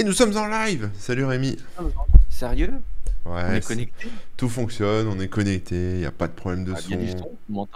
Et 0.00 0.02
nous 0.02 0.14
sommes 0.14 0.34
en 0.38 0.46
live 0.46 0.88
Salut 0.98 1.26
Rémi 1.26 1.58
Sérieux? 2.30 2.72
Ouais, 3.26 3.42
On 3.46 3.52
est 3.52 3.66
connecté 3.66 4.08
tout 4.38 4.48
fonctionne, 4.48 5.06
on 5.08 5.20
est 5.20 5.28
connecté, 5.28 5.74
il 5.92 5.98
n'y 5.98 6.06
a 6.06 6.10
pas 6.10 6.26
de 6.26 6.32
problème 6.32 6.64
de 6.64 6.72
Ah, 6.74 6.80
Il 6.88 6.90
y 6.90 6.94
a 6.94 6.96
du 6.96 7.10
son. 7.10 7.66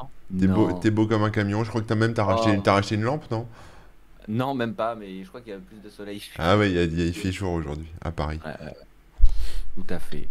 T'es 0.40 0.46
beau, 0.46 0.70
Non. 0.70 0.78
t'es 0.78 0.90
beau 0.90 1.06
comme 1.06 1.22
un 1.22 1.28
camion, 1.30 1.62
je 1.64 1.68
crois 1.68 1.82
que 1.82 1.86
t'as 1.86 1.94
même 1.96 2.14
t'as 2.14 2.24
racheté, 2.24 2.54
Oh. 2.56 2.60
t'as 2.64 2.72
racheté 2.72 2.94
une 2.94 3.02
lampe, 3.02 3.30
non? 3.30 3.46
Non, 4.26 4.54
même 4.54 4.72
pas, 4.72 4.94
mais 4.94 5.22
je 5.22 5.28
crois 5.28 5.42
qu'il 5.42 5.52
y 5.52 5.54
a 5.54 5.58
plus 5.58 5.76
de 5.84 5.90
soleil. 5.90 6.22
Ah 6.38 6.56
ouais, 6.56 6.70
il, 6.70 6.98
y 6.98 7.08
a- 7.10 7.12
fait 7.12 7.30
jour 7.30 7.52
aujourd'hui, 7.52 7.88
à 8.00 8.10
Paris. 8.10 8.40
Ouais, 8.42 8.52
ouais, 8.52 8.66
ouais. 8.68 8.76
Tout 9.76 9.94
à 9.94 9.98
fait. 9.98 10.26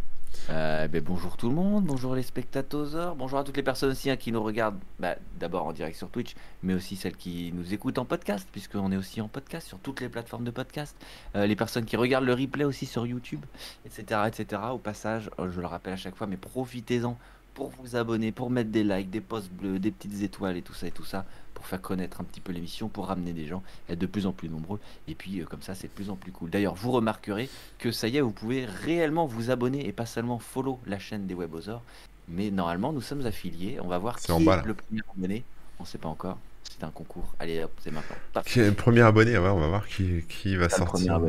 Euh, 0.49 0.87
ben, 0.87 1.01
bonjour 1.01 1.37
tout 1.37 1.47
le 1.47 1.55
monde, 1.55 1.85
bonjour 1.85 2.15
les 2.15 2.23
spectateurs, 2.23 3.15
bonjour 3.15 3.39
à 3.39 3.43
toutes 3.43 3.55
les 3.55 3.63
personnes 3.63 3.91
aussi 3.91 4.09
hein, 4.09 4.17
qui 4.17 4.31
nous 4.31 4.43
regardent, 4.43 4.79
bah, 4.99 5.15
d'abord 5.39 5.65
en 5.65 5.73
direct 5.73 5.95
sur 5.95 6.09
Twitch, 6.09 6.35
mais 6.63 6.73
aussi 6.73 6.95
celles 6.95 7.15
qui 7.15 7.51
nous 7.53 7.73
écoutent 7.73 7.97
en 7.97 8.05
podcast, 8.05 8.47
puisqu'on 8.51 8.91
est 8.91 8.97
aussi 8.97 9.21
en 9.21 9.29
podcast 9.29 9.67
sur 9.67 9.79
toutes 9.79 10.01
les 10.01 10.09
plateformes 10.09 10.43
de 10.43 10.51
podcast, 10.51 10.95
Euh, 11.35 11.45
les 11.45 11.55
personnes 11.55 11.85
qui 11.85 11.95
regardent 11.97 12.25
le 12.25 12.33
replay 12.33 12.65
aussi 12.65 12.85
sur 12.85 13.05
YouTube, 13.05 13.45
etc. 13.85 14.21
etc. 14.27 14.61
Au 14.71 14.77
passage, 14.77 15.29
euh, 15.39 15.49
je 15.51 15.61
le 15.61 15.67
rappelle 15.67 15.93
à 15.93 15.97
chaque 15.97 16.15
fois, 16.15 16.27
mais 16.27 16.37
profitez-en 16.37 17.17
pour 17.53 17.71
vous 17.79 17.95
abonner, 17.95 18.31
pour 18.31 18.49
mettre 18.49 18.71
des 18.71 18.83
likes, 18.83 19.09
des 19.09 19.21
posts 19.21 19.51
bleus, 19.51 19.79
des 19.79 19.91
petites 19.91 20.21
étoiles 20.21 20.57
et 20.57 20.61
tout 20.61 20.73
ça 20.73 20.87
et 20.87 20.91
tout 20.91 21.05
ça, 21.05 21.25
pour 21.53 21.65
faire 21.65 21.81
connaître 21.81 22.21
un 22.21 22.23
petit 22.23 22.41
peu 22.41 22.51
l'émission, 22.51 22.89
pour 22.89 23.07
ramener 23.07 23.33
des 23.33 23.45
gens, 23.45 23.63
être 23.89 23.99
de 23.99 24.05
plus 24.05 24.25
en 24.25 24.31
plus 24.31 24.49
nombreux, 24.49 24.79
et 25.07 25.15
puis 25.15 25.39
euh, 25.39 25.45
comme 25.45 25.61
ça 25.61 25.75
c'est 25.75 25.87
de 25.87 25.93
plus 25.93 26.09
en 26.09 26.15
plus 26.15 26.31
cool. 26.31 26.49
D'ailleurs, 26.49 26.75
vous 26.75 26.91
remarquerez 26.91 27.49
que 27.79 27.91
ça 27.91 28.07
y 28.07 28.17
est, 28.17 28.21
vous 28.21 28.31
pouvez 28.31 28.65
réellement 28.65 29.25
vous 29.25 29.51
abonner 29.51 29.87
et 29.87 29.91
pas 29.91 30.05
seulement 30.05 30.39
follow 30.39 30.79
la 30.85 30.99
chaîne 30.99 31.27
des 31.27 31.35
Webosaures. 31.35 31.83
Mais 32.29 32.51
normalement, 32.51 32.93
nous 32.93 33.01
sommes 33.01 33.25
affiliés. 33.25 33.79
On 33.81 33.87
va 33.87 33.97
voir 33.97 34.17
qui 34.17 34.31
en 34.31 34.39
bas, 34.39 34.61
est 34.63 34.67
le 34.67 34.73
premier 34.73 35.01
abonné. 35.13 35.43
On 35.79 35.85
sait 35.85 35.97
pas 35.97 36.07
encore. 36.07 36.37
C'est 36.63 36.83
un 36.83 36.89
concours. 36.89 37.35
Allez, 37.37 37.63
hop, 37.63 37.71
c'est 37.79 37.91
maintenant. 37.91 38.15
Paf. 38.31 38.45
Qui 38.45 38.61
est 38.61 38.69
le 38.69 38.73
premier 38.73 39.01
abonné, 39.01 39.37
ouais, 39.37 39.49
on 39.49 39.59
va 39.59 39.67
voir 39.67 39.87
qui, 39.87 40.23
qui 40.29 40.55
va 40.55 40.69
sortir. 40.69 41.19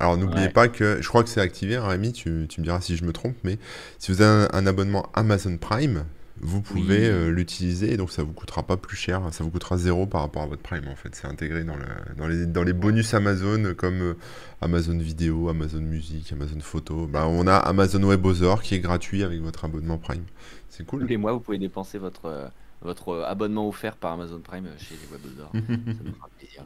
Alors 0.00 0.16
n'oubliez 0.16 0.46
Ouais. 0.46 0.52
pas 0.52 0.68
que, 0.68 0.98
je 1.00 1.08
crois 1.08 1.22
que 1.24 1.28
c'est 1.30 1.40
activé, 1.40 1.76
hein, 1.76 1.86
Rémi, 1.86 2.12
tu, 2.12 2.46
tu 2.48 2.60
me 2.60 2.64
diras 2.64 2.80
si 2.80 2.96
je 2.96 3.04
me 3.04 3.12
trompe, 3.12 3.36
mais 3.44 3.58
si 3.98 4.12
vous 4.12 4.22
avez 4.22 4.44
un, 4.52 4.58
un 4.58 4.66
abonnement 4.66 5.06
Amazon 5.14 5.56
Prime, 5.56 6.04
vous 6.40 6.60
pouvez 6.62 6.98
Oui. 7.00 7.04
euh, 7.06 7.30
l'utiliser, 7.32 7.92
et 7.92 7.96
donc 7.96 8.12
ça 8.12 8.22
vous 8.22 8.32
coûtera 8.32 8.62
pas 8.62 8.76
plus 8.76 8.96
cher, 8.96 9.20
ça 9.32 9.42
vous 9.42 9.50
coûtera 9.50 9.76
zéro 9.76 10.06
par 10.06 10.20
rapport 10.20 10.42
à 10.42 10.46
votre 10.46 10.62
Prime 10.62 10.86
en 10.86 10.94
fait, 10.94 11.12
c'est 11.16 11.26
intégré 11.26 11.64
dans, 11.64 11.74
le- 11.74 12.14
dans, 12.16 12.28
les, 12.28 12.46
dans 12.46 12.62
les 12.62 12.72
bonus 12.72 13.12
Amazon 13.12 13.74
comme 13.76 14.00
euh, 14.02 14.14
Amazon 14.60 14.96
Vidéo, 14.98 15.48
Amazon 15.48 15.80
Musique, 15.80 16.32
Amazon 16.32 16.60
Photo. 16.60 17.08
Bah, 17.08 17.26
on 17.26 17.48
a 17.48 17.56
Amazon 17.56 18.04
WebOther 18.04 18.62
qui 18.62 18.76
est 18.76 18.80
gratuit 18.80 19.24
avec 19.24 19.40
votre 19.40 19.64
abonnement 19.64 19.98
Prime. 19.98 20.22
C'est 20.68 20.84
Tous 20.84 20.90
cool. 20.98 21.06
les 21.06 21.16
mois, 21.16 21.32
vous 21.32 21.40
pouvez 21.40 21.58
dépenser 21.58 21.98
votre, 21.98 22.26
euh, 22.26 22.46
votre 22.82 23.22
abonnement 23.22 23.68
offert 23.68 23.96
par 23.96 24.12
Amazon 24.12 24.40
Prime 24.40 24.66
euh, 24.66 24.78
chez 24.78 24.94
les 24.94 25.06
Webosaures. 25.16 25.50
ça 25.52 26.02
nous 26.04 26.14
fera 26.14 26.28
plaisir. 26.38 26.64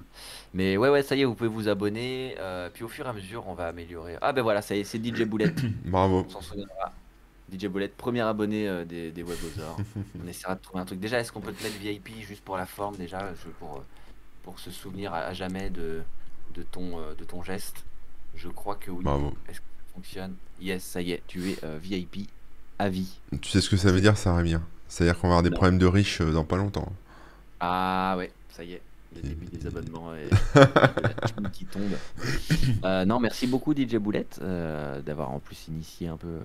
Mais 0.54 0.76
ouais, 0.76 0.88
ouais, 0.90 1.02
ça 1.02 1.16
y 1.16 1.22
est, 1.22 1.24
vous 1.24 1.34
pouvez 1.34 1.48
vous 1.48 1.68
abonner. 1.68 2.34
euh, 2.38 2.68
puis 2.72 2.84
au 2.84 2.88
fur 2.88 3.06
et 3.06 3.08
à 3.08 3.12
mesure, 3.12 3.46
on 3.48 3.54
va 3.54 3.68
améliorer. 3.68 4.16
Ah 4.20 4.32
ben 4.32 4.42
voilà, 4.42 4.60
ça 4.62 4.74
y 4.76 4.80
est, 4.80 4.84
c'est 4.84 4.98
DJ 5.04 5.22
Boulette. 5.26 5.60
Bravo. 5.86 6.24
On 6.26 6.30
s'en 6.30 6.40
souviendra. 6.42 6.92
DJ 7.52 7.66
Boulette, 7.66 7.96
premier 7.96 8.20
abonné 8.20 8.68
euh, 8.68 8.84
des, 8.84 9.10
des 9.10 9.22
Webosaures. 9.22 9.78
on 10.24 10.28
essaiera 10.28 10.54
de 10.54 10.60
trouver 10.60 10.80
un 10.80 10.84
truc. 10.86 11.00
Déjà, 11.00 11.18
est-ce 11.20 11.32
qu'on 11.32 11.40
peut 11.40 11.52
te 11.52 11.62
mettre 11.62 11.76
VIP 11.78 12.20
juste 12.26 12.42
pour 12.44 12.56
la 12.56 12.66
forme, 12.66 12.96
déjà, 12.96 13.32
je- 13.34 13.50
pour, 13.58 13.82
pour 14.42 14.58
se 14.58 14.70
souvenir 14.70 15.12
à, 15.14 15.18
à 15.18 15.32
jamais 15.34 15.70
de, 15.70 16.02
de, 16.54 16.62
ton, 16.62 16.98
euh, 16.98 17.14
de 17.14 17.24
ton 17.24 17.42
geste? 17.42 17.84
Je 18.34 18.48
crois 18.48 18.76
que 18.76 18.90
oui. 18.90 19.04
Bravo. 19.04 19.34
Est-ce 19.48 19.60
que 19.60 19.66
ça 19.66 19.94
fonctionne? 19.94 20.34
Yes, 20.60 20.82
ça 20.82 21.02
y 21.02 21.12
est, 21.12 21.22
tu 21.26 21.50
es 21.50 21.58
VIP 21.78 22.30
à 22.78 22.88
vie. 22.88 23.18
Tu 23.42 23.50
sais 23.50 23.60
ce 23.60 23.68
que 23.68 23.76
ça 23.76 23.92
veut 23.92 24.00
dire, 24.00 24.16
ça, 24.16 24.34
Rémi 24.34 24.54
hein? 24.54 24.62
C'est-à-dire 24.92 25.18
qu'on 25.18 25.28
va 25.28 25.36
avoir 25.36 25.42
des 25.42 25.48
Non. 25.48 25.56
problèmes 25.56 25.78
de 25.78 25.86
riches 25.86 26.20
euh, 26.20 26.32
dans 26.32 26.44
pas 26.44 26.58
longtemps. 26.58 26.92
Ah 27.60 28.14
ouais, 28.18 28.30
ça 28.50 28.62
y 28.62 28.74
est, 28.74 28.82
le 29.16 29.22
début 29.22 29.46
des 29.46 29.66
abonnements 29.66 30.14
et 30.14 30.28
la 30.54 31.48
qui 31.50 31.64
tombe. 31.64 31.96
Euh, 32.84 33.06
non, 33.06 33.18
merci 33.18 33.46
beaucoup 33.46 33.72
DJ 33.74 33.96
Boulette 33.96 34.38
euh, 34.42 35.00
d'avoir 35.00 35.30
en 35.30 35.38
plus 35.38 35.66
initié 35.68 36.08
un 36.08 36.18
peu, 36.18 36.26
euh, 36.26 36.40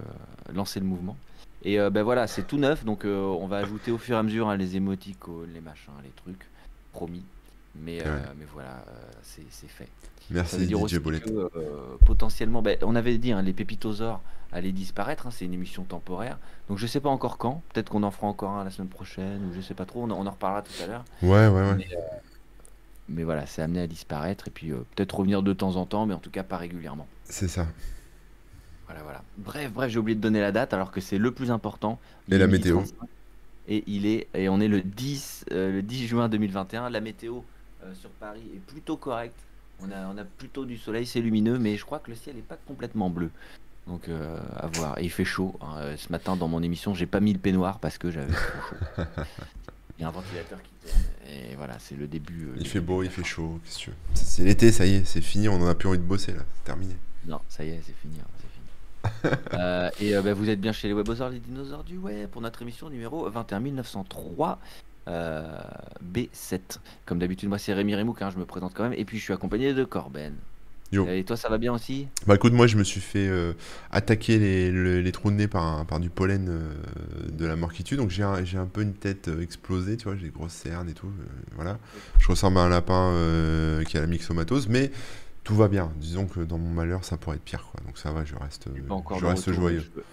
lancé 0.54 0.80
le 0.80 0.86
mouvement. 0.86 1.18
Et 1.64 1.78
ben 1.90 2.04
voilà, 2.04 2.28
c'est 2.28 2.44
tout 2.48 2.58
neuf, 2.58 2.86
donc 2.86 3.04
on 3.04 3.48
va 3.48 3.58
ajouter 3.58 3.92
au 3.92 3.98
fur 3.98 4.16
et 4.16 4.20
à 4.20 4.24
mesure 4.24 4.48
hein, 4.48 4.56
les 4.56 4.78
émoticônes, 4.78 5.50
les 5.54 5.60
machins, 5.60 5.92
les 6.04 6.12
trucs, 6.12 6.46
promis. 6.94 7.24
Mais, 7.84 8.00
euh, 8.06 8.20
mais 8.38 8.46
voilà, 8.54 8.84
euh, 8.88 9.12
c'est 9.22 9.68
fait. 9.68 9.90
Merci 10.30 10.66
DJ 10.68 11.00
que 11.00 11.30
euh, 11.30 11.50
potentiellement, 12.06 12.62
ben, 12.62 12.78
on 12.82 12.96
avait 12.96 13.18
dit, 13.18 13.32
hein, 13.32 13.42
les 13.42 13.54
pépitosaures 13.54 14.22
allaient 14.52 14.72
disparaître, 14.72 15.28
hein, 15.28 15.32
c'est 15.32 15.46
une 15.46 15.54
émission 15.54 15.84
temporaire. 15.84 16.38
Donc 16.68 16.78
je 16.78 16.88
sais 16.88 17.00
pas 17.00 17.10
encore 17.10 17.38
quand, 17.38 17.64
peut-être 17.74 17.90
qu'on 17.90 18.04
en 18.04 18.12
fera 18.12 18.28
encore 18.28 18.52
un 18.52 18.64
la 18.64 18.72
semaine 18.72 18.90
prochaine, 18.90 19.46
ou 19.46 19.54
je 19.54 19.62
sais 19.62 19.74
pas 19.74 19.86
trop, 19.86 20.04
on 20.04 20.12
en, 20.12 20.20
on 20.20 20.28
en 20.28 20.32
reparlera 20.32 20.62
tout 20.64 20.84
à 20.84 20.88
l'heure. 20.88 21.06
Ouais, 21.22 21.48
ouais, 21.48 21.50
ouais. 21.50 21.76
Mais, 21.76 21.88
mais 23.10 23.24
voilà, 23.24 23.46
c'est 23.46 23.62
amené 23.62 23.82
à 23.82 23.88
disparaître, 23.88 24.48
et 24.48 24.52
puis 24.52 24.72
euh, 24.72 24.86
peut-être 24.96 25.16
revenir 25.18 25.44
de 25.44 25.54
temps 25.54 25.76
en 25.78 25.86
temps, 25.86 26.06
mais 26.06 26.14
en 26.14 26.20
tout 26.20 26.32
cas 26.32 26.44
pas 26.44 26.58
régulièrement. 26.58 27.08
C'est 27.24 27.48
ça. 27.48 27.68
Voilà, 28.86 29.04
voilà. 29.04 29.24
Bref, 29.38 29.72
bref, 29.72 29.92
j'ai 29.92 30.00
oublié 30.00 30.16
de 30.16 30.22
donner 30.22 30.42
la 30.42 30.52
date, 30.52 30.74
alors 30.74 30.92
que 30.92 31.02
c'est 31.02 31.18
le 31.18 31.32
plus 31.34 31.52
important. 31.52 32.00
Il 32.28 32.34
Et 32.34 32.38
la 32.38 32.48
météo. 32.48 32.78
35, 32.78 32.96
Et 33.70 33.84
il 33.88 34.06
est, 34.06 34.28
et 34.34 34.50
on 34.50 34.60
est 34.60 34.68
le 34.68 34.82
10, 34.82 35.46
euh, 35.52 35.72
le 35.72 35.82
10 35.82 36.08
juin 36.08 36.30
2021. 36.30 36.90
La 36.90 37.02
météo 37.02 37.42
sur 37.94 38.10
Paris 38.12 38.44
est 38.56 38.60
plutôt 38.60 38.98
correcte. 38.98 39.40
On 39.82 39.92
a, 39.92 40.08
on 40.14 40.18
a 40.18 40.24
plutôt 40.24 40.66
du 40.66 40.78
soleil, 40.78 41.06
c'est 41.06 41.22
lumineux, 41.22 41.60
mais 41.60 41.78
je 41.78 41.86
crois 41.86 42.00
que 42.00 42.10
le 42.10 42.16
ciel 42.18 42.36
n'est 42.36 42.42
pas 42.42 42.58
complètement 42.68 43.10
bleu. 43.10 43.30
Donc 43.86 44.10
euh, 44.10 44.40
à 44.56 44.68
voir. 44.68 44.98
Et 45.00 45.04
il 45.04 45.10
fait 45.12 45.24
chaud. 45.26 45.56
hein. 45.62 45.76
Euh, 45.78 45.98
Ce 45.98 46.12
matin 46.12 46.36
dans 46.36 46.48
mon 46.48 46.62
émission, 46.64 46.94
j'ai 46.94 47.06
pas 47.06 47.20
mis 47.20 47.32
le 47.34 47.40
peignoir 47.40 47.80
parce 47.80 47.98
que 47.98 48.10
j'avais 48.12 48.34
trop 48.34 48.62
chaud. 48.70 49.04
Il 50.00 50.02
y 50.02 50.06
a 50.06 50.10
un 50.10 50.12
ventilateur 50.12 50.60
qui 50.62 50.70
tourne. 50.88 51.02
Et 51.30 51.56
voilà, 51.56 51.78
c'est 51.80 51.96
le 51.96 52.08
début. 52.08 52.48
euh, 52.50 52.54
le 52.56 52.62
Il 52.62 52.68
fait 52.68 52.80
début 52.80 52.86
beau, 52.88 53.04
il 53.04 53.10
fait 53.10 53.24
chaud. 53.24 53.60
Qu'est-ce 53.64 53.78
que 53.78 53.84
tu 53.86 53.90
veux? 53.92 53.96
C'est 54.14 54.44
l'été, 54.44 54.72
ça 54.72 54.86
y 54.86 54.96
est, 54.96 55.06
c'est 55.06 55.22
fini, 55.22 55.48
on 55.50 55.56
en 55.62 55.68
a 55.68 55.74
plus 55.76 55.90
envie 55.90 55.98
de 55.98 56.04
bosser 56.04 56.34
là, 56.34 56.42
c'est 56.58 56.64
terminé. 56.66 56.96
Non, 57.26 57.40
ça 57.50 57.64
y 57.64 57.70
est, 57.70 57.82
c'est 57.86 57.96
fini. 58.02 58.16
hein, 58.20 58.28
fini. 59.22 59.34
Euh, 59.54 59.90
et 60.02 60.16
euh, 60.16 60.22
bah, 60.22 60.34
vous 60.34 60.50
êtes 60.50 60.60
bien 60.62 60.72
chez 60.74 60.88
les 60.88 60.94
Webosaures, 60.94 61.30
les 61.30 61.40
dinosaures 61.40 61.84
du 61.84 61.98
web, 61.98 62.30
pour 62.30 62.42
notre 62.42 62.62
émission 62.62 62.90
numéro 62.90 63.28
21903 63.30 64.60
euh, 65.08 65.44
B7. 66.14 66.60
Comme 67.06 67.20
d'habitude, 67.20 67.50
moi 67.50 67.58
c'est 67.58 67.74
Rémi 67.74 67.96
Remouk, 67.96 68.22
hein, 68.22 68.30
je 68.34 68.38
me 68.38 68.46
présente 68.46 68.74
quand 68.74 68.84
même. 68.84 68.94
Et 68.94 69.06
puis 69.06 69.18
je 69.18 69.24
suis 69.24 69.34
accompagné 69.34 69.74
de 69.74 69.84
Corben. 69.84 70.34
Yo. 70.94 71.06
Et 71.10 71.26
toi, 71.26 71.36
ça 71.36 71.50
va 71.50 71.58
bien 71.58 71.74
aussi? 71.74 72.08
Bah 72.28 72.36
écoute, 72.36 72.54
moi 72.54 72.66
je 72.66 72.78
me 72.78 72.84
suis 72.86 73.02
fait 73.02 73.28
euh, 73.28 73.52
attaquer 73.92 74.40
les, 74.40 74.72
le- 74.72 75.02
les 75.02 75.12
trous 75.12 75.32
de 75.32 75.36
nez 75.36 75.48
par, 75.50 75.64
un- 75.66 75.84
par 75.84 76.00
du 76.00 76.10
pollen 76.10 76.48
euh, 76.48 76.74
de 77.30 77.46
la 77.46 77.58
mort 77.58 77.74
qui 77.74 77.84
tue, 77.84 77.98
donc 77.98 78.10
j'ai 78.10 78.24
un, 78.24 78.66
peu 78.72 78.84
une 78.84 78.94
tête 78.94 79.30
explosée, 79.42 79.98
tu 79.98 80.06
vois, 80.06 80.16
j'ai 80.16 80.28
des 80.28 80.32
grosses 80.32 80.54
cernes 80.54 80.90
et 80.90 80.94
tout, 80.94 81.12
voilà. 81.56 81.78
Je 82.20 82.28
ressemble 82.30 82.58
à 82.60 82.62
un 82.62 82.70
lapin 82.70 83.14
qui 83.86 83.98
a 83.98 84.02
la 84.02 84.08
myxomatose, 84.08 84.70
mais 84.70 84.92
tout 85.44 85.56
va 85.56 85.68
bien. 85.68 85.92
Disons 85.98 86.26
que 86.26 86.40
dans 86.40 86.58
mon 86.58 86.70
malheur, 86.70 87.04
ça 87.04 87.18
pourrait 87.18 87.36
être 87.36 87.44
pire, 87.44 87.66
quoi. 87.70 87.82
Donc 87.86 87.98
ça 87.98 88.12
va, 88.12 88.24
je 88.24 88.36
reste, 88.36 88.68
Je 88.68 89.26
reste 89.26 89.46
retour, 89.48 89.54
joyeux. 89.62 89.80
Je 89.82 89.92
veux... 89.94 90.06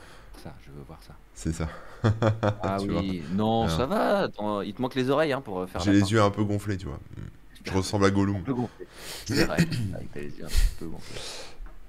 Ça, 0.43 0.55
je 0.67 0.71
veux 0.73 0.83
voir 0.89 0.99
ça. 1.07 1.15
C'est 1.35 1.53
ça. 1.53 1.69
Ah 2.63 2.77
Tu 2.81 2.89
vois. 2.89 3.01
oui, 3.01 3.23
non, 3.33 3.65
Alors. 3.65 3.77
ça 3.77 3.87
va. 3.87 4.19
Attends, 4.21 4.61
il 4.63 4.75
te 4.75 4.83
manque 4.83 4.95
les 4.95 5.11
oreilles 5.11 5.33
hein, 5.33 5.41
pour 5.41 5.61
euh, 5.61 5.67
faire 5.67 5.81
J'ai 5.81 5.91
la 5.93 5.97
les 5.99 6.03
fin. 6.03 6.09
yeux 6.09 6.23
un 6.23 6.31
peu 6.31 6.45
gonflés, 6.45 6.77
tu 6.77 6.87
vois. 6.87 6.97
Mm. 7.17 7.21
Je 7.65 7.73
ressemble 7.73 8.05
à 8.05 8.11
Gollum. 8.11 8.37
Un 8.37 8.41
peu 8.41 8.55
gonflé. 8.55 8.87
C'est 9.25 9.45
vrai, 9.45 9.57
avec 9.95 10.13
tes 10.13 10.25
yeux 10.25 10.45
un 10.45 10.49
peu 10.79 10.87
gonflés. 10.87 11.21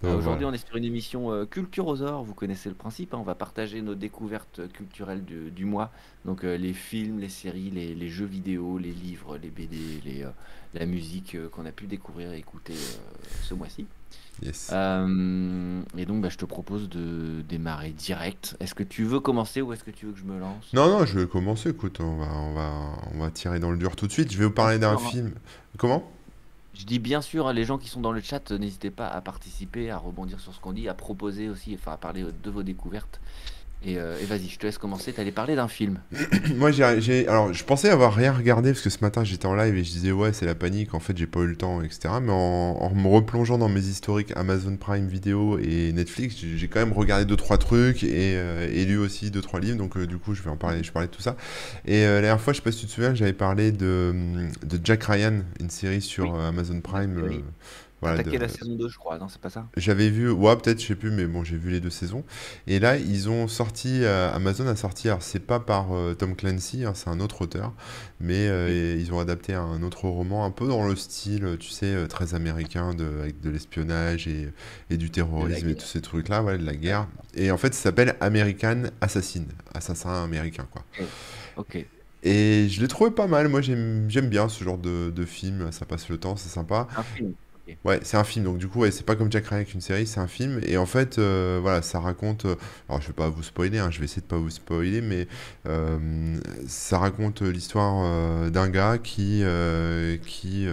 Euh, 0.04 0.18
Aujourd'hui, 0.18 0.46
on 0.46 0.54
est 0.54 0.64
sur 0.66 0.76
une 0.76 0.84
émission 0.84 1.32
euh, 1.32 1.46
Culturosaure. 1.46 2.24
Vous 2.24 2.34
connaissez 2.34 2.70
le 2.70 2.76
principe. 2.76 3.14
hein, 3.14 3.18
on 3.20 3.24
va 3.24 3.34
partager 3.34 3.82
nos 3.82 3.96
découvertes 3.96 4.62
culturelles 4.74 5.24
du, 5.24 5.52
du 5.52 5.66
mois. 5.66 5.92
Donc, 6.26 6.44
euh, 6.44 6.58
les 6.58 6.74
films, 6.74 7.20
les 7.20 7.30
séries, 7.30 7.72
les, 7.72 7.96
les 7.96 8.10
jeux 8.10 8.26
vidéo, 8.26 8.78
les 8.78 8.92
livres, 8.92 9.38
les 9.38 9.50
BD, 9.50 9.78
les, 10.04 10.24
euh, 10.24 10.30
la 10.74 10.86
musique 10.86 11.36
euh, 11.36 11.48
qu'on 11.50 11.66
a 11.66 11.72
pu 11.72 11.88
découvrir 11.88 12.34
et 12.34 12.38
écouter 12.38 12.74
euh, 12.74 13.26
ce 13.44 13.54
mois-ci. 13.54 13.88
Yes. 14.44 14.70
Euh, 14.74 15.82
et 15.98 16.06
donc, 16.06 16.22
bah, 16.22 16.30
je 16.30 16.38
te 16.38 16.46
propose 16.46 16.90
de 16.90 17.42
démarrer 17.48 17.92
direct. 17.92 18.58
Est-ce 18.60 18.76
que 18.76 18.84
tu 18.84 19.06
veux 19.06 19.22
commencer 19.22 19.62
ou 19.62 19.72
est-ce 19.72 19.86
que 19.86 19.92
tu 19.92 20.08
veux 20.08 20.12
que 20.12 20.20
je 20.20 20.26
me 20.26 20.38
lance? 20.38 20.72
Non, 20.74 20.90
non, 20.90 21.06
je 21.06 21.20
vais 21.20 21.28
commencer, 21.28 21.70
écoute, 21.70 22.00
on 22.02 22.18
va, 22.18 22.28
on 22.36 22.54
va, 22.54 22.72
on 23.14 23.20
va 23.20 23.32
tirer 23.32 23.60
dans 23.60 23.72
le 23.72 23.78
dur 23.78 23.96
tout 23.96 24.08
de 24.08 24.12
suite. 24.12 24.32
Je 24.32 24.38
vais 24.38 24.46
vous 24.46 24.52
parler 24.52 24.78
d'un 24.78 24.96
hein. 24.96 24.98
film. 24.98 25.32
Comment? 25.78 26.12
Je 26.78 26.86
dis 26.86 27.00
bien 27.00 27.22
sûr, 27.22 27.48
hein, 27.48 27.54
les 27.54 27.64
gens 27.64 27.78
qui 27.78 27.88
sont 27.88 28.02
dans 28.02 28.12
le 28.12 28.20
chat, 28.20 28.52
euh, 28.52 28.58
n'hésitez 28.58 28.92
pas 28.92 29.08
à 29.08 29.22
participer, 29.22 29.90
à 29.92 29.98
rebondir 29.98 30.42
sur 30.42 30.54
ce 30.54 30.60
qu'on 30.60 30.74
dit, 30.74 30.90
à 30.90 30.94
proposer 30.94 31.48
aussi, 31.48 31.74
enfin 31.74 31.94
à 31.94 31.98
parler 31.98 32.24
euh, 32.24 32.34
de 32.44 32.50
vos 32.50 32.64
découvertes. 32.64 33.22
Et, 33.86 34.00
euh, 34.00 34.18
et 34.20 34.26
vas-y, 34.26 34.48
je 34.48 34.58
te 34.58 34.66
laisse 34.66 34.80
commencer. 34.80 35.14
T'allais 35.14 35.32
parler 35.32 35.56
d'un 35.56 35.68
film. 35.68 36.00
Moi, 36.56 36.72
j'ai, 36.72 37.28
alors, 37.28 37.54
je 37.54 37.64
pensais 37.64 37.90
avoir 37.90 38.14
rien 38.14 38.32
regardé 38.34 38.72
parce 38.72 38.82
que 38.82 38.90
ce 38.90 38.98
matin 39.02 39.24
j'étais 39.24 39.46
en 39.46 39.54
live 39.56 39.76
et 39.76 39.84
je 39.84 39.92
disais 39.92 40.12
ouais, 40.12 40.34
c'est 40.34 40.46
la 40.46 40.56
panique. 40.56 40.94
En 40.96 41.00
fait, 41.00 41.16
j'ai 41.16 41.28
pas 41.28 41.42
eu 41.42 41.48
le 41.48 41.56
temps, 41.56 41.82
etc. 41.84 42.16
Mais 42.22 42.32
en, 42.32 42.78
en 42.82 42.96
me 42.96 43.08
replongeant 43.08 43.58
dans 43.60 43.70
mes 43.70 43.82
historiques 43.82 44.32
Amazon 44.36 44.76
Prime 44.76 45.08
Video 45.08 45.60
et 45.60 45.92
Netflix, 45.94 46.36
j'ai, 46.38 46.68
quand 46.68 46.80
même 46.80 46.94
regardé 46.94 47.26
deux 47.26 47.36
trois 47.36 47.58
trucs 47.60 48.04
et, 48.04 48.34
euh, 48.36 48.68
et 48.74 48.86
lu 48.86 48.98
aussi 48.98 49.30
deux 49.30 49.42
trois 49.42 49.60
livres. 49.60 49.78
Donc, 49.78 49.98
euh, 49.98 50.08
du 50.08 50.18
coup, 50.18 50.34
je 50.34 50.42
vais 50.42 50.50
en 50.50 50.58
parler. 50.58 50.84
Je 50.84 50.92
parlais 50.92 51.08
de 51.08 51.14
tout 51.14 51.22
ça. 51.22 51.36
Et 51.86 52.04
la 52.06 52.22
dernière 52.22 52.42
fois, 52.42 52.54
je 52.54 52.58
sais 52.58 52.64
pas 52.64 52.72
si 52.72 52.80
tu 52.82 52.86
te 52.88 52.92
souviens, 52.92 53.14
j'avais 53.14 53.34
parlé 53.34 53.72
de, 53.72 54.16
de 54.66 54.80
Jack 54.84 55.04
Ryan, 55.04 55.42
une 55.60 55.70
série 55.70 56.02
sur 56.02 56.34
Oui. 56.34 56.40
Amazon 56.48 56.82
Prime. 56.82 57.22
Oui. 57.28 57.44
Attaqué 58.08 58.38
de- 58.38 58.40
la 58.40 58.48
saison 58.50 58.76
2, 58.76 58.90
je 58.90 58.98
crois, 58.98 59.18
non, 59.18 59.28
c'est 59.28 59.42
pas 59.42 59.50
ça? 59.50 59.72
J'avais 59.78 60.10
vu, 60.10 60.30
ouais, 60.32 60.56
peut-être, 60.56 60.80
je 60.82 60.88
sais 60.88 60.96
plus, 60.96 61.12
mais 61.12 61.26
bon, 61.26 61.44
j'ai 61.44 61.58
vu 61.58 61.70
les 61.70 61.82
deux 61.82 61.90
saisons. 61.90 62.24
Et 62.66 62.80
là, 62.80 62.96
ils 62.98 63.28
ont 63.28 63.50
sorti, 63.50 64.06
euh, 64.06 64.34
Amazon 64.34 64.66
a 64.68 64.76
sorti, 64.78 65.10
alors 65.10 65.22
c'est 65.22 65.42
pas 65.42 65.60
par 65.60 65.94
euh, 65.94 66.14
Tom 66.14 66.34
Clancy, 66.34 66.86
hein, 66.86 66.94
c'est 66.96 67.10
un 67.10 67.20
autre 67.20 67.42
auteur, 67.42 67.74
mais 68.22 68.48
euh, 68.48 68.96
ils 68.98 69.12
ont 69.12 69.20
adapté 69.20 69.54
un 69.54 69.84
autre 69.84 70.08
roman, 70.08 70.46
un 70.46 70.52
peu 70.52 70.66
dans 70.66 70.88
le 70.88 70.96
style, 70.96 71.58
tu 71.60 71.72
sais, 71.72 72.08
très 72.08 72.36
américain, 72.36 72.94
de, 72.94 73.04
avec 73.20 73.42
de 73.42 73.50
l'espionnage 73.50 74.30
et, 74.30 74.48
et 74.90 74.96
du 74.96 75.12
terrorisme 75.12 75.68
et 75.68 75.76
tous 75.76 75.88
ces 75.88 76.00
trucs-là, 76.00 76.42
ouais, 76.42 76.58
de 76.58 76.66
la 76.66 76.76
guerre. 76.78 77.08
Et 77.34 77.52
en 77.52 77.58
fait, 77.58 77.74
ça 77.74 77.82
s'appelle 77.84 78.16
American 78.22 78.84
Assassin, 79.02 79.44
assassin 79.74 80.24
américain, 80.24 80.66
quoi. 80.72 80.86
Ok. 81.56 81.76
Et 82.24 82.68
je 82.70 82.82
l'ai 82.82 82.88
trouvé 82.88 83.12
pas 83.12 83.28
mal, 83.28 83.48
moi 83.50 83.62
j'aime 83.62 84.10
j'aime 84.10 84.30
bien 84.30 84.50
ce 84.50 84.64
genre 84.64 84.80
de, 84.80 85.12
de 85.12 85.26
film, 85.26 85.72
ça 85.72 85.86
passe 85.86 86.10
le 86.10 86.18
temps, 86.18 86.36
c'est 86.36 86.50
sympa. 86.50 86.88
Un 86.96 87.04
film. 87.04 87.36
Ouais, 87.84 88.00
c'est 88.04 88.18
un 88.18 88.24
film, 88.24 88.46
donc 88.46 88.58
du 88.58 88.68
coup, 88.68 88.80
ouais, 88.80 88.92
c'est 88.92 89.06
pas 89.06 89.16
comme 89.16 89.32
Jack 89.32 89.46
Ryan 89.48 89.58
avec 89.58 89.74
une 89.74 89.82
série, 89.82 90.08
c'est 90.08 90.20
un 90.20 90.28
film. 90.28 90.60
Et 90.66 90.78
en 90.78 90.86
fait, 90.88 91.18
euh, 91.20 91.60
voilà, 91.62 91.82
ça 91.84 92.00
raconte. 92.00 92.46
euh, 92.46 92.56
alors, 92.90 93.02
je 93.02 93.08
vais 93.08 93.14
pas 93.14 93.30
vous 93.30 93.44
spoiler, 93.44 93.78
hein, 93.80 93.90
je 93.92 94.00
vais 94.00 94.06
essayer 94.06 94.22
de 94.24 94.28
pas 94.28 94.38
vous 94.38 94.50
spoiler, 94.50 95.02
mais 95.02 95.28
euh, 95.68 96.38
ça 96.68 96.98
raconte 97.00 97.42
l'histoire 97.42 98.50
d'un 98.52 98.70
gars 98.70 98.98
qui, 98.98 99.44
qui 100.26 100.68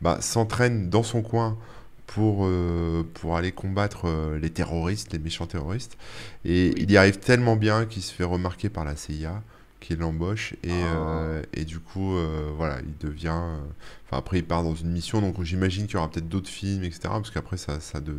bah, 0.00 0.18
s'entraîne 0.20 0.90
dans 0.90 1.02
son 1.02 1.22
coin 1.22 1.58
pour, 2.06 2.46
euh, 2.46 3.02
pour 3.14 3.36
aller 3.36 3.52
combattre 3.52 4.02
euh, 4.06 4.38
les 4.38 4.50
terroristes, 4.50 5.12
les 5.12 5.18
méchants 5.18 5.46
terroristes. 5.46 5.96
Et 6.44 6.74
Oui. 6.74 6.78
il 6.78 6.90
y 6.90 6.96
arrive 6.96 7.18
tellement 7.18 7.56
bien 7.56 7.86
qu'il 7.86 8.02
se 8.02 8.12
fait 8.12 8.24
remarquer 8.24 8.68
par 8.68 8.84
la 8.84 8.96
CIA, 8.96 9.42
qui 9.84 9.96
l'embauche. 9.96 10.54
Et, 10.62 10.70
euh, 10.72 11.42
et 11.52 11.64
du 11.64 11.78
coup, 11.78 12.16
euh, 12.16 12.50
voilà, 12.56 12.78
il 12.80 12.96
devient. 13.06 13.28
euh, 13.32 13.58
Enfin, 14.06 14.18
après, 14.18 14.38
il 14.38 14.44
part 14.44 14.62
dans 14.62 14.74
une 14.74 14.90
mission, 14.90 15.20
donc 15.20 15.42
j'imagine 15.42 15.86
qu'il 15.86 15.94
y 15.94 15.96
aura 15.96 16.10
peut-être 16.10 16.28
d'autres 16.28 16.50
films, 16.50 16.84
etc. 16.84 17.00
Parce 17.04 17.30
qu'après, 17.30 17.56
ça, 17.56 17.80
ça 17.80 18.00
de... 18.00 18.14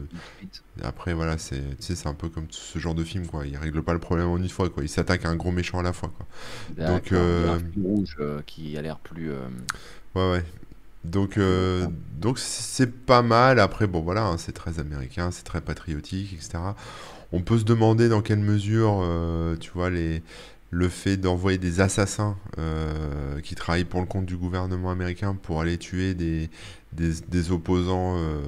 Après, 0.83 1.13
voilà, 1.13 1.37
c'est, 1.37 1.61
tu 1.77 1.83
sais, 1.83 1.95
c'est 1.95 2.07
un 2.07 2.13
peu 2.13 2.29
comme 2.29 2.47
ce 2.49 2.79
genre 2.79 2.95
de 2.95 3.03
film, 3.03 3.27
quoi. 3.27 3.45
Il 3.45 3.55
règle 3.57 3.83
pas 3.83 3.93
le 3.93 3.99
problème 3.99 4.27
en 4.27 4.37
une 4.37 4.49
fois, 4.49 4.69
quoi. 4.69 4.83
Il 4.83 4.89
s'attaque 4.89 5.25
à 5.25 5.29
un 5.29 5.35
gros 5.35 5.51
méchant 5.51 5.79
à 5.79 5.83
la 5.83 5.93
fois, 5.93 6.11
quoi. 6.17 6.25
Donc, 6.87 7.11
un 7.11 7.59
rouge 7.81 8.17
qui 8.45 8.77
a 8.77 8.81
l'air 8.81 8.97
plus. 8.99 9.29
Ouais, 10.15 10.31
ouais. 10.31 10.43
Donc, 11.05 11.37
euh, 11.37 11.87
donc 12.19 12.39
c'est 12.39 12.91
pas 12.91 13.21
mal. 13.21 13.59
Après, 13.59 13.87
bon, 13.87 14.01
voilà, 14.01 14.25
hein, 14.25 14.37
c'est 14.37 14.53
très 14.53 14.79
américain, 14.79 15.29
c'est 15.31 15.43
très 15.43 15.61
patriotique, 15.61 16.33
etc. 16.33 16.57
On 17.31 17.41
peut 17.41 17.57
se 17.59 17.63
demander 17.63 18.09
dans 18.09 18.21
quelle 18.21 18.39
mesure, 18.39 19.01
euh, 19.03 19.55
tu 19.57 19.71
vois, 19.71 19.89
les, 19.89 20.23
le 20.77 20.89
fait 20.89 21.15
d'envoyer 21.15 21.57
des 21.57 21.79
assassins 21.79 22.35
euh, 22.57 23.39
qui 23.41 23.55
travaillent 23.55 23.85
pour 23.85 24.01
le 24.01 24.05
compte 24.07 24.25
du 24.25 24.35
gouvernement 24.35 24.91
américain 24.91 25.33
pour 25.41 25.61
aller 25.61 25.77
tuer 25.77 26.13
des, 26.13 26.49
des, 26.91 27.13
des 27.29 27.51
opposants 27.51 28.15
euh, 28.17 28.41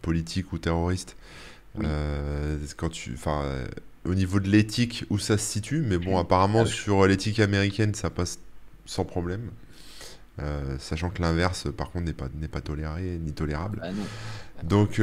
politiques 0.00 0.50
ou 0.54 0.58
terroristes, 0.58 1.14
Oui. 1.76 1.84
euh, 1.86 2.56
quand 2.78 2.88
tu, 2.88 3.16
au 4.06 4.14
niveau 4.14 4.40
de 4.40 4.48
l'éthique, 4.48 5.04
où 5.10 5.18
ça 5.18 5.36
se 5.36 5.44
situe, 5.44 5.82
mais 5.82 5.98
bon, 5.98 6.16
apparemment, 6.18 6.60
Ah 6.60 6.64
oui. 6.64 6.70
sur 6.70 7.06
l'éthique 7.06 7.38
américaine, 7.40 7.92
ça 7.94 8.08
passe 8.08 8.38
sans 8.86 9.04
problème. 9.04 9.50
Sachant 10.78 11.08
que 11.10 11.20
l'inverse, 11.22 11.66
par 11.74 11.90
contre, 11.90 12.04
n'est 12.06 12.12
pas, 12.12 12.28
n'est 12.38 12.48
pas 12.48 12.60
toléré 12.60 13.18
ni 13.22 13.32
tolérable. 13.32 13.80
non. 13.84 14.68
Donc, 14.68 15.00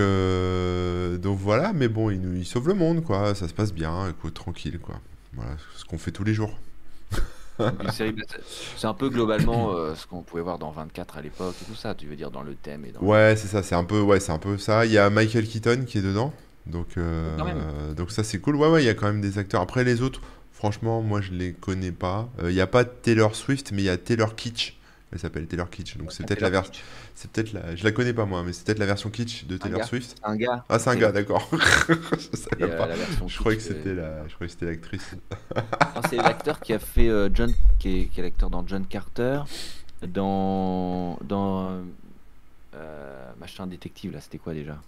donc 1.21 1.37
voilà, 1.39 1.73
mais 1.73 1.87
bon, 1.87 2.09
il, 2.11 2.21
nous- 2.21 2.35
il 2.37 2.45
sauve 2.45 2.67
le 2.69 2.73
monde, 2.75 3.03
quoi. 3.03 3.35
Ça 3.35 3.47
se 3.47 3.53
passe 3.53 3.71
bien, 3.73 4.09
écoute, 4.09 4.33
tranquille, 4.35 4.79
quoi. 4.79 4.99
Voilà, 5.35 5.51
ce 5.75 5.85
qu'on 5.85 5.97
fait 5.97 6.11
tous 6.11 6.23
les 6.23 6.33
jours. 6.33 6.57
Une 7.59 7.91
série, 7.91 8.15
c'est- 8.77 8.87
un 8.87 8.93
peu 8.95 9.09
globalement 9.09 9.75
euh, 9.75 9.93
ce 9.95 10.07
qu'on 10.07 10.23
pouvait 10.23 10.41
voir 10.41 10.57
dans 10.57 10.71
24 10.71 11.17
à 11.17 11.21
l'époque 11.21 11.53
et 11.61 11.65
tout 11.65 11.75
ça, 11.75 11.93
tu 11.93 12.07
veux 12.07 12.15
dire 12.15 12.31
dans 12.31 12.41
le 12.41 12.55
thème 12.55 12.83
et 12.85 12.91
dans. 12.91 12.99
Ouais, 13.01 13.35
c'est 13.37 13.47
ça, 13.47 13.61
c'est 13.61 13.75
un 13.75 13.83
peu, 13.83 14.01
ouais, 14.01 14.19
c'est 14.19 14.31
un 14.31 14.39
peu 14.39 14.57
ça. 14.57 14.85
Il 14.87 14.91
y 14.91 14.97
a 14.97 15.09
Michael 15.11 15.47
Keaton 15.47 15.83
qui 15.85 15.99
est 15.99 16.01
dedans, 16.01 16.33
donc, 16.65 16.87
euh, 16.97 17.93
donc 17.93 18.11
ça 18.11 18.23
c'est 18.23 18.39
cool. 18.39 18.55
Ouais, 18.55 18.67
ouais, 18.69 18.81
il 18.83 18.85
y 18.85 18.89
a 18.89 18.95
quand 18.95 19.05
même 19.05 19.21
des 19.21 19.37
acteurs. 19.37 19.61
Après 19.61 19.83
les 19.83 20.01
autres, 20.01 20.21
franchement, 20.51 21.01
moi 21.03 21.21
je 21.21 21.31
les 21.31 21.53
connais 21.53 21.91
pas. 21.91 22.27
Euh, 22.41 22.49
Il 22.49 22.55
y 22.55 22.61
a 22.61 22.67
pas 22.67 22.85
Taylor 22.85 23.35
Swift, 23.35 23.71
mais 23.71 23.83
il 23.83 23.85
y 23.85 23.89
a 23.89 23.97
Taylor 23.97 24.35
Kitsch. 24.35 24.77
Elle 25.13 25.19
s'appelle 25.19 25.45
Taylor 25.45 25.69
Kitsch, 25.69 25.95
donc 25.97 26.11
c'est 26.11 26.25
peut-être 26.25 26.41
la 26.41 26.49
version. 26.49 26.73
C'est 27.13 27.29
peut-être 27.31 27.53
la. 27.53 27.75
Je 27.75 27.83
la 27.83 27.91
connais 27.91 28.13
pas 28.13 28.25
moi, 28.25 28.41
mais 28.43 28.51
c'est 28.51 28.65
peut-être 28.65 28.79
la 28.79 28.87
version 28.87 29.11
Kitsch 29.11 29.45
de 29.45 29.57
Taylor. 29.57 29.83
Swift. 29.85 30.15
Un 30.23 30.35
gars. 30.35 30.65
Ah, 30.69 30.79
c'est 30.79 30.89
un 30.89 30.95
gars, 30.95 31.11
d'accord. 31.11 31.47
je 31.87 31.93
et, 31.93 32.35
savais 32.35 32.63
euh, 32.63 32.77
pas. 32.77 32.89
Je 33.27 33.37
croyais 33.37 33.57
que 33.57 33.63
c'était 33.63 33.89
euh, 33.89 34.21
la, 34.21 34.27
je 34.27 34.33
croyais 34.33 34.47
que 34.47 34.53
c'était 34.53 34.65
l'actrice. 34.65 35.15
c'est 36.09 36.17
l'acteur 36.17 36.59
qui 36.59 36.73
a 36.73 36.79
fait 36.79 37.09
euh, 37.09 37.29
John, 37.31 37.53
qui 37.77 38.09
est, 38.17 38.21
l'acteur 38.21 38.49
dans 38.49 38.65
John 38.65 38.87
Carter, 38.87 39.41
dans 40.01 41.19
dans 41.23 41.83
euh, 42.75 43.31
machin 43.39 43.67
détective 43.67 44.13
là, 44.13 44.21
c'était 44.21 44.39
quoi 44.39 44.53
déjà? 44.53 44.81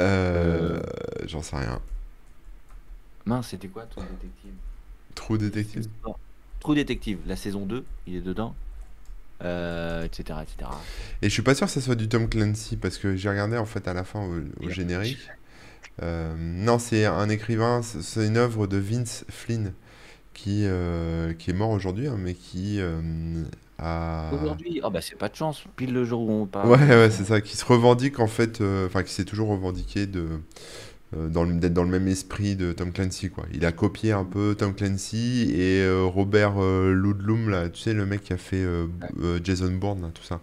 Euh, 0.00 0.82
J'en 1.26 1.42
sais 1.42 1.56
rien. 1.56 1.80
Mince, 3.24 3.48
c'était 3.48 3.68
quoi 3.68 3.86
True 3.86 4.02
Détective? 4.04 4.54
Trou 5.14 5.38
détective. 5.38 5.88
True 6.60 6.74
Détective, 6.74 7.18
la 7.26 7.36
saison 7.36 7.64
2, 7.64 7.84
il 8.06 8.16
est 8.16 8.20
dedans, 8.20 8.54
euh, 9.44 10.04
etc., 10.04 10.38
etc. 10.42 10.70
Et 11.22 11.28
je 11.28 11.32
suis 11.32 11.42
pas 11.42 11.54
sûr 11.54 11.66
que 11.66 11.72
ça 11.72 11.80
soit 11.80 11.94
du 11.94 12.08
Tom 12.08 12.28
Clancy 12.28 12.76
parce 12.76 12.98
que 12.98 13.16
j'ai 13.16 13.28
regardé 13.28 13.56
en 13.56 13.66
fait 13.66 13.86
à 13.88 13.94
la 13.94 14.04
fin 14.04 14.26
au, 14.60 14.70
générique. 14.70 15.28
Euh, 16.02 16.34
non, 16.38 16.78
c'est 16.78 17.06
un 17.06 17.28
écrivain, 17.28 17.82
c'est 17.82 18.26
une 18.26 18.36
œuvre 18.36 18.66
de 18.66 18.76
Vince 18.76 19.24
Flynn 19.28 19.72
qui, 20.34 20.62
euh, 20.64 21.32
qui 21.34 21.50
est 21.50 21.54
mort 21.54 21.70
aujourd'hui, 21.70 22.06
hein, 22.06 22.16
mais 22.18 22.34
qui 22.34 22.80
a. 23.78 24.30
Aujourd'hui, 24.32 24.80
oh 24.82 24.90
bah 24.90 25.00
c'est 25.00 25.16
pas 25.16 25.28
de 25.28 25.36
chance, 25.36 25.64
pile 25.76 25.92
le 25.92 26.04
jour 26.04 26.22
où 26.22 26.30
on 26.30 26.46
parle. 26.46 26.68
Ouais, 26.70 26.88
ouais, 26.88 27.10
c'est 27.10 27.24
ça, 27.24 27.40
qui 27.40 27.56
se 27.56 27.64
revendique 27.64 28.20
en 28.20 28.28
fait, 28.28 28.62
enfin 28.86 29.02
qui 29.02 29.12
s'est 29.12 29.24
toujours 29.24 29.48
revendiqué 29.48 30.06
de 30.06 30.40
d'être 31.28 31.72
dans 31.72 31.84
le 31.84 31.90
même 31.90 32.08
esprit 32.08 32.56
de 32.56 32.72
Tom 32.72 32.92
Clancy 32.92 33.30
quoi. 33.30 33.44
Il 33.52 33.64
a 33.64 33.72
copié 33.72 34.12
un 34.12 34.24
peu 34.24 34.54
Tom 34.56 34.74
Clancy 34.74 35.50
et 35.54 35.82
euh, 35.82 36.04
Robert 36.04 36.54
euh, 36.58 36.92
Ludlum 36.92 37.50
là, 37.50 37.68
tu 37.68 37.80
sais 37.80 37.92
le 37.92 38.06
mec 38.06 38.22
qui 38.22 38.32
a 38.32 38.36
fait 38.36 38.56
euh, 38.64 38.86
euh, 39.22 39.40
Jason 39.42 39.70
Bourne 39.72 40.02
là, 40.02 40.08
tout 40.14 40.22
ça. 40.22 40.40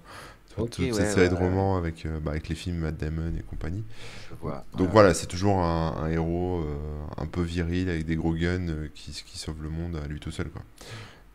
Toute, 0.56 0.66
Ok, 0.66 0.70
toute 0.72 0.86
ouais, 0.86 0.94
cette 0.94 1.12
série 1.12 1.30
de 1.30 1.34
ouais, 1.34 1.40
romans 1.40 1.78
avec, 1.78 2.06
euh, 2.06 2.20
bah, 2.20 2.32
avec 2.32 2.48
les 2.48 2.56
films 2.56 2.78
Matt 2.78 2.98
Damon 2.98 3.34
et 3.38 3.42
compagnie. 3.42 3.84
Je 4.30 4.36
vois. 4.40 4.66
Donc 4.78 4.90
voilà, 4.92 5.14
c'est 5.16 5.26
toujours 5.26 5.60
un, 5.60 5.96
un 5.98 6.10
héros 6.10 6.62
euh, 6.62 6.76
un 7.18 7.26
peu 7.26 7.42
viril 7.42 7.90
avec 7.90 8.06
des 8.06 8.16
gros 8.16 8.34
guns 8.36 8.70
euh, 8.70 8.88
qui, 8.94 9.12
qui 9.26 9.40
sauve 9.40 9.64
le 9.64 9.70
monde 9.70 10.00
à 10.04 10.08
lui 10.08 10.20
tout 10.20 10.32
seul 10.32 10.50
quoi. 10.50 10.62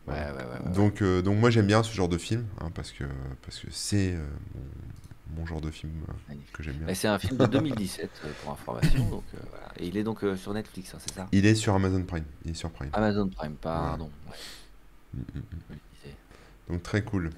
Voilà. 0.05 0.33
Donc, 0.73 1.01
euh, 1.01 1.21
donc 1.21 1.37
moi 1.37 1.49
j'aime 1.49 1.67
bien 1.67 1.83
ce 1.83 1.93
genre 1.93 2.09
de 2.09 2.17
film 2.17 2.45
hein, 2.61 2.69
parce 2.73 2.91
que 2.91 3.03
parce 3.43 3.59
que 3.59 3.67
c'est 3.69 4.13
euh, 4.13 4.25
mon, 4.55 4.61
mon 5.37 5.45
genre 5.45 5.61
de 5.61 5.69
film 5.71 5.91
euh, 6.09 6.13
Magnifique. 6.27 6.51
que 6.53 6.63
j'aime 6.63 6.75
bien. 6.75 6.87
Et 6.87 6.95
c'est 6.95 7.07
un 7.07 7.19
film 7.19 7.37
de 7.37 7.45
2017 7.45 8.09
euh, 8.25 8.31
pour 8.43 8.53
information, 8.53 9.09
donc 9.09 9.23
euh, 9.35 9.39
voilà. 9.49 9.67
Et 9.77 9.87
il 9.87 9.97
est 9.97 10.03
donc 10.03 10.23
euh, 10.23 10.35
sur 10.35 10.53
Netflix, 10.53 10.93
hein, 10.93 10.97
c'est 10.99 11.13
ça? 11.13 11.27
Il 11.31 11.45
est 11.45 11.55
sur 11.55 11.73
Amazon 11.75 12.03
Prime. 12.03 12.25
Il 12.45 12.51
est 12.51 12.55
sur 12.55 12.69
Prime. 12.71 12.89
Amazon 12.93 13.27
Prime, 13.29 13.55
pardon. 13.55 14.09
Ouais, 14.27 14.35
Mm, 15.11 15.21
mm, 15.33 15.39
mm. 15.39 16.73
Donc 16.73 16.83
très 16.83 17.01
cool. 17.03 17.31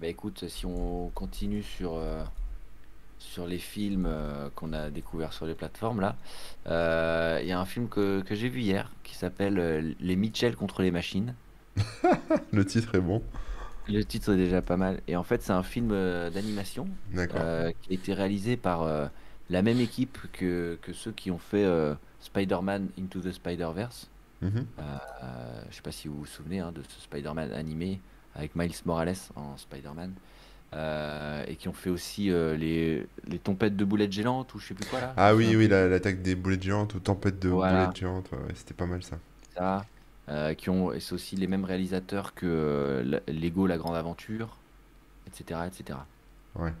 Ben, 0.00 0.08
écoute, 0.10 0.46
si 0.48 0.66
on 0.66 1.10
continue 1.14 1.62
sur, 1.62 1.94
euh, 1.94 2.22
sur 3.18 3.46
les 3.46 3.58
films 3.58 4.04
euh, 4.06 4.50
qu'on 4.54 4.72
a 4.74 4.90
découverts 4.90 5.32
sur 5.32 5.46
les 5.46 5.54
plateformes, 5.54 6.00
là, 6.00 6.16
euh, 6.66 7.38
il 7.40 7.48
y 7.48 7.52
a 7.52 7.58
un 7.58 7.64
film 7.64 7.88
que, 7.88 8.20
que 8.22 8.34
j'ai 8.34 8.48
vu 8.50 8.60
hier 8.60 8.90
qui 9.04 9.14
s'appelle 9.14 9.58
euh, 9.58 9.94
Les 10.00 10.16
Mitchell 10.16 10.54
contre 10.56 10.82
les 10.82 10.90
machines. 10.90 11.34
Le 12.52 12.66
titre 12.66 12.94
est 12.96 13.00
bon. 13.00 13.22
Le 13.88 14.02
titre 14.04 14.32
est 14.32 14.36
déjà 14.36 14.62
pas 14.62 14.76
mal. 14.76 15.00
Et 15.08 15.16
en 15.16 15.24
fait, 15.24 15.42
c'est 15.42 15.52
un 15.52 15.62
film 15.62 15.90
euh, 15.92 16.30
d'animation 16.30 16.88
euh, 17.16 17.72
qui 17.82 17.90
a 17.90 17.94
été 17.94 18.14
réalisé 18.14 18.56
par 18.56 18.82
euh, 18.82 19.06
la 19.50 19.62
même 19.62 19.80
équipe 19.80 20.18
que, 20.32 20.78
que 20.82 20.92
ceux 20.92 21.12
qui 21.12 21.30
ont 21.30 21.38
fait 21.38 21.66
Spider-Man 22.20 22.88
Into 22.98 23.20
the 23.20 23.32
Spider-Verse. 23.32 24.08
Mhm. 24.40 24.66
Euh, 24.78 25.62
je 25.70 25.76
sais 25.76 25.82
pas 25.82 25.92
si 25.92 26.08
vous 26.08 26.18
vous 26.18 26.26
souvenez 26.26 26.60
hein, 26.60 26.72
de 26.72 26.82
ce 26.82 27.00
Spider-Man 27.00 27.52
animé 27.52 28.00
avec 28.34 28.54
Miles 28.56 28.72
Morales 28.86 29.14
en 29.36 29.56
Spider-Man. 29.56 30.12
Et 31.48 31.56
qui 31.56 31.68
ont 31.68 31.74
fait 31.74 31.90
aussi 31.90 32.28
les, 32.30 33.06
les 33.26 33.38
tempêtes 33.38 33.76
de 33.76 33.84
boulettes 33.84 34.12
géantes 34.12 34.54
ou 34.54 34.58
je 34.58 34.68
sais 34.68 34.74
plus 34.74 34.86
quoi 34.86 35.00
là. 35.00 35.12
Ah 35.16 35.34
oui, 35.34 35.54
oui, 35.54 35.68
l'attaque 35.68 36.22
des 36.22 36.34
boulettes 36.34 36.62
géantes 36.62 36.94
ou 36.94 37.00
tempête 37.00 37.38
de 37.38 37.48
Voilà. 37.50 37.84
boulettes 37.84 37.98
géantes. 37.98 38.30
ouais, 38.32 38.54
c'était 38.54 38.72
pas 38.74 38.86
mal 38.86 39.02
ça. 39.02 39.18
Ça, 39.54 39.84
euh, 40.32 40.54
qui 40.54 40.70
ont, 40.70 40.92
c'est 41.00 41.14
aussi 41.14 41.36
les 41.36 41.48
mêmes 41.48 41.64
réalisateurs 41.66 42.34
que 42.34 42.46
euh, 42.46 43.20
Lego 43.28 43.68
La 43.68 43.78
Grande 43.78 43.96
Aventure, 43.96 44.64
etc. 45.26 45.68
etc. 45.68 46.08
Ouais. 46.54 46.72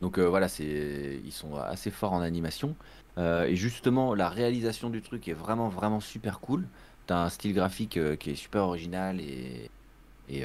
Donc 0.00 0.18
euh, 0.18 0.28
voilà, 0.28 0.48
c'est, 0.48 1.20
ils 1.24 1.32
sont 1.32 1.56
assez 1.56 1.90
forts 1.90 2.12
en 2.12 2.20
animation. 2.20 2.76
Euh, 3.18 3.44
et 3.44 3.56
justement, 3.56 4.14
la 4.14 4.28
réalisation 4.28 4.90
du 4.90 5.02
truc 5.02 5.28
est 5.28 5.32
vraiment, 5.34 5.68
vraiment 5.68 6.00
super 6.00 6.40
cool. 6.40 6.70
T'as 7.06 7.24
un 7.24 7.28
style 7.30 7.54
graphique 7.54 7.98
qui 8.18 8.30
est 8.30 8.34
super 8.36 8.62
original 8.62 9.20
et, 9.20 9.70
et 10.28 10.44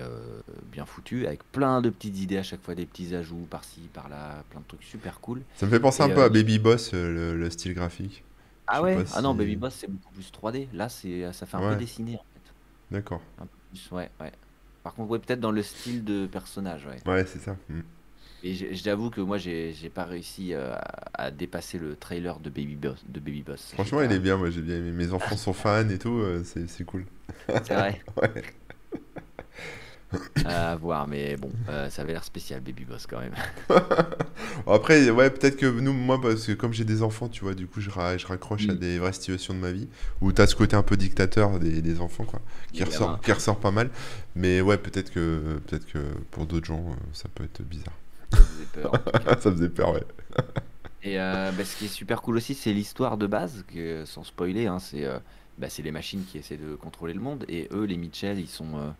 bien 0.63 0.85
foutu, 0.85 1.27
avec 1.27 1.43
plein 1.51 1.81
de 1.81 1.89
petites 1.89 2.17
idées 2.19 2.37
à 2.37 2.43
chaque 2.43 2.63
fois, 2.63 2.75
des 2.75 2.87
petits 2.87 3.15
ajouts 3.15 3.47
par-ci, 3.47 3.89
par-là, 3.93 4.43
plein 4.49 4.61
de 4.61 4.65
trucs 4.67 4.83
super 4.83 5.19
cool. 5.21 5.45
Ça 5.55 5.65
me 5.65 5.71
fait 5.71 5.79
penser 5.79 6.03
un 6.03 6.09
peu 6.09 6.23
à 6.23 6.29
Baby 6.29 6.59
Boss, 6.59 6.93
le, 6.93 7.35
le 7.37 7.49
style 7.49 7.73
graphique. 7.73 8.23
Ah 8.67 8.81
ouais? 8.81 9.05
Ah 9.11 9.21
non, 9.21 9.33
Baby 9.35 9.55
Boss, 9.55 9.75
c'est 9.75 9.87
beaucoup 9.89 10.13
plus 10.13 10.29
3D. 10.31 10.69
Là, 10.73 10.89
c'est, 10.89 11.31
ça 11.33 11.45
fait 11.45 11.57
un 11.57 11.61
Ouais. 11.61 11.69
peu 11.69 11.75
dessiné 11.75 12.17
en. 12.17 12.25
D'accord. 12.91 13.21
Ouais, 13.91 14.09
ouais. 14.19 14.31
Par 14.83 14.93
contre, 14.93 15.11
ouais, 15.11 15.19
peut-être 15.19 15.39
dans 15.39 15.51
le 15.51 15.61
style 15.61 16.03
de 16.03 16.27
personnage, 16.27 16.85
ouais. 16.85 17.11
Ouais, 17.11 17.25
c'est 17.25 17.39
ça. 17.39 17.57
Mm. 17.69 17.81
Et 18.43 18.75
j'avoue 18.75 19.09
que 19.09 19.19
moi, 19.19 19.37
j'ai 19.37 19.91
pas 19.93 20.05
réussi 20.05 20.53
euh, 20.53 20.75
à, 21.13 21.31
dépasser 21.31 21.79
le 21.79 21.95
trailer 21.95 22.39
de 22.39 22.49
Baby 22.49 22.75
Boss. 22.75 23.03
De 23.09 23.19
Baby 23.19 23.41
Boss. 23.41 23.71
Franchement, 23.73 24.01
il 24.01 24.11
est 24.11 24.19
bien, 24.19 24.37
moi 24.37 24.51
j'ai 24.51 24.61
bien 24.61 24.77
aimé. 24.77 24.91
Mes 24.91 25.11
enfants 25.11 25.35
sont 25.35 25.53
fans 25.53 25.89
et 25.89 25.97
tout, 25.97 26.19
euh, 26.19 26.43
c'est 26.43 26.83
cool. 26.85 27.05
C'est 27.47 27.73
vrai. 27.73 28.01
ouais. 28.21 28.43
À 30.45 30.75
voir, 30.77 31.07
mais 31.07 31.35
bon, 31.35 31.51
euh, 31.69 31.89
ça 31.89 32.01
avait 32.01 32.13
l'air 32.13 32.23
spécial, 32.23 32.61
Baby 32.61 32.85
Boss 32.85 33.07
quand 33.07 33.19
même. 33.19 33.33
Après, 34.67 35.09
ouais, 35.09 35.29
peut-être 35.29 35.57
que 35.57 35.65
nous, 35.65 35.91
moi, 35.91 36.21
parce 36.21 36.45
que 36.45 36.53
comme 36.53 36.73
j'ai 36.73 36.85
des 36.85 37.03
enfants, 37.03 37.27
tu 37.27 37.43
vois, 37.43 37.53
du 37.53 37.67
coup, 37.67 37.81
je, 37.81 37.89
je 37.89 38.27
raccroche 38.27 38.69
à 38.69 38.73
mm. 38.73 38.77
des 38.77 38.99
vraies 38.99 39.13
situations 39.13 39.53
de 39.53 39.59
ma 39.59 39.71
vie 39.71 39.87
où 40.21 40.31
tu 40.31 40.41
as 40.41 40.47
ce 40.47 40.55
côté 40.55 40.75
un 40.75 40.83
peu 40.83 40.95
dictateur 40.95 41.59
des, 41.59 41.81
des 41.81 41.99
enfants, 41.99 42.23
quoi, 42.23 42.41
qui 42.71 42.83
ressort, 42.83 43.19
qui 43.21 43.31
ressort 43.31 43.59
pas 43.59 43.71
mal. 43.71 43.89
Mais 44.35 44.61
ouais, 44.61 44.77
peut-être 44.77 45.11
que, 45.11 45.59
peut 45.67 45.79
que 45.91 45.99
pour 46.31 46.45
d'autres 46.45 46.67
gens, 46.67 46.95
ça 47.11 47.27
peut 47.33 47.43
être 47.43 47.61
bizarre. 47.63 47.93
Ça 48.31 48.37
faisait 48.37 48.81
peur. 48.81 48.91
ça 49.41 49.51
faisait 49.51 49.69
peur, 49.69 49.93
ouais. 49.93 50.03
Et 51.03 51.19
euh, 51.19 51.51
bah, 51.51 51.65
ce 51.65 51.75
qui 51.75 51.85
est 51.85 51.89
super 51.89 52.21
cool 52.21 52.37
aussi, 52.37 52.53
c'est 52.53 52.73
l'histoire 52.73 53.17
de 53.17 53.27
base, 53.27 53.65
que, 53.73 54.05
sans 54.05 54.23
spoiler, 54.23 54.67
hein, 54.67 54.79
c'est 54.79 55.05
euh, 55.05 55.19
bah, 55.57 55.67
les 55.77 55.91
machines 55.91 56.23
qui 56.23 56.37
essaient 56.37 56.57
de 56.57 56.75
contrôler 56.75 57.13
le 57.13 57.19
monde. 57.19 57.45
Et 57.49 57.67
eux, 57.71 57.83
les 57.83 57.97
Mitchell, 57.97 58.39
ils 58.39 58.47
sont. 58.47 58.93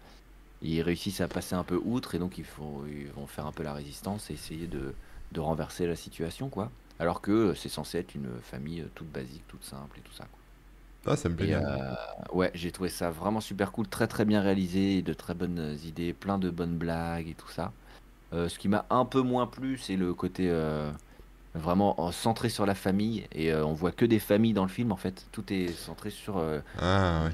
Euh, 0.63 0.67
ils 0.67 0.81
réussissent 0.81 1.21
à 1.21 1.27
passer 1.27 1.55
un 1.55 1.63
peu 1.63 1.79
outre 1.83 2.15
et 2.15 2.19
donc 2.19 2.37
ils, 2.37 2.45
vont 3.15 3.27
faire 3.27 3.45
un 3.45 3.51
peu 3.51 3.63
la 3.63 3.73
résistance 3.73 4.29
et 4.29 4.33
essayer 4.33 4.67
de, 4.67 4.93
de 5.31 5.39
renverser 5.39 5.87
la 5.87 5.95
situation, 5.95 6.49
quoi. 6.49 6.71
Alors 6.99 7.21
que 7.21 7.53
c'est 7.53 7.69
censé 7.69 7.99
être 7.99 8.15
une 8.15 8.29
famille 8.41 8.83
toute 8.95 9.11
basique, 9.11 9.43
toute 9.47 9.63
simple 9.63 9.99
et 9.99 10.01
tout 10.01 10.13
ça. 10.13 10.25
Quoi. 10.25 11.13
Ah, 11.13 11.15
ça 11.15 11.29
me 11.29 11.35
plaît 11.35 11.47
bien. 11.47 11.61
ouais, 12.33 12.51
j'ai 12.53 12.71
trouvé 12.71 12.89
ça 12.89 13.11
vraiment 13.11 13.39
super 13.39 13.71
cool, 13.71 13.87
très 13.87 14.07
très 14.07 14.25
bien 14.25 14.41
réalisé, 14.41 15.01
de 15.01 15.13
très 15.13 15.33
bonnes 15.33 15.77
idées, 15.85 16.13
plein 16.13 16.37
de 16.37 16.49
bonnes 16.49 16.77
blagues 16.77 17.29
et 17.29 17.33
tout 17.35 17.49
ça. 17.49 17.71
Euh, 18.33 18.49
ce 18.49 18.59
qui 18.59 18.67
m'a 18.67 18.85
un 18.89 19.05
peu 19.05 19.21
moins 19.21 19.47
plu, 19.47 19.77
c'est 19.77 19.95
le 19.95 20.13
côté 20.13 20.49
euh, 20.49 20.91
vraiment 21.55 22.11
centré 22.11 22.49
sur 22.49 22.65
la 22.65 22.75
famille. 22.75 23.25
Et 23.31 23.53
euh, 23.53 23.65
on 23.65 23.73
voit 23.73 23.91
que 23.91 24.05
des 24.05 24.19
familles 24.19 24.53
dans 24.53 24.63
le 24.63 24.69
film, 24.69 24.91
en 24.91 24.97
fait. 24.97 25.25
Tout 25.31 25.53
est 25.53 25.69
centré 25.69 26.09
sur 26.09 26.43
ah, 26.79 27.29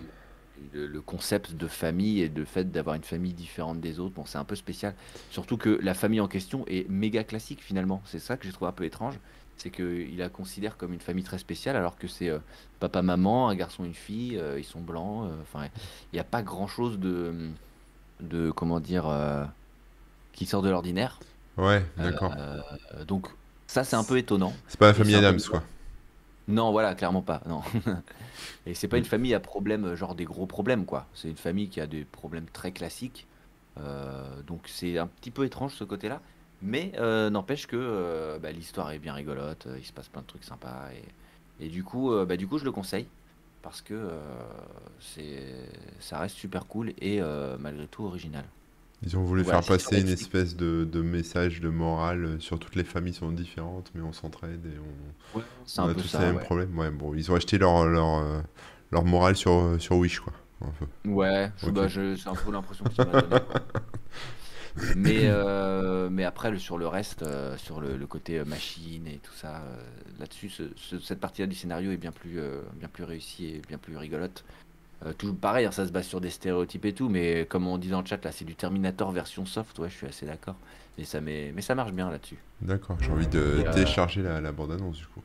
le, 0.73 1.01
concept 1.01 1.53
de 1.53 1.67
famille 1.67 2.21
et 2.21 2.29
le 2.29 2.45
fait 2.45 2.71
d'avoir 2.71 2.95
une 2.95 3.03
famille 3.03 3.33
différente 3.33 3.79
des 3.79 3.99
autres. 3.99 4.13
Bon, 4.15 4.25
c'est 4.25 4.37
un 4.37 4.43
peu 4.43 4.55
spécial. 4.55 4.93
Surtout 5.29 5.57
que 5.57 5.69
la 5.81 5.93
famille 5.93 6.21
en 6.21 6.27
question 6.27 6.65
est 6.67 6.89
méga 6.89 7.23
classique, 7.23 7.61
finalement. 7.61 8.01
C'est 8.05 8.19
ça 8.19 8.37
que 8.37 8.45
j'ai 8.45 8.53
trouvé 8.53 8.69
un 8.69 8.73
peu 8.73 8.85
étrange. 8.85 9.19
C'est 9.57 9.69
qu'il 9.69 10.17
la 10.17 10.29
considère 10.29 10.77
comme 10.77 10.93
une 10.93 10.99
famille 10.99 11.23
très 11.23 11.37
spéciale, 11.37 11.75
alors 11.75 11.97
que 11.97 12.07
c'est 12.07 12.31
papa, 12.79 13.01
maman, 13.01 13.49
un 13.49 13.55
garçon, 13.55 13.85
une 13.85 13.93
fille, 13.93 14.41
ils 14.57 14.63
sont 14.63 14.81
blancs. 14.81 15.29
Enfin, 15.41 15.67
il 16.11 16.15
n'y 16.15 16.19
a 16.19 16.23
pas 16.23 16.41
grand 16.41 16.67
chose 16.67 16.97
de, 16.97 17.33
de 18.19 18.49
comment 18.49 18.79
dire 18.79 19.05
qui 20.33 20.45
sort 20.45 20.61
de 20.61 20.69
l'ordinaire. 20.69 21.19
Ouais, 21.57 21.85
d'accord. 21.97 22.33
Euh, 22.37 23.05
donc 23.05 23.27
ça 23.67 23.83
c'est 23.83 23.95
un 23.95 24.03
peu 24.03 24.17
étonnant. 24.17 24.53
C'est 24.67 24.79
pas 24.79 24.87
la 24.87 24.93
famille 24.93 25.15
Adams 25.15 25.39
quoi. 25.49 25.63
Non, 26.47 26.71
voilà, 26.71 26.93
clairement 26.95 27.21
pas. 27.21 27.41
Non. 27.47 27.61
Et 28.65 28.73
c'est 28.73 28.87
pas 28.87 28.97
une 28.97 29.05
famille 29.05 29.33
à 29.33 29.39
problème, 29.39 29.95
genre 29.95 30.15
des 30.15 30.25
gros 30.25 30.45
problèmes 30.45 30.85
quoi. 30.85 31.07
C'est 31.13 31.29
une 31.29 31.37
famille 31.37 31.69
qui 31.69 31.81
a 31.81 31.87
des 31.87 32.05
problèmes 32.05 32.45
très 32.51 32.71
classiques. 32.71 33.27
Euh, 33.79 34.41
donc 34.43 34.61
c'est 34.67 34.97
un 34.97 35.07
petit 35.07 35.31
peu 35.31 35.45
étrange 35.45 35.73
ce 35.73 35.83
côté-là. 35.83 36.21
Mais 36.61 36.93
euh, 36.97 37.29
n'empêche 37.29 37.67
que 37.67 38.39
bah, 38.41 38.51
l'histoire 38.51 38.91
est 38.91 38.99
bien 38.99 39.13
rigolote, 39.13 39.67
il 39.77 39.83
se 39.83 39.91
passe 39.91 40.07
plein 40.07 40.21
de 40.21 40.27
trucs 40.27 40.45
sympas. 40.45 40.89
Et, 41.59 41.65
et 41.65 41.69
du, 41.69 41.83
coup, 41.83 42.13
bah, 42.25 42.37
du 42.37 42.47
coup, 42.47 42.57
je 42.57 42.65
le 42.65 42.71
conseille 42.71 43.07
parce 43.61 43.81
que 43.81 44.09
c'est 44.99 45.55
ça 45.99 46.19
reste 46.19 46.35
super 46.35 46.65
cool 46.67 46.93
et 47.01 47.21
malgré 47.59 47.87
tout 47.87 48.05
original. 48.05 48.45
Ils 49.05 49.17
ont 49.17 49.23
voulu 49.23 49.43
faire 49.43 49.63
passer 49.63 49.99
une 49.99 50.07
espèce 50.07 50.55
de, 50.55 50.87
de, 50.89 51.01
message 51.01 51.59
de 51.59 51.69
morale 51.69 52.25
euh, 52.25 52.39
sur 52.39 52.57
toutes 52.57 52.75
les 52.75 52.85
familles 52.85 53.13
sont 53.13 53.31
différentes, 53.31 53.91
mais 53.95 54.01
on 54.01 54.13
s'entraide 54.13 54.65
et 54.65 54.79
on, 54.79 55.37
ouais, 55.39 55.43
on 55.77 55.89
a 55.89 55.93
tous 55.93 56.07
ça, 56.07 56.19
les 56.19 56.25
mêmes 56.27 56.39
problèmes. 56.39 56.77
Ouais, 56.77 56.89
bon, 56.89 57.13
ils 57.13 57.29
ont 57.31 57.35
acheté 57.35 57.57
leur, 57.57 57.85
leur, 57.85 58.19
euh, 58.19 58.39
leur 58.91 59.03
morale 59.03 59.35
sur, 59.35 59.53
euh, 59.53 59.79
sur 59.79 59.97
Wish, 59.97 60.19
quoi. 60.19 60.33
Ouais, 61.03 61.51
bah, 61.73 61.87
c'est 61.89 62.27
un 62.27 62.35
peu 62.35 62.51
l'impression 62.51 62.85
que 62.85 62.93
ça 62.93 63.03
m'a 63.03 63.21
donné. 63.21 63.41
mais, 64.95 65.23
euh, 65.23 66.09
mais 66.09 66.23
après, 66.23 66.57
sur 66.57 66.77
le 66.77 66.87
reste, 66.87 67.25
sur 67.57 67.81
le, 67.81 67.97
le, 67.97 68.07
côté 68.07 68.41
machine 68.45 69.05
et 69.07 69.17
tout 69.17 69.33
ça, 69.33 69.61
là-dessus, 70.19 70.49
ce, 70.49 70.99
cette 70.99 71.19
partie-là 71.19 71.47
du 71.47 71.55
scénario 71.55 71.91
est 71.91 71.97
bien 71.97 72.13
plus, 72.13 72.39
bien 72.75 72.87
plus 72.87 73.03
réussie 73.03 73.47
et 73.47 73.61
bien 73.67 73.77
plus 73.77 73.97
rigolote. 73.97 74.45
Euh, 75.05 75.13
toujours 75.13 75.35
pareil, 75.35 75.65
hein, 75.65 75.71
ça 75.71 75.85
se 75.85 75.91
base 75.91 76.05
sur 76.05 76.21
des 76.21 76.29
stéréotypes 76.29 76.85
et 76.85 76.93
tout, 76.93 77.09
mais 77.09 77.45
comme 77.45 77.67
on 77.67 77.77
dit 77.77 77.89
dans 77.89 78.01
le 78.01 78.05
chat, 78.05 78.23
là, 78.23 78.31
c'est 78.31 78.45
du 78.45 78.55
Terminator 78.55 79.11
version 79.11 79.45
soft, 79.45 79.77
ouais, 79.79 79.89
je 79.89 79.95
suis 79.95 80.07
assez 80.07 80.25
d'accord. 80.25 80.55
Mais 80.97 81.03
ça, 81.03 81.19
mais 81.21 81.59
ça 81.61 81.75
marche 81.75 81.91
bien 81.91 82.09
là-dessus. 82.09 82.37
D'accord, 82.61 82.97
j'ai 83.01 83.11
envie 83.11 83.27
de 83.27 83.39
euh, 83.39 83.73
télécharger 83.73 84.21
la, 84.21 84.39
la 84.39 84.51
bande-annonce 84.51 84.97
du 84.97 85.07
coup. 85.07 85.23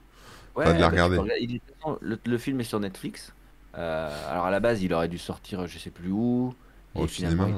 Ouais, 0.57 0.65
de 0.65 0.73
la 0.73 0.79
bah, 0.79 0.89
regarder. 0.89 1.61
le, 2.01 2.39
film 2.39 2.61
est 2.61 2.65
sur 2.65 2.81
Netflix. 2.81 3.33
Euh, 3.77 4.31
alors 4.31 4.47
à 4.47 4.51
la 4.51 4.61
base, 4.61 4.83
il 4.83 4.93
aurait 4.95 5.09
dû 5.09 5.19
sortir 5.19 5.67
je 5.67 5.79
sais 5.79 5.91
plus 5.91 6.11
où. 6.11 6.55
Au 6.95 7.07
finalement, 7.07 7.49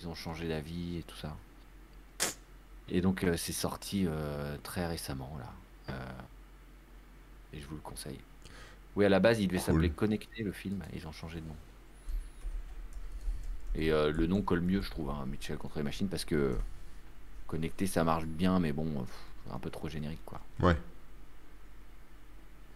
ils 0.00 0.08
ont 0.08 0.14
changé 0.14 0.48
d'avis 0.48 0.98
et 0.98 1.02
tout 1.02 1.16
ça. 1.16 1.36
Et 2.88 3.00
donc 3.00 3.26
c'est 3.36 3.52
sorti 3.52 4.06
très 4.62 4.86
récemment 4.86 5.36
là. 5.38 5.94
et 7.52 7.60
je 7.60 7.66
vous 7.66 7.74
le 7.74 7.80
conseille. 7.80 8.20
Oui, 8.96 9.04
à 9.04 9.08
la 9.08 9.20
base, 9.20 9.40
il 9.40 9.48
devait 9.48 9.58
s'appeler 9.58 9.90
Connecté, 9.90 10.42
le 10.42 10.52
film. 10.52 10.82
Ils 10.94 11.06
ont 11.06 11.12
changé 11.12 11.40
de 11.40 11.46
nom. 11.46 11.56
Et 13.74 13.90
euh, 13.90 14.12
le 14.12 14.26
nom 14.26 14.42
colle 14.42 14.60
mieux, 14.60 14.82
je 14.82 14.90
trouve, 14.90 15.08
hein, 15.10 15.24
Mitchell 15.26 15.56
contre 15.56 15.78
les 15.78 15.82
machines, 15.82 16.08
parce 16.08 16.24
que 16.24 16.54
Connecté, 17.46 17.86
ça 17.86 18.04
marche 18.04 18.24
bien, 18.24 18.58
mais 18.58 18.72
bon, 18.72 18.86
un 19.50 19.58
peu 19.58 19.70
trop 19.70 19.88
générique, 19.88 20.24
quoi. 20.26 20.40
Ouais. 20.60 20.76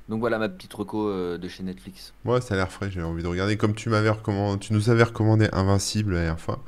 Donc 0.09 0.21
voilà 0.21 0.39
ma 0.39 0.49
petite 0.49 0.73
reco 0.73 1.09
euh, 1.09 1.37
de 1.37 1.49
chez 1.49 1.65
Netflix. 1.65 2.13
Ouais, 2.25 2.41
ça 2.41 2.55
a 2.55 2.57
l'air 2.57 2.71
frais, 2.71 2.91
j'ai 2.91 3.03
envie 3.03 3.23
de 3.23 3.29
regarder. 3.29 3.57
Comme 3.57 3.75
tu 3.75 3.89
m'avais 3.89 4.11
recommandé, 4.11 4.61
tu 4.61 4.73
nous 4.73 4.89
avais 4.89 5.03
recommandé 5.03 5.49
Invincible 5.53 6.15
la 6.15 6.21
dernière 6.21 6.41
fois 6.41 6.63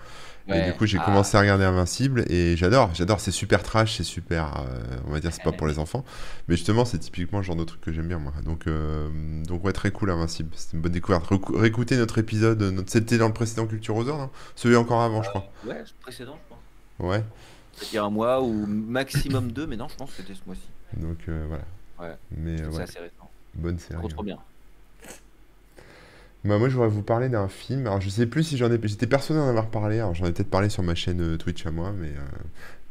et 0.49 0.65
du 0.65 0.73
coup, 0.73 0.87
j'ai 0.87 0.99
ah. 0.99 1.05
commencé 1.05 1.37
à 1.37 1.41
regarder 1.41 1.65
Invincible 1.65 2.25
et 2.31 2.57
j'adore. 2.57 2.91
J'adore, 2.95 3.21
c'est 3.21 3.31
super 3.31 3.63
trash, 3.63 3.97
c'est 3.97 4.05
super. 4.05 4.59
Euh, 4.59 4.99
on 5.07 5.13
va 5.13 5.21
dire, 5.21 5.33
c'est 5.33 5.43
pas 5.43 5.53
pour 5.53 5.67
les 5.67 5.79
enfants. 5.79 6.05
Mais 6.49 6.57
justement, 6.57 6.85
c'est 6.85 6.99
typiquement 6.99 7.39
le 7.39 7.45
genre 7.45 7.57
de 7.57 7.65
truc 7.65 7.81
que 7.81 7.93
j'aime 7.93 8.09
bien, 8.09 8.19
moi. 8.19 8.33
Donc, 8.45 8.67
euh, 8.67 9.09
donc 9.45 9.65
ouais, 9.65 9.73
très 9.73 9.91
cool 9.91 10.11
Invincible. 10.11 10.51
C'est 10.55 10.75
une 10.75 10.81
bonne 10.81 10.93
découverte. 10.93 11.27
réécouter 11.55 11.97
notre 11.97 12.19
épisode. 12.19 12.63
Notre... 12.63 12.91
C'était 12.91 13.19
dans 13.19 13.29
le 13.29 13.35
précédent 13.35 13.67
Culture 13.67 13.97
aux 13.97 14.05
non? 14.05 14.31
Celui 14.57 14.77
encore 14.77 15.03
avant, 15.03 15.23
je 15.23 15.29
crois. 15.29 15.51
Ouais, 15.67 15.79
le 15.79 15.85
précédent, 16.01 16.39
je 16.39 16.55
crois. 16.55 17.13
Ouais. 17.15 17.25
C'est-à-dire 17.75 18.05
un 18.05 18.11
mois 18.11 18.43
ou 18.43 18.67
maximum 18.67 19.53
deux, 19.53 19.67
mais 19.67 19.77
non, 19.77 19.89
je 19.89 19.97
pense 19.97 20.11
que 20.11 20.17
c'était 20.17 20.35
ce 20.35 20.41
mois-ci. 20.47 20.69
Donc 20.97 21.19
euh, 21.29 21.45
voilà. 21.49 21.65
Ouais. 22.01 22.17
Mais 22.37 22.57
c'est 22.57 22.83
assez 22.83 22.99
récent. 22.99 23.31
Bonne 23.55 23.79
série. 23.79 23.99
Trop, 24.01 24.09
trop 24.09 24.23
bien. 24.23 24.39
Bah, 26.45 26.59
moi, 26.59 26.69
je 26.69 26.75
voudrais 26.75 26.89
vous 26.89 27.03
parler 27.03 27.29
d'un 27.29 27.49
film. 27.49 27.87
Alors, 27.87 28.01
je 28.01 28.09
sais 28.09 28.27
plus 28.27 28.45
si 28.45 28.57
j'en 28.57 28.71
ai. 28.71 28.79
J'étais 28.83 29.07
persuadé 29.07 29.41
d'en 29.41 29.49
avoir 29.49 29.69
parlé. 29.69 29.99
Alors, 29.99 30.15
j'en 30.15 30.27
ai 30.27 30.33
peut-être 30.33 30.51
parlé 30.51 30.69
sur 30.69 30.83
ma 30.83 30.95
chaîne 30.95 31.21
euh, 31.21 31.37
Twitch 31.37 31.67
à 31.67 31.73
moi, 31.73 31.93
mais, 31.99 32.09
euh, 32.09 32.39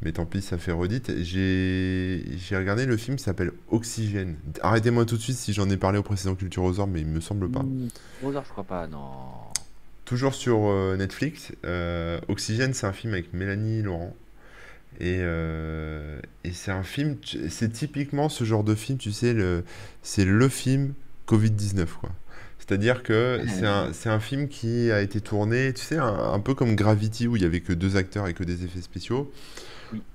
mais 0.01 0.12
tant 0.12 0.25
pis, 0.25 0.42
ça 0.42 0.58
fait 0.58 0.74
redite. 0.74 1.12
J'ai 1.24 2.22
regardé 2.51 2.86
le 2.86 2.98
film 2.98 3.16
qui 3.16 3.24
s'appelle 3.24 3.51
Oxygène. 3.70 4.36
Arrêtez-moi 4.62 5.06
tout 5.06 5.16
de 5.16 5.22
suite 5.22 5.38
si 5.38 5.54
j'en 5.54 5.70
ai 5.70 5.77
parlé 5.77 5.98
au 5.98 6.04
précédent 6.04 6.36
Culture 6.36 6.63
Osor, 6.63 6.88
mais 6.88 7.01
il 7.01 7.08
me 7.08 7.22
semble 7.22 7.50
pas. 7.50 7.63
Mmh, 7.63 7.88
je 8.22 8.50
crois 8.50 8.66
pas, 8.66 8.86
non. 8.88 9.08
Toujours 10.04 10.36
sur 10.36 10.68
euh, 10.68 10.98
Netflix. 10.98 11.54
Oxygène, 12.27 12.74
c'est 12.74 12.86
un 12.86 12.94
film 12.94 13.13
avec 13.13 13.34
Mélanie 13.34 13.82
Laurent. 13.82 14.13
Et, 15.00 15.20
et 15.20 16.51
c'est 16.54 16.72
un 16.72 16.84
film. 16.84 17.18
C'est 17.50 17.72
typiquement 17.72 18.30
ce 18.30 18.44
genre 18.44 18.63
de 18.63 18.74
film, 18.75 18.98
tu 18.98 19.12
sais, 19.12 19.36
c'est 20.01 20.25
le 20.25 20.50
film 20.50 20.94
Covid-19, 21.27 21.86
quoi. 22.00 22.10
C'est-à-dire 22.68 23.02
que 23.02 23.40
c'est 23.94 24.10
un, 24.10 24.20
film 24.20 24.50
qui 24.50 24.92
a 24.92 25.02
été 25.02 25.22
tourné, 25.22 25.72
tu 25.74 25.82
sais, 25.82 25.98
un, 25.98 26.40
peu 26.40 26.54
comme 26.54 26.76
Gravity 26.76 27.28
où 27.28 27.38
il 27.38 27.42
y 27.42 27.46
avait 27.46 27.62
que 27.62 27.72
deux 27.72 27.96
acteurs 27.96 28.28
et 28.28 28.34
que 28.34 28.44
des 28.44 28.66
effets 28.66 28.82
spéciaux. 28.82 29.32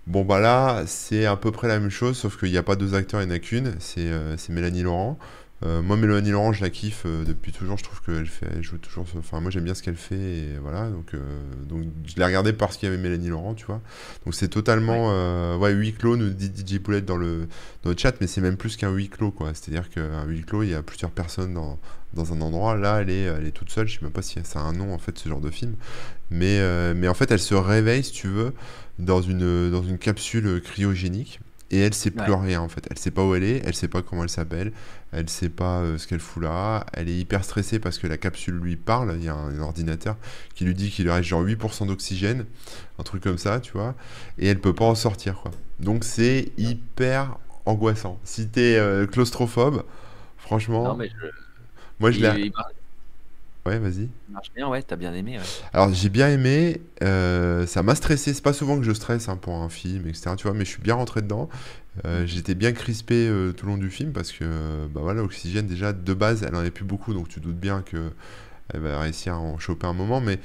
Bon, 0.06 0.22
bah 0.22 0.38
là, 0.38 0.82
c'est 0.86 1.24
à 1.24 1.36
peu 1.36 1.50
près 1.50 1.66
la 1.66 1.78
même 1.78 1.88
chose, 1.88 2.18
sauf 2.18 2.38
qu'il 2.38 2.50
n'y 2.50 2.58
a 2.58 2.62
pas 2.62 2.76
deux 2.76 2.94
acteurs, 2.94 3.22
il 3.22 3.28
n'y 3.28 3.32
en 3.32 3.36
a 3.36 3.38
qu'une, 3.38 3.72
c'est 3.78 4.00
euh, 4.00 4.36
Mélanie 4.50 4.82
Laurent. 4.82 5.18
Euh, 5.64 5.80
moi, 5.82 5.96
Mélanie 5.96 6.30
Laurent, 6.30 6.52
je 6.52 6.62
la 6.62 6.70
kiffe 6.70 7.02
euh, 7.06 7.24
depuis 7.24 7.52
toujours. 7.52 7.78
Je 7.78 7.84
trouve 7.84 8.00
qu'elle 8.02 8.26
fait, 8.26 8.46
elle 8.54 8.62
joue 8.62 8.78
toujours. 8.78 9.06
Enfin, 9.16 9.40
moi, 9.40 9.50
j'aime 9.50 9.64
bien 9.64 9.74
ce 9.74 9.82
qu'elle 9.82 9.96
fait. 9.96 10.16
Et 10.16 10.58
voilà. 10.60 10.88
Donc, 10.88 11.14
euh, 11.14 11.20
donc 11.68 11.84
je 12.04 12.16
l'ai 12.16 12.24
regardé 12.24 12.52
parce 12.52 12.76
qu'il 12.76 12.88
y 12.88 12.92
avait 12.92 13.00
Mélanie 13.00 13.28
Laurent, 13.28 13.54
tu 13.54 13.66
vois. 13.66 13.80
Donc, 14.24 14.34
c'est 14.34 14.48
totalement. 14.48 15.10
Ouais. 15.58 15.72
huis 15.72 15.92
clos, 15.92 16.16
nous 16.16 16.30
dit 16.30 16.50
DJ 16.54 16.78
Poulette 16.78 17.04
dans 17.04 17.16
le, 17.16 17.48
dans 17.82 17.90
le 17.90 17.96
chat, 17.96 18.14
mais 18.20 18.26
c'est 18.26 18.40
même 18.40 18.56
plus 18.56 18.76
qu'un 18.76 18.90
huis 18.90 19.08
clos, 19.08 19.30
quoi. 19.30 19.50
C'est-à-dire 19.54 19.88
qu'un 19.90 20.24
huis 20.24 20.42
clos, 20.42 20.62
il 20.62 20.70
y 20.70 20.74
a 20.74 20.82
plusieurs 20.82 21.10
personnes 21.10 21.54
dans, 21.54 21.78
dans 22.14 22.32
un 22.32 22.40
endroit. 22.40 22.76
Là, 22.76 23.00
elle 23.00 23.10
est, 23.10 23.22
elle 23.22 23.46
est 23.46 23.52
toute 23.52 23.70
seule. 23.70 23.86
Je 23.86 23.94
sais 23.94 24.04
même 24.04 24.12
pas 24.12 24.22
si 24.22 24.40
ça 24.44 24.60
a 24.60 24.62
un 24.62 24.72
nom, 24.72 24.92
en 24.92 24.98
fait, 24.98 25.18
ce 25.18 25.28
genre 25.28 25.40
de 25.40 25.50
film. 25.50 25.74
Mais, 26.30 26.60
mais 26.94 27.08
en 27.08 27.14
fait, 27.14 27.30
elle 27.30 27.38
se 27.38 27.54
réveille, 27.54 28.02
si 28.02 28.12
tu 28.12 28.28
veux, 28.28 28.52
dans 28.98 29.22
une, 29.22 29.70
dans 29.70 29.82
une 29.82 29.98
capsule 29.98 30.60
cryogénique. 30.62 31.40
Et 31.72 31.80
elle 31.80 31.94
sait 31.94 32.10
plus 32.12 32.30
Ouais. 32.30 32.38
rien 32.40 32.60
en 32.60 32.68
fait. 32.68 32.86
Elle 32.90 32.98
sait 32.98 33.10
pas 33.10 33.24
où 33.24 33.34
elle 33.34 33.42
est, 33.42 33.62
elle 33.66 33.74
sait 33.74 33.88
pas 33.88 34.02
comment 34.02 34.22
elle 34.22 34.28
s'appelle, 34.28 34.72
elle 35.10 35.28
sait 35.28 35.48
pas 35.48 35.80
euh, 35.80 35.98
ce 35.98 36.06
qu'elle 36.06 36.20
fout 36.20 36.42
là. 36.42 36.86
Elle 36.92 37.08
est 37.08 37.16
hyper 37.18 37.44
stressée 37.44 37.80
parce 37.80 37.98
que 37.98 38.06
la 38.06 38.18
capsule 38.18 38.54
lui 38.54 38.76
parle. 38.76 39.14
Il 39.18 39.24
y 39.24 39.28
a 39.28 39.34
un, 39.34 39.58
un 39.58 39.60
ordinateur 39.60 40.16
qui 40.54 40.64
lui 40.64 40.74
dit 40.74 40.90
qu'il 40.90 41.06
lui 41.06 41.10
reste 41.12 41.28
genre 41.28 41.42
8% 41.42 41.86
d'oxygène, 41.86 42.46
un 42.98 43.02
truc 43.02 43.22
comme 43.22 43.38
ça, 43.38 43.58
tu 43.58 43.72
vois. 43.72 43.94
Et 44.38 44.46
elle 44.48 44.60
peut 44.60 44.74
pas 44.74 44.84
en 44.84 44.94
sortir 44.94 45.40
quoi. 45.40 45.50
Donc 45.80 46.04
c'est 46.04 46.52
hyper 46.58 47.36
angoissant. 47.66 48.20
Si 48.24 48.48
t'es 48.48 48.76
euh, 48.76 49.06
claustrophobe, 49.06 49.84
franchement, 50.38 50.84
Non, 50.84 50.96
mais 50.96 51.08
je- 51.08 51.26
moi 52.00 52.10
je 52.10 52.20
l'ai. 52.20 52.52
Ouais, 53.64 53.78
vas-y. 53.78 54.08
marche 54.28 54.50
bien, 54.54 54.68
ouais, 54.68 54.82
t'as 54.82 54.96
bien 54.96 55.14
aimé. 55.14 55.38
Ouais. 55.38 55.44
Alors 55.72 55.92
j'ai 55.94 56.08
bien 56.08 56.28
aimé, 56.28 56.80
euh, 57.02 57.64
ça 57.66 57.84
m'a 57.84 57.94
stressé, 57.94 58.34
c'est 58.34 58.42
pas 58.42 58.52
souvent 58.52 58.76
que 58.76 58.82
je 58.82 58.92
stresse 58.92 59.28
hein, 59.28 59.36
pour 59.36 59.54
un 59.54 59.68
film, 59.68 60.08
etc. 60.08 60.32
Tu 60.36 60.48
vois, 60.48 60.52
mais 60.56 60.64
je 60.64 60.70
suis 60.70 60.82
bien 60.82 60.94
rentré 60.96 61.22
dedans. 61.22 61.48
Euh, 62.04 62.26
j'étais 62.26 62.54
bien 62.56 62.72
crispé 62.72 63.28
euh, 63.28 63.52
tout 63.52 63.66
le 63.66 63.72
long 63.72 63.78
du 63.78 63.90
film 63.90 64.12
parce 64.12 64.32
que 64.32 64.86
bah 64.88 65.00
voilà, 65.02 65.20
l'oxygène 65.20 65.66
déjà 65.66 65.92
de 65.92 66.14
base, 66.14 66.42
elle 66.42 66.56
en 66.56 66.58
avait 66.58 66.70
plus 66.72 66.84
beaucoup, 66.84 67.14
donc 67.14 67.28
tu 67.28 67.38
doutes 67.38 67.58
bien 67.58 67.82
que 67.82 68.10
elle 68.74 68.80
va 68.80 68.98
réussir 68.98 69.34
à 69.34 69.38
en 69.38 69.58
choper 69.58 69.86
un 69.86 69.92
moment, 69.92 70.20
mais 70.20 70.40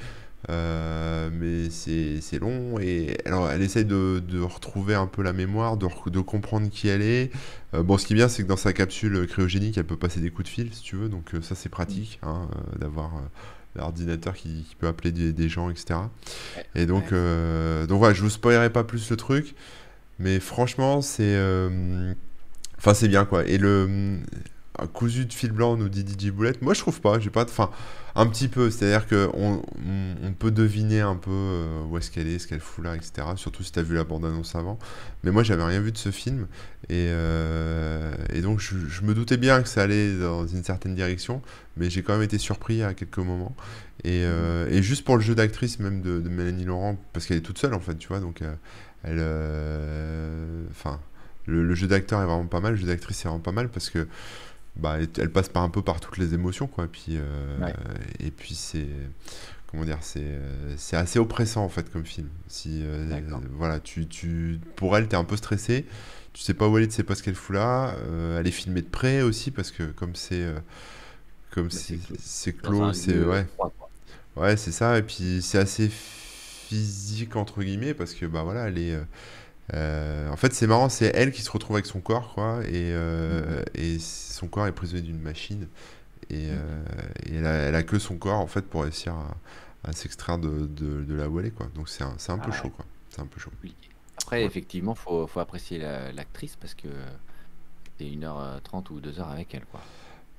euh, 0.50 1.28
mais 1.32 1.68
c'est 1.70 2.38
long 2.38 2.78
et 2.80 3.18
alors 3.26 3.50
elle 3.50 3.60
essaye 3.60 3.84
de, 3.84 4.22
de 4.26 4.40
retrouver 4.40 4.94
un 4.94 5.06
peu 5.06 5.22
la 5.22 5.32
mémoire, 5.32 5.76
de, 5.76 5.86
de 6.10 6.20
comprendre 6.20 6.68
qui 6.70 6.88
elle 6.88 7.02
est. 7.02 7.30
Euh, 7.74 7.82
bon, 7.82 7.98
ce 7.98 8.06
qui 8.06 8.14
est 8.14 8.16
bien, 8.16 8.28
c'est 8.28 8.42
que 8.44 8.48
dans 8.48 8.56
sa 8.56 8.72
capsule 8.72 9.26
cryogénique, 9.26 9.76
elle 9.76 9.84
peut 9.84 9.96
passer 9.96 10.20
des 10.20 10.30
coups 10.30 10.44
de 10.44 10.52
fil 10.52 10.72
si 10.72 10.82
tu 10.82 10.96
veux, 10.96 11.08
donc 11.08 11.34
euh, 11.34 11.42
ça 11.42 11.54
c'est 11.54 11.68
pratique 11.68 12.18
hein, 12.22 12.48
euh, 12.54 12.78
d'avoir 12.78 13.10
l'ordinateur 13.76 14.34
qui, 14.34 14.64
qui 14.68 14.74
peut 14.74 14.86
appeler 14.86 15.12
des, 15.12 15.32
des 15.32 15.48
gens, 15.48 15.68
etc. 15.70 16.00
Et 16.74 16.86
donc, 16.86 17.04
ouais. 17.04 17.10
euh, 17.12 17.86
donc 17.86 17.98
voilà, 17.98 18.14
je 18.14 18.22
vous 18.22 18.30
spoilerai 18.30 18.70
pas 18.70 18.84
plus 18.84 19.10
le 19.10 19.16
truc, 19.16 19.54
mais 20.18 20.40
franchement, 20.40 21.02
c'est, 21.02 21.36
enfin, 22.78 22.94
c'est 22.94 23.08
bien 23.08 23.24
quoi. 23.24 23.46
Et 23.46 23.58
le 23.58 24.18
cousu 24.86 25.26
de 25.26 25.32
fil 25.32 25.52
blanc 25.52 25.76
nous 25.76 25.88
dit 25.88 26.04
DJ 26.06 26.30
Boulette. 26.30 26.62
Moi, 26.62 26.74
je 26.74 26.80
trouve 26.80 27.00
pas. 27.00 27.18
J'ai 27.18 27.30
pas, 27.30 27.44
enfin, 27.44 27.70
un 28.14 28.26
petit 28.26 28.48
peu. 28.48 28.70
C'est-à-dire 28.70 29.06
que 29.06 29.28
on, 29.34 29.62
peut 30.38 30.50
deviner 30.50 31.00
un 31.00 31.16
peu 31.16 31.30
euh, 31.30 31.82
où 31.84 31.98
est-ce 31.98 32.10
qu'elle 32.10 32.28
est, 32.28 32.38
ce 32.38 32.46
qu'elle 32.46 32.60
fout 32.60 32.84
là, 32.84 32.94
etc. 32.94 33.28
Surtout 33.36 33.62
si 33.62 33.72
t'as 33.72 33.82
vu 33.82 33.94
la 33.94 34.04
bande-annonce 34.04 34.54
avant. 34.54 34.78
Mais 35.24 35.30
moi, 35.30 35.42
j'avais 35.42 35.64
rien 35.64 35.80
vu 35.80 35.90
de 35.90 35.98
ce 35.98 36.10
film, 36.10 36.46
et, 36.88 37.08
euh, 37.10 38.14
et 38.32 38.40
donc 38.40 38.60
je, 38.60 39.02
me 39.02 39.14
doutais 39.14 39.36
bien 39.36 39.62
que 39.62 39.68
ça 39.68 39.82
allait 39.82 40.16
dans 40.16 40.46
une 40.46 40.62
certaine 40.62 40.94
direction, 40.94 41.42
mais 41.76 41.90
j'ai 41.90 42.02
quand 42.02 42.12
même 42.12 42.22
été 42.22 42.38
surpris 42.38 42.82
à 42.82 42.94
quelques 42.94 43.18
moments. 43.18 43.56
Et, 44.04 44.22
euh, 44.22 44.80
juste 44.80 45.04
pour 45.04 45.16
le 45.16 45.22
jeu 45.22 45.34
d'actrice 45.34 45.80
même 45.80 46.02
de, 46.02 46.20
Mélanie 46.28 46.64
Laurent, 46.64 46.96
parce 47.12 47.26
qu'elle 47.26 47.38
est 47.38 47.42
toute 47.42 47.58
seule 47.58 47.74
en 47.74 47.80
fait, 47.80 47.96
tu 47.96 48.08
vois, 48.08 48.20
donc 48.20 48.42
elle, 49.02 49.20
enfin, 50.70 51.00
le, 51.46 51.64
le 51.64 51.74
jeu 51.74 51.88
d'acteur 51.88 52.22
est 52.22 52.26
vraiment 52.26 52.46
pas 52.46 52.60
mal, 52.60 52.72
le 52.74 52.78
jeu 52.78 52.86
d'actrice 52.86 53.24
est 53.24 53.28
vraiment 53.28 53.40
pas 53.40 53.52
mal 53.52 53.68
parce 53.68 53.90
que 53.90 54.06
bah, 54.78 54.98
elle, 55.18 55.30
passe 55.32 55.48
par 55.48 55.62
un 55.62 55.68
peu 55.70 55.82
par 55.82 56.00
toutes 56.00 56.18
les 56.18 56.34
émotions, 56.34 56.66
quoi. 56.66 56.86
Puis, 56.86 57.16
euh, 57.16 57.58
Ouais. 57.60 57.74
et 58.20 58.30
puis 58.30 58.54
c'est, 58.54 58.86
comment 59.70 59.84
dire, 59.84 59.98
c'est, 60.02 60.20
euh, 60.22 60.74
c'est 60.76 60.96
assez 60.96 61.18
oppressant 61.18 61.64
en 61.64 61.68
fait 61.68 61.90
comme 61.92 62.04
film. 62.04 62.28
Si, 62.48 62.80
euh, 62.84 63.20
voilà, 63.52 63.80
tu, 63.80 64.06
tu, 64.06 64.60
pour 64.76 64.96
elle, 64.96 65.08
t'es 65.08 65.16
un 65.16 65.24
peu 65.24 65.36
stressé. 65.36 65.84
Tu 66.32 66.42
sais 66.42 66.54
pas 66.54 66.68
où 66.68 66.78
elle 66.78 66.84
est, 66.84 66.88
tu 66.88 66.94
sais 66.94 67.02
pas 67.02 67.14
ce 67.16 67.22
qu'elle 67.22 67.34
fout 67.34 67.56
là. 67.56 67.94
Euh, 68.06 68.38
elle 68.38 68.46
est 68.46 68.52
filmée 68.52 68.82
de 68.82 68.86
près 68.86 69.22
aussi 69.22 69.50
parce 69.50 69.70
que 69.72 69.82
comme 69.84 70.14
c'est, 70.14 70.42
euh, 70.42 70.58
comme 71.50 71.64
Mais 71.72 71.98
c'est 72.20 72.52
clos. 72.52 72.92
c'est 72.92 73.18
ouais. 73.18 73.46
Ouais, 74.36 74.56
c'est 74.56 74.70
ça. 74.70 74.98
Et 74.98 75.02
puis 75.02 75.40
c'est 75.42 75.58
assez 75.58 75.88
physique 75.90 77.34
entre 77.34 77.62
guillemets 77.62 77.94
parce 77.94 78.14
que 78.14 78.26
bah 78.26 78.42
voilà, 78.44 78.68
elle 78.68 78.78
est. 78.78 78.96
euh, 79.74 80.28
en 80.30 80.36
fait, 80.36 80.54
c'est 80.54 80.66
marrant, 80.66 80.88
c'est 80.88 81.12
elle 81.14 81.32
qui 81.32 81.42
se 81.42 81.50
retrouve 81.50 81.76
avec 81.76 81.86
son 81.86 82.00
corps, 82.00 82.34
quoi, 82.34 82.60
et, 82.64 82.92
euh, 82.92 83.62
et 83.74 83.98
son 83.98 84.48
corps 84.48 84.66
est 84.66 84.72
prisonnier 84.72 85.02
d'une 85.02 85.20
machine, 85.20 85.68
et, 86.30 86.48
euh, 86.50 86.82
et 87.26 87.36
elle 87.36 87.46
a, 87.46 87.54
elle 87.54 87.74
a 87.76 87.82
que 87.84 87.98
son 87.98 88.18
corps 88.18 88.38
en 88.40 88.46
fait 88.48 88.62
pour 88.62 88.82
réussir 88.84 89.14
à, 89.14 89.36
à 89.84 89.92
s'extraire 89.92 90.38
de, 90.38 90.66
de, 90.66 91.04
de 91.04 91.14
là 91.14 91.28
où 91.28 91.40
elle 91.40 91.46
est, 91.46 91.50
quoi. 91.52 91.68
Donc 91.74 91.88
c'est 91.88 92.04
un, 92.04 92.14
c'est 92.18 92.32
un 92.32 92.38
peu 92.40 92.50
Ah 92.50 92.52
chaud, 92.52 92.70
quoi. 92.70 92.86
C'est 93.10 93.20
un 93.22 93.26
peu 93.26 93.40
chaud. 93.40 93.52
Oui. 93.62 93.76
Après, 94.16 94.42
Ouais. 94.42 94.46
effectivement, 94.46 94.94
faut, 94.94 95.26
faut 95.26 95.40
apprécier 95.40 95.78
la- 95.78 96.12
l'actrice 96.12 96.56
parce 96.56 96.74
que 96.74 96.88
c'est 97.98 98.06
1h30 98.06 98.90
ou 98.90 99.00
2h 99.00 99.30
avec 99.30 99.54
elle, 99.54 99.66
quoi. 99.66 99.86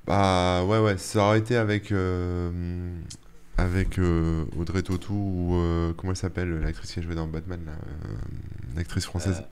Bah 0.06 0.64
ouais, 0.66 0.80
ouais, 0.80 0.98
ça 0.98 1.20
aurait 1.24 1.40
été 1.40 1.56
avec 1.56 1.92
euh, 1.92 3.00
avec 3.62 4.00
euh, 4.00 4.46
Audrey 4.58 4.82
Tautou 4.84 5.14
ou 5.14 5.56
euh, 5.56 5.94
comment 5.94 6.12
elle 6.14 6.18
s'appelle, 6.18 6.60
l'actrice 6.60 6.92
qui 6.92 7.00
a 7.00 7.02
joué 7.02 7.16
dans 7.16 7.28
Batman, 7.28 7.60
là, 7.66 7.72
euh, 7.72 8.14
l'actrice 8.76 9.06
française. 9.06 9.44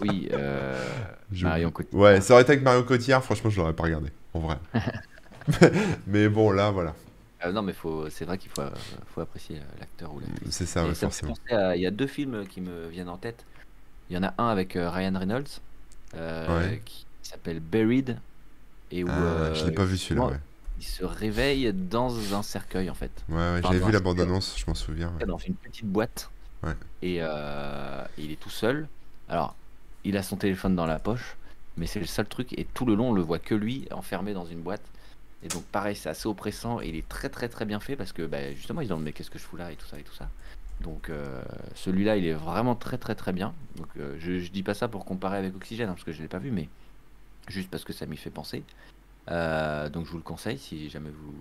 Oui, 0.00 0.28
Marion. 1.42 1.70
Cotillard. 1.70 2.00
Ouais, 2.02 2.20
ça 2.20 2.34
aurait 2.34 2.42
été 2.42 2.52
avec 2.52 2.64
Mario 2.64 2.84
Cotillard, 2.84 3.22
franchement, 3.22 3.50
je 3.50 3.60
l'aurais 3.60 3.74
pas 3.74 3.84
regardé, 3.84 4.10
en 4.32 4.40
vrai. 4.40 4.56
Mais 6.06 6.28
bon, 6.28 6.50
là, 6.50 6.70
voilà. 6.70 6.94
Non, 7.52 7.60
mais 7.60 7.74
faut, 7.74 8.08
c'est 8.08 8.24
vrai 8.24 8.38
qu'il 8.38 8.50
faut, 8.50 8.62
faut 9.06 9.20
apprécier 9.20 9.60
l'acteur 9.78 10.14
ou 10.14 10.20
l'actrice. 10.20 10.48
C'est 10.48 10.64
ça, 10.64 10.86
ouais, 10.86 10.94
ça 10.94 11.08
forcément. 11.08 11.34
Il 11.50 11.80
y 11.80 11.86
a 11.86 11.90
deux 11.90 12.06
films 12.06 12.46
qui 12.46 12.62
me 12.62 12.88
viennent 12.88 13.10
en 13.10 13.18
tête. 13.18 13.44
Il 14.08 14.16
y 14.16 14.18
en 14.18 14.22
a 14.22 14.32
un 14.38 14.48
avec 14.48 14.72
Ryan 14.74 15.18
Reynolds 15.18 15.60
Ouais. 16.14 16.80
qui 16.84 17.06
s'appelle 17.22 17.60
Buried 17.60 18.18
et 18.90 19.04
où 19.04 19.08
Ah, 19.10 19.52
je 19.52 19.66
l'ai 19.66 19.72
pas 19.72 19.84
vu 19.84 19.98
celui-là, 19.98 20.26
ouais. 20.26 20.40
Il 20.84 20.86
se 20.86 21.04
réveille 21.04 21.72
dans 21.72 22.34
un 22.34 22.42
cercueil 22.42 22.90
en 22.90 22.94
fait. 22.94 23.10
Ouais, 23.28 23.36
ouais, 23.36 23.58
Enfin, 23.60 23.72
j'avais 23.72 23.84
vu 23.86 23.92
la 23.92 24.00
bande-annonce, 24.00 24.54
je 24.58 24.64
m'en 24.66 24.74
souviens. 24.74 25.12
ouais. 25.18 25.26
dans 25.26 25.38
une 25.38 25.54
petite 25.54 25.86
boîte 25.86 26.30
Ouais. 26.62 26.74
et, 27.02 27.18
euh, 27.20 28.04
et 28.18 28.22
il 28.24 28.30
est 28.32 28.40
tout 28.40 28.50
seul. 28.50 28.86
Alors, 29.28 29.54
il 30.04 30.16
a 30.16 30.22
son 30.22 30.36
téléphone 30.36 30.74
dans 30.76 30.86
la 30.86 30.98
poche, 30.98 31.36
mais 31.76 31.86
c'est 31.86 32.00
le 32.00 32.06
seul 32.06 32.26
truc 32.26 32.52
et 32.58 32.64
tout 32.64 32.84
le 32.86 32.94
long 32.94 33.10
on 33.10 33.12
le 33.12 33.22
voit 33.22 33.38
que 33.38 33.54
lui 33.54 33.86
enfermé 33.90 34.32
dans 34.34 34.44
une 34.46 34.60
boîte. 34.60 34.82
Et 35.42 35.48
donc 35.48 35.62
pareil, 35.64 35.94
c'est 35.96 36.08
assez 36.08 36.26
oppressant 36.26 36.80
et 36.80 36.88
il 36.88 36.96
est 36.96 37.06
très 37.08 37.28
très 37.28 37.48
très 37.48 37.64
bien 37.66 37.80
fait 37.80 37.96
parce 37.96 38.12
que 38.12 38.22
bah, 38.26 38.52
justement 38.52 38.80
ils 38.80 38.88
demandent 38.88 39.04
mais 39.04 39.12
qu'est-ce 39.12 39.30
que 39.30 39.38
je 39.38 39.44
fous 39.44 39.56
là 39.56 39.72
et 39.72 39.76
tout 39.76 39.86
ça 39.86 39.98
et 39.98 40.02
tout 40.02 40.14
ça. 40.14 40.28
Donc 40.80 41.08
euh, 41.10 41.42
celui-là 41.74 42.16
il 42.16 42.26
est 42.26 42.32
vraiment 42.32 42.74
très 42.74 42.96
très 42.98 43.14
très 43.14 43.32
bien. 43.32 43.52
Donc 43.76 43.88
euh, 43.98 44.16
je, 44.20 44.38
je 44.38 44.50
dis 44.50 44.62
pas 44.62 44.74
ça 44.74 44.88
pour 44.88 45.04
comparer 45.04 45.36
avec 45.38 45.54
Oxygène 45.56 45.88
hein, 45.88 45.92
parce 45.92 46.04
que 46.04 46.12
je 46.12 46.22
l'ai 46.22 46.28
pas 46.28 46.38
vu 46.38 46.50
mais 46.50 46.68
juste 47.48 47.70
parce 47.70 47.84
que 47.84 47.92
ça 47.92 48.06
m'y 48.06 48.16
fait 48.16 48.30
penser. 48.30 48.62
Euh, 49.30 49.88
donc 49.88 50.04
je 50.06 50.10
vous 50.10 50.18
le 50.18 50.22
conseille 50.22 50.58
si 50.58 50.90
jamais 50.90 51.10
vous 51.10 51.34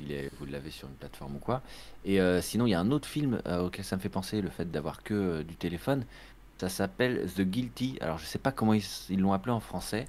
il 0.00 0.12
est- 0.12 0.30
vous 0.38 0.46
l'avez 0.46 0.70
sur 0.70 0.88
une 0.88 0.94
plateforme 0.94 1.36
ou 1.36 1.38
quoi. 1.38 1.62
Et 2.04 2.20
euh, 2.20 2.40
sinon 2.40 2.66
il 2.66 2.70
y 2.70 2.74
a 2.74 2.80
un 2.80 2.90
autre 2.90 3.08
film 3.08 3.40
euh, 3.46 3.66
auquel 3.66 3.84
ça 3.84 3.96
me 3.96 4.00
fait 4.00 4.08
penser 4.08 4.40
le 4.40 4.50
fait 4.50 4.70
d'avoir 4.70 5.02
que 5.02 5.42
du 5.42 5.56
téléphone. 5.56 6.04
Ça 6.58 6.68
s'appelle 6.68 7.28
The 7.36 7.40
Guilty. 7.42 7.98
Alors 8.00 8.18
je 8.18 8.24
sais 8.24 8.38
pas 8.38 8.52
comment 8.52 8.74
ils 8.74 9.18
l'ont 9.18 9.32
appelé 9.32 9.52
en 9.52 9.58
français, 9.60 10.06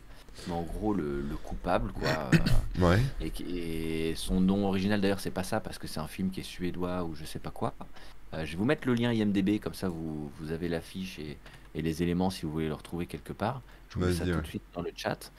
mais 0.47 0.53
en 0.53 0.61
gros 0.61 0.93
le, 0.93 1.21
le 1.21 1.35
coupable 1.35 1.91
quoi. 1.93 2.29
Ouais, 2.81 2.99
et, 3.21 4.13
son 4.15 4.41
nom 4.41 4.65
original 4.67 4.99
d'ailleurs 4.99 5.19
c'est 5.19 5.29
pas 5.31 5.43
ça 5.43 5.59
parce 5.59 5.77
que 5.77 5.87
c'est 5.87 5.99
un 5.99 6.07
film 6.07 6.31
qui 6.31 6.39
est 6.39 6.43
suédois 6.43 7.03
ou 7.03 7.13
je 7.15 7.23
sais 7.23 7.39
pas 7.39 7.51
quoi. 7.51 7.73
Je 8.33 8.39
vais 8.51 8.55
vous 8.57 8.65
mettre 8.65 8.87
le 8.87 8.95
lien 8.95 9.11
IMDB 9.13 9.59
comme 9.59 9.75
ça 9.75 9.89
vous, 9.89 10.31
vous 10.39 10.51
avez 10.51 10.67
l'affiche 10.67 11.19
et, 11.19 11.37
et 11.75 11.81
les 11.83 12.01
éléments 12.01 12.31
si 12.31 12.47
vous 12.47 12.51
voulez 12.51 12.67
le 12.67 12.73
retrouver 12.73 13.05
quelque 13.05 13.31
part. 13.33 13.61
Je 13.89 13.99
vous 13.99 14.05
mets 14.05 14.11
ça 14.13 14.25
tout 14.25 14.41
de 14.41 14.47
suite 14.47 14.63
dans 14.73 14.81
le 14.81 14.91
chat. 14.95 15.31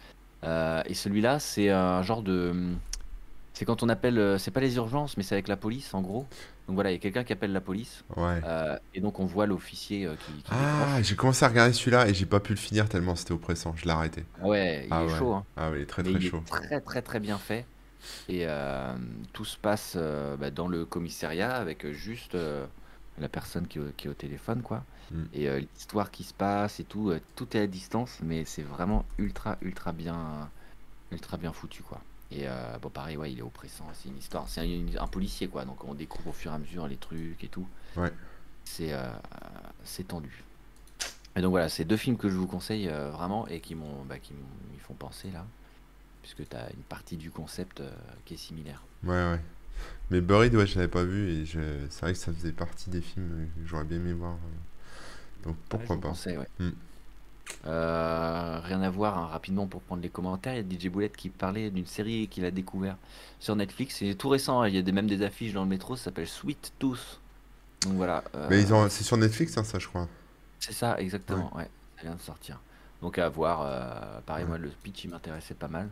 Euh, 0.44 0.82
et 0.86 0.94
celui-là 0.94 1.38
c'est 1.40 1.70
un 1.70 2.02
genre 2.02 2.22
de 2.22 2.74
c'est 3.52 3.64
quand 3.64 3.82
on 3.82 3.88
appelle 3.88 4.18
euh, 4.18 4.38
c'est 4.38 4.50
pas 4.50 4.60
les 4.60 4.76
urgences 4.76 5.16
mais 5.16 5.22
c'est 5.22 5.34
avec 5.34 5.48
la 5.48 5.56
police 5.56 5.94
en 5.94 6.02
gros. 6.02 6.26
Donc 6.66 6.74
voilà 6.76 6.90
il 6.90 6.94
y 6.94 6.96
a 6.96 7.00
quelqu'un 7.00 7.24
qui 7.24 7.32
appelle 7.32 7.52
la 7.52 7.60
police 7.60 8.04
ouais. 8.16 8.40
euh, 8.44 8.78
et 8.94 9.00
donc 9.00 9.20
on 9.20 9.26
voit 9.26 9.46
l'officier 9.46 10.06
euh, 10.06 10.14
qui, 10.16 10.42
qui 10.42 10.50
Ah, 10.50 11.00
j'ai 11.02 11.14
commencé 11.16 11.44
à 11.44 11.48
regarder 11.48 11.72
celui-là 11.72 12.08
et 12.08 12.14
j'ai 12.14 12.26
pas 12.26 12.40
pu 12.40 12.52
le 12.52 12.58
finir 12.58 12.88
tellement 12.88 13.14
c'était 13.16 13.32
oppressant, 13.32 13.74
je 13.76 13.84
l'ai 13.84 13.90
arrêté. 13.90 14.24
Ah 14.42 14.46
ouais 14.46 14.86
il 14.86 14.88
Ah 14.90 15.02
est 15.02 15.06
ouais. 15.06 15.18
chaud 15.18 15.32
hein. 15.34 15.44
Ah 15.56 15.70
il 15.74 15.82
est 15.82 15.86
très 15.86 16.02
Mais 16.02 16.10
très 16.10 16.18
il 16.20 16.28
chaud. 16.30 16.38
est 16.38 16.50
très 16.50 16.80
très 16.80 17.02
très 17.02 17.20
bien 17.20 17.38
fait. 17.38 17.66
Et 18.28 18.42
euh, 18.46 18.94
tout 19.32 19.44
se 19.44 19.56
passe 19.56 19.96
bah, 19.96 20.50
dans 20.50 20.68
le 20.68 20.84
commissariat 20.84 21.54
avec 21.54 21.90
juste 21.92 22.36
la 23.18 23.28
personne 23.28 23.66
qui 23.66 23.78
est 23.78 24.08
au 24.08 24.14
téléphone, 24.14 24.62
quoi. 24.62 24.84
Mm. 25.10 25.24
Et 25.34 25.48
euh, 25.48 25.60
l'histoire 25.60 26.10
qui 26.10 26.24
se 26.24 26.34
passe 26.34 26.80
et 26.80 26.84
tout, 26.84 27.10
euh, 27.10 27.20
tout 27.36 27.56
est 27.56 27.60
à 27.60 27.66
distance, 27.66 28.18
mais 28.22 28.44
c'est 28.44 28.62
vraiment 28.62 29.04
ultra 29.18 29.58
ultra 29.62 29.92
bien, 29.92 30.50
ultra 31.12 31.36
bien 31.36 31.52
foutu, 31.52 31.82
quoi. 31.82 32.00
Et 32.30 32.48
euh, 32.48 32.78
bon, 32.80 32.88
pareil, 32.90 33.16
ouais, 33.16 33.32
il 33.32 33.38
est 33.38 33.42
oppressant. 33.42 33.86
C'est 33.94 34.08
une 34.08 34.18
histoire, 34.18 34.48
c'est 34.48 34.60
un, 34.60 35.02
un 35.02 35.06
policier, 35.06 35.48
quoi. 35.48 35.64
Donc 35.64 35.84
on 35.84 35.94
découvre 35.94 36.30
au 36.30 36.32
fur 36.32 36.52
et 36.52 36.54
à 36.54 36.58
mesure 36.58 36.86
les 36.88 36.96
trucs 36.96 37.42
et 37.42 37.48
tout. 37.48 37.66
Ouais. 37.96 38.12
C'est 38.64 38.94
c'est 39.84 40.08
tendu. 40.08 40.42
Et 41.36 41.42
donc 41.42 41.50
voilà, 41.50 41.68
c'est 41.68 41.84
deux 41.84 41.98
films 41.98 42.16
que 42.16 42.30
je 42.30 42.36
vous 42.36 42.46
conseille 42.46 42.88
vraiment 42.88 43.46
et 43.48 43.60
qui 43.60 43.74
m'ont 43.74 44.04
bah, 44.04 44.18
qui 44.18 44.32
m'y 44.32 44.78
font 44.78 44.94
penser 44.94 45.30
là 45.30 45.44
puisque 46.22 46.48
tu 46.48 46.56
as 46.56 46.70
une 46.70 46.82
partie 46.84 47.18
du 47.18 47.30
concept 47.30 47.82
qui 48.24 48.34
est 48.34 48.38
similaire. 48.38 48.82
Ouais, 49.02 49.10
ouais. 49.10 49.40
Mais 50.10 50.20
Buried, 50.22 50.54
ouais, 50.54 50.66
je 50.66 50.76
l'avais 50.76 50.88
pas 50.88 51.04
vu 51.04 51.28
et 51.28 51.44
je... 51.44 51.60
c'est 51.90 52.00
vrai 52.00 52.12
que 52.14 52.18
ça 52.18 52.32
faisait 52.32 52.52
partie 52.52 52.88
des 52.88 53.02
films 53.02 53.50
que 53.54 53.66
j'aurais 53.66 53.84
bien 53.84 53.98
aimé 53.98 54.12
voir. 54.14 54.36
Donc 55.44 55.56
pourquoi 55.68 56.00
pas. 56.00 56.08
conseille, 56.08 56.38
ouais. 56.38 56.48
Mm. 56.58 56.70
Euh, 57.66 58.60
rien 58.62 58.82
à 58.82 58.90
voir, 58.90 59.18
hein, 59.18 59.26
rapidement 59.26 59.66
pour 59.66 59.82
prendre 59.82 60.02
les 60.02 60.10
commentaires. 60.10 60.54
Il 60.54 60.72
y 60.72 60.76
a 60.76 60.78
DJ 60.80 60.88
Boulette 60.90 61.16
qui 61.16 61.30
parlait 61.30 61.70
d'une 61.70 61.86
série 61.86 62.28
qu'il 62.28 62.44
a 62.44 62.50
découvert 62.50 62.96
sur 63.38 63.56
Netflix. 63.56 63.96
C'est 63.98 64.14
tout 64.16 64.28
récent, 64.28 64.60
hein, 64.62 64.68
il 64.68 64.74
y 64.74 64.78
a 64.78 64.82
des, 64.82 64.92
même 64.92 65.06
des 65.06 65.22
affiches 65.22 65.52
dans 65.52 65.62
le 65.64 65.68
métro, 65.68 65.96
ça 65.96 66.04
s'appelle 66.04 66.26
Sweet 66.28 66.74
Tooth. 66.78 67.20
Donc 67.82 67.94
voilà. 67.94 68.24
euh, 68.34 68.48
Mais 68.48 68.62
ils 68.62 68.72
ont... 68.74 68.88
c'est 68.88 69.04
sur 69.04 69.16
Netflix, 69.16 69.56
hein, 69.58 69.64
ça, 69.64 69.78
je 69.78 69.88
crois. 69.88 70.08
C'est 70.58 70.72
ça, 70.72 70.98
exactement, 70.98 71.54
ouais. 71.56 71.70
ça 71.96 72.02
vient 72.02 72.14
de 72.16 72.20
sortir. 72.20 72.60
Donc 73.02 73.18
à 73.18 73.28
voir. 73.28 73.62
euh, 73.62 74.20
pareil, 74.22 74.46
moi, 74.46 74.58
le 74.58 74.70
pitch, 74.70 75.04
il 75.04 75.10
m'intéressait 75.10 75.54
pas 75.54 75.68
mal. 75.68 75.90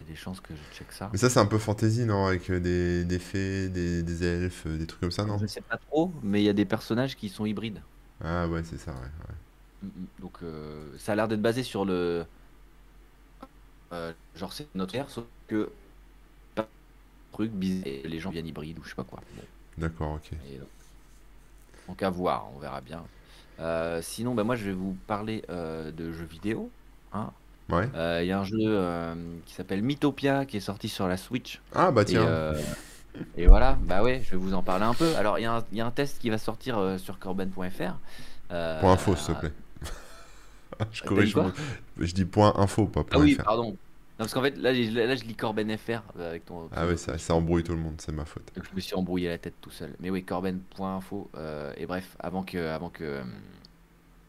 Il 0.00 0.06
y 0.06 0.10
a 0.10 0.12
des 0.12 0.16
chances 0.16 0.40
que 0.40 0.54
je 0.56 0.62
check 0.76 0.92
ça. 0.92 1.08
Mais 1.12 1.18
ça, 1.18 1.30
c'est 1.30 1.38
un 1.40 1.46
peu 1.46 1.58
fantasy, 1.58 2.04
non? 2.06 2.26
Avec 2.26 2.50
des, 2.50 3.04
des 3.04 3.18
fées, 3.18 3.68
des, 3.68 4.02
des 4.02 4.24
elfes, 4.24 4.66
des 4.66 4.86
trucs 4.86 5.00
comme 5.00 5.10
ça, 5.10 5.24
non? 5.24 5.38
Je 5.38 5.46
sais 5.46 5.60
pas 5.62 5.76
trop, 5.78 6.12
mais 6.22 6.40
il 6.42 6.44
y 6.44 6.48
a 6.48 6.52
des 6.52 6.64
personnages 6.64 7.16
qui 7.16 7.28
sont 7.28 7.46
hybrides. 7.46 7.82
Ah 8.22 8.46
ouais, 8.48 8.62
c'est 8.64 8.78
ça, 8.78 8.92
ouais. 8.92 8.98
ouais. 8.98 9.34
Mm, 9.82 9.86
mm. 9.86 10.06
Donc 10.20 10.32
euh, 10.42 10.96
ça 10.98 11.12
a 11.12 11.16
l'air 11.16 11.28
d'être 11.28 11.42
basé 11.42 11.62
sur 11.62 11.84
le... 11.84 12.24
euh, 13.92 14.12
genre 14.34 14.52
c'est 14.52 14.68
notre 14.74 14.94
ère, 14.94 15.10
sauf 15.10 15.24
que... 15.48 15.70
pas 16.54 16.68
truc 17.32 17.52
bizarre, 17.52 17.86
et 17.86 18.02
les 18.08 18.20
gens 18.20 18.30
viennent 18.30 18.46
hybrides 18.46 18.78
ou 18.78 18.84
je 18.84 18.90
sais 18.90 18.94
pas 18.94 19.04
quoi. 19.04 19.20
Bon, 19.36 19.42
D'accord, 19.78 20.12
ok. 20.14 20.32
et 20.32 20.58
donc, 20.58 20.68
donc 21.88 22.02
à 22.02 22.10
voir, 22.10 22.48
on 22.54 22.58
verra 22.58 22.80
bien. 22.80 23.02
Euh, 23.60 24.00
sinon, 24.02 24.34
bah, 24.34 24.44
moi 24.44 24.56
je 24.56 24.64
vais 24.66 24.72
vous 24.72 24.96
parler 25.06 25.44
euh, 25.50 25.90
de 25.92 26.12
jeux 26.12 26.24
vidéo. 26.24 26.70
hein. 27.12 27.32
Ouais. 27.70 27.88
Euh, 27.94 28.20
Il 28.22 28.26
y 28.26 28.32
a 28.32 28.40
un 28.40 28.44
jeu 28.44 28.56
euh, 28.60 29.14
qui 29.46 29.54
s'appelle 29.54 29.82
Mythopia 29.82 30.44
qui 30.46 30.56
est 30.56 30.60
sorti 30.60 30.88
sur 30.88 31.06
la 31.08 31.16
Switch. 31.16 31.62
Ah 31.72 31.90
bah 31.92 32.04
Et, 32.04 32.04
tiens. 32.04 32.26
euh, 32.26 32.60
et 33.36 33.46
voilà, 33.46 33.78
bah 33.82 34.02
ouais, 34.02 34.22
je 34.24 34.30
vais 34.30 34.36
vous 34.36 34.54
en 34.54 34.62
parler 34.62 34.84
un 34.84 34.94
peu. 34.94 35.14
Alors, 35.16 35.38
il 35.38 35.42
y, 35.42 35.46
a 35.46 35.56
un- 35.56 35.64
il 35.72 35.78
y 35.78 35.80
a 35.80 35.86
un 35.86 35.90
test 35.90 36.18
qui 36.20 36.30
va 36.30 36.38
sortir 36.38 36.78
euh, 36.78 36.98
sur 36.98 37.18
corben.fr. 37.18 37.94
Euh, 38.52 38.80
Point 38.80 38.92
info, 38.92 39.16
s'il 39.16 39.34
te 39.34 39.40
plaît. 39.40 39.52
Je 40.92 41.02
corrige 41.02 41.36
Je 41.98 42.12
dis 42.14 42.24
point 42.24 42.54
info, 42.56 42.86
pas 42.86 43.00
Ah 43.00 43.04
point 43.04 43.22
oui, 43.22 43.34
fr. 43.34 43.42
pardon. 43.44 43.70
Non, 43.72 43.76
parce 44.26 44.34
qu'en 44.34 44.42
fait, 44.42 44.56
là, 44.58 44.74
je 44.74 45.24
lis 45.24 45.34
Corben 45.34 45.76
FR 45.78 46.02
euh, 46.18 46.28
avec 46.30 46.44
ton. 46.44 46.68
Ah 46.76 46.86
ouais, 46.86 46.96
ça, 46.98 47.16
ça 47.16 47.34
embrouille 47.34 47.64
tout 47.64 47.72
le 47.72 47.78
monde, 47.78 47.94
c'est 47.98 48.12
ma 48.12 48.24
faute. 48.26 48.50
Donc, 48.54 48.64
je 48.70 48.76
me 48.76 48.80
suis 48.80 48.94
embrouillé 48.94 49.28
la 49.28 49.38
tête 49.38 49.54
tout 49.62 49.70
seul. 49.70 49.94
Mais 49.98 50.10
oui, 50.10 50.24
corben.info. 50.24 51.30
euh, 51.36 51.72
et 51.78 51.86
bref, 51.86 52.16
avant 52.18 52.42
que, 52.42 52.58
avant 52.58 52.90
que, 52.90 53.20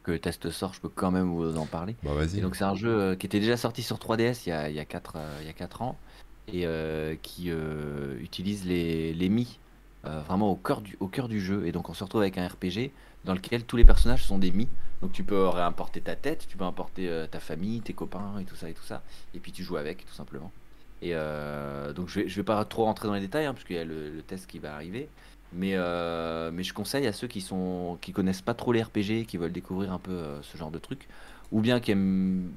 que 0.04 0.12
le 0.12 0.20
test 0.20 0.50
sorte, 0.50 0.76
je 0.76 0.80
peux 0.82 0.90
quand 0.90 1.12
même 1.12 1.30
vous 1.34 1.58
en 1.58 1.66
parler. 1.66 1.96
Bah 2.04 2.14
vas-y. 2.14 2.40
donc, 2.42 2.56
c'est 2.56 2.64
un 2.64 2.76
jeu 2.76 3.16
qui 3.16 3.26
était 3.26 3.40
déjà 3.42 3.58
sorti 3.58 3.84
sur 3.84 3.98
3DS 3.98 4.44
il 4.46 4.50
y 4.50 4.54
a, 4.54 4.70
il 4.70 4.76
y 4.76 4.80
a 4.80 4.86
4, 4.86 5.18
il 5.42 5.48
y 5.48 5.50
a 5.50 5.54
4 5.54 5.82
ans. 5.82 5.98
Et 6.48 6.66
euh, 6.66 7.16
qui 7.22 7.46
euh, 7.48 8.20
utilise 8.20 8.66
les, 8.66 9.14
les 9.14 9.30
Mi 9.30 9.60
euh, 10.06 10.22
vraiment 10.22 10.52
au 10.52 10.56
cœur, 10.56 10.82
du, 10.82 10.98
au 11.00 11.08
cœur 11.08 11.28
du 11.28 11.40
jeu. 11.40 11.66
Et 11.66 11.72
donc, 11.72 11.90
on 11.90 11.94
se 11.94 12.04
retrouve 12.04 12.22
avec 12.22 12.38
un 12.38 12.48
RPG 12.48 12.92
dans 13.24 13.34
lequel 13.34 13.64
tous 13.64 13.78
les 13.78 13.86
personnages 13.86 14.26
sont 14.26 14.38
des 14.38 14.52
Mi. 14.52 14.68
Donc, 15.02 15.12
tu 15.14 15.24
peux 15.24 15.48
réimporter 15.48 16.02
ta 16.02 16.16
tête, 16.16 16.46
tu 16.48 16.58
peux 16.58 16.66
importer 16.66 17.26
ta 17.32 17.40
famille, 17.40 17.82
tes 17.82 17.94
copains 17.94 18.40
et 18.40 18.46
tout 18.46 18.56
ça 18.56 18.70
et 18.70 18.74
tout 18.74 18.84
ça. 18.84 19.02
Et 19.34 19.40
puis, 19.40 19.52
tu 19.52 19.64
joues 19.64 19.78
avec, 19.78 20.06
tout 20.06 20.14
simplement. 20.14 20.52
Et 21.02 21.14
donc, 21.96 22.10
je 22.10 22.20
vais, 22.20 22.28
je 22.28 22.36
vais 22.36 22.44
pas 22.44 22.64
trop 22.66 22.86
rentrer 22.86 23.08
dans 23.08 23.16
les 23.16 23.22
détails, 23.22 23.46
hein, 23.46 23.54
parce 23.54 23.66
qu'il 23.66 23.76
y 23.76 23.80
a 23.80 23.84
le, 23.84 24.22
test 24.28 24.48
qui 24.48 24.60
va 24.60 24.74
arriver. 24.76 25.08
Mais, 25.54 25.76
mais 26.52 26.64
je 26.64 26.74
conseille 26.74 27.08
à 27.08 27.14
ceux 27.14 27.28
qui 27.28 27.42
sont 27.42 27.98
qui 28.02 28.12
connaissent 28.12 28.44
pas 28.44 28.54
trop 28.54 28.74
les 28.74 28.84
RPG, 28.84 29.26
qui 29.28 29.38
veulent 29.38 29.52
découvrir 29.52 29.92
un 29.92 30.00
peu 30.00 30.24
ce 30.42 30.58
genre 30.58 30.72
de 30.72 30.80
truc, 30.80 31.08
ou 31.52 31.62
bien 31.62 31.80
qui 31.80 31.92
aiment 31.92 32.52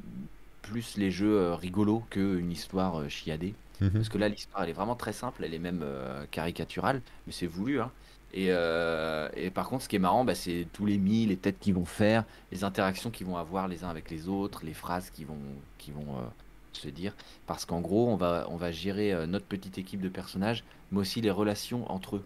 plus 0.62 0.96
les 0.96 1.10
jeux 1.10 1.52
rigolos 1.54 2.04
qu'une 2.10 2.50
histoire 2.50 3.08
chiadée. 3.08 3.54
Mhm. 3.80 3.90
Parce 3.90 4.08
que 4.08 4.18
là, 4.18 4.28
l'histoire, 4.28 4.62
elle 4.62 4.70
est 4.70 4.74
vraiment 4.74 4.96
très 4.96 5.12
simple, 5.12 5.44
elle 5.44 5.54
est 5.54 5.58
même 5.58 5.80
euh, 5.82 6.24
caricaturale, 6.30 7.02
mais 7.26 7.32
c'est 7.32 7.46
voulu. 7.46 7.80
Hein. 7.80 7.90
Et, 8.32 8.46
euh, 8.50 9.28
et 9.36 9.50
par 9.50 9.68
contre, 9.68 9.84
ce 9.84 9.88
qui 9.88 9.96
est 9.96 10.00
marrant, 10.00 10.24
bah, 10.24 10.34
c'est 10.34 10.66
tous 10.72 10.86
les 10.86 10.98
mis, 10.98 11.26
les 11.26 11.36
têtes 11.36 11.58
qu'ils 11.60 11.74
vont 11.74 11.84
faire, 11.84 12.24
les 12.50 12.64
interactions 12.64 13.10
qu'ils 13.10 13.26
vont 13.26 13.36
avoir 13.36 13.68
les 13.68 13.84
uns 13.84 13.88
avec 13.88 14.10
les 14.10 14.28
autres, 14.28 14.64
les 14.64 14.74
phrases 14.74 15.10
qu'ils 15.10 15.26
vont, 15.26 15.38
qui 15.78 15.92
vont 15.92 16.16
euh, 16.16 16.26
se 16.72 16.88
dire. 16.88 17.14
Parce 17.46 17.64
qu'en 17.64 17.80
gros, 17.80 18.08
on 18.08 18.16
va, 18.16 18.46
on 18.50 18.56
va 18.56 18.72
gérer 18.72 19.26
notre 19.26 19.46
petite 19.46 19.78
équipe 19.78 20.00
de 20.00 20.08
personnages, 20.08 20.64
mais 20.90 20.98
aussi 21.00 21.20
les 21.20 21.30
relations 21.30 21.90
entre 21.90 22.16
eux. 22.16 22.24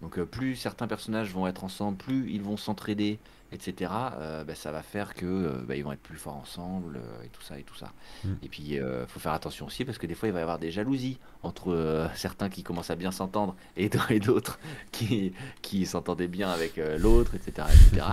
Donc 0.00 0.20
plus 0.22 0.54
certains 0.54 0.86
personnages 0.86 1.32
vont 1.32 1.48
être 1.48 1.64
ensemble, 1.64 1.96
plus 1.96 2.30
ils 2.30 2.42
vont 2.42 2.56
s'entraider, 2.56 3.18
etc. 3.52 3.92
euh, 4.18 4.44
bah, 4.44 4.54
ça 4.54 4.72
va 4.72 4.82
faire 4.82 5.14
que 5.14 5.26
euh, 5.26 5.64
bah, 5.66 5.76
ils 5.76 5.84
vont 5.84 5.92
être 5.92 6.02
plus 6.02 6.16
forts 6.16 6.36
ensemble 6.36 6.96
euh, 6.96 7.24
et 7.24 7.28
tout 7.28 7.42
ça 7.42 7.58
et 7.58 7.62
tout 7.62 7.74
ça. 7.74 7.92
Mm. 8.24 8.32
Et 8.42 8.48
puis 8.48 8.62
il 8.62 9.06
faut 9.08 9.20
faire 9.20 9.32
attention 9.32 9.66
aussi 9.66 9.84
parce 9.84 9.98
que 9.98 10.06
des 10.06 10.14
fois 10.14 10.28
il 10.28 10.32
va 10.32 10.40
y 10.40 10.42
avoir 10.42 10.58
des 10.58 10.70
jalousies 10.70 11.18
entre 11.42 12.10
certains 12.14 12.48
qui 12.48 12.62
commencent 12.62 12.90
à 12.90 12.96
bien 12.96 13.10
s'entendre 13.10 13.56
et 13.76 13.88
d'autres 14.20 14.58
qui 14.92 15.32
qui 15.62 15.86
s'entendaient 15.86 16.28
bien 16.28 16.50
avec 16.50 16.76
l'autre, 16.98 17.34
etc., 17.34 17.68
etc. 17.68 18.06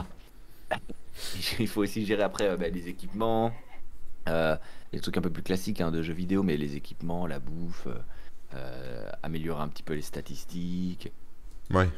il 1.60 1.68
faut 1.68 1.82
aussi 1.82 2.06
gérer 2.06 2.24
après 2.24 2.56
bah, 2.58 2.70
les 2.70 2.88
équipements, 2.88 3.54
les 4.28 5.00
trucs 5.02 5.18
un 5.18 5.22
peu 5.22 5.30
plus 5.30 5.44
classiques 5.44 5.82
hein, 5.82 5.92
de 5.92 6.02
jeux 6.02 6.14
vidéo, 6.14 6.44
mais 6.44 6.58
les 6.58 6.76
équipements, 6.76 7.28
la 7.28 7.40
bouffe, 7.40 7.88
améliorer 9.22 9.62
un 9.62 9.68
petit 9.68 9.84
peu 9.84 9.94
les 9.94 10.02
statistiques. 10.02 11.12
Ouais. 11.72 11.90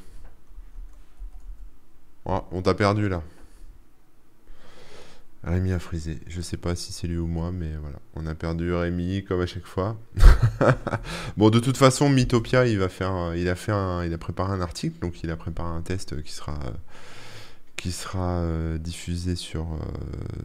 Oh, 2.29 2.41
on 2.51 2.61
t'a 2.61 2.73
perdu 2.73 3.07
là. 3.07 3.23
Rémi 5.45 5.71
a 5.71 5.79
frisé. 5.79 6.19
Je 6.27 6.41
sais 6.41 6.57
pas 6.57 6.75
si 6.75 6.91
c'est 6.91 7.07
lui 7.07 7.17
ou 7.17 7.25
moi, 7.25 7.53
mais 7.53 7.71
voilà. 7.81 7.97
On 8.15 8.25
a 8.25 8.35
perdu 8.35 8.73
Rémi 8.73 9.23
comme 9.23 9.39
à 9.39 9.45
chaque 9.45 9.65
fois. 9.65 9.95
bon, 11.37 11.49
de 11.49 11.59
toute 11.59 11.77
façon, 11.77 12.09
Mythopia, 12.09 12.67
il 12.67 12.79
va 12.79 12.89
faire, 12.89 13.33
il 13.33 13.47
a 13.47 13.55
il 14.05 14.13
a 14.13 14.17
préparé 14.17 14.51
un 14.51 14.59
article, 14.59 14.99
donc 14.99 15.23
il 15.23 15.31
a 15.31 15.37
préparé 15.37 15.69
un 15.69 15.81
test 15.81 16.21
qui 16.21 16.33
sera, 16.33 16.59
qui 17.77 17.91
sera 17.91 18.39
euh, 18.41 18.77
diffusé 18.79 19.35
sur, 19.35 19.61
euh, 19.61 19.77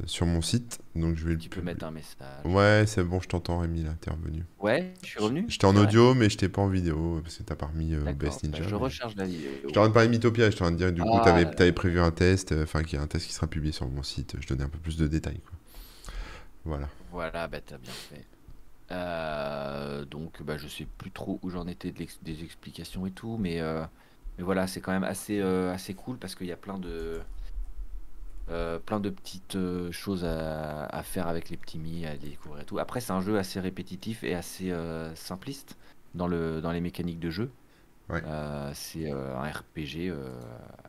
sur 0.06 0.26
mon 0.26 0.42
site. 0.42 0.78
Donc 0.94 1.16
je 1.16 1.24
vais 1.26 1.32
le 1.32 1.38
Tu 1.38 1.48
peux 1.48 1.62
mettre 1.62 1.84
un 1.84 1.90
message. 1.90 2.44
Ouais, 2.44 2.84
c'est 2.86 3.02
bon, 3.02 3.20
je 3.20 3.28
t'entends 3.28 3.58
Rémi 3.58 3.82
là, 3.82 3.94
t'es 4.00 4.10
revenu. 4.10 4.44
Ouais, 4.60 4.92
je 5.02 5.08
suis 5.08 5.18
revenu. 5.18 5.46
J'étais 5.48 5.64
en 5.64 5.74
audio, 5.76 6.14
mais 6.14 6.28
j'étais 6.28 6.50
pas 6.50 6.60
en 6.60 6.68
vidéo 6.68 7.20
parce 7.22 7.38
que 7.38 7.42
t'as 7.42 7.56
pas 7.56 7.66
remis 7.66 7.94
euh, 7.94 8.12
Best 8.12 8.42
bah, 8.42 8.48
Ninja. 8.48 8.62
je 8.68 8.74
mais- 8.74 8.80
recharge 8.82 9.16
la 9.16 9.24
vidéo. 9.24 9.50
Je 9.64 9.68
t'ai 9.72 9.78
en 9.78 9.82
train 9.82 9.88
de 9.88 9.94
parler 9.94 10.08
Mythopia, 10.10 10.50
je 10.50 10.56
t'ai 10.56 10.62
en 10.62 10.66
train 10.66 10.72
de 10.72 10.76
dire, 10.76 10.92
du 10.92 11.00
coup, 11.00 11.08
Ah, 11.14 11.22
t'avais, 11.24 11.50
t'avais 11.50 11.72
prévu 11.72 12.00
un 12.00 12.10
test, 12.10 12.52
euh, 12.52 12.64
enfin, 12.64 12.82
qu'il 12.82 12.98
y 12.98 13.00
a 13.00 13.02
un 13.02 13.06
test 13.06 13.26
qui 13.26 13.32
sera 13.32 13.46
publié 13.46 13.72
sur 13.72 13.88
mon 13.88 14.02
site, 14.02 14.36
je 14.38 14.46
donnais 14.46 14.64
un 14.64 14.68
peu 14.68 14.78
plus 14.78 14.98
de 14.98 15.06
détails, 15.06 15.40
quoi. 15.40 15.58
Voilà. 16.64 16.88
Voilà, 17.10 17.48
bah 17.48 17.60
t'as 17.64 17.78
bien 17.78 17.92
fait. 17.92 18.26
Donc, 20.10 20.42
bah, 20.42 20.58
je 20.58 20.68
sais 20.68 20.86
plus 20.98 21.10
trop 21.10 21.40
où 21.42 21.48
j'en 21.48 21.66
étais 21.66 21.90
de 21.92 22.04
des 22.22 22.44
explications 22.44 23.06
et 23.06 23.10
tout, 23.10 23.38
mais, 23.40 23.60
mais 24.42 24.44
voilà, 24.44 24.66
c'est 24.66 24.80
quand 24.80 24.90
même 24.92 25.04
assez, 25.04 25.38
euh, 25.40 25.72
assez 25.72 25.94
cool 25.94 26.18
parce 26.18 26.34
qu'il 26.34 26.48
y 26.48 26.52
a 26.52 26.56
plein 26.56 26.76
de, 26.78 27.20
euh, 28.50 28.78
plein 28.80 28.98
de 28.98 29.08
petites 29.10 29.54
euh, 29.54 29.92
choses 29.92 30.24
à, 30.24 30.84
à 30.86 31.02
faire 31.02 31.28
avec 31.28 31.48
les 31.48 31.56
petits 31.56 31.78
mi, 31.78 32.04
à 32.06 32.16
découvrir 32.16 32.62
et 32.62 32.64
tout. 32.66 32.78
Après, 32.78 33.00
c'est 33.00 33.12
un 33.12 33.20
jeu 33.20 33.38
assez 33.38 33.60
répétitif 33.60 34.24
et 34.24 34.34
assez 34.34 34.72
simpliste 35.14 35.76
dans 36.14 36.26
le, 36.26 36.60
dans 36.60 36.72
les 36.72 36.80
mécaniques 36.80 37.20
de 37.20 37.30
jeu. 37.30 37.50
Ouais. 38.10 38.22
C'est 38.74 39.10
un 39.10 39.42
RPG 39.42 40.12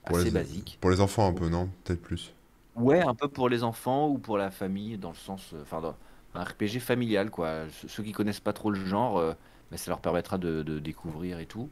assez 0.05 0.25
les- 0.25 0.31
basique. 0.31 0.77
Pour 0.81 0.89
les 0.89 0.99
enfants, 0.99 1.27
un 1.27 1.33
peu, 1.33 1.47
non? 1.47 1.69
Peut-être 1.83 2.01
plus. 2.01 2.33
Ouais, 2.75 3.01
un 3.01 3.13
peu 3.13 3.27
pour 3.27 3.49
les 3.49 3.63
enfants 3.63 4.09
ou 4.09 4.17
pour 4.17 4.37
la 4.37 4.49
famille, 4.49 4.97
dans 4.97 5.09
le 5.11 5.15
sens, 5.15 5.53
enfin, 5.61 5.95
un 6.33 6.43
RPG 6.43 6.79
familial, 6.79 7.29
quoi. 7.29 7.69
Ce- 7.69 7.87
Ceux 7.87 8.03
qui 8.03 8.11
connaissent 8.13 8.39
pas 8.39 8.53
trop 8.53 8.71
le 8.71 8.83
genre, 8.83 9.17
euh, 9.19 9.33
bah, 9.69 9.77
ça 9.77 9.91
leur 9.91 10.01
permettra 10.01 10.37
de, 10.39 10.63
de 10.63 10.79
découvrir 10.79 11.39
et 11.39 11.45
tout. 11.45 11.71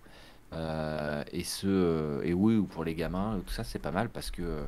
Euh, 0.54 1.24
et 1.32 1.44
ceux, 1.44 1.70
euh, 1.70 2.24
et 2.24 2.34
oui, 2.34 2.56
ou 2.56 2.66
pour 2.66 2.84
les 2.84 2.96
gamins, 2.96 3.40
tout 3.46 3.54
ça, 3.54 3.64
c'est 3.64 3.80
pas 3.80 3.92
mal 3.92 4.10
parce 4.10 4.32
que 4.32 4.42
euh, 4.42 4.64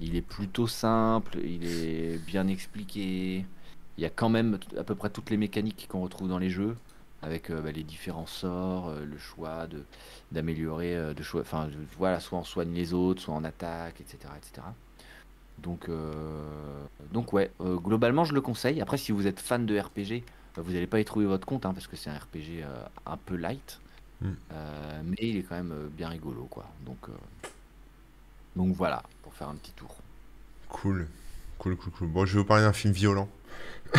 il 0.00 0.16
est 0.16 0.22
plutôt 0.22 0.66
simple, 0.66 1.38
il 1.38 1.64
est 1.64 2.18
bien 2.26 2.48
expliqué. 2.48 3.44
Il 3.98 4.02
y 4.02 4.06
a 4.06 4.10
quand 4.10 4.28
même 4.28 4.58
à 4.78 4.84
peu 4.84 4.94
près 4.94 5.10
toutes 5.10 5.30
les 5.30 5.36
mécaniques 5.36 5.86
qu'on 5.88 6.00
retrouve 6.00 6.28
dans 6.28 6.38
les 6.38 6.50
jeux, 6.50 6.76
avec 7.22 7.52
bah, 7.52 7.70
les 7.70 7.84
différents 7.84 8.26
sorts, 8.26 8.92
le 8.94 9.18
choix 9.18 9.66
de 9.66 9.84
d'améliorer, 10.32 11.14
de 11.14 11.22
choix, 11.22 11.42
enfin, 11.42 11.68
voilà, 11.98 12.18
soit 12.18 12.38
on 12.38 12.44
soigne 12.44 12.72
les 12.72 12.94
autres, 12.94 13.22
soit 13.22 13.34
on 13.34 13.44
attaque, 13.44 14.00
etc., 14.00 14.32
etc. 14.36 14.66
Donc, 15.58 15.88
donc 17.12 17.32
ouais, 17.32 17.52
globalement 17.60 18.24
je 18.24 18.34
le 18.34 18.40
conseille. 18.40 18.80
Après, 18.80 18.96
si 18.96 19.12
vous 19.12 19.26
êtes 19.26 19.38
fan 19.40 19.66
de 19.66 19.78
RPG, 19.78 20.24
euh, 20.58 20.62
vous 20.62 20.72
n'allez 20.72 20.86
pas 20.86 21.00
y 21.00 21.04
trouver 21.04 21.26
votre 21.26 21.46
compte 21.46 21.66
hein, 21.66 21.72
parce 21.72 21.86
que 21.86 21.96
c'est 21.96 22.10
un 22.10 22.16
RPG 22.16 22.64
un 23.06 23.16
peu 23.16 23.36
light, 23.36 23.80
Mm. 24.22 24.36
Euh, 24.52 25.02
mais 25.04 25.16
il 25.20 25.36
est 25.38 25.42
quand 25.42 25.56
même 25.56 25.72
euh, 25.72 25.88
bien 25.96 26.08
rigolo, 26.08 26.46
quoi. 26.50 26.66
Donc, 26.86 26.98
euh, 27.08 27.12
donc 28.56 28.74
voilà, 28.76 29.02
pour 29.22 29.34
faire 29.34 29.48
un 29.48 29.54
petit 29.56 29.72
tour. 29.72 29.94
Cool. 30.68 31.06
Cool, 31.58 31.76
cool, 31.76 31.92
cool. 31.92 32.08
Bon, 32.08 32.26
je 32.26 32.32
vais 32.34 32.38
vous 32.40 32.44
parler 32.46 32.64
d'un 32.64 32.72
film 32.72 32.92
violent. 32.92 33.28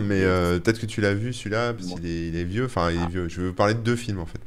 Mais 0.00 0.22
euh, 0.24 0.58
peut-être 0.58 0.80
que 0.80 0.86
tu 0.86 1.02
l'as 1.02 1.12
vu 1.12 1.34
celui-là, 1.34 1.74
parce 1.74 1.88
qu'il 1.94 2.06
est, 2.06 2.28
il 2.28 2.36
est 2.36 2.44
vieux. 2.44 2.64
Enfin, 2.64 2.90
il 2.90 2.96
est 2.96 3.02
Ah. 3.04 3.08
vieux. 3.10 3.28
Je 3.28 3.42
vais 3.42 3.48
vous 3.48 3.52
parler 3.54 3.74
de 3.74 3.80
deux 3.80 3.94
films 3.94 4.18
en 4.20 4.24
fait. 4.26 4.40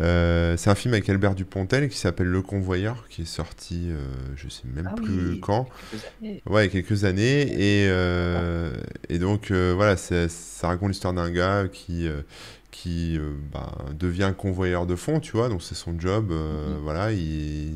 Euh, 0.00 0.56
c'est 0.56 0.70
un 0.70 0.74
film 0.74 0.94
avec 0.94 1.06
Albert 1.10 1.34
Dupontel 1.34 1.88
qui 1.90 1.98
s'appelle 1.98 2.28
Le 2.28 2.40
Convoyeur, 2.40 3.06
qui 3.08 3.22
est 3.22 3.26
sorti, 3.26 3.88
euh, 3.90 3.98
je 4.36 4.48
sais 4.48 4.62
même 4.74 4.88
Ah 4.90 4.94
plus 4.94 5.32
oui. 5.32 5.40
quand. 5.40 5.68
Quelques 5.90 6.04
années. 6.22 6.42
Ouais, 6.46 6.62
il 6.66 6.74
y 6.74 6.78
a 6.78 6.82
quelques 6.82 7.04
années. 7.04 7.42
Et, 7.52 7.88
euh, 7.90 8.74
et 9.10 9.18
donc, 9.18 9.50
euh, 9.50 9.74
voilà, 9.76 9.96
ça 9.98 10.68
raconte 10.68 10.88
l'histoire 10.88 11.12
d'un 11.12 11.30
gars 11.30 11.66
qui, 11.70 12.08
euh, 12.08 12.22
qui 12.70 13.16
euh, 13.18 13.32
bah, 13.52 13.74
devient 13.98 14.32
convoyeur 14.36 14.86
de 14.86 14.94
fonds, 14.96 15.20
tu 15.20 15.32
vois. 15.32 15.48
Donc, 15.48 15.62
c'est 15.62 15.74
son 15.74 15.98
job. 15.98 16.30
euh, 16.32 16.74
Mhm. 16.76 16.80
Voilà. 16.82 17.12
il- 17.12 17.74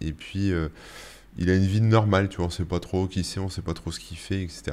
et 0.00 0.12
puis, 0.12 0.52
euh, 0.52 0.68
il 1.38 1.50
a 1.50 1.54
une 1.54 1.66
vie 1.66 1.80
normale, 1.80 2.28
tu 2.28 2.36
vois. 2.38 2.46
On 2.46 2.50
sait 2.50 2.64
pas 2.64 2.80
trop 2.80 3.06
qui 3.08 3.24
c'est, 3.24 3.40
on 3.40 3.48
sait 3.48 3.62
pas 3.62 3.74
trop 3.74 3.90
ce 3.92 4.00
qu'il 4.00 4.16
fait, 4.16 4.42
etc. 4.42 4.72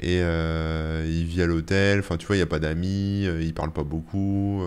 Et 0.00 0.18
il 0.18 1.24
vit 1.26 1.42
à 1.42 1.46
l'hôtel. 1.46 2.00
Enfin, 2.00 2.16
tu 2.16 2.26
vois, 2.26 2.36
il 2.36 2.38
n'y 2.38 2.42
a 2.44 2.46
pas 2.46 2.58
d'amis, 2.58 3.24
il 3.40 3.52
parle 3.54 3.72
pas 3.72 3.82
beaucoup, 3.84 4.62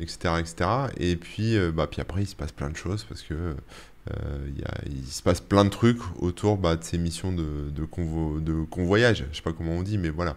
etc., 0.00 0.34
etc. 0.40 0.70
Et 0.98 1.16
puis, 1.16 1.56
bah, 1.74 1.86
puis 1.90 2.00
après, 2.00 2.22
il 2.22 2.26
se 2.26 2.34
passe 2.36 2.52
plein 2.52 2.70
de 2.70 2.76
choses 2.76 3.04
parce 3.04 3.22
que 3.22 3.54
il 4.08 4.60
y 4.60 4.64
a- 4.64 4.80
il 4.88 5.04
se 5.06 5.22
passe 5.22 5.40
plein 5.40 5.64
de 5.64 5.70
trucs 5.70 5.98
autour 6.20 6.56
bah, 6.58 6.76
de 6.76 6.84
ces 6.84 6.98
missions 6.98 7.32
de, 7.32 7.70
de, 7.70 7.84
convo- 7.84 8.40
de 8.42 8.62
convoyage. 8.64 9.24
Je 9.32 9.36
sais 9.36 9.42
pas 9.42 9.52
comment 9.52 9.72
on 9.72 9.82
dit, 9.82 9.98
mais 9.98 10.10
voilà. 10.10 10.36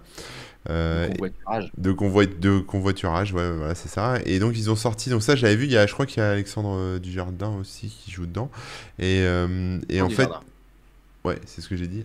Euh, 0.70 1.08
Convoiturage. 1.08 1.72
de, 1.78 1.92
convoi 1.92 2.26
de 2.26 2.60
convoiturage, 2.60 3.34
ouais, 3.34 3.52
voilà, 3.52 3.76
c'est 3.76 3.88
ça. 3.88 4.18
Et 4.26 4.40
donc 4.40 4.58
ils 4.58 4.70
ont 4.70 4.76
sorti, 4.76 5.10
donc 5.10 5.24
ça 5.24 5.36
j'avais 5.36 5.56
vu, 5.56 5.66
il 5.66 5.72
y 5.72 5.78
a, 5.78 5.88
je 5.88 5.94
crois 5.94 6.06
qu'il 6.06 6.22
y 6.22 6.26
a 6.26 6.32
Alexandre 6.32 6.76
euh, 6.78 7.00
Dujardin 7.00 7.56
aussi 7.56 7.88
qui 7.88 8.12
joue 8.12 8.26
dedans. 8.26 8.52
Et, 9.00 9.22
euh, 9.22 9.80
et 9.88 10.00
Jean 10.00 10.08
en 10.08 10.10
fait, 10.10 10.30
ouais, 11.24 11.40
c'est 11.46 11.62
ce 11.62 11.70
que 11.70 11.78
j'ai 11.78 11.88
dit. 11.88 12.04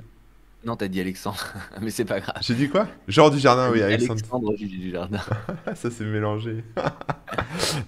Non, 0.66 0.76
t'as 0.76 0.88
dit 0.88 1.00
Alexandre, 1.00 1.44
mais 1.82 1.90
c'est 1.90 2.04
pas 2.06 2.20
grave. 2.20 2.36
J'ai 2.40 2.54
dit 2.54 2.68
quoi? 2.70 2.88
Genre 3.06 3.30
Dujardin, 3.30 3.70
oui, 3.70 3.82
Alexandre. 3.82 4.12
Alexandre 4.12 4.54
Dujardin. 4.56 5.20
Ça 5.74 5.90
s'est 5.90 6.04
mélangé. 6.04 6.64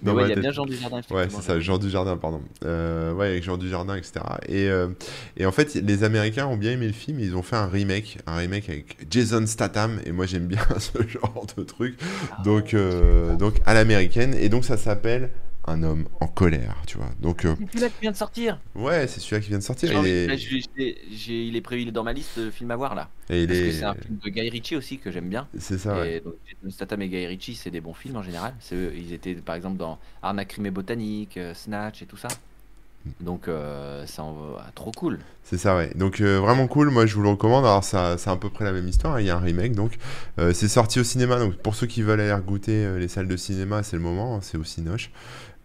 Mais 0.02 0.10
Dans 0.10 0.14
ouais, 0.14 0.22
ma 0.22 0.28
il 0.28 0.30
y 0.30 0.38
a 0.38 0.40
bien 0.40 0.50
Jean 0.52 0.66
Dujardin, 0.66 0.96
Ouais, 0.96 1.00
effectivement. 1.24 1.40
c'est 1.40 1.46
ça, 1.46 1.60
Jean 1.60 1.78
Dujardin, 1.78 2.16
pardon. 2.16 2.42
Euh, 2.64 3.12
ouais, 3.12 3.28
avec 3.28 3.44
Jean 3.44 3.56
Dujardin, 3.56 3.94
etc. 3.96 4.20
Et, 4.48 4.68
euh, 4.68 4.88
et 5.36 5.46
en 5.46 5.52
fait, 5.52 5.74
les 5.74 6.04
Américains 6.04 6.46
ont 6.46 6.56
bien 6.56 6.72
aimé 6.72 6.86
le 6.86 6.92
film, 6.92 7.18
et 7.20 7.24
ils 7.24 7.36
ont 7.36 7.42
fait 7.42 7.56
un 7.56 7.66
remake, 7.66 8.18
un 8.26 8.36
remake 8.36 8.68
avec 8.68 8.96
Jason 9.10 9.46
Statham, 9.46 10.00
et 10.04 10.12
moi 10.12 10.26
j'aime 10.26 10.46
bien 10.46 10.60
ce 10.78 11.06
genre 11.06 11.46
de 11.56 11.62
truc, 11.62 11.98
Ah, 12.32 12.42
donc, 12.44 12.74
euh, 12.74 13.36
donc 13.36 13.54
à 13.66 13.74
l'américaine, 13.74 14.34
et 14.34 14.48
donc 14.48 14.64
ça 14.64 14.76
s'appelle 14.76 15.30
Un 15.68 15.82
homme 15.82 16.06
en 16.20 16.28
colère, 16.28 16.76
tu 16.86 16.96
vois. 16.96 17.10
Donc, 17.20 17.44
euh, 17.44 17.54
C'est 17.58 17.66
celui-là 17.66 17.88
qui 17.88 18.00
vient 18.02 18.12
de 18.12 18.16
sortir. 18.16 18.60
ouais, 18.76 19.08
c'est 19.08 19.18
celui-là 19.20 19.40
qui 19.40 19.48
vient 19.48 19.58
de 19.58 19.62
sortir, 19.64 19.88
J'ai 19.88 19.94
il 19.94 19.98
envie- 19.98 20.08
est, 20.10 20.96
j'ai- 21.10 21.44
il 21.48 21.56
est 21.56 21.60
prévu 21.60 21.86
dans 21.86 22.04
ma 22.04 22.12
liste 22.12 22.38
de 22.38 22.50
films 22.52 22.70
à 22.70 22.76
voir 22.76 22.94
là. 22.94 23.08
et 23.30 23.42
il 23.42 23.48
Parce 23.48 23.58
que 23.58 23.64
est, 23.64 23.72
c'est 23.72 23.84
un 23.84 23.94
film 23.94 24.18
de 24.24 24.30
Guy 24.30 24.48
Ritchie 24.48 24.76
aussi 24.76 24.98
que 24.98 25.10
j'aime 25.10 25.28
bien. 25.28 25.48
c'est 25.58 25.78
ça, 25.78 25.98
ouais. 25.98 26.16
Et 26.18 26.20
donc, 26.20 26.34
Jason 26.46 26.70
Statham 26.70 27.02
et 27.02 27.08
Guy 27.08 27.26
Ritchie, 27.26 27.56
c'est 27.56 27.72
des 27.72 27.80
bons 27.80 27.94
films 27.94 28.16
en 28.16 28.22
général. 28.22 28.54
C'est 28.60 28.76
eux- 28.76 28.92
Ils 28.96 29.12
étaient 29.12 29.34
par 29.34 29.56
exemple 29.56 29.76
dans 29.76 29.98
Arnaque 30.22 30.48
crime 30.48 30.66
et 30.66 30.70
botanique, 30.70 31.36
euh, 31.36 31.52
Snatch 31.52 32.00
et 32.02 32.06
tout 32.06 32.16
ça. 32.16 32.28
Donc 33.20 33.46
euh, 33.46 34.04
ça 34.06 34.24
en 34.24 34.32
va 34.32 34.66
trop 34.74 34.90
cool. 34.90 35.20
C'est 35.44 35.58
ça, 35.58 35.76
ouais. 35.76 35.92
Donc 35.94 36.20
euh, 36.20 36.40
vraiment 36.40 36.66
cool, 36.66 36.90
moi 36.90 37.06
je 37.06 37.14
vous 37.14 37.22
le 37.22 37.28
recommande. 37.28 37.64
Alors 37.64 37.84
ça, 37.84 38.18
c'est 38.18 38.30
à 38.30 38.36
peu 38.36 38.50
près 38.50 38.64
la 38.64 38.72
même 38.72 38.88
histoire, 38.88 39.14
hein. 39.14 39.20
il 39.20 39.26
y 39.26 39.30
a 39.30 39.36
un 39.36 39.40
remake 39.40 39.74
donc. 39.76 39.96
Euh, 40.40 40.52
c'est 40.52 40.66
sorti 40.68 40.98
au 40.98 41.04
cinéma, 41.04 41.38
donc 41.38 41.54
pour 41.56 41.76
ceux 41.76 41.86
qui 41.86 42.02
veulent 42.02 42.20
aller 42.20 42.36
goûter 42.44 42.84
euh, 42.84 42.98
les 42.98 43.06
salles 43.08 43.28
de 43.28 43.36
cinéma, 43.36 43.84
c'est 43.84 43.96
le 43.96 44.02
moment, 44.02 44.36
hein, 44.36 44.40
c'est 44.42 44.58
au 44.58 44.64
Cinoche. 44.64 45.10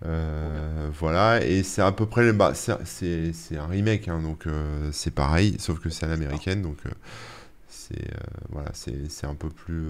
Euh, 0.05 0.89
voilà, 0.99 1.45
et 1.45 1.61
c'est 1.63 1.81
à 1.81 1.91
peu 1.91 2.05
près, 2.07 2.23
le- 2.23 2.33
bah, 2.33 2.53
c'est 2.55 3.57
un 3.57 3.67
remake, 3.67 4.07
hein, 4.07 4.19
donc 4.21 4.47
euh, 4.47 4.89
c'est 4.91 5.13
pareil, 5.13 5.55
sauf 5.59 5.79
que 5.79 5.89
c'est 5.89 6.05
à 6.05 6.09
l'américaine, 6.09 6.61
donc 6.63 6.77
euh, 6.87 6.89
c'est 7.69 8.07
voilà, 8.49 8.71
c'est 8.73 9.27
un 9.27 9.35
peu 9.35 9.49
plus. 9.49 9.85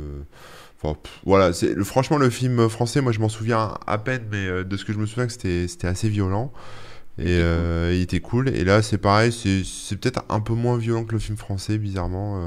enfin, 0.83 0.95
pff, 1.01 1.21
voilà, 1.25 1.53
c'est 1.53 1.73
le- 1.73 1.83
franchement 1.83 2.17
le 2.17 2.29
film 2.29 2.67
français, 2.69 3.01
moi 3.01 3.11
je 3.13 3.19
m'en 3.19 3.29
souviens 3.29 3.75
à 3.87 3.97
peine, 3.99 4.23
mais 4.31 4.63
de 4.65 4.77
ce 4.77 4.85
que 4.85 4.93
je 4.93 4.97
me 4.99 5.05
souviens, 5.05 5.29
c'était 5.29 5.67
c'était 5.67 5.87
assez 5.87 6.09
violent. 6.09 6.51
Et 7.19 7.39
cool. 7.41 7.93
il 7.93 8.01
était 8.01 8.19
cool. 8.21 8.49
Et 8.49 8.63
là, 8.63 8.81
c'est 8.81 8.97
pareil, 8.97 9.31
c'est 9.33 9.95
peut-être 9.97 10.23
un 10.29 10.39
peu 10.41 10.53
moins 10.53 10.77
violent 10.77 11.05
que 11.05 11.13
le 11.13 11.19
film 11.19 11.37
français, 11.37 11.77
bizarrement. 11.77 12.41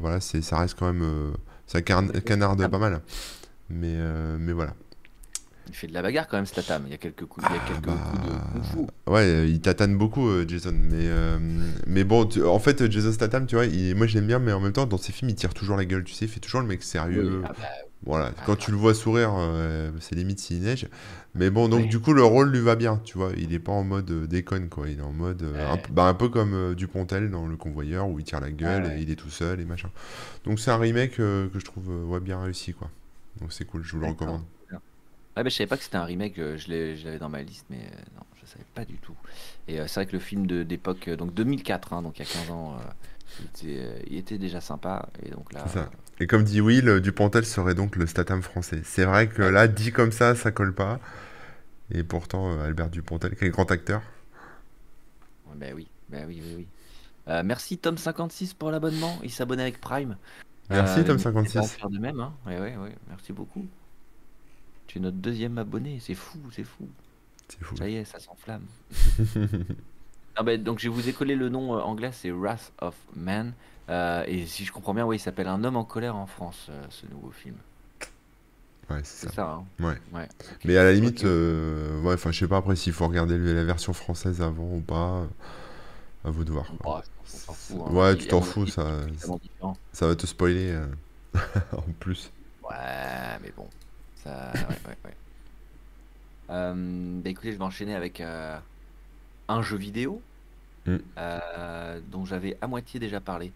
Voilà, 0.00 0.20
c'est 0.20 0.42
ça 0.42 0.58
reste 0.58 0.76
quand 0.78 0.92
même. 0.92 1.32
ça 1.66 1.82
canarde 1.82 2.66
pas 2.70 2.78
mal. 2.78 3.02
Mais, 3.70 3.96
mais 4.38 4.52
voilà. 4.52 4.74
Il 5.68 5.74
fait 5.74 5.86
de 5.88 5.94
la 5.94 6.02
bagarre 6.02 6.26
quand 6.28 6.36
même, 6.36 6.46
Statham. 6.46 6.82
Il 6.86 6.90
y 6.92 6.94
a 6.94 6.98
quelques 6.98 7.24
coups, 7.26 7.44
il 7.48 7.54
y 7.54 7.58
a 7.58 7.60
Ah, 7.62 7.68
quelques 7.68 7.86
bah, 7.86 7.92
coups 8.12 8.22
de 8.22 8.52
kung 8.52 8.86
fu. 8.86 9.10
Ouais, 9.10 9.48
il 9.50 9.60
tatane 9.60 9.96
beaucoup, 9.96 10.28
euh, 10.28 10.44
Jason. 10.46 10.72
Mais, 10.72 11.06
euh, 11.08 11.38
mais 11.86 12.04
bon, 12.04 12.24
tu- 12.26 12.42
en 12.44 12.58
fait, 12.58 12.90
Jason 12.90 13.12
Statham, 13.12 13.46
tu 13.46 13.56
vois, 13.56 13.66
il- 13.66 13.94
moi 13.96 14.06
je 14.06 14.14
l'aime 14.14 14.26
bien, 14.26 14.38
mais 14.38 14.52
en 14.52 14.60
même 14.60 14.72
temps, 14.72 14.86
dans 14.86 14.98
ses 14.98 15.12
films, 15.12 15.30
il 15.30 15.34
tire 15.34 15.54
toujours 15.54 15.76
la 15.76 15.84
gueule, 15.84 16.04
tu 16.04 16.14
sais, 16.14 16.26
il 16.26 16.30
fait 16.30 16.40
toujours 16.40 16.60
le 16.60 16.66
mec 16.66 16.82
sérieux. 16.82 17.40
Oui, 17.40 17.46
ah 17.48 17.52
bah, 17.58 17.64
Voilà, 18.04 18.30
Ah, 18.36 18.42
quand 18.46 18.52
bah. 18.52 18.58
tu 18.60 18.70
le 18.70 18.76
vois 18.76 18.94
sourire, 18.94 19.32
euh, 19.36 19.90
c'est 20.00 20.14
limite 20.14 20.38
s'il 20.38 20.60
neige. 20.60 20.86
Mais 21.34 21.50
bon, 21.50 21.68
donc 21.68 21.80
Oui. 21.82 21.88
du 21.88 21.98
coup, 21.98 22.12
le 22.12 22.22
rôle 22.22 22.50
lui 22.50 22.60
va 22.60 22.76
bien, 22.76 23.00
tu 23.04 23.18
vois. 23.18 23.30
Il 23.36 23.52
est 23.52 23.58
pas 23.58 23.72
en 23.72 23.82
mode 23.82 24.08
euh, 24.10 24.26
déconne, 24.26 24.68
quoi. 24.68 24.88
Il 24.88 24.98
est 24.98 25.02
en 25.02 25.12
mode. 25.12 25.42
un, 25.42 25.78
bah, 25.92 26.04
un 26.04 26.14
peu 26.14 26.28
comme 26.28 26.74
Dupontel 26.74 27.30
dans 27.30 27.46
Le 27.48 27.56
Convoyeur, 27.56 28.06
où 28.08 28.18
il 28.20 28.24
tire 28.24 28.40
la 28.40 28.50
gueule 28.52 28.92
et 28.96 29.00
il 29.02 29.10
est 29.10 29.16
tout 29.16 29.30
seul 29.30 29.60
et 29.60 29.64
machin. 29.64 29.90
Donc 30.44 30.60
c'est 30.60 30.70
un 30.70 30.76
remake 30.76 31.16
que 31.16 31.50
je 31.52 31.64
trouve 31.64 31.88
ouais, 32.08 32.20
bien 32.20 32.40
réussi, 32.40 32.74
quoi. 32.74 32.90
Donc 33.40 33.52
c'est 33.52 33.64
cool, 33.64 33.82
je 33.82 33.92
vous 33.96 34.00
le 34.00 34.06
recommande. 34.08 34.42
Ouais, 35.36 35.42
bah, 35.44 35.50
je 35.50 35.54
savais 35.54 35.66
pas 35.66 35.76
que 35.76 35.82
c'était 35.84 35.96
un 35.96 36.04
remake, 36.04 36.38
euh, 36.38 36.56
je 36.56 37.04
l'avais 37.04 37.18
dans 37.18 37.28
ma 37.28 37.42
liste, 37.42 37.66
mais 37.70 37.78
euh, 37.78 37.96
non, 38.16 38.22
je 38.40 38.46
savais 38.46 38.64
pas 38.74 38.84
du 38.84 38.98
tout. 38.98 39.16
Et 39.68 39.80
euh, 39.80 39.86
c'est 39.86 40.00
vrai 40.00 40.06
que 40.06 40.12
le 40.12 40.18
film 40.20 40.46
d'époque, 40.46 41.10
donc 41.10 41.34
2004, 41.34 41.92
hein, 41.92 42.02
donc 42.02 42.18
il 42.18 42.20
y 42.20 42.22
a 42.22 42.26
15 42.26 42.50
ans, 42.50 42.78
il, 43.38 43.46
était, 43.46 44.04
il 44.08 44.16
était 44.18 44.38
déjà 44.38 44.60
sympa. 44.60 45.08
Et 45.22 45.30
donc 45.30 45.52
là, 45.52 45.66
ça. 45.68 45.90
Et 46.18 46.26
comme 46.26 46.44
dit 46.44 46.60
Will, 46.60 47.00
Dupontel 47.00 47.44
serait 47.44 47.74
donc 47.74 47.96
le 47.96 48.06
Statham 48.06 48.42
français. 48.42 48.80
C'est 48.84 49.04
vrai 49.04 49.28
que 49.28 49.42
là, 49.42 49.68
dit 49.68 49.92
comme 49.92 50.12
ça, 50.12 50.34
ça 50.34 50.50
colle 50.50 50.74
pas. 50.74 51.00
Et 51.90 52.04
pourtant, 52.04 52.60
Albert 52.60 52.90
Dupontel, 52.90 53.36
quel 53.38 53.50
grand 53.50 53.70
acteur. 53.70 54.02
euh, 55.48 55.54
bah 55.56 55.66
oui, 55.74 55.90
bah 56.08 56.18
oui, 56.26 56.40
oui, 56.42 56.54
oui. 56.56 56.68
Merci 57.44 57.76
Tom56 57.78 58.54
pour 58.54 58.70
l'abonnement, 58.70 59.20
il 59.24 59.30
s'abonne 59.32 59.60
avec 59.60 59.80
Prime. 59.80 60.16
Merci, 60.70 61.02
Euh, 61.02 61.04
Tom 61.04 61.18
n'hésitez 61.18 61.50
pas 61.50 61.64
à 61.64 61.68
56. 61.68 61.68
faire 61.68 61.90
de 61.90 61.98
même, 61.98 62.20
hein. 62.20 62.38
Ouais, 62.46 62.58
ouais, 62.60 62.76
ouais, 62.76 62.96
merci 63.08 63.32
beaucoup. 63.32 63.70
Tu 64.96 65.00
es 65.00 65.02
notre 65.02 65.18
deuxième 65.18 65.58
abonné, 65.58 65.98
c'est 66.00 66.14
fou, 66.14 66.38
c'est 66.52 66.64
fou. 66.64 66.88
C'est 67.48 67.62
fou. 67.62 67.76
Ça 67.76 67.86
y 67.86 67.96
est, 67.96 68.04
ça 68.06 68.18
s'enflamme. 68.18 68.64
Ah 70.38 70.42
bah, 70.42 70.56
donc 70.58 70.78
je 70.80 70.90
vous 70.90 71.08
ai 71.08 71.14
collé 71.14 71.34
le 71.34 71.48
nom 71.48 71.74
euh, 71.76 71.80
anglais, 71.80 72.10
c'est 72.12 72.30
Wrath 72.30 72.70
of 72.82 72.94
Man. 73.14 73.54
Euh, 73.88 74.22
et 74.26 74.44
si 74.44 74.66
je 74.66 74.72
comprends 74.72 74.92
bien, 74.92 75.06
oui, 75.06 75.16
il 75.16 75.18
s'appelle 75.18 75.48
Un 75.48 75.64
homme 75.64 75.76
en 75.76 75.84
colère 75.84 76.14
en 76.14 76.26
France, 76.26 76.66
euh, 76.68 76.82
ce 76.90 77.06
nouveau 77.06 77.30
film. 77.30 77.56
Ouais, 78.90 79.00
c'est 79.02 79.28
ça. 79.28 79.32
ça, 79.32 79.50
hein 79.52 79.64
Ouais. 79.80 79.98
Ouais. 80.12 80.28
Mais 80.66 80.76
à 80.76 80.84
la 80.84 80.92
limite, 80.92 81.20
Ok. 81.20 81.24
euh, 81.24 82.02
ouais, 82.02 82.12
enfin, 82.14 82.32
je 82.32 82.38
sais 82.40 82.48
pas 82.48 82.58
après 82.58 82.76
s'il 82.76 82.92
faut 82.92 83.08
regarder 83.08 83.38
la 83.38 83.64
version 83.64 83.94
française 83.94 84.42
avant 84.42 84.74
ou 84.74 84.80
pas. 84.80 85.26
À 86.24 86.30
vous 86.30 86.44
de 86.44 86.52
voir. 86.52 86.70
quoi. 86.82 87.02
Fout, 87.24 87.80
hein. 87.86 87.92
Ouais, 87.92 88.12
Il- 88.12 88.18
tu 88.18 88.28
t'en 88.28 88.42
fous, 88.42 88.66
ça, 88.66 89.06
ça 89.92 90.06
va 90.06 90.14
te 90.16 90.26
spoiler 90.26 90.78
en 91.72 91.82
plus. 91.98 92.30
Ouais, 92.62 93.38
mais 93.42 93.52
bon. 93.56 93.68
Ça, 94.26 94.52
ouais, 94.54 94.60
ouais, 94.88 94.96
ouais. 95.04 95.14
Euh, 96.48 97.20
bah 97.24 97.30
écoutez, 97.30 97.50
je 97.52 97.58
vais 97.58 97.64
enchaîner 97.64 97.96
avec 97.96 98.20
euh, 98.20 98.56
un 99.48 99.62
jeu 99.62 99.76
vidéo 99.76 100.20
Mm. 100.86 100.98
euh, 101.18 102.00
dont 102.12 102.24
j'avais 102.24 102.56
à 102.60 102.68
moitié 102.68 103.00
déjà 103.00 103.20
parlé. 103.20 103.50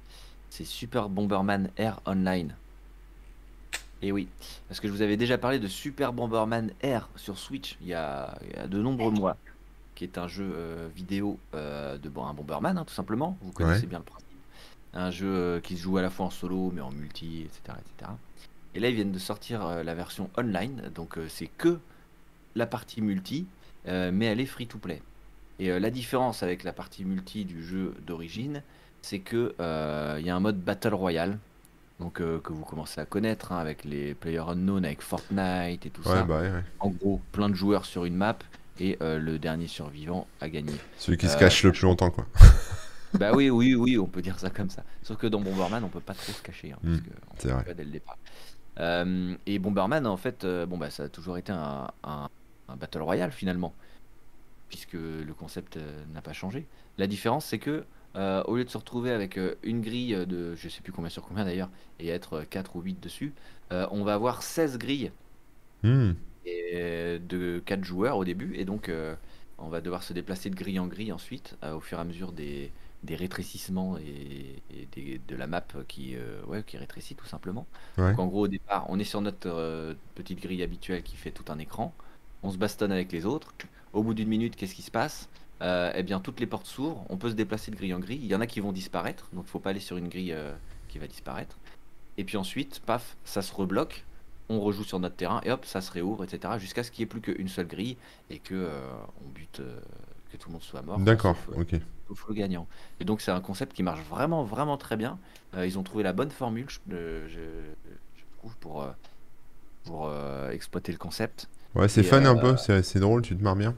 C'est 0.51 0.65
Super 0.65 1.09
Bomberman 1.09 1.71
Air 1.77 2.01
Online. 2.05 2.53
Et 4.03 4.11
oui, 4.11 4.27
parce 4.67 4.81
que 4.81 4.89
je 4.89 4.93
vous 4.93 5.03
avais 5.03 5.17
déjà 5.17 5.39
parlé 5.39 5.61
de 5.61 5.69
Super 5.69 6.13
Bomberman 6.13 6.73
Air 6.83 7.09
sur 7.15 7.39
Switch 7.39 7.77
il 7.81 7.87
y 7.87 7.95
a, 7.95 8.37
il 8.43 8.57
y 8.57 8.59
a 8.59 8.67
de 8.67 8.83
nombreux 8.83 9.13
mois, 9.13 9.37
qui 9.95 10.03
est 10.03 10.19
un 10.19 10.27
jeu 10.27 10.51
euh, 10.53 10.89
vidéo 10.97 11.39
euh, 11.55 11.97
de 11.99 12.09
bon, 12.09 12.27
un 12.27 12.35
Bomberman, 12.35 12.77
hein, 12.77 12.85
tout 12.85 12.95
simplement. 12.95 13.39
Vous 13.43 13.53
connaissez 13.53 13.83
Ouais. 13.83 13.87
bien 13.87 13.99
le 13.99 14.05
principe. 14.05 14.27
Un 14.95 15.13
jeu 15.13 15.29
euh, 15.33 15.61
qui 15.61 15.77
se 15.77 15.83
joue 15.83 15.99
à 15.99 16.03
la 16.03 16.11
fois 16.11 16.27
en 16.27 16.31
solo, 16.31 16.73
mais 16.75 16.81
en 16.81 16.91
multi, 16.91 17.43
etc. 17.43 17.79
etc. 17.79 18.11
Et 18.75 18.81
là, 18.81 18.89
ils 18.89 18.95
viennent 18.95 19.13
de 19.13 19.19
sortir 19.19 19.67
euh, 19.67 19.83
la 19.83 19.95
version 19.95 20.31
online, 20.37 20.91
donc 20.95 21.19
euh, 21.19 21.27
c'est 21.29 21.49
que 21.49 21.79
la 22.55 22.67
partie 22.67 23.01
multi, 23.03 23.47
euh, 23.89 24.11
mais 24.13 24.27
elle 24.27 24.41
est 24.41 24.47
free 24.47 24.67
to 24.67 24.79
play. 24.79 25.03
Et 25.59 25.79
la 25.79 25.91
différence 25.91 26.43
avec 26.43 26.65
la 26.65 26.73
partie 26.73 27.05
multi 27.05 27.45
du 27.45 27.63
jeu 27.63 27.95
d'origine, 28.07 28.63
c'est 29.03 29.19
que 29.19 29.55
il 30.19 30.25
y 30.27 30.31
a 30.31 30.35
un 30.35 30.41
mode 30.41 30.59
Battle 30.59 30.95
Royale, 30.95 31.39
donc 31.99 32.15
que 32.15 32.53
vous 32.53 32.65
commencez 32.65 32.99
à 32.99 33.05
connaître 33.05 33.53
hein, 33.53 33.59
avec 33.59 33.85
les 33.85 34.15
Player 34.15 34.39
Unknown, 34.41 34.83
avec 34.87 35.03
Fortnite 35.03 35.85
et 35.85 35.91
tout 35.91 36.01
Ouais, 36.09 36.15
ça. 36.15 36.23
bah 36.23 36.41
ouais, 36.41 36.51
ouais. 36.51 36.65
En 36.79 36.89
gros, 36.89 37.21
plein 37.33 37.51
de 37.51 37.55
joueurs 37.55 37.85
sur 37.85 38.07
une 38.07 38.15
map 38.17 38.39
et 38.79 38.97
le 39.03 39.39
dernier 39.39 39.67
survivant 39.67 40.27
a 40.41 40.49
gagné. 40.49 40.73
Celui 40.97 41.19
qui 41.19 41.29
se 41.29 41.37
cache 41.37 41.63
le 41.63 41.73
plus 41.73 41.83
longtemps, 41.83 42.11
quoi. 42.11 42.25
bah 43.19 43.33
oui, 43.35 43.51
oui, 43.51 43.75
oui, 43.75 43.99
on 43.99 44.07
peut 44.07 44.23
dire 44.23 44.39
ça 44.39 44.49
comme 44.49 44.71
ça. 44.71 44.83
Sauf 45.03 45.19
que 45.19 45.27
dans 45.27 45.41
Bomberman, 45.41 45.85
on 45.85 45.89
peut 45.89 46.01
pas 46.01 46.15
trop 46.15 46.33
se 46.33 46.41
cacher, 46.41 46.73
hein, 46.73 46.79
parce 46.83 46.97
Mm, 46.97 47.01
que 47.03 47.11
on 47.51 47.55
vrai. 47.55 47.65
pas 47.65 47.75
dès 47.75 47.85
le 47.85 47.91
départ. 47.91 48.17
Euh, 48.81 49.37
et 49.47 49.59
Bomberman, 49.59 50.07
en 50.07 50.17
fait, 50.17 50.45
euh, 50.45 50.67
bon 50.67 50.79
bah 50.79 50.91
ça 50.91 51.05
a 51.05 51.09
toujours 51.09 51.39
été 51.39 51.53
un, 51.53 51.91
un- 52.05 52.29
un 52.69 52.77
battle 52.77 53.03
royale 53.03 53.33
finalement, 53.33 53.75
puisque 54.69 54.95
le 54.95 55.35
concept 55.35 55.77
euh, 55.79 56.05
n'a 56.15 56.23
pas 56.23 56.33
changé. 56.35 56.69
La 56.99 57.07
différence, 57.07 57.47
c'est 57.47 57.59
que 57.59 57.87
au 58.47 58.57
lieu 58.57 58.65
de 58.65 58.71
se 58.71 58.79
retrouver 58.79 59.13
avec 59.13 59.39
une 59.63 59.81
grille 59.83 60.27
de, 60.27 60.55
je 60.57 60.69
sais 60.69 60.83
plus 60.83 60.93
combien 60.93 61.11
sur 61.11 61.25
combien 61.25 61.45
d'ailleurs, 61.45 61.71
et 62.01 62.09
être 62.09 62.43
4 62.43 62.77
ou 62.77 62.83
8 62.83 63.01
dessus, 63.01 63.35
on 63.71 64.05
va 64.05 64.15
avoir 64.15 64.43
16 64.43 64.79
grilles 64.79 65.13
Hmm. 65.83 66.13
et 66.45 67.19
de 67.21 67.63
4 67.65 67.85
joueurs 67.85 68.17
au 68.17 68.25
début, 68.25 68.55
et 68.57 68.65
donc 68.65 68.91
on 69.59 69.69
va 69.69 69.81
devoir 69.81 70.03
se 70.03 70.13
déplacer 70.13 70.51
de 70.51 70.57
grille 70.57 70.79
en 70.81 70.87
grille 70.87 71.13
ensuite, 71.13 71.57
au 71.63 71.81
fur 71.81 71.99
et 71.99 72.01
à 72.01 72.05
mesure 72.05 72.33
des, 72.33 72.73
des 73.03 73.17
rétrécissements 73.17 73.97
et, 73.99 74.63
et 74.71 74.87
des- 74.93 75.19
de 75.27 75.37
la 75.37 75.47
map 75.47 75.65
qui, 75.89 76.15
euh, 76.17 76.43
ouais, 76.47 76.63
qui 76.65 76.77
rétrécit 76.77 77.15
tout 77.15 77.27
simplement. 77.27 77.67
Ouais. 77.99 78.15
Donc 78.15 78.19
en 78.19 78.27
gros 78.27 78.45
au 78.45 78.49
départ, 78.49 78.87
on 78.89 78.99
est 78.99 79.05
sur 79.05 79.21
notre 79.21 79.49
euh, 79.49 79.95
petite 80.15 80.41
grille 80.41 80.63
habituelle 80.63 81.03
qui 81.03 81.17
fait 81.17 81.31
tout 81.31 81.45
un 81.49 81.59
écran, 81.59 81.95
on 82.43 82.51
se 82.51 82.59
bastonne 82.59 82.93
avec 82.93 83.13
les 83.13 83.27
autres, 83.27 83.55
au 83.93 84.03
bout 84.03 84.15
d'une 84.15 84.29
minute, 84.29 84.57
qu'est-ce 84.57 84.75
qui 84.75 84.83
se 84.83 84.91
passe? 84.91 85.29
Euh, 85.63 85.93
Eh 85.95 86.03
bien 86.03 86.21
toutes 86.21 86.41
les 86.41 86.47
portes 86.47 86.67
s'ouvrent, 86.67 87.05
on 87.09 87.17
peut 87.17 87.31
se 87.31 87.35
déplacer 87.35 87.71
de 87.71 87.77
grille 87.77 87.95
en 87.95 88.01
grille, 88.01 88.21
il 88.23 88.27
y 88.29 88.35
en 88.35 88.41
a 88.41 88.47
qui 88.47 88.61
vont 88.61 88.73
disparaître, 88.73 89.29
donc 89.33 89.45
il 89.47 89.51
faut 89.51 89.59
pas 89.61 89.71
aller 89.71 89.81
sur 89.81 89.97
une 89.97 90.09
grille 90.09 90.35
qui 90.89 90.99
va 90.99 91.07
disparaître. 91.07 91.59
Et 92.19 92.25
puis 92.25 92.37
ensuite, 92.37 92.81
paf, 92.81 93.17
ça 93.25 93.43
se 93.43 93.53
rebloque, 93.55 94.05
on 94.49 94.61
rejoue 94.61 94.85
sur 94.85 94.99
notre 94.99 95.17
terrain 95.17 95.41
et 95.45 95.51
hop, 95.51 95.65
ça 95.65 95.81
se 95.81 95.91
réouvre, 95.93 96.25
etc. 96.25 96.59
Jusqu'à 96.59 96.83
ce 96.83 96.91
qu'il 96.91 97.03
n'y 97.03 97.05
ait 97.05 97.07
plus 97.09 97.21
qu'une 97.21 97.49
seule 97.49 97.69
grille 97.69 97.97
et 98.31 98.39
que 98.39 98.69
on 99.25 99.29
bute, 99.29 99.63
que 100.33 100.37
tout 100.37 100.49
le 100.49 100.53
monde 100.55 100.63
soit 100.63 100.83
mort. 100.83 100.99
D'accord, 100.99 101.37
ok. 101.57 101.75
Le 102.29 102.35
gagnant. 102.35 102.67
Et 103.01 103.05
donc 103.05 103.21
c'est 103.21 103.31
un 103.31 103.41
concept 103.41 103.73
qui 103.75 103.83
marche 103.83 104.03
vraiment, 104.03 104.45
vraiment 104.45 104.77
très 104.77 104.97
bien. 104.97 105.19
Euh, 105.55 105.67
ils 105.67 105.79
ont 105.79 105.83
trouvé 105.83 106.03
la 106.05 106.13
bonne 106.13 106.31
formule, 106.31 106.67
je, 106.69 106.79
euh, 106.93 107.29
je- 107.29 107.41
je 108.21 108.25
trouve, 108.39 108.57
pour, 108.59 108.83
euh, 108.83 108.91
pour 109.85 110.07
euh, 110.09 110.51
exploiter 110.51 110.93
le 110.93 110.99
concept. 110.99 111.49
Ouais, 111.75 111.89
c'est 111.89 112.03
fun 112.03 112.25
un 112.25 112.37
peu, 112.37 112.57
c'est 112.57 112.83
c'est 112.83 113.01
drôle, 113.01 113.23
tu 113.23 113.37
te 113.37 113.43
marres 113.43 113.57
bien. 113.57 113.75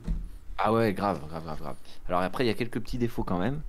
Ah 0.58 0.72
ouais, 0.72 0.92
grave, 0.92 1.26
grave, 1.28 1.44
grave, 1.44 1.58
grave. 1.58 1.76
Alors 2.08 2.20
après, 2.20 2.44
il 2.44 2.46
y 2.46 2.50
a 2.50 2.54
quelques 2.54 2.80
petits 2.80 2.98
défauts 2.98 3.24
quand 3.24 3.38
même, 3.38 3.62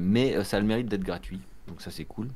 mais 0.00 0.42
ça 0.44 0.56
a 0.58 0.60
le 0.60 0.66
mérite 0.66 0.88
d'être 0.88 1.02
gratuit, 1.02 1.40
donc 1.66 1.80
ça 1.82 1.90
c'est 1.90 2.04
cool. 2.04 2.28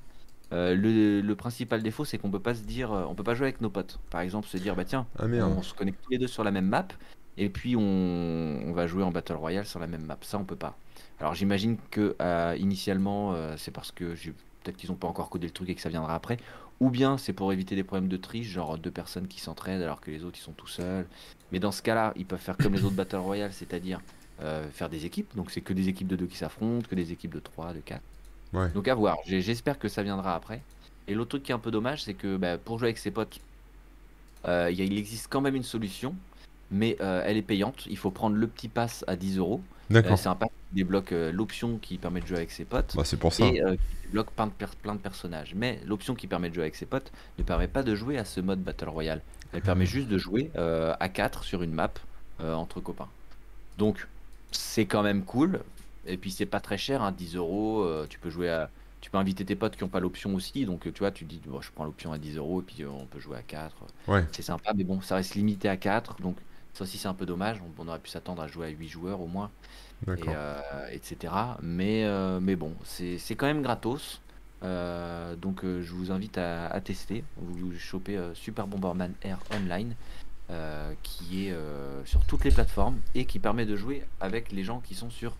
Euh, 0.53 0.75
le, 0.77 1.21
le 1.21 1.37
principal 1.37 1.83
défaut, 1.83 2.05
c'est 2.05 2.19
qu'on 2.19 2.31
peut 2.31 2.41
pas 2.41 2.55
se 2.55 2.63
dire, 2.63 2.91
on 2.93 3.15
peut 3.15 3.25
pas 3.25 3.35
jouer 3.35 3.49
avec 3.49 3.61
nos 3.61 3.71
potes. 3.71 3.99
Par 4.11 4.21
exemple, 4.21 4.49
se 4.49 4.57
dire, 4.59 4.77
bah 4.77 4.85
tiens, 4.85 5.07
Ah 5.19 5.27
on 5.49 5.63
se 5.63 5.75
connecte 5.75 6.01
tous 6.03 6.11
les 6.11 6.19
deux 6.19 6.29
sur 6.29 6.45
la 6.45 6.51
même 6.53 6.67
map, 6.69 6.89
et 7.37 7.51
puis 7.51 7.77
on, 7.77 7.81
on 7.83 8.73
va 8.73 8.87
jouer 8.87 9.03
en 9.05 9.11
Battle 9.13 9.35
Royale 9.35 9.67
sur 9.67 9.81
la 9.81 9.87
même 9.87 10.05
map. 10.05 10.19
Ça, 10.23 10.39
on 10.39 10.45
peut 10.45 10.57
pas. 10.57 10.77
Alors 11.21 11.35
j'imagine 11.35 11.77
que 11.91 12.15
euh, 12.21 12.57
initialement, 12.59 13.33
euh, 13.33 13.55
c'est 13.57 13.71
parce 13.71 13.91
que 13.93 14.15
j'ai- 14.15 14.33
peut-être 14.63 14.77
qu'ils 14.77 14.93
ont 14.93 14.97
pas 14.97 15.09
encore 15.09 15.31
codé 15.31 15.47
le 15.47 15.53
truc 15.53 15.69
et 15.71 15.75
que 15.75 15.81
ça 15.81 15.89
viendra 15.89 16.15
après, 16.15 16.37
ou 16.81 16.91
bien 16.91 17.17
c'est 17.17 17.33
pour 17.33 17.53
éviter 17.53 17.75
des 17.75 17.85
problèmes 17.85 18.09
de 18.09 18.17
triche, 18.17 18.49
genre 18.49 18.77
deux 18.77 18.91
personnes 18.91 19.29
qui 19.29 19.41
s'entraident 19.41 19.81
alors 19.83 20.01
que 20.01 20.11
les 20.11 20.25
autres 20.25 20.39
ils 20.39 20.43
sont 20.43 20.53
tout 20.53 20.67
seuls. 20.67 21.07
Mais 21.53 21.59
dans 21.59 21.73
ce 21.73 21.81
cas-là, 21.83 22.13
ils 22.17 22.27
peuvent 22.27 22.41
faire 22.41 22.57
comme 22.57 22.75
les 22.75 22.85
autres 22.85 22.97
Battle 22.97 23.17
Royale, 23.17 23.53
c'est-à-dire 23.53 24.01
euh, 24.43 24.69
faire 24.71 24.91
des 24.91 25.07
équipes. 25.07 25.35
Donc 25.37 25.51
c'est 25.51 25.63
que 25.63 25.73
des 25.73 25.89
équipes 25.89 26.09
de 26.09 26.17
deux 26.17 26.27
qui 26.27 26.37
s'affrontent, 26.37 26.87
que 26.89 26.95
des 26.95 27.13
équipes 27.13 27.33
de 27.35 27.41
3, 27.41 27.73
de 27.73 27.81
4. 27.81 28.03
Ouais. 28.53 28.69
Donc 28.71 28.87
à 28.89 28.95
voir. 28.95 29.17
J'ai- 29.27 29.41
J'espère 29.41 29.79
que 29.79 29.89
ça 29.89 30.03
viendra 30.03 30.35
après. 30.35 30.61
Et 31.09 31.15
l'autre 31.15 31.31
truc 31.31 31.45
qui 31.45 31.53
est 31.53 31.55
un 31.55 31.59
peu 31.61 31.71
dommage, 31.71 32.03
c'est 32.03 32.15
que 32.15 32.37
bah, 32.37 32.59
pour 32.59 32.79
jouer 32.79 32.89
avec 32.89 32.99
ses 32.99 33.11
potes, 33.13 33.41
euh, 34.49 34.69
il 34.71 34.79
y 34.79 34.83
a- 34.83 34.85
il 34.85 34.99
existe 34.99 35.29
quand 35.31 35.41
même 35.41 35.55
une 35.57 35.63
solution, 35.63 36.15
mais 36.71 36.97
euh, 37.01 37.23
elle 37.25 37.37
est 37.37 37.43
payante. 37.43 37.87
Il 37.89 37.97
faut 37.97 38.11
prendre 38.11 38.37
le 38.37 38.47
petit 38.47 38.69
pass 38.69 39.05
à 39.07 39.17
10 39.17 39.39
euros. 39.39 39.63
Euh, 39.91 39.95
D'accord. 39.95 40.19
C'est 40.19 40.29
un 40.29 40.35
pass 40.35 40.49
qui 40.71 40.75
débloque 40.77 41.13
euh, 41.13 41.33
l'option 41.33 41.79
qui 41.79 41.99
permet 41.99 42.21
de 42.21 42.27
jouer 42.27 42.39
avec 42.39 42.51
ses 42.51 42.65
potes 42.65 42.95
Bah, 42.97 43.05
c'est 43.05 43.17
pour 43.17 43.33
ça. 43.33 43.47
et 43.47 43.63
euh, 43.63 43.77
qui 43.77 44.07
débloque 44.07 44.31
plein 44.33 44.47
de, 44.47 44.53
per- 44.53 44.67
plein 44.83 44.95
de 44.95 45.01
personnages. 45.01 45.55
Mais 45.55 45.81
l'option 45.87 46.15
qui 46.15 46.27
permet 46.27 46.49
de 46.51 46.55
jouer 46.55 46.65
avec 46.65 46.75
ses 46.77 46.87
potes 46.87 47.13
ne 47.39 47.45
permet 47.45 47.69
pas 47.69 47.83
de 47.83 47.95
jouer 47.95 48.19
à 48.19 48.25
ce 48.25 48.41
mode 48.41 48.63
Battle 48.63 48.89
Royale. 48.89 49.23
Elle 49.53 49.63
permet 49.63 49.87
juste 49.87 50.09
de 50.09 50.19
jouer 50.19 50.51
à 50.57 51.09
4 51.09 51.45
sur 51.45 51.63
une 51.63 51.73
map 51.73 51.93
entre 52.43 52.81
copains. 52.81 53.09
Donc 53.79 54.07
c'est 54.51 54.87
quand 54.87 55.03
même 55.03 55.23
cool. 55.25 55.61
Et 56.07 56.17
puis 56.17 56.31
c'est 56.31 56.47
pas 56.47 56.61
très 56.61 56.79
cher, 56.79 57.03
hein, 57.03 57.13
10 57.13 57.37
euros. 57.37 57.87
Tu 58.09 58.19
peux 58.19 58.29
jouer 58.31 58.51
à. 58.51 58.71
Tu 59.01 59.11
peux 59.11 59.19
inviter 59.19 59.45
tes 59.45 59.55
potes 59.55 59.77
qui 59.77 59.85
n'ont 59.85 59.89
pas 59.89 60.01
l'option 60.01 60.35
aussi. 60.35 60.67
Donc 60.67 60.83
tu 60.93 60.99
vois, 60.99 61.11
tu 61.13 61.25
dis 61.25 61.41
bon, 61.47 61.61
je 61.61 61.71
prends 61.73 61.85
l'option 61.85 62.13
à 62.13 62.19
10 62.19 62.37
euros 62.37 62.61
et 62.61 62.65
puis 62.65 62.83
euh, 62.83 62.89
on 62.91 63.07
peut 63.07 63.21
jouer 63.21 63.37
à 63.39 63.43
4. 63.43 63.75
Ouais. 64.09 64.25
C'est 64.33 64.43
sympa, 64.43 64.73
mais 64.75 64.85
bon, 64.85 65.01
ça 65.01 65.15
reste 65.17 65.35
limité 65.37 65.69
à 65.69 65.77
4. 65.77 66.21
Donc 66.21 66.37
ça 66.77 66.85
aussi 66.85 66.99
c'est 66.99 67.09
un 67.09 67.15
peu 67.15 67.27
dommage. 67.27 67.59
On, 67.63 67.83
on 67.83 67.89
aurait 67.89 67.99
pu 67.99 68.11
s'attendre 68.11 68.43
à 68.43 68.47
jouer 68.47 68.67
à 68.67 68.71
8 68.71 68.89
joueurs 68.89 69.21
au 69.21 69.27
moins 69.27 69.51
et, 70.03 70.11
D'accord. 70.11 70.35
euh, 70.37 70.89
etc. 70.91 71.33
Mais, 71.63 72.05
euh, 72.05 72.39
mais 72.41 72.57
bon, 72.57 72.75
c'est 72.85 73.19
quand 73.37 73.47
même 73.47 73.63
gratos. 73.63 74.21
Euh, 74.63 75.37
donc 75.37 75.63
je 75.65 75.93
vous 75.93 76.11
invite 76.11 76.39
à, 76.39 76.67
à 76.67 76.81
tester. 76.81 77.25
Vous 77.37 77.73
chopez 77.79 78.21
Super 78.35 78.67
Bomberman 78.67 79.13
Air 79.23 79.39
Online, 79.55 79.95
qui 81.03 81.47
est 81.49 81.55
sur 82.05 82.25
toutes 82.25 82.45
les 82.45 82.51
plateformes 82.51 82.99
et 83.15 83.25
qui 83.25 83.39
permet 83.39 83.67
de 83.67 83.77
jouer 83.77 84.05
avec 84.21 84.53
les 84.53 84.65
gens 84.65 84.81
qui 84.81 84.95
sont 84.95 85.11
sur 85.11 85.35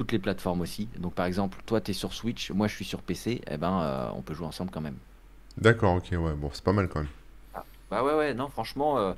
toutes 0.00 0.12
les 0.12 0.18
plateformes 0.18 0.62
aussi. 0.62 0.88
Donc 0.98 1.14
par 1.14 1.26
exemple, 1.26 1.58
toi 1.66 1.78
tu 1.82 1.90
es 1.90 1.94
sur 1.94 2.14
Switch, 2.14 2.50
moi 2.52 2.68
je 2.68 2.74
suis 2.74 2.86
sur 2.86 3.02
PC, 3.02 3.42
et 3.46 3.56
ben 3.58 3.82
euh, 3.82 4.08
on 4.14 4.22
peut 4.22 4.32
jouer 4.32 4.46
ensemble 4.46 4.70
quand 4.70 4.80
même. 4.80 4.96
D'accord, 5.58 5.96
ok, 5.96 6.08
ouais, 6.12 6.34
bon, 6.34 6.48
c'est 6.54 6.64
pas 6.64 6.72
mal 6.72 6.88
quand 6.88 7.00
même. 7.00 7.08
Bah 7.90 8.02
ouais 8.02 8.14
ouais, 8.14 8.32
non 8.32 8.48
franchement, 8.48 9.14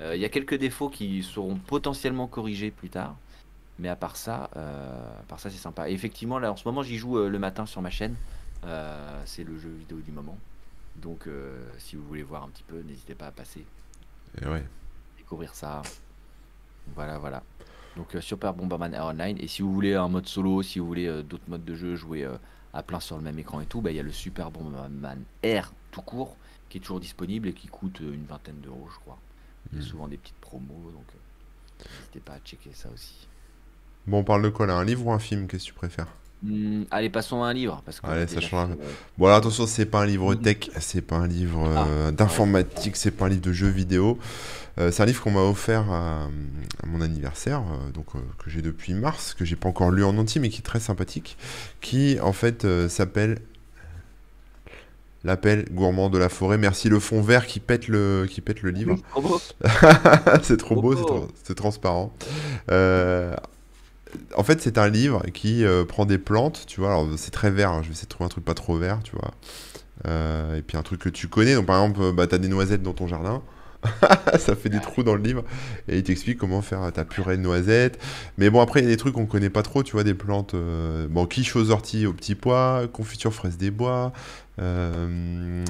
il 0.00 0.20
y 0.20 0.24
a 0.24 0.28
quelques 0.28 0.54
défauts 0.56 0.90
qui 0.90 1.22
seront 1.22 1.56
potentiellement 1.56 2.26
corrigés 2.26 2.70
plus 2.70 2.90
tard. 2.90 3.16
Mais 3.78 3.88
à 3.88 3.96
part 3.96 4.16
ça, 4.16 4.48
euh, 4.56 5.20
à 5.20 5.22
part 5.24 5.38
ça 5.38 5.50
c'est 5.50 5.58
sympa. 5.58 5.90
Et 5.90 5.92
effectivement, 5.92 6.38
là 6.38 6.50
en 6.52 6.56
ce 6.56 6.66
moment 6.66 6.82
j'y 6.82 6.96
joue 6.96 7.18
euh, 7.18 7.28
le 7.28 7.38
matin 7.38 7.66
sur 7.66 7.82
ma 7.82 7.90
chaîne. 7.90 8.14
Euh, 8.64 9.22
c'est 9.26 9.44
le 9.44 9.58
jeu 9.58 9.68
vidéo 9.68 9.98
du 9.98 10.12
moment. 10.12 10.38
Donc 10.96 11.26
euh, 11.26 11.62
si 11.78 11.94
vous 11.96 12.02
voulez 12.04 12.22
voir 12.22 12.42
un 12.42 12.48
petit 12.48 12.62
peu, 12.62 12.80
n'hésitez 12.80 13.14
pas 13.14 13.26
à 13.26 13.30
passer, 13.32 13.66
Et 14.40 14.46
ouais. 14.46 14.64
découvrir 15.18 15.54
ça. 15.54 15.82
Voilà, 16.94 17.18
voilà. 17.18 17.42
Donc 17.96 18.14
euh, 18.14 18.20
Super 18.22 18.54
Bomberman 18.54 18.94
Air 18.94 19.04
Online. 19.04 19.36
Et 19.40 19.46
si 19.46 19.60
vous 19.62 19.72
voulez 19.72 19.94
un 19.94 20.08
mode 20.08 20.26
solo, 20.26 20.62
si 20.62 20.78
vous 20.78 20.86
voulez 20.86 21.06
euh, 21.06 21.22
d'autres 21.22 21.48
modes 21.48 21.64
de 21.64 21.74
jeu, 21.74 21.96
jouer 21.96 22.24
euh, 22.24 22.36
à 22.72 22.82
plein 22.82 23.00
sur 23.00 23.16
le 23.16 23.22
même 23.22 23.38
écran 23.38 23.60
et 23.60 23.66
tout, 23.66 23.82
bah, 23.82 23.90
il 23.90 23.96
y 23.96 24.00
a 24.00 24.02
le 24.02 24.12
Super 24.12 24.50
Bomberman 24.50 25.22
Air 25.42 25.72
tout 25.90 26.02
court 26.02 26.36
qui 26.70 26.78
est 26.78 26.80
toujours 26.80 27.00
disponible 27.00 27.48
et 27.48 27.52
qui 27.52 27.68
coûte 27.68 28.00
euh, 28.00 28.14
une 28.14 28.24
vingtaine 28.24 28.60
d'euros, 28.60 28.88
je 28.92 28.98
crois. 29.00 29.18
Il 29.72 29.78
y 29.78 29.82
a 29.82 29.84
Mm. 29.84 29.88
souvent 29.88 30.08
des 30.08 30.16
petites 30.16 30.36
promos, 30.40 30.90
donc 30.92 31.04
euh, 31.14 31.84
n'hésitez 31.98 32.20
pas 32.20 32.34
à 32.34 32.38
checker 32.44 32.70
ça 32.74 32.88
aussi. 32.94 33.26
Bon, 34.06 34.18
on 34.18 34.24
parle 34.24 34.42
de 34.42 34.48
quoi 34.50 34.66
là? 34.66 34.74
Un 34.74 34.84
livre 34.84 35.06
ou 35.06 35.12
un 35.12 35.18
film 35.18 35.46
Qu'est-ce 35.48 35.64
que 35.64 35.68
tu 35.68 35.74
préfères? 35.74 36.06
Hmm, 36.42 36.82
allez, 36.90 37.08
passons 37.10 37.42
à 37.42 37.48
un 37.48 37.52
livre. 37.54 37.82
Parce 37.84 37.98
qu'on 37.98 38.08
Allez, 38.08 38.26
ça 38.26 38.40
change 38.40 38.68
fait, 38.70 38.78
Bon, 39.18 39.26
alors 39.26 39.38
attention, 39.38 39.66
c'est 39.66 39.86
pas 39.86 40.02
un 40.02 40.06
livre 40.06 40.34
Mhm. 40.34 40.42
tech, 40.42 40.70
c'est 40.78 41.00
pas 41.00 41.16
un 41.16 41.26
livre 41.26 41.64
Ah. 41.74 41.86
euh, 41.88 42.10
d'informatique, 42.12 42.94
c'est 42.96 43.10
pas 43.10 43.24
un 43.26 43.28
livre 43.30 43.40
de 43.42 43.52
jeux 43.52 43.68
vidéo. 43.70 44.18
Euh, 44.78 44.90
c'est 44.92 45.02
un 45.02 45.06
livre 45.06 45.22
qu'on 45.22 45.30
m'a 45.30 45.40
offert 45.40 45.90
à, 45.90 46.24
à 46.24 46.86
mon 46.86 47.00
anniversaire, 47.00 47.62
euh, 47.62 47.90
donc 47.92 48.08
que 48.38 48.50
j'ai 48.50 48.60
depuis 48.60 48.92
mars, 48.92 49.32
que 49.34 49.44
j'ai 49.46 49.56
pas 49.56 49.68
encore 49.70 49.90
lu 49.90 50.04
en 50.04 50.16
entier, 50.18 50.38
mais 50.40 50.50
qui 50.50 50.58
est 50.58 50.62
très 50.62 50.78
sympathique, 50.80 51.38
qui 51.80 52.20
en 52.20 52.34
fait 52.34 52.66
s'appelle 52.88 53.38
L'appel 55.26 55.64
gourmand 55.72 56.08
de 56.08 56.18
la 56.18 56.28
forêt. 56.28 56.56
Merci 56.56 56.88
le 56.88 57.00
fond 57.00 57.20
vert 57.20 57.48
qui 57.48 57.58
pète 57.58 57.88
le, 57.88 58.28
qui 58.30 58.40
pète 58.40 58.62
le 58.62 58.70
livre. 58.70 58.96
c'est 60.42 60.56
trop 60.56 60.80
beau, 60.80 60.94
c'est 61.42 61.56
transparent. 61.56 62.14
Euh, 62.70 63.34
en 64.36 64.44
fait, 64.44 64.62
c'est 64.62 64.78
un 64.78 64.88
livre 64.88 65.24
qui 65.34 65.64
euh, 65.64 65.84
prend 65.84 66.06
des 66.06 66.18
plantes, 66.18 66.62
tu 66.68 66.78
vois. 66.78 66.90
Alors, 66.90 67.08
c'est 67.16 67.32
très 67.32 67.50
vert, 67.50 67.72
hein, 67.72 67.80
je 67.82 67.88
vais 67.88 67.92
essayer 67.92 68.06
de 68.06 68.10
trouver 68.10 68.26
un 68.26 68.28
truc 68.28 68.44
pas 68.44 68.54
trop 68.54 68.76
vert, 68.76 69.00
tu 69.02 69.16
vois. 69.16 69.32
Euh, 70.06 70.58
et 70.58 70.62
puis 70.62 70.76
un 70.76 70.82
truc 70.82 71.00
que 71.00 71.08
tu 71.08 71.26
connais. 71.26 71.56
Donc, 71.56 71.66
par 71.66 71.82
exemple, 71.82 72.12
bah, 72.12 72.28
tu 72.28 72.36
as 72.36 72.38
des 72.38 72.46
noisettes 72.46 72.84
dans 72.84 72.94
ton 72.94 73.08
jardin. 73.08 73.42
ça 74.38 74.56
fait 74.56 74.68
des 74.68 74.80
trous 74.80 75.02
dans 75.02 75.14
le 75.14 75.22
livre. 75.22 75.44
Et 75.88 75.98
il 75.98 76.02
t'explique 76.02 76.38
comment 76.38 76.62
faire 76.62 76.92
ta 76.92 77.04
purée 77.04 77.36
de 77.36 77.42
noisettes. 77.42 77.98
Mais 78.38 78.50
bon, 78.50 78.60
après, 78.60 78.80
il 78.80 78.84
y 78.84 78.86
a 78.86 78.90
des 78.90 78.96
trucs 78.96 79.14
qu'on 79.14 79.26
connaît 79.26 79.50
pas 79.50 79.62
trop, 79.62 79.82
tu 79.82 79.92
vois. 79.92 80.04
Des 80.04 80.14
plantes. 80.14 80.54
euh, 80.54 81.06
bon, 81.08 81.26
quiche 81.26 81.54
aux 81.56 81.70
orties 81.70 82.06
aux 82.06 82.12
petits 82.12 82.34
pois, 82.34 82.88
confiture 82.92 83.32
fraise 83.32 83.56
des 83.58 83.70
bois. 83.70 84.12
Euh, 84.60 85.64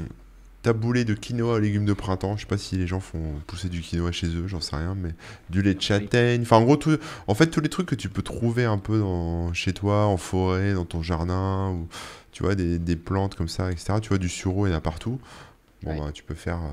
taboulé 0.63 1.05
de 1.05 1.15
quinoa 1.15 1.55
aux 1.55 1.59
légumes 1.59 1.85
de 1.87 1.93
printemps. 1.93 2.37
Je 2.37 2.43
sais 2.43 2.47
pas 2.49 2.59
si 2.59 2.77
les 2.77 2.87
gens 2.87 3.01
font 3.01 3.35
pousser 3.47 3.69
du 3.69 3.81
quinoa 3.83 4.11
chez 4.13 4.27
eux, 4.29 4.47
j'en 4.49 4.61
sais 4.61 4.75
rien, 4.77 4.97
mais 5.01 5.11
du 5.51 5.63
lait 5.63 5.75
de 5.75 5.81
châtaigne. 5.81 6.43
Enfin, 6.43 6.57
en 6.57 6.63
gros, 6.65 6.77
tout, 6.77 6.97
en 7.29 7.35
fait, 7.35 7.47
tous 7.49 7.61
les 7.61 7.69
trucs 7.69 7.87
que 7.87 7.95
tu 7.95 8.09
peux 8.09 8.23
trouver 8.23 8.65
un 8.65 8.79
peu 8.79 8.99
dans, 8.99 9.53
chez 9.53 9.73
toi, 9.73 10.07
en 10.07 10.17
forêt, 10.17 10.75
dans 10.75 10.85
ton 10.85 11.03
jardin, 11.03 11.71
ou 11.71 11.89
tu 12.33 12.43
vois, 12.43 12.55
des, 12.57 12.79
des 12.79 12.97
plantes 12.97 13.35
comme 13.37 13.49
ça, 13.49 13.71
etc. 13.71 13.95
Tu 14.03 14.09
vois, 14.09 14.19
du 14.19 14.29
sureau, 14.29 14.67
il 14.67 14.71
y 14.71 14.75
en 14.75 14.77
a 14.79 14.81
partout. 14.81 15.21
Bon, 15.85 15.91
Ouais. 15.93 16.01
bah, 16.01 16.11
tu 16.13 16.23
peux 16.25 16.35
faire 16.35 16.57
euh, 16.59 16.69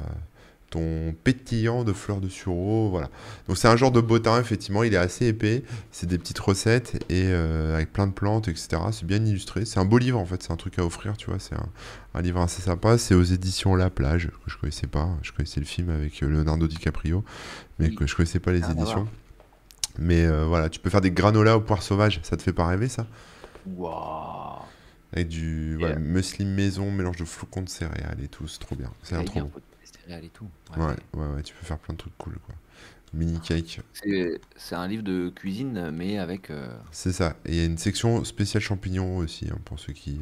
ton 0.74 1.14
pétillant 1.24 1.84
de 1.84 1.94
fleurs 1.94 2.20
de 2.20 2.28
sureau, 2.30 2.90
voilà. 2.90 3.10
Donc, 3.48 3.58
c'est 3.58 3.68
un 3.68 3.76
genre 3.78 3.92
de 3.92 4.02
bottin, 4.02 4.40
effectivement, 4.42 4.84
il 4.84 4.94
est 4.94 4.98
assez 4.98 5.28
épais. 5.28 5.64
C'est 5.92 6.08
des 6.08 6.18
petites 6.18 6.40
recettes 6.40 6.96
et 7.10 7.26
euh, 7.28 7.76
avec 7.76 7.94
plein 7.94 8.08
de 8.08 8.12
plantes, 8.12 8.48
etc. 8.48 8.82
C'est 8.92 9.06
bien 9.06 9.24
illustré. 9.24 9.66
C'est 9.66 9.80
un 9.80 9.86
beau 9.86 10.00
livre, 10.00 10.20
en 10.20 10.26
fait, 10.26 10.42
c'est 10.42 10.52
un 10.52 10.56
truc 10.58 10.80
à 10.80 10.84
offrir, 10.86 11.16
tu 11.16 11.30
vois. 11.30 11.40
C'est 11.40 11.56
un, 11.56 11.70
un 12.16 12.22
livre 12.22 12.42
assez 12.42 12.62
sympa. 12.62 12.98
C'est 12.98 13.14
aux 13.16 13.24
éditions 13.24 13.76
La 13.76 13.90
Plage, 13.90 14.28
que 14.28 14.52
je 14.52 14.58
connaissais 14.58 14.88
pas. 14.88 15.10
Je 15.22 15.32
connaissais 15.32 15.60
le 15.60 15.66
film 15.68 15.90
avec 15.92 16.24
euh, 16.24 16.28
Leonardo 16.28 16.68
DiCaprio, 16.68 17.24
mais 17.80 17.90
Oui. 17.90 17.96
que 17.96 18.08
je 18.08 18.16
connaissais 18.16 18.40
pas 18.40 18.52
les 18.52 18.64
à 18.64 18.68
voir. 18.74 18.78
éditions. 18.80 19.08
Mais 20.00 20.26
euh, 20.26 20.46
voilà, 20.48 20.70
tu 20.70 20.80
peux 20.80 20.90
faire 20.90 21.02
des 21.02 21.12
granolas 21.12 21.56
au 21.58 21.62
poire 21.62 21.84
sauvage, 21.84 22.20
ça 22.24 22.36
te 22.36 22.42
fait 22.42 22.52
pas 22.54 22.66
rêver 22.66 22.88
ça? 22.90 23.06
Waouh. 23.78 24.60
Avec 25.16 25.28
du 25.28 25.78
voilà, 25.78 25.98
muesli 26.00 26.46
maison, 26.46 26.90
mélange 26.92 27.18
de 27.18 27.26
flocons 27.26 27.62
de 27.62 27.70
céréales 27.70 28.18
et 28.24 28.28
tout, 28.28 28.48
c'est 28.48 28.58
trop 28.60 28.76
bien. 28.76 28.90
C'est 29.04 29.16
un 29.16 29.24
trop 29.24 29.42
bon. 29.42 29.52
Céréales 30.04 30.26
et 30.26 30.30
tout. 30.30 30.48
Ouais, 30.78 30.96
ouais, 31.14 31.28
ouais, 31.36 31.44
tu 31.44 31.54
peux 31.54 31.66
faire 31.66 31.80
plein 31.80 31.94
de 31.94 32.00
trucs 32.00 32.18
cool 32.18 32.38
quoi. 32.46 32.56
Mini 33.14 33.40
cake, 33.40 33.80
C'est 34.56 34.74
un 34.76 34.88
livre 34.88 35.04
de 35.04 35.30
cuisine, 35.30 35.92
mais 35.92 36.18
avec. 36.18 36.50
euh, 36.50 36.76
c'est 36.92 37.12
ça. 37.14 37.36
Et 37.46 37.52
il 37.52 37.56
y 37.58 37.62
a 37.62 37.66
une 37.66 37.78
section 37.78 38.24
spéciale 38.24 38.64
champignons 38.64 39.18
aussi, 39.18 39.50
hein, 39.52 39.58
pour 39.66 39.80
ceux 39.80 39.94
qui, 39.94 40.20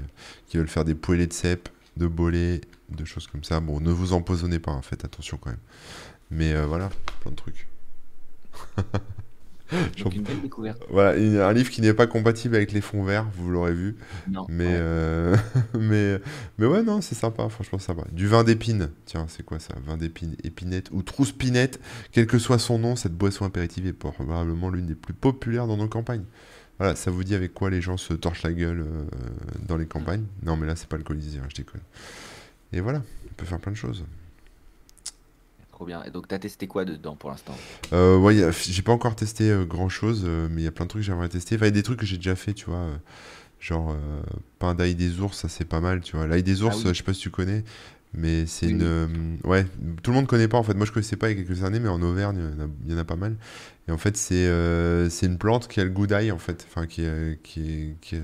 qui 0.48 0.58
veulent 0.58 0.68
faire 0.68 0.84
des 0.84 0.94
poêlés 0.94 1.26
de 1.28 1.32
cèpes, 1.32 1.70
de 1.96 2.06
bolets, 2.08 2.60
de 2.90 3.06
choses 3.06 3.28
comme 3.28 3.46
ça. 3.46 3.62
Bon, 3.62 3.80
ne 3.80 3.92
vous 3.92 4.12
empoisonnez 4.12 4.60
pas, 4.60 4.72
hein, 4.72 4.82
faites 4.82 5.06
attention 5.06 5.38
quand 5.38 5.52
même. 5.52 5.60
Mais 6.32 6.54
euh, 6.54 6.66
voilà, 6.66 6.90
plein 7.22 7.32
de 7.32 7.38
trucs. 7.38 7.68
Donc 10.04 10.16
une 10.16 10.24
belle 10.24 10.42
découverte. 10.42 10.82
Voilà, 10.90 11.12
un 11.48 11.54
livre 11.54 11.70
qui 11.70 11.82
n'est 11.82 11.94
pas 11.94 12.08
compatible 12.08 12.56
avec 12.56 12.72
les 12.72 12.82
fonds 12.82 13.04
verts, 13.04 13.26
vous 13.36 13.50
l'aurez 13.50 13.74
vu. 13.74 13.96
Non. 14.30 14.46
Mais, 14.50 14.66
ouais. 14.66 14.72
euh, 14.74 15.38
mais, 15.80 16.20
mais 16.58 16.66
ouais, 16.66 16.84
non, 16.84 17.02
c'est 17.02 17.16
sympa, 17.16 17.48
franchement 17.50 17.80
sympa. 17.80 18.04
Du 18.12 18.28
vin 18.28 18.44
d'épine, 18.44 18.90
tiens, 19.06 19.26
c'est 19.30 19.44
quoi 19.44 19.60
ça? 19.60 19.74
Vin 19.86 19.98
d'épine, 19.98 20.36
épinette 20.44 20.90
ou 20.92 21.02
trousse-pinette, 21.04 21.80
quel 22.12 22.28
que 22.28 22.40
soit 22.40 22.60
son 22.60 22.80
nom, 22.80 22.96
cette 22.96 23.14
boisson 23.14 23.46
apéritive 23.46 23.88
est 23.88 23.94
probablement 23.94 24.70
l'une 24.70 24.88
des 24.88 24.96
plus 24.96 25.14
populaires 25.14 25.68
dans 25.68 25.78
nos 25.78 25.88
campagnes. 25.88 26.26
Voilà, 26.78 26.96
ça 26.96 27.12
vous 27.12 27.24
dit 27.24 27.36
avec 27.36 27.54
quoi 27.54 27.70
les 27.70 27.82
gens 27.82 27.98
se 27.98 28.14
torchent 28.14 28.44
la 28.44 28.54
gueule 28.54 28.82
euh, 28.82 29.06
dans 29.68 29.78
les 29.78 29.86
campagnes? 29.86 30.26
Non, 30.44 30.58
mais 30.58 30.66
là, 30.66 30.76
c'est 30.76 30.88
pas 30.88 30.96
alcoolisé, 30.98 31.38
hein, 31.38 31.46
je 31.50 31.56
déconne. 31.56 31.82
Et 32.74 32.82
voilà, 32.82 33.04
on 33.30 33.34
peut 33.36 33.46
faire 33.46 33.60
plein 33.60 33.72
de 33.72 33.78
choses. 33.78 34.04
Trop 35.82 35.88
bien. 35.88 36.04
Et 36.04 36.12
donc, 36.12 36.28
t'as 36.28 36.38
testé 36.38 36.68
quoi 36.68 36.86
dedans 36.86 37.16
pour 37.16 37.32
l'instant? 37.32 37.56
Euh, 37.92 38.16
ouais, 38.16 38.36
j'ai 38.52 38.84
pas 38.84 38.92
encore 38.92 39.16
testé 39.16 39.50
euh, 39.50 39.66
grand 39.66 39.90
chose, 39.90 40.24
mais 40.52 40.62
il 40.62 40.64
y 40.64 40.68
a 40.68 40.72
plein 40.72 40.86
de 40.86 40.90
trucs 40.90 41.02
que 41.02 41.08
j'aimerais 41.08 41.28
tester. 41.28 41.56
Enfin, 41.56 41.66
il 41.66 41.70
y 41.70 41.72
a 41.72 41.72
des 41.72 41.82
trucs 41.82 42.00
que 42.00 42.06
j'ai 42.06 42.18
déjà 42.18 42.36
fait, 42.36 42.54
tu 42.54 42.66
vois. 42.66 42.76
euh, 42.76 42.96
genre, 43.60 43.90
euh, 43.90 44.22
pain 44.60 44.76
d'ail 44.76 44.94
des 44.94 45.20
ours, 45.22 45.36
ça 45.36 45.50
c'est 45.50 45.66
pas 45.66 45.80
mal, 45.80 46.02
tu 46.02 46.16
vois. 46.18 46.28
L'ail 46.28 46.44
des 46.44 46.62
Ah 46.62 46.66
ours, 46.68 46.78
oui. 46.78 46.84
euh, 46.86 46.94
je 46.94 46.98
sais 47.00 47.04
pas 47.04 47.16
si 47.16 47.22
tu 47.22 47.32
connais, 47.32 47.64
mais 48.14 48.46
c'est 48.46 48.66
Oui, 48.66 48.72
une. 48.74 48.82
euh, 48.84 49.08
ouais, 49.46 49.66
tout 50.04 50.12
le 50.12 50.16
monde 50.18 50.28
connaît 50.28 50.48
pas 50.48 50.58
en 50.58 50.64
fait. 50.64 50.74
Moi 50.74 50.86
je 50.86 50.92
connaissais 50.92 51.16
pas 51.16 51.32
il 51.32 51.38
y 51.38 51.42
a 51.42 51.44
quelques 51.46 51.64
années, 51.64 51.80
mais 51.80 51.90
en 51.90 52.02
Auvergne, 52.02 52.40
il 52.86 52.92
y 52.92 52.94
en 52.94 52.98
a, 52.98 53.02
a 53.02 53.06
pas 53.06 53.16
mal. 53.16 53.36
Et 53.88 53.92
en 53.92 53.98
fait, 53.98 54.16
c'est 54.18 54.48
euh, 54.48 55.10
une 55.24 55.38
plante 55.38 55.68
qui 55.68 55.80
a 55.80 55.84
le 55.84 55.90
goût 55.90 56.08
d'ail 56.08 56.32
en 56.32 56.38
fait. 56.38 56.66
Enfin, 56.70 56.88
qui, 56.88 57.04
qui, 57.44 57.62
est- 57.62 57.96
qui, 58.02 58.18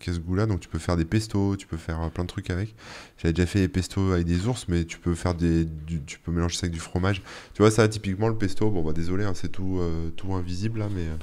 qui, 0.00 0.10
a 0.10 0.12
ce 0.14 0.18
goût-là. 0.20 0.46
Donc 0.46 0.60
tu 0.60 0.68
peux 0.68 0.78
faire 0.78 0.96
des 0.96 1.04
pestos, 1.04 1.56
tu 1.56 1.66
peux 1.66 1.76
faire 1.76 2.00
euh, 2.02 2.08
plein 2.08 2.24
de 2.24 2.28
trucs 2.28 2.50
avec. 2.50 2.74
J'avais 3.18 3.32
déjà 3.32 3.46
fait 3.46 3.60
des 3.60 3.68
pestos 3.68 4.12
avec 4.12 4.26
des 4.26 4.46
ours, 4.46 4.66
mais 4.68 4.84
tu 4.84 4.98
peux 4.98 5.14
faire 5.14 5.34
des. 5.34 5.64
du- 5.64 6.02
tu 6.04 6.18
peux 6.20 6.32
mélanger 6.32 6.56
ça 6.56 6.64
avec 6.66 6.72
du 6.74 6.80
fromage. 6.80 7.22
Tu 7.54 7.62
vois, 7.62 7.70
ça 7.70 7.86
typiquement 7.88 8.28
le 8.28 8.36
pesto, 8.38 8.70
bon 8.70 8.82
bah 8.82 8.92
désolé, 8.92 9.24
hein, 9.24 9.32
c'est 9.34 9.50
tout, 9.50 9.78
euh, 9.80 10.10
tout 10.16 10.32
invisible 10.34 10.78
là, 10.80 10.88
mais 10.94 11.02
euh, 11.02 11.16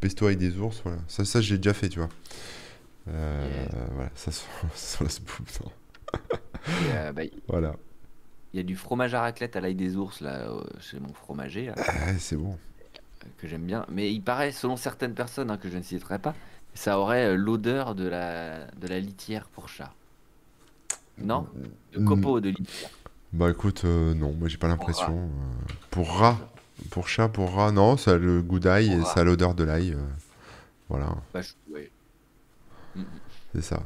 pesto 0.00 0.26
avec 0.26 0.38
des 0.38 0.58
ours, 0.58 0.80
voilà. 0.84 0.98
Ça, 1.08 1.24
ça 1.24 1.40
j'ai 1.40 1.56
déjà 1.58 1.74
fait, 1.74 1.88
tu 1.88 1.98
vois. 2.00 2.08
Euh, 3.08 3.66
voilà, 3.94 4.10
ça 4.14 4.30
sur 4.74 5.04
la 5.04 5.10
soupe, 5.10 5.30
euh, 6.90 7.12
bah, 7.12 7.24
Il 7.24 7.32
Voilà. 7.48 7.74
y 8.54 8.58
a 8.60 8.62
du 8.62 8.76
fromage 8.76 9.14
à 9.14 9.20
raclette 9.20 9.56
à 9.56 9.60
l'ail 9.60 9.74
des 9.74 9.96
ours, 9.96 10.20
là, 10.20 10.46
chez 10.80 10.98
mon 11.00 11.12
fromager, 11.12 11.70
Ah, 11.76 12.16
c'est 12.18 12.36
bon. 12.36 12.56
que 13.38 13.46
j'aime 13.46 13.64
bien. 13.64 13.84
Mais 13.90 14.12
il 14.12 14.20
paraît, 14.20 14.52
selon 14.52 14.76
certaines 14.76 15.14
personnes, 15.14 15.50
hein, 15.50 15.58
que 15.58 15.68
je 15.70 15.76
ne 15.76 15.82
citerai 15.82 16.18
pas, 16.18 16.34
ça 16.74 16.98
aurait 16.98 17.26
euh, 17.26 17.36
l'odeur 17.36 17.94
de 17.94 18.06
la, 18.06 18.66
de 18.72 18.86
la 18.88 19.00
litière 19.00 19.48
pour 19.48 19.68
chat. 19.68 19.92
Non? 21.18 21.46
De 21.92 21.98
Mm. 22.00 22.04
copeaux 22.04 22.40
de 22.40 22.50
litière. 22.50 22.90
Bah 23.32 23.50
écoute, 23.50 23.82
euh, 23.84 24.14
non, 24.14 24.32
moi 24.32 24.48
j'ai 24.48 24.56
pas 24.56 24.68
l'impression. 24.68 25.28
pour 25.90 26.08
rat, 26.18 26.38
pour 26.90 27.08
chat, 27.08 27.28
pour 27.28 27.52
rat, 27.54 27.72
non, 27.72 27.96
ça 27.96 28.12
a 28.12 28.16
le 28.16 28.40
goût 28.40 28.60
d'ail 28.60 28.92
et 28.92 28.98
rat. 29.00 29.04
ça 29.04 29.20
a 29.20 29.24
l'odeur 29.24 29.54
de 29.54 29.64
l'ail. 29.64 29.92
euh, 29.92 29.98
voilà, 30.88 31.14
Bah, 31.34 31.42
je- 31.42 31.52
ouais. 31.72 31.90
Mm, 32.94 33.00
mm. 33.00 33.04
c'est 33.54 33.62
ça. 33.62 33.82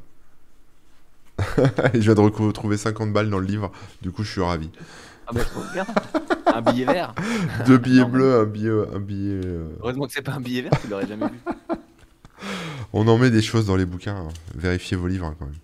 Et 1.94 2.00
je 2.00 2.12
viens 2.12 2.14
de 2.14 2.20
retrouver 2.20 2.76
50 2.76 3.12
balles 3.12 3.30
dans 3.30 3.38
le 3.38 3.46
livre, 3.46 3.70
du 4.00 4.10
coup 4.10 4.24
je 4.24 4.30
suis 4.30 4.40
ravi. 4.40 4.70
Ah 5.26 5.32
bah, 5.32 5.44
trop 5.44 5.62
bien. 5.72 5.86
Un 6.46 6.60
billet 6.62 6.84
vert. 6.84 7.14
Deux 7.66 7.78
billets 7.78 8.04
bleus, 8.04 8.40
un 8.40 8.44
billet. 8.44 8.70
Un 8.94 9.00
billet 9.00 9.40
euh, 9.44 9.68
Heureusement 9.80 10.06
que 10.06 10.12
c'est 10.12 10.22
pas 10.22 10.32
un 10.32 10.40
billet 10.40 10.62
vert, 10.62 10.72
tu 10.80 10.88
l'aurais 10.88 11.06
jamais 11.06 11.26
vu. 11.26 11.38
On 12.92 13.06
en 13.08 13.16
met 13.16 13.30
des 13.30 13.40
choses 13.40 13.66
dans 13.66 13.76
les 13.76 13.86
bouquins, 13.86 14.16
hein. 14.16 14.28
vérifiez 14.54 14.96
vos 14.96 15.06
livres 15.06 15.26
hein, 15.26 15.36
quand 15.38 15.46
même. 15.46 15.54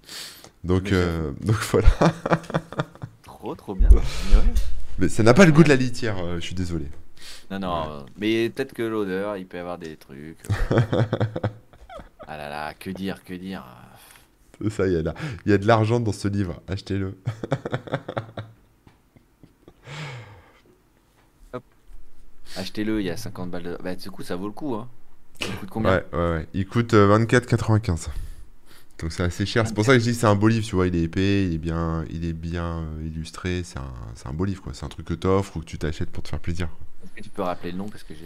Donc, 0.65 0.93
euh, 0.93 1.33
donc 1.41 1.57
voilà. 1.71 1.89
Trop, 3.25 3.55
trop 3.55 3.75
bien. 3.75 3.89
Mais 4.99 5.09
ça 5.09 5.23
n'a 5.23 5.35
pas 5.35 5.45
le 5.45 5.53
goût 5.53 5.63
de 5.63 5.69
la 5.69 5.77
litière, 5.77 6.17
euh, 6.19 6.37
je 6.37 6.41
suis 6.41 6.55
désolé. 6.55 6.87
Non, 7.51 7.59
non, 7.59 8.07
mais 8.19 8.49
peut-être 8.51 8.73
que 8.73 8.83
l'odeur, 8.83 9.37
il 9.37 9.47
peut 9.47 9.57
y 9.57 9.61
avoir 9.61 9.79
des 9.79 9.97
trucs. 9.97 10.39
ah 12.27 12.37
là 12.37 12.49
là, 12.49 12.75
que 12.75 12.91
dire, 12.91 13.25
que 13.25 13.35
dire. 13.35 13.65
C'est 14.61 14.71
ça, 14.71 14.87
il 14.87 14.93
y, 14.93 14.97
a 14.97 15.15
il 15.47 15.51
y 15.51 15.55
a 15.55 15.59
de 15.59 15.67
l'argent 15.67 16.01
dans 16.01 16.13
ce 16.13 16.29
livre, 16.29 16.61
achetez-le. 16.69 17.17
Achetez-le, 22.57 23.01
il 23.01 23.07
y 23.07 23.11
a 23.11 23.17
50 23.17 23.51
balles 23.51 23.63
de... 23.63 23.79
Bah, 23.83 23.95
du 23.95 24.11
coup, 24.11 24.23
ça 24.23 24.35
vaut 24.35 24.47
le 24.47 24.53
coup, 24.53 24.75
hein. 24.75 24.89
Ça 25.41 25.47
coûte 25.61 25.71
combien? 25.71 25.93
Ouais, 25.93 26.05
ouais, 26.13 26.19
ouais. 26.19 26.49
Il 26.55 26.67
coûte 26.67 26.95
euh, 26.95 27.19
24,95. 27.19 28.09
Donc 28.99 29.13
c'est 29.13 29.23
assez 29.23 29.47
cher. 29.47 29.65
C'est 29.67 29.75
pour 29.75 29.85
ça 29.85 29.93
que 29.93 30.01
je 30.01 30.05
dis 30.05 30.11
que 30.11 30.17
c'est 30.19 30.27
un 30.27 30.35
beau 30.35 30.49
livre, 30.49 30.67
tu 30.67 30.75
vois. 30.75 30.89
Il 30.89 30.97
est 30.97 31.03
épais, 31.03 31.47
il 31.47 31.55
est 31.55 31.59
bien, 31.59 32.05
il 32.11 32.25
est 32.25 32.33
bien 32.33 32.81
euh, 32.81 33.07
illustré. 33.07 33.63
C'est 33.63 33.79
un, 33.79 33.93
c'est 34.17 34.27
un 34.27 34.33
beau 34.33 34.45
livre, 34.45 34.61
quoi. 34.61 34.75
C'est 34.75 34.85
un 34.85 34.89
truc 34.89 35.07
que 35.07 35.15
t'offres 35.15 35.57
ou 35.57 35.61
que 35.61 35.67
tu 35.67 35.79
t'achètes 35.79 36.11
pour 36.11 36.25
te 36.25 36.29
faire 36.29 36.41
plaisir. 36.41 36.69
Est-ce 37.05 37.13
que 37.13 37.23
tu 37.23 37.31
peux 37.31 37.43
rappeler 37.43 37.71
le 37.71 37.79
nom? 37.79 37.89
Parce 37.89 38.03
que 38.03 38.15
j'ai. 38.15 38.25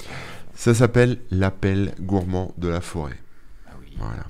Ça 0.55 0.73
s'appelle 0.73 1.19
L'appel 1.31 1.95
gourmand 2.01 2.55
de 2.57 2.69
la 2.69 2.81
forêt. 2.81 3.19
Ah 3.67 3.73
oui. 3.83 3.95
Voilà. 3.99 4.25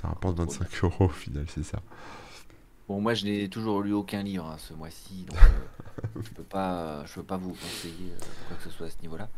Ça 0.00 0.08
rapporte 0.08 0.38
25 0.38 0.66
euros 0.84 1.04
au 1.06 1.08
final, 1.08 1.44
c'est 1.48 1.62
ça. 1.64 1.80
Bon, 2.88 3.00
moi, 3.00 3.14
je 3.14 3.24
n'ai 3.24 3.48
toujours 3.48 3.82
lu 3.82 3.92
aucun 3.92 4.22
livre 4.22 4.46
hein, 4.46 4.56
ce 4.58 4.72
mois-ci, 4.74 5.24
donc 5.28 5.36
euh, 5.38 6.20
je 6.24 6.30
peux 6.30 6.42
pas, 6.42 7.04
je 7.06 7.14
peux 7.14 7.22
pas 7.22 7.36
vous 7.36 7.50
conseiller 7.50 8.12
euh, 8.12 8.24
quoi 8.48 8.56
que 8.56 8.62
ce 8.64 8.70
soit 8.70 8.86
à 8.86 8.90
ce 8.90 9.00
niveau-là. 9.02 9.28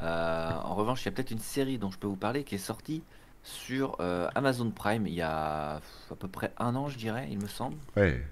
Euh, 0.00 0.50
en 0.64 0.74
revanche, 0.74 1.02
il 1.02 1.06
y 1.06 1.08
a 1.08 1.12
peut-être 1.12 1.30
une 1.32 1.38
série 1.38 1.76
dont 1.78 1.90
je 1.90 1.98
peux 1.98 2.06
vous 2.06 2.16
parler 2.16 2.44
qui 2.44 2.54
est 2.54 2.58
sortie 2.58 3.02
sur 3.42 3.96
euh, 4.00 4.28
Amazon 4.34 4.70
Prime 4.70 5.06
il 5.06 5.14
y 5.14 5.20
a 5.22 5.76
à 5.76 6.14
peu 6.18 6.28
près 6.28 6.52
un 6.58 6.74
an, 6.76 6.88
je 6.88 6.96
dirais, 6.96 7.28
il 7.30 7.38
me 7.38 7.48
semble, 7.48 7.76
Ouais. 7.96 8.22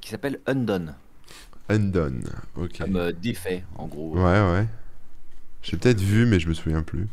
qui 0.00 0.10
s'appelle 0.10 0.40
Undone, 0.46 0.94
Undone. 1.70 2.24
Ok. 2.56 2.78
comme 2.78 3.12
défait, 3.12 3.64
en 3.76 3.86
gros. 3.86 4.16
Ouais, 4.16 4.22
ouais. 4.52 4.66
J'ai 5.62 5.76
peut-être 5.78 6.00
vu, 6.00 6.26
mais 6.26 6.40
je 6.40 6.48
me 6.48 6.54
souviens 6.54 6.82
plus. 6.82 7.06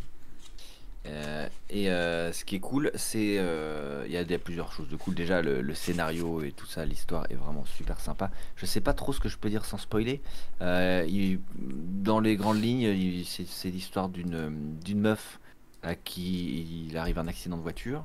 Euh, 1.05 1.47
et 1.69 1.89
euh, 1.89 2.31
ce 2.33 2.43
qui 2.43 2.55
est 2.57 2.59
cool, 2.59 2.91
c'est 2.93 3.37
euh, 3.39 4.03
il 4.05 4.11
y 4.11 4.17
a 4.17 4.39
plusieurs 4.39 4.71
choses 4.73 4.89
de 4.89 4.95
cool. 4.97 5.15
Déjà, 5.15 5.41
le, 5.41 5.61
le 5.61 5.73
scénario 5.73 6.41
et 6.43 6.51
tout 6.51 6.65
ça, 6.65 6.85
l'histoire 6.85 7.25
est 7.29 7.35
vraiment 7.35 7.65
super 7.65 7.99
sympa. 7.99 8.31
Je 8.57 8.65
sais 8.65 8.81
pas 8.81 8.93
trop 8.93 9.13
ce 9.13 9.19
que 9.19 9.29
je 9.29 9.37
peux 9.37 9.49
dire 9.49 9.65
sans 9.65 9.77
spoiler. 9.77 10.21
Il- 10.61 11.39
dans 11.57 12.19
les 12.19 12.35
grandes 12.35 12.61
lignes, 12.61 13.23
c'est 13.25 13.69
l'histoire 13.69 14.09
d'une 14.09 14.77
d'une 14.83 14.99
meuf 14.99 15.39
à 15.83 15.95
qui 15.95 16.87
il 16.89 16.97
arrive 16.97 17.17
un 17.19 17.27
accident 17.27 17.55
de 17.57 17.61
voiture 17.61 18.03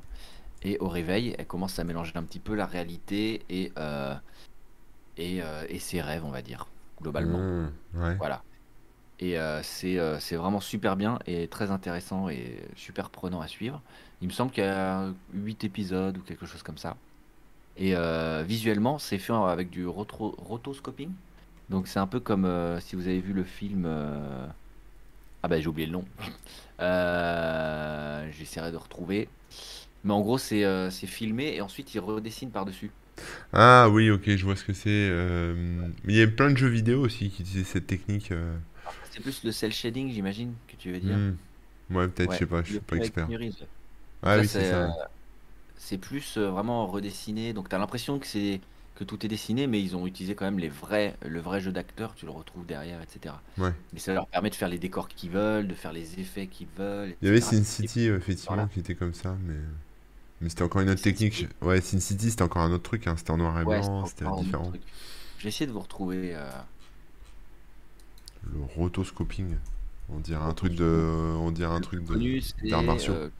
et 0.62 0.78
au 0.78 0.88
réveil, 0.88 1.34
elle 1.38 1.46
commence 1.46 1.78
à 1.78 1.84
mélanger 1.84 2.12
un 2.14 2.22
petit 2.22 2.38
peu 2.38 2.54
la 2.54 2.66
réalité 2.66 3.42
et 3.50 3.72
et, 5.16 5.40
et 5.68 5.78
ses 5.78 6.00
rêves, 6.00 6.24
on 6.24 6.30
va 6.30 6.42
dire 6.42 6.66
globalement. 7.00 7.38
Mmh, 7.38 8.02
ouais. 8.02 8.16
Voilà. 8.18 8.42
Et 9.20 9.38
euh, 9.38 9.62
c'est 9.62 9.98
euh, 9.98 10.18
c'est 10.18 10.36
vraiment 10.36 10.60
super 10.60 10.96
bien 10.96 11.18
et 11.26 11.46
très 11.46 11.70
intéressant 11.70 12.28
et 12.28 12.58
super 12.74 13.10
prenant 13.10 13.40
à 13.40 13.46
suivre. 13.46 13.80
Il 14.20 14.28
me 14.28 14.32
semble 14.32 14.50
qu'il 14.50 14.64
y 14.64 14.66
a 14.66 15.12
8 15.34 15.64
épisodes 15.64 16.16
ou 16.16 16.20
quelque 16.20 16.46
chose 16.46 16.62
comme 16.62 16.78
ça. 16.78 16.96
Et 17.76 17.94
euh, 17.94 18.44
visuellement, 18.46 18.98
c'est 18.98 19.18
fait 19.18 19.32
avec 19.32 19.70
du 19.70 19.86
rotoscoping. 19.86 21.10
Donc 21.70 21.88
c'est 21.88 21.98
un 21.98 22.06
peu 22.06 22.20
comme 22.20 22.48
si 22.80 22.96
vous 22.96 23.08
avez 23.08 23.20
vu 23.20 23.32
le 23.32 23.44
film... 23.44 23.88
Ah 25.42 25.48
bah 25.48 25.60
j'ai 25.60 25.66
oublié 25.66 25.86
le 25.86 25.92
nom. 25.92 26.04
J'essaierai 28.38 28.72
de 28.72 28.76
retrouver. 28.76 29.28
Mais 30.04 30.12
en 30.12 30.20
gros, 30.20 30.38
c'est 30.38 30.90
filmé 31.06 31.54
et 31.54 31.60
ensuite 31.60 31.94
il 31.94 32.00
redessine 32.00 32.50
par-dessus. 32.50 32.90
Ah 33.52 33.88
oui, 33.90 34.10
ok, 34.10 34.36
je 34.36 34.44
vois 34.44 34.56
ce 34.56 34.64
que 34.64 34.72
c'est. 34.72 35.10
il 36.06 36.16
y 36.16 36.22
a 36.22 36.28
plein 36.28 36.50
de 36.50 36.56
jeux 36.56 36.68
vidéo 36.68 37.00
aussi 37.00 37.30
qui 37.30 37.42
utilisaient 37.42 37.64
cette 37.64 37.86
technique. 37.86 38.32
C'est 39.14 39.22
plus 39.22 39.44
le 39.44 39.52
cel 39.52 39.72
shading, 39.72 40.10
j'imagine, 40.12 40.54
que 40.66 40.76
tu 40.76 40.92
veux 40.92 41.00
dire. 41.00 41.20
hmm. 41.20 41.36
Ouais, 41.90 42.08
peut-être, 42.08 42.32
je 42.32 42.38
Ouais, 42.38 42.38
sais 42.38 42.46
pas, 42.46 42.62
je 42.62 42.70
suis 42.72 42.80
pas 42.80 42.96
expert. 42.96 43.32
Ah 44.22 44.38
oui, 44.38 44.48
c'est 44.48 44.64
ça. 44.64 44.84
euh, 44.84 44.88
c'est 45.76 45.98
plus 45.98 46.36
euh, 46.38 46.50
vraiment 46.50 46.86
redessiné. 46.88 47.52
Donc 47.54 47.68
tu 47.70 47.76
as 47.76 47.78
l'impression 47.78 48.18
que 48.20 48.26
c'est 48.26 48.60
que 48.94 49.04
tout 49.04 49.24
est 49.26 49.28
dessiné, 49.28 49.66
mais 49.68 49.82
ils 49.82 49.96
ont 49.96 50.06
utilisé 50.06 50.34
quand 50.36 50.44
même 50.46 50.58
les 50.60 50.68
vrais, 50.70 51.18
le 51.22 51.40
vrai 51.40 51.60
jeu 51.60 51.72
d'acteur, 51.72 52.14
tu 52.16 52.26
le 52.26 52.32
retrouves 52.32 52.66
derrière, 52.66 53.02
etc. 53.02 53.42
Ouais. 53.56 53.74
Mais 53.92 54.00
ça 54.00 54.14
leur 54.14 54.28
permet 54.28 54.50
de 54.50 54.56
faire 54.56 54.68
les 54.68 54.78
décors 54.78 55.08
qu'ils 55.08 55.30
veulent, 55.32 55.68
de 55.68 55.74
faire 55.74 55.92
les 55.92 56.20
effets 56.20 56.48
qu'ils 56.48 56.68
veulent. 56.68 57.16
Il 57.22 57.26
y 57.26 57.28
avait. 57.30 57.40
Sin 57.40 57.64
City, 57.64 58.06
effectivement, 58.06 58.54
Voilà. 58.54 58.68
qui 58.68 58.78
était 58.80 58.94
comme 58.94 59.14
ça, 59.14 59.36
mais, 59.42 59.56
mais 60.40 60.48
c'était 60.50 60.62
encore 60.64 60.82
une 60.82 60.90
autre 60.90 61.00
Sin 61.00 61.02
technique. 61.02 61.34
City. 61.34 61.48
Ouais, 61.62 61.80
Sin 61.82 62.00
City, 62.00 62.30
c'était 62.30 62.42
encore 62.42 62.62
un 62.62 62.72
autre 62.72 62.84
truc, 62.84 63.06
hein. 63.08 63.16
C'était 63.18 63.32
en 63.32 63.38
noir 63.38 63.60
et 63.60 63.64
Ouais, 63.64 63.80
blanc, 63.80 64.06
c'était 64.06 64.30
différent. 64.30 64.72
Je 65.38 65.44
vais 65.44 65.48
essayer 65.50 65.66
de 65.66 65.72
vous 65.72 65.80
retrouver. 65.80 66.34
euh, 66.34 66.50
Le 68.52 68.60
rotoscoping, 68.76 69.56
on 70.10 70.18
dirait 70.18 70.44
un 70.44 70.54
truc 70.54 70.74
de, 70.74 70.84
on 71.38 71.50
dirait 71.50 71.74
un 71.74 71.80
truc 71.80 72.04
de 72.04 72.40
d'arts 72.68 72.82
martiaux. 72.82 73.12
euh, 73.14 73.30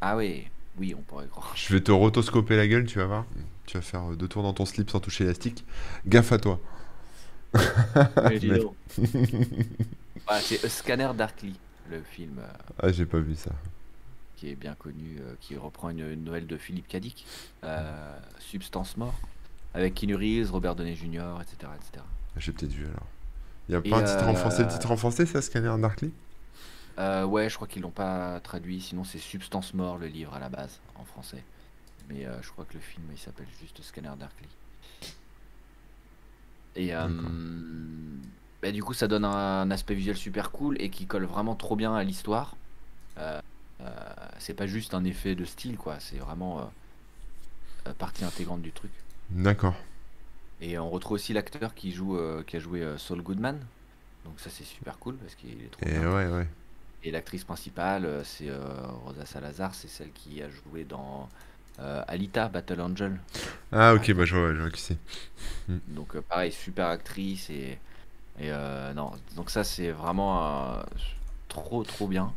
Ah 0.00 0.16
oui, 0.16 0.46
oui, 0.78 0.94
on 0.96 1.02
pourrait 1.02 1.26
croire. 1.28 1.52
Je 1.54 1.72
vais 1.72 1.80
te 1.80 1.92
rotoscoper 1.92 2.56
la 2.56 2.66
gueule, 2.66 2.86
tu 2.86 2.98
vas 2.98 3.06
voir. 3.06 3.24
Tu 3.66 3.76
vas 3.76 3.82
faire 3.82 4.04
deux 4.16 4.28
tours 4.28 4.42
dans 4.42 4.52
ton 4.52 4.66
slip 4.66 4.90
sans 4.90 5.00
toucher 5.00 5.24
l'élastique. 5.24 5.64
Gaffe 6.06 6.32
à 6.32 6.38
toi. 6.38 6.60
Mais 7.54 8.38
c'est 10.40 10.68
Scanner 10.68 11.10
Darkly, 11.16 11.54
le 11.90 12.02
film 12.02 12.38
euh, 12.38 12.48
Ah, 12.82 12.92
j'ai 12.92 13.06
pas 13.06 13.20
vu 13.20 13.36
ça. 13.36 13.52
qui 14.36 14.50
est 14.50 14.56
bien 14.56 14.74
connu, 14.74 15.18
euh, 15.20 15.34
qui 15.40 15.56
reprend 15.56 15.90
une, 15.90 16.00
une 16.10 16.24
nouvelle 16.24 16.46
de 16.46 16.56
Philippe 16.56 16.88
Cadic, 16.88 17.26
Substance 18.38 18.96
Mort, 18.96 19.14
avec 19.72 19.94
Keanu 19.94 20.16
Reeves, 20.16 20.50
Robert 20.50 20.74
Downey 20.74 20.94
Jr., 20.96 21.36
etc. 21.40 21.70
etc. 21.76 22.04
J'ai 22.36 22.52
peut-être 22.52 22.72
vu 22.72 22.86
alors. 22.86 23.06
Il 23.68 23.72
y 23.72 23.74
a 23.76 23.80
Et, 23.84 23.90
pas 23.90 23.98
un 23.98 24.02
titre 24.02 24.26
en 24.26 24.34
français. 24.34 24.62
Le 24.62 24.68
euh, 24.68 24.72
titre 24.72 24.90
en 24.90 24.96
français, 24.96 25.26
c'est 25.26 25.40
Scanner 25.42 25.74
Darkly? 25.78 26.12
Euh, 26.98 27.24
ouais, 27.24 27.48
je 27.48 27.56
crois 27.56 27.66
qu'ils 27.66 27.82
l'ont 27.82 27.90
pas 27.90 28.40
traduit, 28.40 28.80
sinon 28.80 29.04
c'est 29.04 29.18
Substance 29.18 29.74
Mort, 29.74 29.98
le 29.98 30.06
livre 30.06 30.34
à 30.34 30.38
la 30.38 30.48
base, 30.48 30.80
en 30.96 31.04
français. 31.04 31.42
Mais 32.08 32.26
euh, 32.26 32.40
je 32.42 32.50
crois 32.50 32.64
que 32.64 32.74
le 32.74 32.80
film, 32.80 33.04
il 33.10 33.18
s'appelle 33.18 33.46
juste 33.60 33.82
Scanner 33.82 34.12
Darkly. 34.18 34.48
Et 36.76 36.92
bah, 38.64 38.72
du 38.72 38.82
coup, 38.82 38.94
ça 38.94 39.08
donne 39.08 39.26
un 39.26 39.70
aspect 39.70 39.94
visuel 39.94 40.16
super 40.16 40.50
cool 40.50 40.80
et 40.80 40.88
qui 40.88 41.04
colle 41.04 41.26
vraiment 41.26 41.54
trop 41.54 41.76
bien 41.76 41.94
à 41.94 42.02
l'histoire. 42.02 42.56
Euh, 43.18 43.38
euh, 43.82 43.90
c'est 44.38 44.54
pas 44.54 44.66
juste 44.66 44.94
un 44.94 45.04
effet 45.04 45.34
de 45.34 45.44
style, 45.44 45.76
quoi. 45.76 45.96
C'est 46.00 46.16
vraiment 46.16 46.70
euh, 47.86 47.92
partie 47.98 48.24
intégrante 48.24 48.62
du 48.62 48.72
truc. 48.72 48.90
D'accord. 49.28 49.74
Et 50.60 50.78
on 50.78 50.90
retrouve 50.90 51.14
aussi 51.16 51.32
l'acteur 51.32 51.74
qui 51.74 51.92
joue, 51.92 52.16
euh, 52.16 52.42
qui 52.44 52.56
a 52.56 52.60
joué 52.60 52.82
euh, 52.82 52.98
Saul 52.98 53.22
Goodman. 53.22 53.60
Donc 54.24 54.40
ça 54.40 54.50
c'est 54.50 54.64
super 54.64 54.98
cool 54.98 55.16
parce 55.18 55.34
qu'il 55.36 55.62
est 55.62 55.70
trop 55.70 55.86
Et 55.86 55.90
bien. 55.90 56.06
ouais, 56.06 56.26
ouais. 56.28 56.48
Et 57.02 57.10
l'actrice 57.10 57.44
principale, 57.44 58.04
euh, 58.06 58.24
c'est 58.24 58.50
Rosa 59.04 59.26
Salazar, 59.26 59.74
c'est 59.74 59.88
celle 59.88 60.12
qui 60.12 60.42
a 60.42 60.48
joué 60.48 60.84
dans 60.84 61.28
euh, 61.80 62.02
Alita 62.08 62.48
Battle 62.48 62.80
Angel. 62.80 63.20
Ah, 63.72 63.94
ok, 63.94 64.12
bah 64.12 64.24
je 64.24 64.36
vois, 64.36 64.54
je 64.54 64.60
vois 64.60 64.70
qui 64.70 64.80
c'est. 64.80 64.98
Donc 65.88 66.16
euh, 66.16 66.22
pareil, 66.22 66.52
super 66.52 66.86
actrice 66.88 67.50
et, 67.50 67.78
et 68.38 68.50
euh, 68.52 68.94
non, 68.94 69.12
donc 69.36 69.50
ça 69.50 69.64
c'est 69.64 69.90
vraiment 69.92 70.82
trop 71.48 71.84
trop 71.84 72.08
bien. 72.08 72.34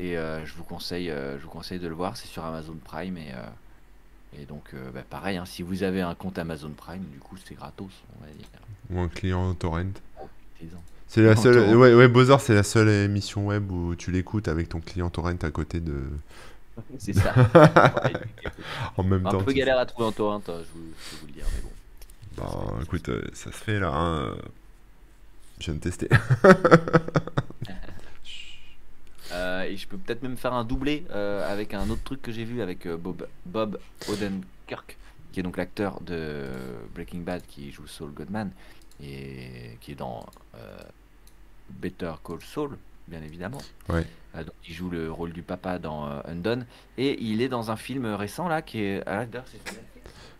Et 0.00 0.14
je 0.16 0.54
vous 0.54 0.64
conseille, 0.64 1.08
je 1.08 1.38
vous 1.42 1.50
conseille 1.50 1.80
de 1.80 1.88
le 1.88 1.94
voir, 1.94 2.16
c'est 2.16 2.28
sur 2.28 2.44
Amazon 2.44 2.76
Prime 2.84 3.18
et 3.18 3.32
et 4.36 4.44
donc 4.44 4.64
euh, 4.74 4.90
bah, 4.92 5.02
pareil, 5.08 5.36
hein, 5.36 5.44
si 5.46 5.62
vous 5.62 5.82
avez 5.82 6.00
un 6.02 6.14
compte 6.14 6.38
Amazon 6.38 6.70
Prime, 6.76 7.04
du 7.12 7.18
coup 7.18 7.36
c'est 7.44 7.54
gratos, 7.54 7.90
on 8.18 8.24
va 8.24 8.30
dire. 8.32 8.46
Ou 8.90 9.00
un 9.00 9.08
client 9.08 9.54
torrent. 9.54 9.84
C'est 11.06 11.22
la 11.22 11.36
seule. 11.36 11.74
Ouais, 11.76 11.94
ouais, 11.94 12.08
Beaux-Arts, 12.08 12.40
c'est 12.42 12.54
la 12.54 12.62
seule 12.62 12.88
émission 12.90 13.46
web 13.46 13.70
où 13.72 13.94
tu 13.94 14.10
l'écoutes 14.10 14.46
avec 14.48 14.68
ton 14.68 14.80
client 14.80 15.08
torrent 15.08 15.34
à 15.42 15.50
côté 15.50 15.80
de. 15.80 16.02
C'est 16.98 17.14
ça. 17.14 17.32
En 18.96 19.02
même 19.04 19.26
un 19.26 19.30
temps. 19.30 19.42
peu 19.42 19.52
tu- 19.52 19.58
galère 19.58 19.78
à 19.78 19.86
trouver 19.86 20.08
en 20.08 20.12
torrent, 20.12 20.36
hein, 20.36 20.42
je, 20.46 20.52
vous, 20.78 20.86
je 21.12 21.16
vous 21.20 21.26
le 21.26 21.32
dire, 21.32 21.44
mais 21.56 21.62
bon. 21.62 21.70
Bah, 22.36 22.78
écoute, 22.82 23.08
euh, 23.08 23.22
ça 23.32 23.50
se 23.50 23.56
fait 23.56 23.80
là. 23.80 23.90
hein, 23.92 24.34
Je 25.60 25.64
viens 25.66 25.74
de 25.74 25.80
tester. 25.80 26.08
Euh, 29.32 29.62
et 29.62 29.76
je 29.76 29.86
peux 29.86 29.98
peut-être 29.98 30.22
même 30.22 30.36
faire 30.36 30.54
un 30.54 30.64
doublé 30.64 31.04
euh, 31.10 31.50
avec 31.50 31.74
un 31.74 31.90
autre 31.90 32.02
truc 32.02 32.22
que 32.22 32.32
j'ai 32.32 32.44
vu 32.44 32.62
avec 32.62 32.86
euh, 32.86 32.96
Bob, 32.96 33.26
Bob 33.46 33.78
Odenkirk, 34.08 34.96
qui 35.32 35.40
est 35.40 35.42
donc 35.42 35.56
l'acteur 35.56 36.00
de 36.00 36.46
Breaking 36.94 37.20
Bad 37.20 37.42
qui 37.46 37.70
joue 37.70 37.86
Saul 37.86 38.10
Goodman 38.10 38.50
et 39.02 39.76
qui 39.80 39.92
est 39.92 39.96
dans 39.96 40.26
Better 41.70 42.12
Call 42.24 42.40
Saul, 42.40 42.76
bien 43.06 43.22
évidemment. 43.22 43.60
Ouais. 43.88 44.06
Donc, 44.34 44.54
il 44.66 44.74
joue 44.74 44.90
le 44.90 45.10
rôle 45.10 45.32
du 45.32 45.42
papa 45.42 45.78
dans 45.78 46.22
Undone 46.26 46.66
et 46.96 47.22
il 47.22 47.42
est 47.42 47.48
dans 47.48 47.70
un 47.70 47.76
film 47.76 48.06
récent 48.06 48.48
là 48.48 48.62
qui 48.62 48.80
est 48.80 49.02
ah. 49.06 49.24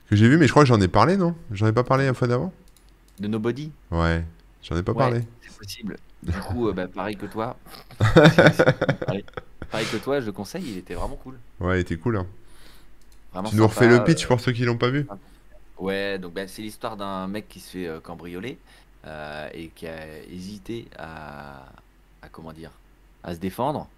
Que 0.08 0.16
j'ai 0.16 0.28
vu, 0.28 0.38
mais 0.38 0.46
je 0.46 0.52
crois 0.52 0.62
que 0.62 0.68
j'en 0.68 0.80
ai 0.80 0.88
parlé, 0.88 1.16
non? 1.16 1.34
J'en 1.50 1.66
ai 1.66 1.72
pas 1.72 1.84
parlé 1.84 2.06
la 2.06 2.14
fois 2.14 2.26
d'avant? 2.26 2.52
De 3.18 3.28
Nobody? 3.28 3.70
Ouais, 3.90 4.24
j'en 4.62 4.76
ai 4.76 4.82
pas 4.82 4.92
Ouais, 4.92 4.98
parlé. 4.98 5.20
C'est 5.42 5.56
possible. 5.56 5.96
Du 6.22 6.32
coup, 6.48 6.68
euh, 6.68 6.72
bah, 6.72 6.88
pareil 6.88 7.16
que 7.16 7.26
toi. 7.26 7.56
pareil, 7.98 9.24
pareil 9.70 9.86
que 9.92 9.96
toi, 9.98 10.20
je 10.20 10.26
le 10.26 10.32
conseille, 10.32 10.64
il 10.66 10.78
était 10.78 10.94
vraiment 10.94 11.16
cool. 11.16 11.38
Ouais, 11.60 11.78
il 11.78 11.80
était 11.80 11.96
cool. 11.96 12.16
hein. 12.16 12.26
Vraiment 13.32 13.50
Tu 13.50 13.56
nous 13.56 13.66
refais 13.66 13.88
le 13.88 14.02
pitch 14.04 14.24
euh, 14.24 14.28
pour 14.28 14.40
ceux 14.40 14.52
qui 14.52 14.64
l'ont 14.64 14.76
pas 14.76 14.90
vu 14.90 15.06
Ouais, 15.78 16.18
donc 16.18 16.32
bah, 16.34 16.48
c'est 16.48 16.62
l'histoire 16.62 16.96
d'un 16.96 17.28
mec 17.28 17.48
qui 17.48 17.60
se 17.60 17.70
fait 17.70 17.86
euh, 17.86 18.00
cambrioler 18.00 18.58
euh, 19.06 19.48
et 19.54 19.68
qui 19.68 19.86
a 19.86 20.18
hésité 20.24 20.86
à, 20.98 21.66
à 22.22 22.28
comment 22.32 22.52
dire, 22.52 22.72
à 23.22 23.34
se 23.34 23.38
défendre. 23.38 23.88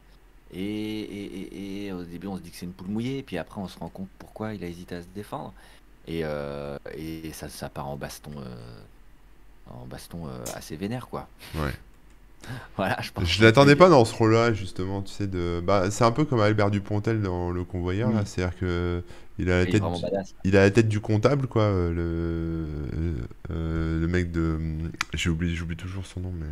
Et, 0.53 0.61
et- 0.61 1.37
et- 1.85 1.87
et 1.87 1.93
au 1.93 2.03
début, 2.05 2.27
on 2.27 2.37
se 2.37 2.43
dit 2.43 2.51
que 2.51 2.57
c'est 2.57 2.67
une 2.67 2.73
poule 2.73 2.89
mouillée, 2.89 3.23
puis 3.23 3.39
après, 3.39 3.61
on 3.61 3.69
se 3.69 3.79
rend 3.79 3.89
compte 3.89 4.09
pourquoi 4.19 4.53
il 4.55 4.63
a 4.65 4.67
hésité 4.67 4.97
à 4.97 5.03
se 5.03 5.07
défendre. 5.15 5.55
Et, 6.07 6.21
euh, 6.25 6.77
et 6.95 7.33
ça, 7.33 7.49
ça 7.49 7.69
part 7.71 7.89
en 7.89 7.97
baston, 7.97 8.33
en 9.71 9.87
baston 9.87 10.29
assez 10.55 10.77
vénère, 10.77 11.09
quoi. 11.09 11.29
Ouais. 11.55 11.73
Voilà, 12.77 12.99
je 13.03 13.11
pense. 13.13 13.29
Je 13.29 13.43
l'attendais 13.43 13.77
pas 13.77 13.89
dans 13.89 14.05
ce 14.05 14.15
rôle-là, 14.15 14.53
justement, 14.53 15.03
tu 15.03 15.13
sais, 15.13 15.27
de... 15.27 15.61
Bah, 15.65 15.91
c'est 15.91 16.05
un 16.05 16.11
peu 16.13 16.25
comme 16.25 16.41
Albert 16.41 16.71
Dupontel 16.71 17.21
dans 17.23 17.51
Le 17.51 17.65
Convoyeur, 17.65 18.11
là, 18.13 18.23
Mm. 18.23 18.27
c'est-à-dire 18.27 18.59
que 18.59 19.03
il 19.39 19.51
a 19.51 19.59
la 19.65 19.67
tête, 19.67 19.83
il 20.45 20.57
a 20.57 20.61
la 20.61 20.71
tête 20.71 20.89
du 20.89 21.01
comptable, 21.01 21.47
quoi, 21.47 21.63
euh, 21.63 21.91
le, 21.93 23.55
euh, 23.55 24.01
le 24.01 24.07
mec 24.07 24.31
de... 24.33 24.59
J'oublie 25.15 25.77
toujours 25.77 26.05
son 26.07 26.21
nom, 26.21 26.33
mais... 26.39 26.47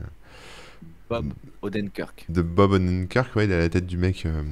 Bob 1.10 1.32
Odenkirk. 1.62 2.26
De 2.28 2.42
Bob 2.42 2.72
Odenkirk, 2.72 3.34
ouais, 3.36 3.44
il 3.46 3.52
a 3.52 3.58
la 3.58 3.68
tête 3.68 3.86
du 3.86 3.96
mec... 3.96 4.24
euh, 4.26 4.42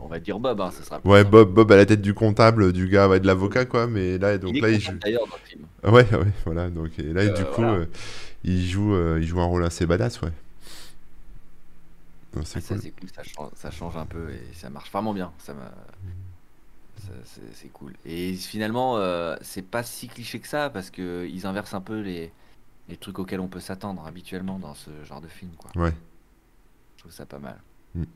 On 0.00 0.06
va 0.08 0.18
dire 0.20 0.38
Bob, 0.38 0.60
hein, 0.60 0.70
ça 0.70 0.82
sera 0.82 1.00
Ouais. 1.04 1.24
Bob, 1.24 1.52
Bob 1.52 1.70
a 1.72 1.76
la 1.76 1.86
tête 1.86 2.00
du 2.02 2.14
comptable, 2.14 2.72
du 2.72 2.88
gars, 2.88 3.08
ouais, 3.08 3.20
de 3.20 3.26
l'avocat, 3.26 3.64
quoi, 3.66 3.86
mais 3.86 4.18
là, 4.18 4.38
donc 4.38 4.54
il 4.54 4.58
est 4.58 4.60
là, 4.60 4.70
il 4.70 4.80
joue... 4.80 4.92
d'ailleurs 5.02 5.26
dans 5.26 5.36
le 5.36 5.48
film. 5.48 5.64
Ouais, 5.84 6.06
ouais, 6.14 6.32
voilà, 6.46 6.70
donc, 6.70 6.98
et 6.98 7.12
là, 7.12 7.22
Euh, 7.22 7.32
du 7.32 7.44
coup, 7.44 7.62
voilà. 7.62 7.72
euh, 7.72 7.86
il 8.44 8.66
joue, 8.66 8.94
euh, 8.94 9.18
il 9.20 9.26
joue 9.26 9.40
un 9.40 9.44
rôle 9.44 9.64
assez 9.64 9.86
badass, 9.86 10.20
ouais. 10.22 10.32
Ah, 12.34 12.44
ça, 12.44 12.60
cool. 12.60 12.78
c'est 12.80 12.90
cool, 12.92 13.08
ça 13.14 13.22
change, 13.22 13.50
ça 13.54 13.70
change 13.70 13.96
un 13.96 14.06
peu 14.06 14.30
et 14.32 14.52
ça 14.54 14.70
marche 14.70 14.90
vraiment 14.90 15.12
bien. 15.14 15.32
Ça 15.38 15.54
m'a- 15.54 15.72
ça- 16.96 17.12
c'est 17.52 17.68
cool. 17.68 17.94
Et 18.04 18.34
finalement, 18.34 18.96
euh, 18.98 19.36
c'est 19.40 19.62
pas 19.62 19.82
si 19.82 20.08
cliché 20.08 20.40
que 20.40 20.48
ça 20.48 20.70
parce 20.70 20.90
que 20.90 21.26
ils 21.30 21.46
inversent 21.46 21.74
un 21.74 21.80
peu 21.80 22.00
les, 22.00 22.32
les 22.88 22.96
trucs 22.96 23.18
auxquels 23.18 23.40
on 23.40 23.48
peut 23.48 23.60
s'attendre 23.60 24.06
habituellement 24.06 24.58
dans 24.58 24.74
ce 24.74 24.90
genre 25.04 25.20
de 25.20 25.28
film. 25.28 25.52
Quoi. 25.56 25.72
Ouais. 25.76 25.92
Je 26.96 27.02
trouve 27.02 27.12
ça 27.12 27.26
pas 27.26 27.38
mal. 27.38 27.60
Ouais, 27.94 28.06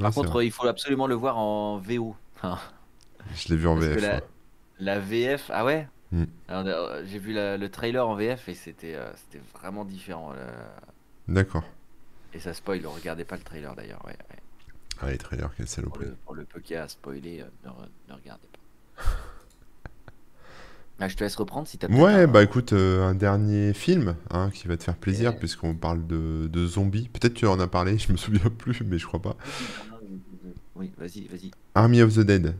Par 0.00 0.12
contre, 0.14 0.32
vrai. 0.32 0.46
il 0.46 0.52
faut 0.52 0.66
absolument 0.66 1.06
le 1.06 1.14
voir 1.14 1.38
en 1.38 1.78
VO. 1.78 2.16
Je 3.34 3.48
l'ai 3.48 3.56
vu 3.56 3.66
en 3.68 3.74
parce 3.74 3.86
VF. 3.86 4.02
la, 4.02 4.14
ouais. 4.14 4.22
la 4.78 5.00
VF, 5.00 5.50
ah 5.52 5.64
ouais? 5.64 5.88
Mm. 6.12 6.24
Euh, 6.50 7.04
J'ai 7.06 7.18
vu 7.18 7.32
la- 7.32 7.56
le 7.58 7.70
trailer 7.70 8.06
en 8.08 8.14
VF 8.14 8.48
et 8.48 8.54
c'était 8.54 8.94
euh, 8.94 9.12
c'était 9.16 9.42
vraiment 9.54 9.84
différent. 9.84 10.32
D'accord. 11.28 11.64
Et 12.32 12.40
ça 12.40 12.54
spoil, 12.54 12.86
regardez 12.86 13.24
pas 13.24 13.36
le 13.36 13.42
trailer 13.42 13.74
d'ailleurs. 13.74 14.04
Ouais, 14.04 14.16
ouais. 14.30 14.36
Ah, 15.00 15.10
les 15.10 15.18
trailers, 15.18 15.54
quelle 15.56 15.66
Pour, 15.88 15.98
saloperie. 15.98 16.04
le, 16.04 16.16
pour 16.24 16.34
le 16.34 16.44
peu 16.44 16.60
qu'il 16.60 16.74
y 16.74 16.76
a 16.76 16.84
à 16.84 16.88
spoiler, 16.88 17.40
euh, 17.40 17.50
ne, 17.64 17.70
re- 17.70 17.88
ne 18.08 18.14
regardez 18.14 18.48
pas. 18.48 19.02
Ah, 21.00 21.08
je 21.08 21.14
te 21.16 21.22
laisse 21.22 21.36
reprendre 21.36 21.68
si 21.68 21.78
t'as 21.78 21.88
peut-être 21.88 22.00
Ouais, 22.00 22.26
un- 22.26 22.26
bah 22.26 22.42
écoute, 22.42 22.72
euh, 22.72 23.06
un 23.06 23.14
dernier 23.14 23.72
film 23.72 24.16
hein, 24.30 24.50
qui 24.52 24.66
va 24.66 24.76
te 24.76 24.82
faire 24.82 24.96
plaisir 24.96 25.32
Ouais. 25.32 25.38
puisqu'on 25.38 25.74
parle 25.74 26.06
de, 26.06 26.48
de 26.48 26.66
zombies. 26.66 27.08
Peut-être 27.08 27.34
tu 27.34 27.46
en 27.46 27.60
as 27.60 27.68
parlé, 27.68 27.98
je 27.98 28.10
me 28.12 28.16
souviens 28.16 28.50
plus, 28.50 28.82
mais 28.84 28.98
je 28.98 29.06
crois 29.06 29.22
pas. 29.22 29.36
Oui, 30.74 30.92
vas-y, 30.98 31.26
vas-y. 31.26 31.50
Army 31.74 32.02
of 32.02 32.14
the 32.14 32.20
Dead. 32.20 32.54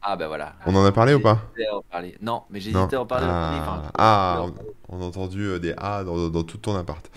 Ah 0.00 0.16
bah 0.16 0.26
voilà. 0.26 0.56
On 0.66 0.74
en 0.74 0.84
a 0.84 0.92
parlé 0.92 1.14
ou 1.14 1.20
pas 1.20 1.42
J'hésitais 1.54 1.66
à 1.68 1.76
en 1.76 1.82
parler. 1.82 2.16
Non, 2.20 2.42
mais 2.50 2.60
j'hésitais 2.60 2.96
à 2.96 3.00
en 3.02 3.06
parler. 3.06 3.26
Ah, 3.28 3.58
enfin, 3.62 3.90
ah, 3.98 4.46
on, 4.88 4.96
on 4.98 5.02
a 5.02 5.04
entendu 5.04 5.42
euh, 5.42 5.58
des 5.58 5.74
A 5.76 6.02
dans, 6.02 6.28
dans 6.28 6.42
tout 6.42 6.58
ton 6.58 6.74
appart. 6.74 7.08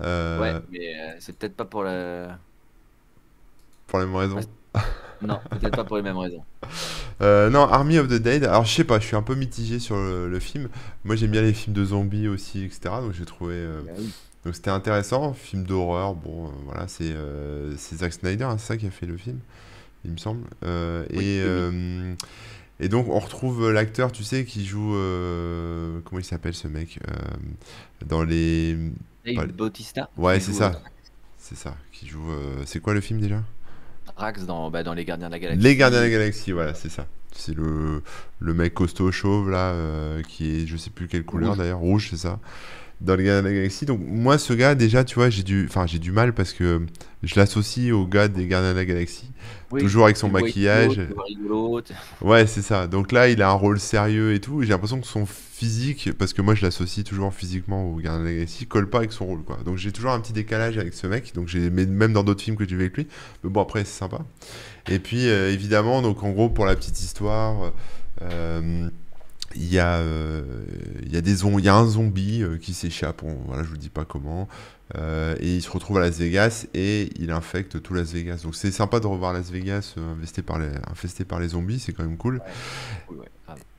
Euh, 0.00 0.40
Ouais, 0.40 0.60
mais 0.70 0.94
euh, 1.00 1.16
c'est 1.20 1.38
peut-être 1.38 1.56
pas 1.56 1.64
pour 1.64 1.82
la. 1.84 2.38
Pour 3.86 3.98
la 3.98 4.06
même 4.06 4.16
raison. 4.16 4.36
Ouais. 4.36 4.46
Non, 5.22 5.40
peut-être 5.50 5.74
pas 5.74 5.84
pour 5.84 5.96
les 5.96 6.02
mêmes 6.02 6.18
raisons. 6.18 6.44
Euh, 7.22 7.48
non, 7.48 7.60
Army 7.62 7.98
of 7.98 8.08
the 8.08 8.14
Dead. 8.20 8.44
Alors, 8.44 8.66
je 8.66 8.74
sais 8.74 8.84
pas, 8.84 9.00
je 9.00 9.06
suis 9.06 9.16
un 9.16 9.22
peu 9.22 9.34
mitigé 9.34 9.78
sur 9.78 9.96
le, 9.96 10.28
le 10.28 10.38
film. 10.38 10.68
Moi, 11.04 11.16
j'aime 11.16 11.30
bien 11.30 11.40
les 11.40 11.54
films 11.54 11.74
de 11.74 11.84
zombies 11.84 12.28
aussi, 12.28 12.64
etc. 12.64 12.96
Donc, 13.00 13.12
j'ai 13.14 13.24
trouvé. 13.24 13.54
euh, 13.54 13.80
Bah 13.80 13.92
oui. 13.98 14.12
Donc, 14.44 14.54
c'était 14.54 14.70
intéressant. 14.70 15.32
Film 15.32 15.64
d'horreur. 15.64 16.14
Bon, 16.14 16.48
euh, 16.48 16.50
voilà, 16.66 16.88
c'est 16.88 17.14
Zack 17.96 18.12
Snyder, 18.12 18.44
hein, 18.44 18.58
c'est 18.58 18.66
ça 18.66 18.76
qui 18.76 18.86
a 18.86 18.90
fait 18.90 19.06
le 19.06 19.16
film, 19.16 19.38
il 20.04 20.12
me 20.12 20.18
semble. 20.18 20.44
Oui, 21.12 21.24
et, 21.24 21.42
oui, 21.44 21.56
et 22.80 22.88
donc, 22.88 23.08
on 23.08 23.18
retrouve 23.18 23.70
l'acteur, 23.72 24.12
tu 24.12 24.24
sais, 24.24 24.44
qui 24.44 24.64
joue. 24.66 24.92
comment 26.04 26.18
il 26.20 26.24
s'appelle 26.24 26.54
ce 26.54 26.68
mec 26.68 26.98
Dans 28.06 28.24
les. 28.24 28.76
Dave 29.34 29.52
Bautista. 29.52 30.10
Ouais, 30.16 30.40
c'est 30.40 30.52
ça. 30.52 30.80
C'est 31.38 31.56
ça, 31.56 31.74
qui 31.92 32.06
joue. 32.08 32.30
euh, 32.30 32.62
C'est 32.66 32.80
quoi 32.80 32.94
le 32.94 33.00
film 33.00 33.20
déjà? 33.20 33.42
Drax 34.16 34.46
dans, 34.46 34.70
bah, 34.70 34.82
dans 34.82 34.94
Les 34.94 35.04
Gardiens 35.04 35.26
de 35.28 35.32
la 35.32 35.38
Galaxie. 35.38 35.62
Les 35.62 35.76
Gardiens 35.76 35.98
de 36.00 36.04
la 36.04 36.10
Galaxie, 36.10 36.52
voilà, 36.52 36.74
c'est 36.74 36.88
ça. 36.88 37.06
C'est 37.32 37.54
le, 37.54 38.02
le 38.40 38.54
mec 38.54 38.72
costaud 38.72 39.12
chauve 39.12 39.50
là, 39.50 39.70
euh, 39.72 40.22
qui 40.22 40.62
est, 40.62 40.66
je 40.66 40.76
sais 40.76 40.90
plus 40.90 41.06
quelle 41.06 41.24
couleur 41.24 41.54
d'ailleurs, 41.54 41.78
rouge, 41.80 42.08
c'est 42.10 42.16
ça. 42.16 42.38
Dans 43.00 43.14
les 43.14 43.24
Gardiens 43.24 43.42
de 43.42 43.48
la 43.48 43.54
Galaxie. 43.54 43.84
Donc 43.84 44.00
moi, 44.02 44.38
ce 44.38 44.54
gars, 44.54 44.74
déjà, 44.74 45.04
tu 45.04 45.16
vois, 45.16 45.28
j'ai 45.28 45.42
du, 45.42 45.66
enfin, 45.68 45.86
j'ai 45.86 45.98
du 45.98 46.12
mal 46.12 46.32
parce 46.32 46.52
que 46.52 46.80
je 47.22 47.34
l'associe 47.36 47.92
au 47.92 48.06
gars 48.06 48.28
des 48.28 48.46
Gardiens 48.46 48.72
de 48.72 48.78
la 48.78 48.84
Galaxie. 48.86 49.30
Oui, 49.70 49.82
Toujours 49.82 50.04
avec 50.04 50.16
son 50.16 50.30
maquillage. 50.30 51.00
Ouais, 52.22 52.46
c'est 52.46 52.62
ça. 52.62 52.86
Donc 52.86 53.12
là, 53.12 53.28
il 53.28 53.42
a 53.42 53.50
un 53.50 53.54
rôle 53.54 53.80
sérieux 53.80 54.32
et 54.32 54.40
tout. 54.40 54.62
J'ai 54.62 54.68
l'impression 54.68 55.00
que 55.00 55.06
son 55.06 55.26
physique, 55.26 56.10
parce 56.18 56.32
que 56.32 56.42
moi 56.42 56.54
je 56.54 56.62
l'associe 56.62 57.04
toujours 57.04 57.32
physiquement 57.32 57.90
au 57.90 57.96
Gardien 57.96 58.20
de 58.20 58.28
la 58.28 58.34
Galaxie, 58.34 58.66
colle 58.66 58.88
pas 58.88 58.98
avec 58.98 59.12
son 59.12 59.26
rôle, 59.26 59.42
quoi. 59.42 59.58
Donc 59.64 59.76
j'ai 59.76 59.90
toujours 59.90 60.12
un 60.12 60.20
petit 60.20 60.32
décalage 60.32 60.78
avec 60.78 60.94
ce 60.94 61.06
mec. 61.06 61.34
Donc 61.34 61.48
j'ai, 61.48 61.70
même 61.70 62.12
dans 62.12 62.22
d'autres 62.22 62.42
films 62.42 62.56
que 62.56 62.66
j'ai 62.66 62.76
vu 62.76 62.82
avec 62.82 62.96
lui. 62.96 63.06
Mais 63.42 63.50
bon, 63.50 63.60
après, 63.60 63.84
c'est 63.84 63.98
sympa. 63.98 64.20
Et 64.88 64.98
puis, 64.98 65.28
euh, 65.28 65.52
évidemment, 65.52 66.02
donc 66.02 66.22
en 66.22 66.30
gros, 66.30 66.48
pour 66.48 66.64
la 66.64 66.76
petite 66.76 67.00
histoire, 67.00 67.72
euh, 68.22 68.88
il 69.56 69.72
y, 69.72 69.78
a, 69.78 69.96
euh, 69.96 70.42
il 71.02 71.12
y, 71.12 71.16
a 71.16 71.20
des 71.20 71.44
il 71.44 71.64
y 71.64 71.68
a 71.68 71.74
un 71.74 71.86
zombie 71.86 72.42
euh, 72.42 72.58
qui 72.58 72.74
s'échappe, 72.74 73.22
voilà, 73.46 73.62
je 73.62 73.68
vous 73.68 73.76
dis 73.76 73.88
pas 73.88 74.04
comment, 74.04 74.48
euh, 74.96 75.34
et 75.40 75.56
il 75.56 75.62
se 75.62 75.70
retrouve 75.70 75.98
à 75.98 76.00
Las 76.00 76.18
Vegas 76.18 76.66
et 76.74 77.10
il 77.18 77.30
infecte 77.30 77.82
tout 77.82 77.94
Las 77.94 78.12
Vegas. 78.12 78.40
Donc 78.42 78.54
c'est 78.54 78.70
sympa 78.70 79.00
de 79.00 79.06
revoir 79.06 79.32
Las 79.32 79.50
Vegas 79.50 79.94
infesté, 80.16 80.42
par 80.42 80.58
les, 80.58 80.70
infesté 80.90 81.24
par 81.24 81.40
les 81.40 81.48
zombies, 81.48 81.80
c'est 81.80 81.92
quand 81.92 82.04
même 82.04 82.16
cool. 82.16 82.40
Ouais. 83.10 83.26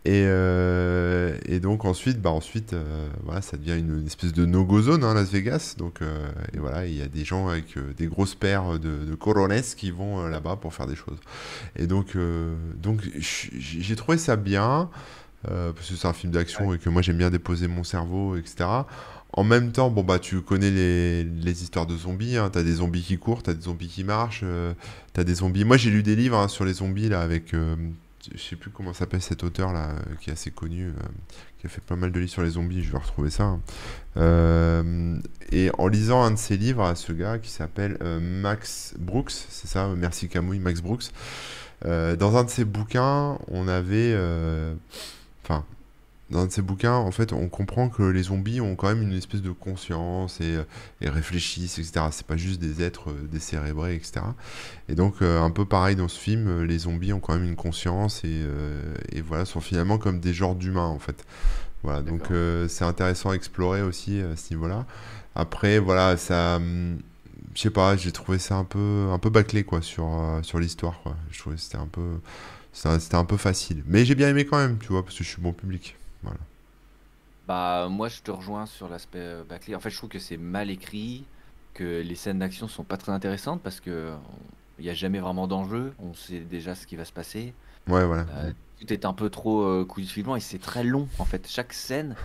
Et, 0.07 0.23
euh, 0.25 1.37
et 1.45 1.59
donc 1.59 1.83
ensuite, 1.83 2.21
bah 2.21 2.29
ensuite 2.29 2.71
euh, 2.71 3.09
voilà, 3.23 3.41
ça 3.41 3.57
devient 3.57 3.77
une, 3.77 3.99
une 3.99 4.05
espèce 4.05 4.31
de 4.31 4.45
no-go 4.45 4.81
zone, 4.81 5.03
hein, 5.03 5.13
Las 5.13 5.29
Vegas. 5.29 5.75
Donc, 5.77 6.01
euh, 6.01 6.29
et 6.53 6.59
voilà, 6.59 6.85
il 6.85 6.95
y 6.95 7.01
a 7.01 7.09
des 7.09 7.25
gens 7.25 7.49
avec 7.49 7.77
des 7.97 8.07
grosses 8.07 8.33
paires 8.33 8.79
de, 8.79 9.03
de 9.03 9.15
corones 9.15 9.61
qui 9.75 9.91
vont 9.91 10.25
là-bas 10.25 10.55
pour 10.55 10.73
faire 10.73 10.87
des 10.87 10.95
choses. 10.95 11.19
Et 11.75 11.87
donc, 11.87 12.17
donc 12.81 13.01
j'ai 13.19 13.95
trouvé 13.97 14.17
ça 14.17 14.37
bien. 14.37 14.89
Euh, 15.51 15.71
parce 15.73 15.89
que 15.89 15.95
c'est 15.95 16.07
un 16.07 16.13
film 16.13 16.31
d'action 16.33 16.73
et 16.73 16.79
que 16.79 16.89
moi 16.89 17.01
j'aime 17.01 17.17
bien 17.17 17.29
déposer 17.29 17.67
mon 17.67 17.83
cerveau, 17.83 18.35
etc. 18.35 18.65
En 19.33 19.43
même 19.43 19.71
temps, 19.71 19.89
bon 19.89 20.03
bah 20.03 20.19
tu 20.19 20.41
connais 20.41 20.71
les, 20.71 21.23
les 21.23 21.63
histoires 21.63 21.85
de 21.85 21.95
zombies, 21.97 22.37
hein. 22.37 22.49
t'as 22.51 22.63
des 22.63 22.75
zombies 22.75 23.03
qui 23.03 23.17
courent, 23.17 23.43
t'as 23.43 23.53
des 23.53 23.61
zombies 23.63 23.89
qui 23.89 24.03
marchent, 24.03 24.41
euh, 24.43 24.73
t'as 25.13 25.23
des 25.23 25.35
zombies. 25.35 25.65
Moi 25.65 25.77
j'ai 25.77 25.89
lu 25.91 26.01
des 26.03 26.15
livres 26.15 26.37
hein, 26.37 26.47
sur 26.47 26.65
les 26.65 26.73
zombies 26.73 27.09
là 27.09 27.21
avec, 27.21 27.53
euh, 27.53 27.75
je 28.33 28.41
sais 28.41 28.55
plus 28.55 28.71
comment 28.71 28.93
s'appelle 28.93 29.21
cet 29.21 29.43
auteur 29.43 29.73
là, 29.73 29.89
euh, 29.89 30.15
qui 30.21 30.29
est 30.29 30.33
assez 30.33 30.49
connu, 30.51 30.87
euh, 30.87 30.91
qui 31.59 31.67
a 31.67 31.69
fait 31.69 31.81
pas 31.83 31.95
mal 31.97 32.11
de 32.11 32.19
livres 32.19 32.31
sur 32.31 32.41
les 32.41 32.51
zombies. 32.51 32.81
Je 32.83 32.91
vais 32.91 32.97
retrouver 32.97 33.29
ça. 33.29 33.43
hein. 33.43 33.61
Euh, 34.15 35.19
et 35.51 35.69
en 35.77 35.87
lisant 35.87 36.23
un 36.23 36.31
de 36.31 36.37
ses 36.37 36.57
livres 36.57 36.83
à 36.83 36.95
ce 36.95 37.11
gars 37.13 37.37
qui 37.37 37.49
s'appelle 37.51 37.97
euh, 38.01 38.19
Max 38.19 38.95
Brooks, 38.97 39.31
c'est 39.31 39.67
ça, 39.67 39.87
merci 39.95 40.29
Camouille, 40.29 40.59
Max 40.59 40.81
Brooks. 40.81 41.11
euh, 41.85 42.15
dans 42.15 42.37
un 42.37 42.43
de 42.45 42.49
ses 42.49 42.65
bouquins, 42.65 43.37
on 43.49 43.67
avait, 43.67 44.15
enfin, 45.47 45.65
dans 46.29 46.39
un 46.39 46.45
de 46.47 46.51
ces 46.51 46.61
bouquins, 46.61 46.95
en 46.95 47.11
fait, 47.11 47.31
on 47.31 47.47
comprend 47.47 47.87
que 47.87 48.03
les 48.03 48.23
zombies 48.23 48.59
ont 48.59 48.75
quand 48.75 48.89
même 48.89 49.01
une 49.01 49.13
espèce 49.13 49.41
de 49.41 49.51
conscience 49.51 50.41
et, 50.41 50.57
euh, 50.57 50.63
et 50.99 51.09
réfléchissent, 51.09 51.79
etc. 51.79 52.07
C'est 52.11 52.27
pas 52.27 52.35
juste 52.35 52.59
des 52.59 52.83
êtres 52.83 53.11
euh, 53.11 53.27
décérébrés, 53.31 53.95
etc. 53.95 54.21
Et 54.89 54.95
donc, 54.95 55.21
euh, 55.21 55.41
un 55.41 55.51
peu 55.51 55.63
pareil 55.63 55.95
dans 55.95 56.09
ce 56.09 56.19
film, 56.19 56.63
les 56.63 56.79
zombies 56.79 57.13
ont 57.13 57.21
quand 57.21 57.33
même 57.33 57.45
une 57.45 57.55
conscience 57.55 58.23
et, 58.25 58.45
et 59.13 59.21
voilà, 59.21 59.45
sont 59.45 59.61
finalement 59.61 59.97
comme 59.97 60.19
des 60.19 60.33
genres 60.33 60.55
d'humains, 60.55 60.87
en 60.87 60.99
fait. 60.99 61.25
Voilà, 61.83 62.01
donc 62.01 62.31
euh, 62.31 62.67
c'est 62.67 62.83
intéressant 62.83 63.29
à 63.29 63.33
explorer 63.33 63.81
aussi 63.81 64.19
à 64.19 64.35
ce 64.35 64.53
niveau-là. 64.53 64.85
Après, 65.35 65.79
voilà, 65.79 66.17
ça, 66.17 66.57
hum, 66.57 66.97
je 67.53 67.61
sais 67.61 67.69
pas, 67.69 67.95
j'ai 67.95 68.11
trouvé 68.11 68.39
ça 68.39 68.55
un 68.55 68.63
peu, 68.65 69.07
un 69.11 69.19
peu 69.19 69.29
bâclé 69.29 69.63
quoi 69.63 69.81
sur, 69.81 70.09
sur 70.41 70.59
l'histoire, 70.59 70.99
quoi. 71.03 71.15
Je 71.31 71.39
trouvais 71.39 71.55
que 71.55 71.61
c'était 71.61 71.77
un 71.77 71.87
peu, 71.87 72.19
c'était 72.77 73.15
un 73.15 73.25
peu 73.25 73.37
facile. 73.37 73.83
Mais 73.87 74.05
j'ai 74.05 74.15
bien 74.15 74.29
aimé 74.29 74.45
quand 74.45 74.57
même, 74.57 74.77
tu 74.77 74.87
vois, 74.89 75.03
parce 75.03 75.17
que 75.17 75.23
je 75.23 75.29
suis 75.29 75.41
bon 75.41 75.53
public. 75.53 75.95
Voilà. 76.21 76.39
Bah, 77.47 77.87
moi, 77.89 78.07
je 78.07 78.21
te 78.21 78.31
rejoins 78.31 78.65
sur 78.65 78.89
l'aspect 78.89 79.19
euh, 79.19 79.43
bâclé. 79.43 79.75
En 79.75 79.79
fait, 79.79 79.89
je 79.89 79.97
trouve 79.97 80.09
que 80.09 80.19
c'est 80.19 80.37
mal 80.37 80.69
écrit, 80.69 81.25
que 81.73 82.01
les 82.01 82.15
scènes 82.15 82.39
d'action 82.39 82.67
sont 82.67 82.83
pas 82.83 82.97
très 82.97 83.11
intéressantes 83.11 83.61
parce 83.61 83.79
que 83.79 84.11
il 84.79 84.85
n'y 84.85 84.91
a 84.91 84.93
jamais 84.93 85.19
vraiment 85.19 85.47
d'enjeu. 85.47 85.93
On 85.99 86.13
sait 86.13 86.39
déjà 86.39 86.75
ce 86.75 86.85
qui 86.85 86.95
va 86.95 87.05
se 87.05 87.11
passer. 87.11 87.53
Ouais, 87.87 88.05
voilà. 88.05 88.25
Euh, 88.35 88.51
tout 88.79 88.91
est 88.93 89.05
un 89.05 89.13
peu 89.13 89.29
trop 89.29 89.63
euh, 89.63 89.87
de 89.87 90.35
et 90.35 90.39
c'est 90.39 90.61
très 90.61 90.83
long. 90.83 91.07
En 91.19 91.25
fait, 91.25 91.47
chaque 91.47 91.73
scène 91.73 92.15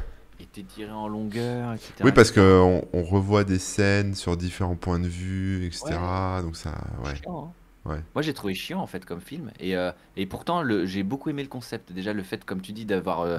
est 0.40 0.58
étirée 0.58 0.90
en 0.90 1.08
longueur, 1.08 1.72
etc. 1.72 1.92
Oui, 2.04 2.12
parce 2.12 2.30
qu'on 2.30 2.86
on 2.92 3.02
revoit 3.02 3.44
des 3.44 3.58
scènes 3.58 4.14
sur 4.14 4.36
différents 4.36 4.76
points 4.76 4.98
de 4.98 5.08
vue, 5.08 5.64
etc. 5.66 5.84
Ouais, 5.92 6.42
Donc 6.42 6.56
ça, 6.56 6.74
ouais, 7.04 7.14
chiant, 7.16 7.46
hein. 7.48 7.61
Ouais. 7.84 8.00
Moi, 8.14 8.22
j'ai 8.22 8.34
trouvé 8.34 8.54
chiant 8.54 8.80
en 8.80 8.86
fait 8.86 9.04
comme 9.04 9.20
film. 9.20 9.50
Et, 9.60 9.76
euh, 9.76 9.92
et 10.16 10.26
pourtant, 10.26 10.62
j'ai 10.84 11.02
beaucoup 11.02 11.30
aimé 11.30 11.42
le 11.42 11.48
concept. 11.48 11.92
Déjà, 11.92 12.12
le 12.12 12.22
fait, 12.22 12.44
comme 12.44 12.60
tu 12.60 12.72
dis, 12.72 12.84
d'avoir 12.84 13.20
euh, 13.20 13.38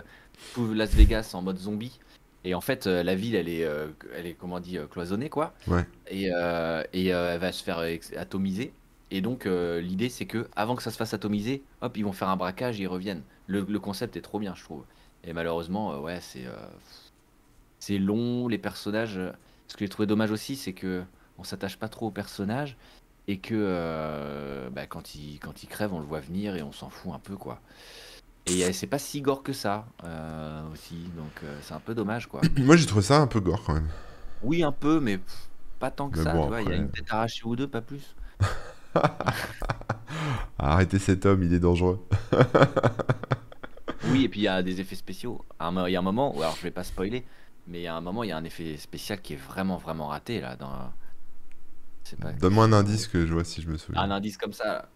tout 0.54 0.74
Las 0.74 0.94
Vegas 0.94 1.32
en 1.34 1.41
mode 1.41 1.58
zombie. 1.58 2.00
Et 2.44 2.56
en 2.56 2.62
fait, 2.62 2.88
euh, 2.88 3.04
la 3.04 3.16
ville, 3.16 3.36
elle 3.36 3.48
est, 3.48 3.68
elle 4.16 4.26
est 4.26 4.34
comment 4.34 4.56
on 4.56 4.60
dit, 4.60 4.78
cloisonnée, 4.91 5.30
quoi. 5.30 5.54
Ouais. 5.68 5.86
Et, 6.10 6.30
et 6.94 7.08
elle 7.08 7.39
va 7.39 7.52
se 7.52 7.64
faire 7.64 7.84
atomiser. 8.18 8.74
Et 9.12 9.22
donc, 9.22 9.46
l'idée, 9.46 10.10
c'est 10.10 10.26
que 10.26 10.48
avant 10.56 10.76
que 10.76 10.84
ça 10.84 10.91
se 10.91 10.98
fasse 10.98 11.14
atomiser, 11.14 11.64
hop, 11.82 11.96
ils 11.98 12.04
vont 12.04 12.14
faire 12.14 12.30
un 12.30 12.38
braquage 12.38 12.80
et 12.80 12.84
ils 12.84 12.88
reviennent. 12.88 13.24
Le, 13.48 13.66
le 13.68 13.80
concept 13.80 14.18
est 14.18 14.22
trop 14.22 14.39
bien, 14.39 14.56
je 14.56 14.64
trouve. 14.64 14.84
Et 15.24 15.34
malheureusement, 15.34 16.00
ouais, 16.00 16.20
c'est 16.22 16.46
c'est 17.80 17.98
long, 17.98 18.48
les 18.48 18.58
personnages. 18.58 19.20
Ce 19.68 19.74
que 19.76 19.86
j'ai 19.86 19.89
trouvé 19.89 20.06
dommage 20.06 20.32
aussi, 20.32 20.56
c'est 20.56 20.74
que 20.74 21.04
on 21.38 21.44
s'attache 21.44 21.78
pas 21.78 21.88
trop 21.88 22.08
aux 22.08 22.12
personnages 22.12 22.78
et 23.28 23.38
que 23.38 23.54
euh, 23.56 24.70
bah, 24.70 24.86
quand 24.86 25.16
ils 25.16 25.40
crèvent, 25.70 25.94
on 25.94 26.00
le 26.00 26.06
voit 26.06 26.20
venir 26.20 26.56
et 26.56 26.62
on 26.62 26.72
s'en 26.72 26.90
fout 26.90 27.14
un 27.14 27.20
peu, 27.20 27.36
quoi. 27.36 27.60
Et 28.46 28.66
euh, 28.66 28.72
c'est 28.74 28.88
pas 28.88 29.00
si 29.00 29.22
gore 29.22 29.42
que 29.42 29.54
ça 29.54 29.86
euh, 30.04 30.62
aussi, 30.74 30.96
donc 31.16 31.32
euh, 31.44 31.58
c'est 31.62 31.74
un 31.74 31.80
peu 31.80 31.96
dommage, 31.96 32.28
quoi. 32.28 32.42
Moi, 32.58 32.76
j'ai 32.76 32.86
trouvé 32.86 33.02
ça 33.04 33.20
un 33.20 33.28
peu 33.28 33.40
gore 33.40 33.64
quand 33.64 33.74
même. 33.74 33.88
Oui, 34.42 34.64
un 34.64 34.74
peu, 34.74 35.00
mais 35.00 35.18
pff, 35.18 35.50
pas 35.80 35.92
tant 35.92 36.10
que 36.10 36.18
Mais 36.18 36.26
ça, 36.26 36.34
bon, 36.34 36.44
tu 36.44 36.48
vois. 36.50 36.62
Il 36.62 36.70
y 36.70 36.74
a 36.74 36.76
une 36.76 36.90
tête 36.90 37.06
arrachée 37.10 37.44
ou 37.46 37.56
deux, 37.56 37.68
pas 37.68 37.82
plus. 37.82 38.16
Arrêtez 40.60 41.00
cet 41.00 41.26
homme, 41.26 41.44
il 41.44 41.54
est 41.54 41.60
dangereux. 41.60 42.06
Oui, 44.10 44.26
et 44.26 44.30
puis 44.30 44.42
il 44.42 44.44
y 44.44 44.48
a 44.50 44.62
des 44.62 44.82
effets 44.82 44.96
spéciaux. 44.96 45.44
Il 45.62 45.92
y 45.92 45.96
a 45.96 46.00
un 46.00 46.04
moment, 46.04 46.36
alors 46.38 46.56
je 46.58 46.64
vais 46.64 46.72
pas 46.72 46.84
spoiler, 46.84 47.26
mais 47.68 47.80
il 47.80 47.84
y 47.84 47.88
a 47.88 47.96
un 47.96 48.02
moment, 48.02 48.24
il 48.24 48.30
y 48.30 48.34
a 48.34 48.38
un 48.38 48.44
effet 48.44 48.76
spécial 48.76 49.22
qui 49.22 49.34
est 49.34 49.38
vraiment, 49.38 49.78
vraiment 49.78 50.08
raté 50.08 50.42
là. 50.42 50.58
Dans... 50.58 50.92
Pas. 52.22 52.32
Donne-moi 52.34 52.66
un 52.66 52.74
indice 52.74 53.08
que 53.08 53.26
je 53.26 53.34
vois 53.34 53.43
si 53.43 53.62
je 53.62 53.70
me 53.70 53.78
souviens. 53.78 54.01
Un 54.01 54.12
indice 54.12 54.38
comme 54.38 54.54
ça. 54.54 54.88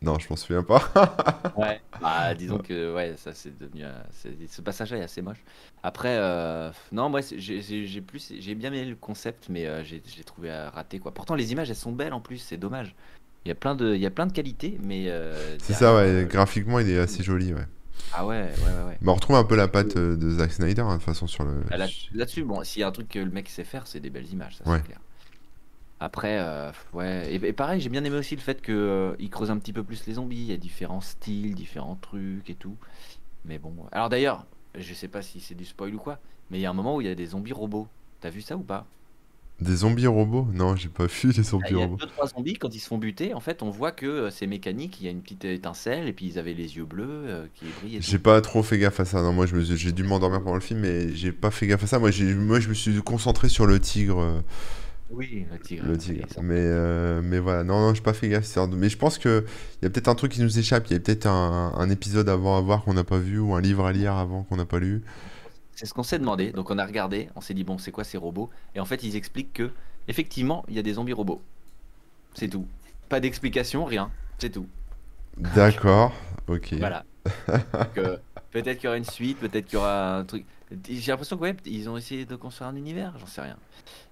Non, 0.00 0.16
je 0.20 0.28
m'en 0.30 0.36
souviens 0.36 0.62
pas. 0.62 0.80
Ouais. 1.56 1.80
Bah, 2.00 2.32
disons 2.34 2.58
que 2.58 2.94
ouais, 2.94 3.14
ça 3.16 3.32
c'est 3.34 3.56
devenu. 3.58 3.82
euh, 3.84 4.00
Ce 4.48 4.60
passage-là 4.62 4.98
est 4.98 5.02
assez 5.02 5.22
moche. 5.22 5.42
Après, 5.82 6.16
euh, 6.18 6.70
non, 6.92 7.08
moi 7.10 7.20
j'ai 7.20 8.00
plus, 8.00 8.32
j'ai 8.38 8.54
bien 8.54 8.72
aimé 8.72 8.84
le 8.84 8.94
concept, 8.94 9.48
mais 9.48 9.66
euh, 9.66 9.82
j'ai 9.82 10.00
trouvé 10.24 10.52
raté 10.52 11.00
quoi. 11.00 11.12
Pourtant, 11.12 11.34
les 11.34 11.50
images 11.50 11.68
elles 11.70 11.76
sont 11.76 11.90
belles 11.92 12.12
en 12.12 12.20
plus, 12.20 12.38
c'est 12.38 12.56
dommage. 12.56 12.94
Il 13.44 13.48
y 13.48 13.52
a 13.52 13.54
plein 13.56 13.74
de, 13.74 13.94
il 13.94 14.00
y 14.00 14.06
a 14.06 14.10
plein 14.10 14.26
de 14.26 14.32
qualités, 14.32 14.78
mais 14.84 15.08
euh, 15.08 15.56
C'est 15.58 15.72
ça, 15.72 15.94
ouais. 15.94 16.02
euh, 16.02 16.24
Graphiquement, 16.24 16.78
il 16.78 16.88
est 16.90 16.98
assez 16.98 17.22
joli, 17.24 17.52
ouais. 17.54 17.66
Ah 18.12 18.26
ouais, 18.26 18.42
ouais, 18.42 18.48
ouais, 18.64 18.82
ouais. 18.88 18.98
Mais 19.00 19.10
on 19.10 19.14
retrouve 19.14 19.36
un 19.36 19.44
peu 19.44 19.56
la 19.56 19.68
patte 19.68 19.96
euh, 19.96 20.16
de 20.16 20.30
Zack 20.30 20.52
Snyder, 20.52 20.82
hein, 20.82 20.88
de 20.88 20.94
toute 20.94 21.02
façon, 21.04 21.26
sur 21.26 21.44
le. 21.44 21.62
Ah, 21.70 21.76
là- 21.76 21.88
Là-dessus, 22.12 22.44
bon, 22.44 22.62
s'il 22.64 22.80
y 22.80 22.82
a 22.82 22.88
un 22.88 22.92
truc 22.92 23.08
que 23.08 23.18
le 23.18 23.30
mec 23.30 23.48
sait 23.48 23.64
faire, 23.64 23.86
c'est 23.86 24.00
des 24.00 24.10
belles 24.10 24.30
images, 24.32 24.56
ça 24.56 24.70
Ouais. 24.70 24.80
clair. 24.80 24.98
Après, 26.00 26.38
euh, 26.38 26.70
ouais, 26.92 27.34
et, 27.34 27.44
et 27.48 27.52
pareil, 27.52 27.80
j'ai 27.80 27.88
bien 27.88 28.04
aimé 28.04 28.16
aussi 28.16 28.36
le 28.36 28.40
fait 28.40 28.62
que 28.62 28.72
euh, 28.72 29.16
il 29.18 29.30
creuse 29.30 29.50
un 29.50 29.58
petit 29.58 29.72
peu 29.72 29.82
plus 29.82 30.06
les 30.06 30.14
zombies. 30.14 30.36
Il 30.36 30.44
y 30.50 30.52
a 30.52 30.56
différents 30.56 31.00
styles, 31.00 31.54
différents 31.54 31.96
trucs 32.00 32.48
et 32.50 32.54
tout. 32.54 32.76
Mais 33.44 33.58
bon, 33.58 33.74
alors 33.92 34.08
d'ailleurs, 34.08 34.46
je 34.76 34.94
sais 34.94 35.08
pas 35.08 35.22
si 35.22 35.40
c'est 35.40 35.54
du 35.56 35.64
spoil 35.64 35.94
ou 35.94 35.98
quoi, 35.98 36.18
mais 36.50 36.58
il 36.58 36.62
y 36.62 36.66
a 36.66 36.70
un 36.70 36.74
moment 36.74 36.96
où 36.96 37.00
il 37.00 37.08
y 37.08 37.10
a 37.10 37.14
des 37.16 37.26
zombies 37.26 37.52
robots. 37.52 37.88
T'as 38.20 38.30
vu 38.30 38.42
ça 38.42 38.56
ou 38.56 38.62
pas? 38.62 38.86
Des 39.60 39.76
zombies 39.76 40.06
robots? 40.06 40.46
Non, 40.52 40.76
j'ai 40.76 40.88
pas 40.88 41.06
vu 41.06 41.32
les 41.32 41.42
zombies 41.42 41.74
Il 41.74 41.76
y 41.76 41.82
a 41.82 41.86
robots. 41.86 41.96
deux 41.96 42.06
trois 42.06 42.28
zombies 42.28 42.54
quand 42.54 42.72
ils 42.74 42.78
se 42.78 42.86
font 42.86 42.98
buter. 42.98 43.34
En 43.34 43.40
fait, 43.40 43.62
on 43.62 43.70
voit 43.70 43.90
que 43.90 44.06
euh, 44.06 44.30
c'est 44.30 44.46
mécanique. 44.46 45.00
Il 45.00 45.06
y 45.06 45.08
a 45.08 45.10
une 45.10 45.20
petite 45.22 45.44
étincelle 45.44 46.06
et 46.06 46.12
puis 46.12 46.26
ils 46.26 46.38
avaient 46.38 46.54
les 46.54 46.76
yeux 46.76 46.84
bleus 46.84 47.06
euh, 47.26 47.46
qui 47.54 47.66
tout. 47.66 47.86
J'ai 47.98 48.18
pas 48.20 48.40
trop 48.40 48.62
fait 48.62 48.78
gaffe 48.78 49.00
à 49.00 49.04
ça. 49.04 49.20
Non, 49.22 49.32
moi, 49.32 49.46
je 49.46 49.56
me 49.56 49.64
suis- 49.64 49.76
j'ai 49.76 49.92
dû 49.92 50.04
m'endormir 50.04 50.40
pendant 50.42 50.54
le 50.54 50.60
film, 50.60 50.80
mais 50.80 51.12
j'ai 51.14 51.32
pas 51.32 51.50
fait 51.50 51.66
gaffe 51.66 51.82
à 51.84 51.86
ça. 51.88 51.98
Moi, 51.98 52.10
j'ai, 52.12 52.34
moi, 52.34 52.60
je 52.60 52.68
me 52.68 52.74
suis 52.74 53.02
concentré 53.02 53.48
sur 53.48 53.66
le 53.66 53.80
tigre. 53.80 54.20
euh, 54.20 54.40
Oui, 55.10 55.46
le 55.50 55.58
tigre. 55.58 55.84
Le 55.86 55.96
oui, 55.96 55.98
tigre. 55.98 56.26
ça- 56.28 56.42
Mais, 56.42 56.54
euh, 56.58 57.20
mais 57.22 57.38
voilà, 57.38 57.64
non, 57.64 57.80
non, 57.80 57.94
j'ai 57.94 58.02
pas 58.02 58.12
fait 58.12 58.28
gaffe. 58.28 58.44
c'est 58.44 58.60
Mais 58.68 58.88
je 58.90 58.98
pense 58.98 59.18
que 59.18 59.44
il 59.80 59.84
y 59.84 59.86
a 59.86 59.90
peut-être 59.90 60.08
un 60.08 60.14
truc 60.14 60.32
qui 60.32 60.42
nous 60.42 60.58
échappe. 60.58 60.86
Il 60.90 60.92
y 60.92 60.96
a 60.96 61.00
peut-être 61.00 61.26
un, 61.26 61.72
un 61.76 61.90
épisode 61.90 62.28
avant 62.28 62.58
à 62.58 62.60
voir 62.60 62.84
qu'on 62.84 62.94
n'a 62.94 63.04
pas 63.04 63.18
vu 63.18 63.38
ou 63.38 63.54
un 63.54 63.60
livre 63.60 63.86
à 63.86 63.92
lire 63.92 64.14
avant 64.14 64.42
qu'on 64.44 64.56
n'a 64.56 64.66
pas 64.66 64.78
lu. 64.78 65.02
C'est 65.78 65.86
ce 65.86 65.94
qu'on 65.94 66.02
s'est 66.02 66.18
demandé. 66.18 66.50
Donc 66.50 66.72
on 66.72 66.78
a 66.78 66.84
regardé, 66.84 67.28
on 67.36 67.40
s'est 67.40 67.54
dit 67.54 67.62
bon, 67.62 67.78
c'est 67.78 67.92
quoi 67.92 68.02
ces 68.02 68.18
robots? 68.18 68.50
Et 68.74 68.80
en 68.80 68.84
fait, 68.84 69.04
ils 69.04 69.14
expliquent 69.14 69.52
que 69.52 69.70
effectivement, 70.08 70.64
il 70.66 70.74
y 70.74 70.78
a 70.80 70.82
des 70.82 70.94
zombies 70.94 71.12
robots. 71.12 71.40
C'est 72.34 72.48
tout. 72.48 72.66
Pas 73.08 73.20
d'explication, 73.20 73.84
rien. 73.84 74.10
C'est 74.38 74.50
tout. 74.50 74.66
D'accord, 75.36 76.12
ok. 76.48 76.74
Voilà. 76.80 77.04
Euh, 77.96 78.16
peut-être 78.50 78.78
qu'il 78.78 78.86
y 78.86 78.88
aura 78.88 78.96
une 78.96 79.04
suite, 79.04 79.38
peut-être 79.38 79.66
qu'il 79.66 79.74
y 79.74 79.76
aura 79.76 80.16
un 80.16 80.24
truc. 80.24 80.44
J'ai 80.88 81.12
l'impression 81.12 81.36
que 81.36 81.42
ouais, 81.42 81.56
ils 81.64 81.88
ont 81.88 81.96
essayé 81.96 82.26
de 82.26 82.36
construire 82.36 82.68
un 82.70 82.76
univers, 82.76 83.16
j'en 83.18 83.26
sais 83.26 83.40
rien. 83.40 83.56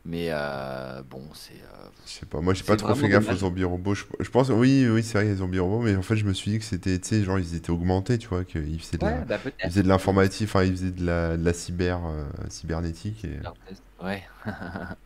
Mais 0.05 0.29
euh, 0.31 1.03
bon, 1.03 1.23
c'est. 1.35 1.55
euh, 1.55 1.89
Je 2.07 2.11
sais 2.13 2.27
pas, 2.27 2.41
moi 2.41 2.55
j'ai 2.55 2.65
pas 2.65 2.77
trop 2.77 2.95
fait 2.95 3.09
gaffe 3.09 3.29
aux 3.31 3.37
zombies 3.37 3.65
robots. 3.65 3.95
Je, 3.95 4.05
je 4.21 4.31
pense, 4.31 4.49
oui, 4.51 4.87
oui, 4.89 5.03
c'est 5.03 5.19
vrai, 5.19 5.25
les 5.27 5.37
zombies 5.37 5.59
robots, 5.59 5.81
mais 5.83 5.97
en 5.97 6.03
fait, 6.03 6.17
je 6.17 6.25
me 6.25 6.33
suis 6.33 6.53
dit 6.53 6.59
que 6.59 6.65
c'était, 6.65 6.99
tu 6.99 7.09
sais, 7.09 7.25
genre, 7.25 7.39
ils 7.39 7.55
étaient 7.55 7.71
augmentés, 7.71 8.19
tu 8.19 8.29
vois, 8.29 8.45
qu'ils 8.45 8.81
faisaient 8.81 8.99
de 8.99 9.07
la, 9.07 9.25
bah 9.25 9.39
ils 9.63 9.69
peut-être. 9.69 9.71
faisaient 9.71 9.83
de 9.83 9.89
l'informatique, 9.89 10.49
enfin, 10.49 10.65
ils 10.65 10.73
faisaient 10.73 10.91
de 10.93 11.05
la, 11.05 11.37
de 11.37 11.45
la 11.45 11.53
cyber, 11.53 12.01
euh, 12.07 12.25
cybernétique. 12.49 13.25
Et... 13.25 13.39
Ouais. 14.03 14.23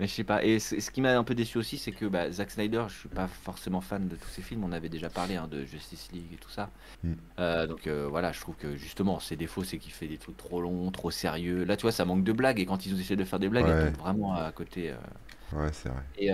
Mais 0.00 0.06
je 0.06 0.14
sais 0.14 0.24
pas. 0.24 0.42
Et 0.44 0.58
ce 0.58 0.90
qui 0.90 1.00
m'a 1.02 1.16
un 1.16 1.22
peu 1.24 1.34
déçu 1.34 1.58
aussi, 1.58 1.76
c'est 1.78 1.92
que 1.92 2.06
bah, 2.06 2.32
Zack 2.32 2.50
Snyder, 2.50 2.84
je 2.88 2.94
suis 2.94 3.08
pas 3.08 3.28
forcément 3.28 3.80
fan 3.82 4.08
de 4.08 4.16
tous 4.16 4.28
ses 4.30 4.40
films. 4.42 4.64
On 4.64 4.72
avait 4.72 4.88
déjà 4.88 5.10
parlé 5.10 5.36
hein, 5.36 5.46
de 5.46 5.64
Justice 5.64 6.08
League 6.12 6.32
et 6.32 6.36
tout 6.36 6.48
ça. 6.50 6.70
Mm. 7.04 7.12
Euh, 7.38 7.66
donc 7.66 7.86
euh, 7.86 8.06
voilà, 8.08 8.32
je 8.32 8.40
trouve 8.40 8.56
que 8.56 8.74
justement, 8.76 9.20
ses 9.20 9.36
défauts, 9.36 9.62
c'est 9.62 9.76
qu'il 9.78 9.92
fait 9.92 10.08
des 10.08 10.16
trucs 10.16 10.38
trop 10.38 10.60
longs, 10.62 10.90
trop 10.90 11.10
sérieux. 11.10 11.64
Là, 11.64 11.76
tu 11.76 11.82
vois, 11.82 11.92
ça 11.92 12.04
manque 12.06 12.24
de 12.24 12.32
blagues. 12.32 12.58
Et 12.60 12.66
quand 12.66 12.86
ils 12.86 12.94
ont 12.94 12.98
essayé 12.98 13.16
de 13.16 13.24
faire 13.24 13.38
des 13.38 13.50
blagues, 13.50 13.66
Ouais. 13.66 13.70
elles 13.72 13.92
tombent 13.92 14.00
vraiment 14.02 14.34
à 14.34 14.50
côté. 14.52 14.90
euh. 14.90 14.96
Ouais, 15.52 15.68
c'est 15.72 15.90
vrai. 15.90 16.02
Et, 16.18 16.30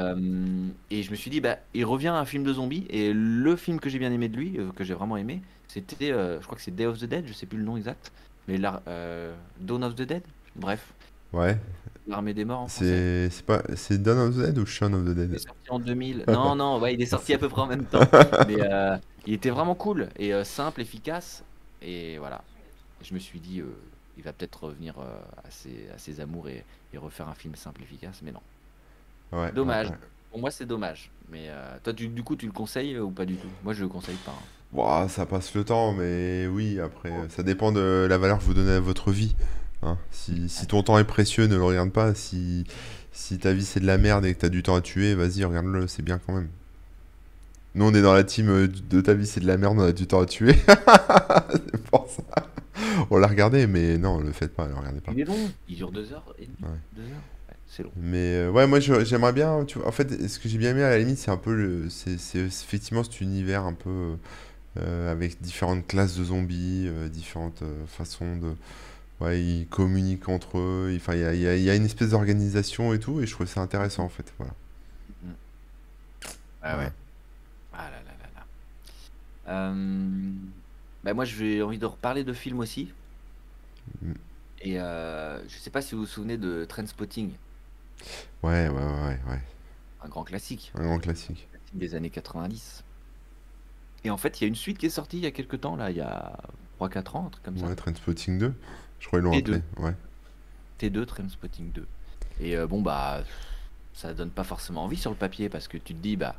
et 0.96 1.02
je 1.02 1.10
me 1.10 1.16
suis 1.16 1.30
dit, 1.30 1.40
bah, 1.40 1.58
il 1.74 1.84
revient 1.84 2.08
à 2.08 2.16
un 2.16 2.24
film 2.24 2.44
de 2.44 2.52
zombies. 2.52 2.86
Et 2.88 3.12
le 3.12 3.56
film 3.56 3.80
que 3.80 3.90
j'ai 3.90 3.98
bien 3.98 4.12
aimé 4.12 4.28
de 4.28 4.36
lui, 4.36 4.58
que 4.76 4.84
j'ai 4.84 4.94
vraiment 4.94 5.16
aimé, 5.16 5.42
c'était, 5.66 6.10
je 6.10 6.44
crois 6.44 6.54
que 6.56 6.62
c'est 6.62 6.74
Day 6.74 6.86
of 6.86 6.98
the 7.00 7.04
Dead, 7.06 7.26
je 7.26 7.32
sais 7.32 7.46
plus 7.46 7.58
le 7.58 7.64
nom 7.64 7.76
exact. 7.76 8.12
Mais 8.46 8.60
euh, 8.86 9.34
Dawn 9.60 9.82
of 9.84 9.94
the 9.96 10.02
Dead 10.02 10.22
Bref, 10.54 10.92
Ouais, 11.32 11.58
l'armée 12.07 12.34
des 12.34 12.44
morts 12.44 12.70
c'est, 12.70 13.30
pas, 13.46 13.62
c'est 13.76 14.02
Dawn 14.02 14.18
of 14.18 14.34
the 14.36 14.38
Dead 14.40 14.59
ou 14.59 14.66
Shaun 14.66 14.92
of 14.94 15.04
the 15.04 15.14
Il 15.30 15.34
est 15.36 15.38
Dead? 15.38 15.40
sorti 15.40 15.70
en 15.70 15.78
2000. 15.80 16.24
Non, 16.28 16.54
non, 16.57 16.78
ouais, 16.80 16.94
il 16.94 17.02
est 17.02 17.07
sorti 17.07 17.34
à 17.34 17.38
peu 17.38 17.48
près 17.48 17.62
en 17.62 17.66
même 17.66 17.88
temps. 17.88 18.12
Mais 18.42 18.61
euh, 18.62 18.96
il 19.24 19.34
était 19.34 19.50
vraiment 19.50 19.74
cool 19.74 20.09
et 20.16 20.32
euh, 20.34 20.44
simple, 20.44 20.80
efficace. 20.80 21.44
Et 21.80 22.18
voilà. 22.18 22.44
Je 23.00 23.14
me 23.14 23.18
suis 23.18 23.40
dit, 23.40 23.61
euh, 23.61 23.92
il 24.16 24.22
va 24.24 24.32
peut-être 24.32 24.64
revenir 24.64 24.98
à, 24.98 25.50
ses, 25.50 25.88
à 25.90 25.98
ses 25.98 26.20
amours 26.20 26.48
et, 26.48 26.66
et 26.92 26.98
refaire 26.98 27.28
un 27.28 27.34
film 27.34 27.54
simple, 27.57 27.82
efficace. 27.82 28.22
Mais 28.22 28.32
non. 28.32 28.42
Ouais, 29.32 29.52
Dommage. 29.52 29.88
ouais, 29.88 29.90
ouais. 29.90 29.96
Pour 30.30 30.38
moi, 30.40 30.50
c'est 30.50 30.66
dommage. 30.66 31.12
Mais 31.28 31.48
toi, 31.82 31.92
tu- 31.94 32.09
du 32.09 32.22
coup, 32.24 32.36
tu 32.36 32.46
le 32.46 32.52
conseilles 32.52 32.98
ou 32.98 33.11
pas 33.12 33.26
du 33.26 33.38
tout? 33.38 33.57
Moi, 33.62 33.72
je 33.74 33.82
le 33.82 33.88
conseille 33.88 34.18
pas. 34.18 34.32
hein. 34.32 34.48
Ça 35.09 35.26
passe 35.26 35.54
le 35.54 35.64
temps, 35.64 35.92
mais 35.92 36.46
oui, 36.46 36.80
après, 36.80 37.12
ça 37.30 37.42
dépend 37.42 37.72
de 37.72 38.07
la 38.09 38.18
valeur 38.18 38.38
que 38.38 38.44
vous 38.44 38.54
donnez 38.54 38.72
à 38.72 38.80
votre 38.80 39.11
vie. 39.11 39.34
Hein. 39.82 39.98
Si, 40.10 40.48
si 40.48 40.66
ton 40.66 40.82
temps 40.82 40.98
est 40.98 41.04
précieux, 41.04 41.46
ne 41.46 41.56
le 41.56 41.64
regarde 41.64 41.90
pas. 41.90 42.14
Si, 42.14 42.64
si 43.12 43.38
ta 43.38 43.52
vie 43.52 43.64
c'est 43.64 43.80
de 43.80 43.86
la 43.86 43.98
merde 43.98 44.24
et 44.26 44.34
que 44.34 44.40
t'as 44.40 44.48
du 44.48 44.62
temps 44.62 44.76
à 44.76 44.80
tuer, 44.80 45.14
vas-y, 45.14 45.44
regarde-le, 45.44 45.86
c'est 45.86 46.02
bien 46.02 46.18
quand 46.18 46.34
même. 46.34 46.48
Nous, 47.74 47.84
on 47.84 47.92
est 47.92 48.02
dans 48.02 48.14
la 48.14 48.24
team 48.24 48.48
euh, 48.48 48.68
de 48.68 49.00
ta 49.02 49.12
vie 49.14 49.26
c'est 49.26 49.40
de 49.40 49.46
la 49.46 49.58
merde, 49.58 49.78
on 49.78 49.82
a 49.82 49.92
du 49.92 50.06
temps 50.06 50.20
à 50.20 50.26
tuer. 50.26 50.54
C'est 51.52 51.82
pour 51.90 52.08
ça. 52.08 52.22
On 53.10 53.18
l'a 53.18 53.26
regardé, 53.26 53.66
mais 53.66 53.98
non, 53.98 54.18
le 54.18 54.32
faites 54.32 54.54
pas, 54.54 54.66
le 54.66 54.74
regardez 54.74 55.00
pas. 55.00 55.12
Il 55.12 55.20
est 55.20 55.24
long, 55.24 55.50
il 55.68 55.76
dure 55.76 55.92
deux 55.92 56.12
heures 56.12 56.34
et 56.38 56.46
demie. 56.46 56.56
Ouais. 56.62 56.78
Deux 56.94 57.02
heures 57.02 57.22
Ouais, 57.48 57.54
c'est 57.66 57.82
long. 57.82 57.92
Mais 57.96 58.34
euh, 58.34 58.50
ouais, 58.50 58.66
moi 58.66 58.80
j'aimerais 58.80 59.32
bien. 59.32 59.64
Tu 59.66 59.78
vois, 59.78 59.88
en 59.88 59.92
fait, 59.92 60.28
ce 60.28 60.38
que 60.38 60.48
j'ai 60.48 60.58
bien 60.58 60.70
aimé 60.70 60.82
à 60.82 60.90
la 60.90 60.98
limite, 60.98 61.18
c'est 61.18 61.30
un 61.30 61.36
peu 61.36 61.54
le, 61.54 61.90
c'est 61.90 62.18
c'est 62.18 62.38
effectivement 62.38 63.04
cet 63.04 63.20
univers 63.20 63.64
un 63.64 63.74
peu 63.74 64.16
euh, 64.78 65.12
avec 65.12 65.40
différentes 65.42 65.86
classes 65.86 66.16
de 66.16 66.24
zombies, 66.24 66.86
euh, 66.86 67.08
différentes 67.08 67.62
façons 67.86 68.36
de. 68.36 68.54
Ouais, 69.20 69.40
ils 69.42 69.66
communiquent 69.68 70.28
entre 70.28 70.58
eux. 70.58 70.92
Enfin, 70.96 71.14
il 71.14 71.20
y 71.20 71.24
a, 71.24 71.34
il 71.34 71.40
y 71.40 71.46
a- 71.48 71.56
il 71.56 71.62
y 71.62 71.70
a 71.70 71.74
une 71.74 71.86
espèce 71.86 72.10
d'organisation 72.10 72.92
et 72.92 72.98
tout, 73.00 73.20
et 73.20 73.26
je 73.26 73.32
trouve 73.32 73.46
ça 73.46 73.60
intéressant 73.62 74.04
en 74.04 74.08
fait. 74.10 74.30
Voilà. 74.38 74.52
Ah 76.62 76.78
ouais. 76.78 76.92
Ah 77.72 77.90
là 77.90 77.96
là 77.98 78.12
là 78.20 78.28
là. 78.34 79.52
Euh, 79.52 80.32
bah 81.04 81.14
moi, 81.14 81.24
j'ai 81.24 81.62
envie 81.62 81.78
de 81.78 81.86
reparler 81.86 82.24
de 82.24 82.32
films 82.32 82.58
aussi. 82.58 82.92
Mm. 84.02 84.12
Et 84.62 84.80
euh, 84.80 85.46
je 85.48 85.56
sais 85.58 85.70
pas 85.70 85.80
si 85.82 85.94
vous 85.94 86.00
vous 86.02 86.06
souvenez 86.06 86.36
de 86.38 86.64
Trainspotting, 86.64 87.30
Ouais, 88.42 88.68
ouais, 88.68 88.74
ouais, 88.74 88.82
ouais, 88.84 89.18
ouais. 89.30 89.40
un 90.02 90.08
grand 90.08 90.24
classique, 90.24 90.72
Un 90.74 90.84
grand 90.84 90.98
classique. 90.98 91.46
des 91.72 91.94
années 91.94 92.10
90. 92.10 92.82
Et 94.04 94.10
en 94.10 94.16
fait, 94.16 94.40
il 94.40 94.44
y 94.44 94.46
a 94.46 94.48
une 94.48 94.54
suite 94.56 94.78
qui 94.78 94.86
est 94.86 94.90
sortie 94.90 95.18
il 95.18 95.22
y 95.22 95.26
a 95.26 95.30
quelques 95.30 95.60
temps, 95.60 95.76
là, 95.76 95.90
il 95.90 95.96
y 95.96 96.00
a 96.00 96.36
3-4 96.80 97.16
ans, 97.16 97.26
un 97.26 97.30
truc 97.30 97.44
comme 97.44 97.58
ça. 97.58 97.66
Ouais, 97.66 97.74
Trainspotting 97.76 98.38
2. 98.38 98.54
Je 99.01 99.07
crois 99.07 99.20
qu'ils 99.20 99.28
l'ont 99.28 99.38
appelé. 99.38 99.62
Ouais. 99.78 99.94
T2, 100.80 101.07
Trainspotting 101.07 101.72
2. 101.72 101.86
Et 102.40 102.57
euh, 102.57 102.66
bon, 102.66 102.82
bah, 102.82 103.22
ça 103.94 104.14
donne 104.14 104.30
pas 104.30 104.44
forcément 104.44 104.84
envie 104.84 104.97
sur 104.97 105.11
le 105.11 105.16
papier 105.16 105.49
parce 105.49 105.68
que 105.68 105.78
tu 105.78 105.94
te 105.94 106.01
dis, 106.01 106.16
bah, 106.16 106.36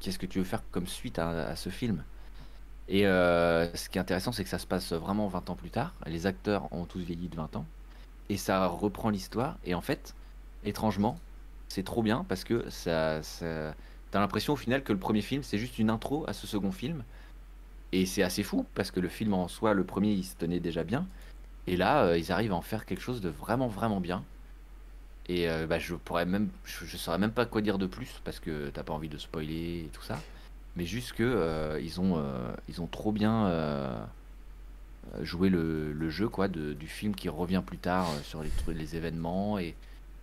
qu'est-ce 0.00 0.18
que 0.18 0.26
tu 0.26 0.38
veux 0.38 0.44
faire 0.44 0.62
comme 0.70 0.86
suite 0.86 1.18
à, 1.18 1.48
à 1.48 1.56
ce 1.56 1.70
film? 1.70 2.04
Et 2.88 3.06
euh, 3.06 3.74
ce 3.74 3.88
qui 3.88 3.98
est 3.98 4.00
intéressant, 4.00 4.32
c'est 4.32 4.44
que 4.44 4.50
ça 4.50 4.58
se 4.58 4.66
passe 4.66 4.92
vraiment 4.92 5.28
20 5.28 5.50
ans 5.50 5.56
plus 5.56 5.70
tard. 5.70 5.94
Les 6.06 6.26
acteurs 6.26 6.72
ont 6.72 6.84
tous 6.84 7.00
vieilli 7.00 7.28
de 7.28 7.36
20 7.36 7.56
ans. 7.56 7.66
Et 8.28 8.36
ça 8.36 8.66
reprend 8.66 9.10
l'histoire. 9.10 9.58
Et 9.64 9.74
en 9.74 9.80
fait, 9.80 10.14
étrangement, 10.64 11.18
c'est 11.68 11.84
trop 11.84 12.02
bien 12.02 12.24
parce 12.28 12.44
que 12.44 12.68
ça, 12.70 13.22
ça... 13.22 13.74
t'as 14.10 14.20
l'impression 14.20 14.52
au 14.52 14.56
final 14.56 14.82
que 14.82 14.92
le 14.92 14.98
premier 14.98 15.22
film, 15.22 15.42
c'est 15.42 15.58
juste 15.58 15.78
une 15.78 15.90
intro 15.90 16.24
à 16.28 16.32
ce 16.32 16.46
second 16.46 16.72
film. 16.72 17.04
Et 17.92 18.06
c'est 18.06 18.22
assez 18.22 18.42
fou 18.42 18.66
parce 18.74 18.90
que 18.90 19.00
le 19.00 19.08
film 19.08 19.34
en 19.34 19.48
soi, 19.48 19.74
le 19.74 19.84
premier, 19.84 20.12
il 20.12 20.24
se 20.24 20.36
tenait 20.36 20.60
déjà 20.60 20.84
bien. 20.84 21.06
Et 21.66 21.76
là, 21.76 22.04
euh, 22.04 22.18
ils 22.18 22.32
arrivent 22.32 22.52
à 22.52 22.56
en 22.56 22.62
faire 22.62 22.86
quelque 22.86 23.00
chose 23.00 23.20
de 23.20 23.28
vraiment, 23.28 23.68
vraiment 23.68 24.00
bien. 24.00 24.24
Et 25.28 25.48
euh, 25.48 25.66
bah, 25.66 25.78
je 25.78 25.94
pourrais 25.94 26.26
même, 26.26 26.48
je, 26.64 26.96
saurais 26.96 27.18
même 27.18 27.30
pas 27.30 27.46
quoi 27.46 27.60
dire 27.60 27.78
de 27.78 27.86
plus 27.86 28.20
parce 28.24 28.40
que 28.40 28.70
t'as 28.70 28.82
pas 28.82 28.92
envie 28.92 29.08
de 29.08 29.18
spoiler 29.18 29.84
et 29.86 29.90
tout 29.92 30.02
ça. 30.02 30.18
Mais 30.76 30.84
juste 30.86 31.12
que 31.12 31.22
euh, 31.22 31.80
ils 31.80 32.00
ont, 32.00 32.22
ils 32.68 32.80
ont 32.80 32.86
trop 32.86 33.12
bien 33.12 34.08
joué 35.20 35.48
le, 35.48 35.92
le 35.92 36.10
jeu 36.10 36.28
quoi, 36.28 36.48
de- 36.48 36.72
du 36.72 36.86
film 36.86 37.14
qui 37.14 37.28
revient 37.28 37.62
plus 37.64 37.78
tard 37.78 38.08
sur 38.24 38.42
les, 38.42 38.50
les 38.74 38.96
événements 38.96 39.58
et, 39.58 39.74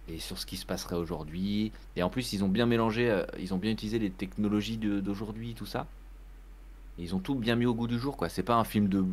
et 0.10 0.20
sur 0.20 0.38
ce 0.38 0.46
qui 0.46 0.58
se 0.58 0.66
passerait 0.66 0.96
aujourd'hui. 0.96 1.72
Et 1.96 2.04
en 2.04 2.10
plus, 2.10 2.34
ils 2.34 2.44
ont 2.44 2.50
bien 2.50 2.66
mélangé, 2.66 3.24
ils 3.40 3.54
ont 3.54 3.58
bien 3.58 3.72
utilisé 3.72 4.00
les 4.00 4.10
technologies 4.10 4.78
d'aujourd'hui, 4.78 5.54
tout 5.54 5.66
ça. 5.68 5.86
Ils 6.98 7.16
ont 7.16 7.20
tout 7.20 7.36
bien 7.36 7.56
mis 7.56 7.66
au 7.66 7.74
goût 7.74 7.88
du 7.88 7.98
jour, 7.98 8.18
quoi. 8.18 8.28
C'est 8.30 8.44
pas 8.44 8.56
un 8.56 8.64
film 8.66 8.90
de. 8.90 9.06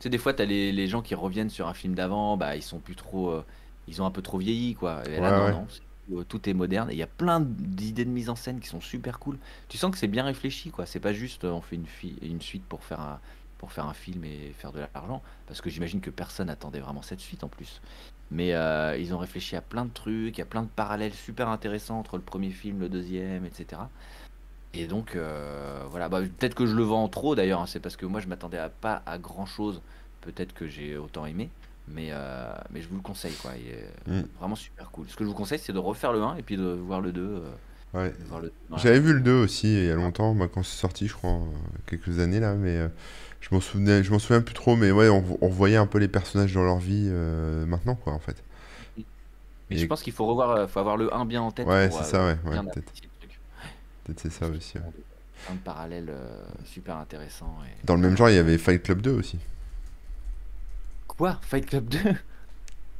Tu 0.00 0.04
sais, 0.04 0.10
des 0.10 0.18
fois, 0.18 0.32
t'as 0.34 0.46
les, 0.46 0.72
les 0.72 0.88
gens 0.88 1.02
qui 1.02 1.14
reviennent 1.14 1.50
sur 1.50 1.68
un 1.68 1.74
film 1.74 1.94
d'avant, 1.94 2.36
bah, 2.36 2.56
ils 2.56 2.62
sont 2.62 2.80
plus 2.80 2.96
trop. 2.96 3.30
euh, 3.30 3.44
ils 3.88 4.00
ont 4.02 4.06
un 4.06 4.10
peu 4.10 4.22
trop 4.22 4.38
vieilli, 4.38 4.74
quoi. 4.74 5.02
Et 5.08 5.20
là, 5.20 5.30
Ouais, 5.30 5.30
non, 5.32 5.44
ouais. 5.46 5.50
non. 5.50 5.66
c'est- 5.68 5.82
euh, 6.14 6.24
Tout 6.24 6.48
est 6.48 6.54
moderne. 6.54 6.90
Et 6.90 6.94
il 6.94 6.98
y 6.98 7.02
a 7.02 7.06
plein 7.06 7.40
d'idées 7.40 8.04
de 8.04 8.10
mise 8.10 8.30
en 8.30 8.36
scène 8.36 8.60
qui 8.60 8.68
sont 8.68 8.80
super 8.80 9.18
cool. 9.18 9.38
Tu 9.68 9.76
sens 9.78 9.90
que 9.92 9.98
c'est 9.98 10.08
bien 10.08 10.24
réfléchi, 10.24 10.70
quoi. 10.70 10.86
C'est 10.86 11.00
pas 11.00 11.12
juste 11.12 11.44
euh, 11.44 11.50
on 11.52 11.60
fait 11.60 11.76
une, 11.76 11.86
une 12.22 12.40
suite 12.40 12.64
pour 12.64 12.82
faire 12.84 13.00
un, 13.00 13.20
pour 13.58 13.72
faire 13.72 13.86
un 13.86 13.94
film 13.94 14.24
et 14.24 14.52
faire 14.58 14.72
de 14.72 14.80
l'argent. 14.94 15.22
Parce 15.46 15.60
que 15.60 15.70
j'imagine 15.70 16.00
que 16.00 16.10
personne 16.10 16.46
n'attendait 16.48 16.80
vraiment 16.80 17.02
cette 17.02 17.20
suite 17.20 17.44
en 17.44 17.48
plus. 17.48 17.80
Mais 18.30 18.54
euh, 18.54 18.96
ils 18.96 19.12
ont 19.14 19.18
réfléchi 19.18 19.56
à 19.56 19.60
plein 19.60 19.84
de 19.84 19.90
trucs, 19.92 20.36
il 20.36 20.38
y 20.38 20.42
a 20.42 20.46
plein 20.46 20.62
de 20.62 20.68
parallèles 20.68 21.14
super 21.14 21.48
intéressants 21.48 21.98
entre 21.98 22.16
le 22.16 22.22
premier 22.22 22.50
film, 22.50 22.80
le 22.80 22.88
deuxième, 22.88 23.44
etc. 23.44 23.82
Et 24.72 24.86
donc, 24.86 25.16
euh, 25.16 25.82
voilà, 25.90 26.08
bah, 26.08 26.20
peut-être 26.20 26.54
que 26.54 26.66
je 26.66 26.74
le 26.76 26.84
vends 26.84 27.08
trop 27.08 27.34
d'ailleurs, 27.34 27.60
hein, 27.60 27.66
c'est 27.66 27.80
parce 27.80 27.96
que 27.96 28.06
moi 28.06 28.20
je 28.20 28.28
m'attendais 28.28 28.58
à 28.58 28.68
pas 28.68 29.02
à 29.04 29.18
grand 29.18 29.46
chose, 29.46 29.80
peut-être 30.20 30.52
que 30.54 30.68
j'ai 30.68 30.96
autant 30.96 31.26
aimé, 31.26 31.50
mais, 31.88 32.08
euh, 32.12 32.52
mais 32.70 32.80
je 32.80 32.88
vous 32.88 32.94
le 32.94 33.00
conseille, 33.02 33.34
quoi. 33.42 33.52
Il 33.56 33.66
est 33.68 33.88
Mm. 34.06 34.26
vraiment 34.38 34.54
super 34.54 34.90
cool. 34.92 35.08
Ce 35.08 35.16
que 35.16 35.24
je 35.24 35.28
vous 35.28 35.34
conseille, 35.34 35.58
c'est 35.58 35.72
de 35.72 35.78
refaire 35.78 36.12
le 36.12 36.22
1 36.22 36.36
et 36.36 36.42
puis 36.42 36.56
de 36.56 36.62
voir 36.64 37.00
le 37.00 37.10
2. 37.10 37.42
euh, 37.42 37.50
Ouais. 37.92 38.12
le 38.40 38.52
J'avais 38.76 39.00
vu 39.00 39.12
le 39.12 39.20
2 39.20 39.42
aussi 39.42 39.66
il 39.66 39.86
y 39.86 39.90
a 39.90 39.96
longtemps, 39.96 40.36
quand 40.46 40.62
c'est 40.62 40.76
sorti, 40.78 41.08
je 41.08 41.14
crois, 41.14 41.40
quelques 41.86 42.20
années 42.20 42.38
là, 42.38 42.54
mais 42.54 42.78
je 43.40 43.48
m'en 43.50 43.60
souvenais, 43.60 44.04
je 44.04 44.12
m'en 44.12 44.20
souviens 44.20 44.40
plus 44.40 44.54
trop, 44.54 44.76
mais 44.76 44.92
ouais, 44.92 45.08
on, 45.08 45.24
on 45.40 45.48
voyait 45.48 45.76
un 45.76 45.86
peu 45.86 45.98
les 45.98 46.06
personnages 46.06 46.54
dans 46.54 46.62
leur 46.62 46.78
vie 46.78 47.08
maintenant, 47.66 47.96
quoi, 47.96 48.12
en 48.12 48.20
fait. 48.20 48.44
Mais 49.70 49.76
Et- 49.76 49.80
je 49.80 49.86
pense 49.86 50.02
qu'il 50.02 50.12
faut 50.12 50.26
revoir, 50.26 50.68
faut 50.68 50.80
avoir 50.80 50.96
le 50.96 51.14
1 51.14 51.24
bien 51.24 51.42
en 51.42 51.50
tête 51.50 51.66
Ouais, 51.66 51.88
c'est 51.90 52.04
ça, 52.04 52.24
ouais, 52.26 52.36
ouais, 52.50 52.58
peut-être. 54.14 54.32
c'est 54.32 54.38
ça 54.44 54.48
aussi. 54.48 54.78
ouais. 54.78 54.84
De 55.54 55.58
parallèles 55.58 56.10
euh, 56.10 56.42
super 56.64 56.96
intéressants. 56.96 57.56
et- 57.64 57.86
Dans 57.86 57.94
le 57.96 58.02
même 58.02 58.16
genre, 58.16 58.28
il 58.28 58.34
y 58.36 58.38
avait 58.38 58.58
Fight 58.58 58.82
Club 58.82 59.00
2 59.00 59.12
aussi. 59.12 59.38
Quoi? 61.08 61.38
Fight 61.42 61.66
Club 61.66 61.88
2 61.88 61.98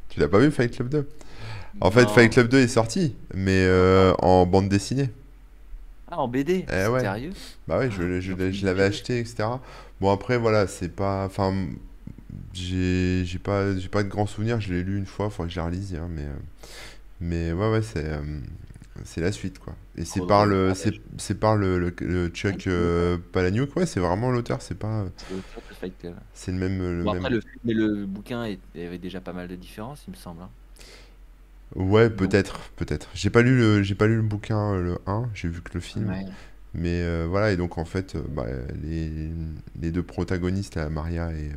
Tu 0.08 0.20
l'as 0.20 0.28
pas 0.28 0.38
vu, 0.38 0.50
Fight 0.50 0.74
Club 0.74 0.88
2? 0.88 1.08
En 1.80 1.90
fait. 1.90 2.08
Fight 2.08 2.32
Club 2.32 2.48
2 2.48 2.58
est 2.58 2.68
sorti, 2.68 3.14
mais 3.34 3.64
euh, 3.64 4.12
en 4.20 4.46
bande 4.46 4.68
dessinée. 4.68 5.11
Ah, 6.11 6.18
en 6.18 6.28
BD 6.28 6.66
Eh 6.68 6.86
ouais. 6.88 7.00
Sérieux? 7.00 7.32
Bah 7.68 7.78
ouais, 7.78 7.90
je, 7.90 8.02
Ah, 8.02 8.50
je 8.50 8.66
l'avais 8.66 8.82
acheté, 8.82 9.20
etc. 9.20 9.48
Bon, 10.00 10.11
après, 10.11 10.38
voilà, 10.38 10.66
c'est 10.66 10.88
pas. 10.88 11.26
Enfin, 11.26 11.54
j'ai 12.52 13.24
pas, 13.42 13.72
de 13.72 14.08
grands 14.08 14.26
souvenirs, 14.26 14.61
je 14.61 14.72
l'ai 14.74 14.82
lu 14.82 14.98
une 14.98 15.06
fois, 15.06 15.30
faudrait 15.30 15.48
que 15.48 15.54
je 15.54 15.61
la 15.61 15.66
relise, 15.66 15.94
hein, 15.94 16.08
mais, 16.11 16.22
euh, 16.24 16.34
mais 17.20 17.52
ouais, 17.52 17.70
ouais, 17.70 17.82
c'est 17.82 18.04
euh, 18.04 18.40
c'est 19.05 19.20
la 19.20 19.32
suite, 19.32 19.59
quoi. 19.59 19.74
Et 19.96 20.05
c'est 20.05 20.22
par 20.22 20.46
le, 20.46 20.72
c'est 21.18 21.38
par 21.40 21.57
le, 21.57 21.78
le, 21.78 21.94
le 22.01 22.28
Chuck 22.28 22.66
euh, 22.66 23.18
Palahniuk, 23.32 23.74
ouais, 23.76 23.86
c'est 23.86 24.01
vraiment 24.01 24.30
l'auteur, 24.30 24.62
c'est 24.62 24.78
pas. 24.78 25.07
C'est 26.32 26.53
le 26.53 26.59
même. 26.59 26.78
Le 26.78 27.05
Bon, 27.05 27.11
même... 27.12 27.16
après, 27.16 27.30
le 27.30 27.40
et 27.66 27.74
le 27.74 28.07
bouquin 28.07 28.44
est- 28.44 28.61
avait 28.76 28.98
déjà 28.98 29.20
pas 29.20 29.32
mal 29.32 29.48
de 29.48 29.57
différences, 29.57 30.05
il 30.07 30.11
me 30.11 30.16
semble. 30.16 30.42
hein. 30.42 30.53
Ouais, 31.76 32.11
peut-être, 32.11 32.70
peut-être. 32.76 33.09
J'ai 33.14 33.30
pas 33.30 33.42
lu 33.42 33.57
le, 33.57 33.82
j'ai 33.82 33.94
pas 33.94 34.07
lu 34.09 34.16
le 34.16 34.22
bouquin, 34.22 34.72
euh, 34.74 34.82
le 34.82 34.98
1, 35.07 35.30
j'ai 35.34 35.48
vu 35.48 35.62
que 35.62 35.70
le 35.74 35.80
film. 35.80 36.09
Ouais. 36.09 36.24
Mais 36.74 37.03
euh, 37.03 37.26
voilà, 37.28 37.53
et 37.53 37.57
donc 37.57 37.78
en 37.78 37.84
fait, 37.84 38.16
euh, 38.16 38.22
bah, 38.28 38.46
les, 38.82 39.30
les 39.80 39.92
deux 39.92 40.03
protagonistes, 40.03 40.76
là, 40.76 40.90
Maria 40.90 41.32
et, 41.32 41.51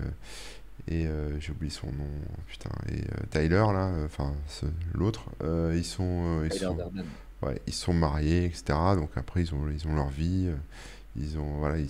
et 0.89 1.07
euh, 1.07 1.39
j'ai 1.39 1.51
oublié 1.53 1.71
son 1.71 1.87
nom, 1.87 2.07
putain, 2.47 2.71
et 2.89 3.01
euh, 3.01 3.25
Tyler, 3.31 3.65
là, 3.73 3.91
enfin 4.05 4.33
l'autre, 4.93 5.25
ils 5.75 5.85
sont, 5.85 6.43
ils 6.45 6.51
Tyler 6.51 6.59
sont, 6.59 6.75
Durden. 6.77 7.17
Ouais, 7.45 7.61
ils 7.67 7.73
sont 7.73 7.93
mariés, 7.93 8.45
etc. 8.45 8.95
Donc 8.95 9.11
après, 9.15 9.41
ils 9.43 9.53
ont, 9.53 9.69
ils 9.69 9.87
ont 9.87 9.95
leur 9.95 10.09
vie, 10.09 10.47
euh, 10.47 10.55
ils 11.15 11.37
ont, 11.39 11.57
voilà, 11.59 11.77
ils, 11.79 11.89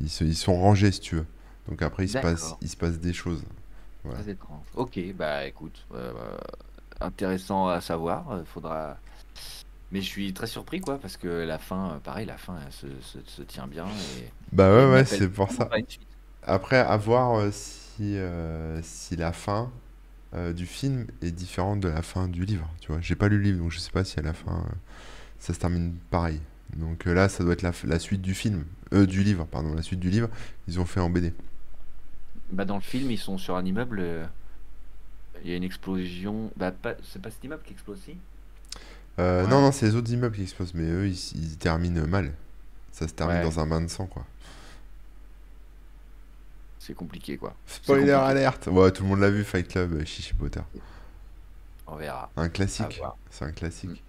ils, 0.00 0.10
se- 0.10 0.24
ils 0.24 0.36
sont 0.36 0.56
rangés, 0.56 0.92
si 0.92 1.00
tu 1.00 1.16
veux. 1.16 1.26
Donc 1.68 1.82
après, 1.82 2.04
il 2.04 2.08
se 2.08 2.18
passe, 2.18 2.54
il 2.60 2.68
se 2.68 2.76
passe 2.76 2.98
des 2.98 3.12
choses. 3.12 3.42
Voilà. 4.04 4.20
Très 4.20 4.32
étrange. 4.32 4.66
Ok, 4.76 4.98
bah 5.14 5.46
écoute, 5.46 5.86
euh, 5.94 6.12
euh, 6.16 6.36
intéressant 7.00 7.68
à 7.68 7.80
savoir. 7.80 8.42
faudra. 8.46 8.98
Mais 9.92 10.00
je 10.00 10.06
suis 10.06 10.32
très 10.32 10.46
surpris, 10.46 10.80
quoi, 10.80 10.98
parce 10.98 11.16
que 11.16 11.28
la 11.28 11.58
fin, 11.58 12.00
pareil, 12.02 12.26
la 12.26 12.36
fin 12.36 12.56
elle 12.66 12.72
se, 12.72 12.86
se- 13.00 13.30
se 13.30 13.42
tient 13.42 13.66
bien. 13.66 13.86
Et... 13.86 14.30
Bah 14.52 14.70
ouais, 14.74 14.90
ouais, 14.92 15.04
c'est 15.04 15.28
pour 15.28 15.50
ça. 15.50 15.68
Après, 16.42 16.78
à 16.78 16.96
voir 16.96 17.38
euh, 17.38 17.50
si, 17.52 18.16
euh, 18.16 18.80
si 18.82 19.16
la 19.16 19.32
fin 19.32 19.70
euh, 20.34 20.52
du 20.52 20.66
film 20.66 21.06
est 21.22 21.30
différente 21.30 21.80
de 21.80 21.88
la 21.88 22.02
fin 22.02 22.28
du 22.28 22.44
livre. 22.44 22.68
Tu 22.80 22.90
vois, 22.90 23.00
j'ai 23.00 23.14
pas 23.14 23.28
lu 23.28 23.38
le 23.38 23.42
livre, 23.42 23.58
donc 23.58 23.70
je 23.70 23.78
sais 23.78 23.90
pas 23.90 24.04
si 24.04 24.18
à 24.18 24.22
la 24.22 24.32
fin 24.32 24.52
euh, 24.52 24.74
ça 25.38 25.54
se 25.54 25.58
termine 25.58 25.94
pareil. 26.10 26.40
Donc 26.76 27.06
euh, 27.06 27.14
là, 27.14 27.28
ça 27.28 27.44
doit 27.44 27.52
être 27.52 27.62
la, 27.62 27.98
suite 27.98 28.22
du 28.22 28.34
film, 28.34 28.64
du 28.92 29.22
livre, 29.22 29.46
pardon, 29.46 29.74
la 29.74 29.82
suite 29.82 30.00
du 30.00 30.10
livre. 30.10 30.28
Ils 30.66 30.80
ont 30.80 30.84
fait 30.84 31.00
en 31.00 31.10
BD. 31.10 31.32
Bah, 32.50 32.64
dans 32.64 32.76
le 32.76 32.82
film, 32.82 33.10
ils 33.10 33.18
sont 33.18 33.38
sur 33.38 33.56
un 33.56 33.64
immeuble. 33.64 34.28
Il 35.44 35.50
y 35.50 35.54
a 35.54 35.56
une 35.56 35.64
explosion. 35.64 36.50
Bah, 36.56 36.72
c'est 37.02 37.22
pas 37.22 37.30
cet 37.30 37.44
immeuble 37.44 37.62
qui 37.64 37.72
explose 37.72 38.00
Ouais. 39.16 39.46
Non, 39.46 39.60
non, 39.60 39.70
c'est 39.70 39.86
les 39.86 39.94
autres 39.94 40.10
immeubles 40.10 40.34
qui 40.34 40.42
explosent, 40.42 40.74
mais 40.74 40.90
eux, 40.90 41.06
ils, 41.06 41.36
ils 41.36 41.56
terminent 41.56 42.04
mal. 42.08 42.32
Ça 42.90 43.06
se 43.06 43.12
termine 43.12 43.36
Ouais. 43.36 43.44
dans 43.44 43.60
un 43.60 43.66
bain 43.66 43.80
de 43.80 43.86
sang, 43.88 44.06
quoi. 44.06 44.26
C'est 46.86 46.94
compliqué, 46.94 47.38
quoi. 47.38 47.54
Spoiler 47.66 48.10
alerte! 48.12 48.66
Ouais, 48.66 48.90
tout 48.92 49.04
le 49.04 49.08
monde 49.08 49.20
l'a 49.20 49.30
vu, 49.30 49.42
Fight 49.42 49.66
Club, 49.68 49.94
euh, 49.94 50.04
Chichi 50.04 50.34
Potter. 50.34 50.60
On 51.86 51.96
verra. 51.96 52.30
Un 52.36 52.50
classique. 52.50 53.00
C'est 53.30 53.44
un 53.46 53.52
classique. 53.52 54.02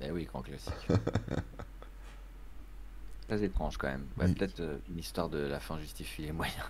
Eh 0.00 0.12
oui, 0.12 0.24
grand 0.24 0.42
classique. 0.42 0.72
Très 3.28 3.42
étrange 3.42 3.76
quand 3.76 3.88
même. 3.88 4.06
Ouais, 4.18 4.26
Oui. 4.26 4.34
peut-être 4.34 4.60
euh, 4.60 4.78
une 4.88 5.00
histoire 5.00 5.28
de 5.28 5.38
la 5.38 5.58
fin 5.58 5.80
justifie 5.80 6.22
les 6.22 6.32
moyens. 6.32 6.62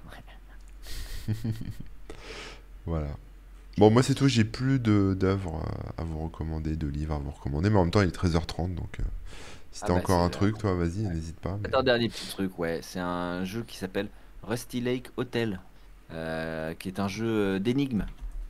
ouais. 1.28 1.34
Voilà. 2.86 3.08
Bon, 3.78 3.90
moi 3.90 4.02
c'est 4.02 4.14
tout, 4.14 4.28
j'ai 4.28 4.44
plus 4.44 4.78
de 4.78 5.14
d'œuvres 5.18 5.60
à, 5.98 6.02
à 6.02 6.04
vous 6.04 6.20
recommander, 6.20 6.76
de 6.76 6.86
livres 6.86 7.14
à 7.16 7.18
vous 7.18 7.32
recommander, 7.32 7.68
mais 7.68 7.76
en 7.78 7.82
même 7.82 7.90
temps 7.90 8.00
il 8.00 8.08
est 8.08 8.16
13h30, 8.16 8.74
donc 8.74 9.00
euh, 9.00 9.02
si 9.72 9.80
Ah 9.82 9.88
t'as 9.88 9.92
bah, 9.94 9.98
encore 9.98 10.20
un 10.22 10.28
truc, 10.30 10.56
toi, 10.56 10.72
vas-y, 10.74 11.04
Ouais. 11.04 11.12
n'hésite 11.12 11.38
pas. 11.40 11.58
mais- 11.60 11.74
un 11.74 11.82
dernier 11.82 12.08
petit 12.08 12.28
truc, 12.28 12.56
ouais. 12.58 12.78
C'est 12.82 13.00
un 13.00 13.44
jeu 13.44 13.64
qui 13.64 13.76
s'appelle 13.76 14.08
Rusty 14.46 14.80
Lake 14.80 15.10
Hotel, 15.16 15.60
euh, 16.12 16.74
qui 16.74 16.88
est 16.88 17.00
un 17.00 17.08
jeu 17.08 17.26
euh, 17.26 17.58
d'énigmes 17.58 18.06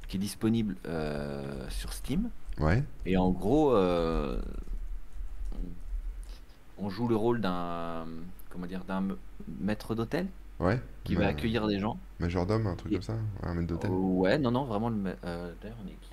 qui 0.08 0.16
est 0.16 0.20
disponible 0.20 0.76
euh, 0.86 1.68
sur 1.70 1.92
Steam. 1.92 2.28
Ouais, 2.58 2.82
Et 3.06 3.16
en 3.16 3.30
gros, 3.30 3.74
euh, 3.74 4.40
on 6.78 6.88
joue 6.90 7.08
le 7.08 7.16
rôle 7.16 7.40
d'un 7.40 8.06
comment 8.50 8.66
dire 8.66 8.84
d'un 8.84 9.02
maître 9.60 9.94
d'hôtel 9.94 10.26
ouais. 10.60 10.80
qui 11.04 11.14
ma- 11.14 11.20
va 11.22 11.26
accueillir 11.28 11.66
des 11.66 11.78
gens. 11.78 11.98
Majordome, 12.20 12.66
un 12.66 12.74
truc 12.76 12.92
Et- 12.92 12.94
comme 12.96 13.02
ça, 13.02 13.14
un 13.42 13.54
maître 13.54 13.68
d'hôtel. 13.68 13.90
Oh, 13.92 14.20
ouais, 14.20 14.38
non, 14.38 14.50
non, 14.50 14.64
vraiment. 14.64 14.88
Le, 14.88 14.96
D'ailleurs, 15.22 15.76
on 15.84 15.88
est 15.88 15.98
qui? 16.00 16.10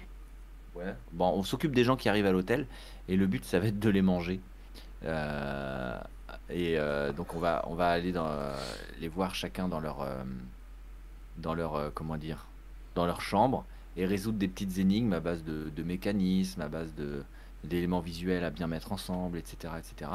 Ouais. 0.75 0.93
Bon, 1.11 1.29
on 1.37 1.43
s'occupe 1.43 1.75
des 1.75 1.83
gens 1.83 1.95
qui 1.95 2.09
arrivent 2.09 2.25
à 2.25 2.31
l'hôtel 2.31 2.65
et 3.07 3.15
le 3.15 3.27
but, 3.27 3.45
ça 3.45 3.59
va 3.59 3.67
être 3.67 3.79
de 3.79 3.89
les 3.89 4.01
manger. 4.01 4.39
Euh, 5.05 5.99
et 6.49 6.77
euh, 6.77 7.11
donc, 7.11 7.33
on 7.35 7.39
va, 7.39 7.63
on 7.67 7.75
va 7.75 7.89
aller 7.89 8.11
dans, 8.11 8.27
euh, 8.27 8.55
les 8.99 9.07
voir 9.07 9.35
chacun 9.35 9.67
dans 9.67 9.79
leur, 9.79 10.07
dans 11.37 11.53
leur, 11.53 11.91
comment 11.93 12.17
dire, 12.17 12.45
dans 12.95 13.05
leur 13.05 13.21
chambre 13.21 13.65
et 13.95 14.05
résoudre 14.05 14.37
des 14.37 14.47
petites 14.47 14.77
énigmes 14.77 15.13
à 15.13 15.19
base 15.19 15.43
de, 15.43 15.69
de 15.75 15.83
mécanismes, 15.83 16.61
à 16.61 16.67
base 16.67 16.93
de 16.95 17.23
d'éléments 17.63 18.01
visuels 18.01 18.43
à 18.43 18.49
bien 18.49 18.67
mettre 18.67 18.91
ensemble, 18.91 19.37
etc., 19.37 19.73
etc., 19.77 20.11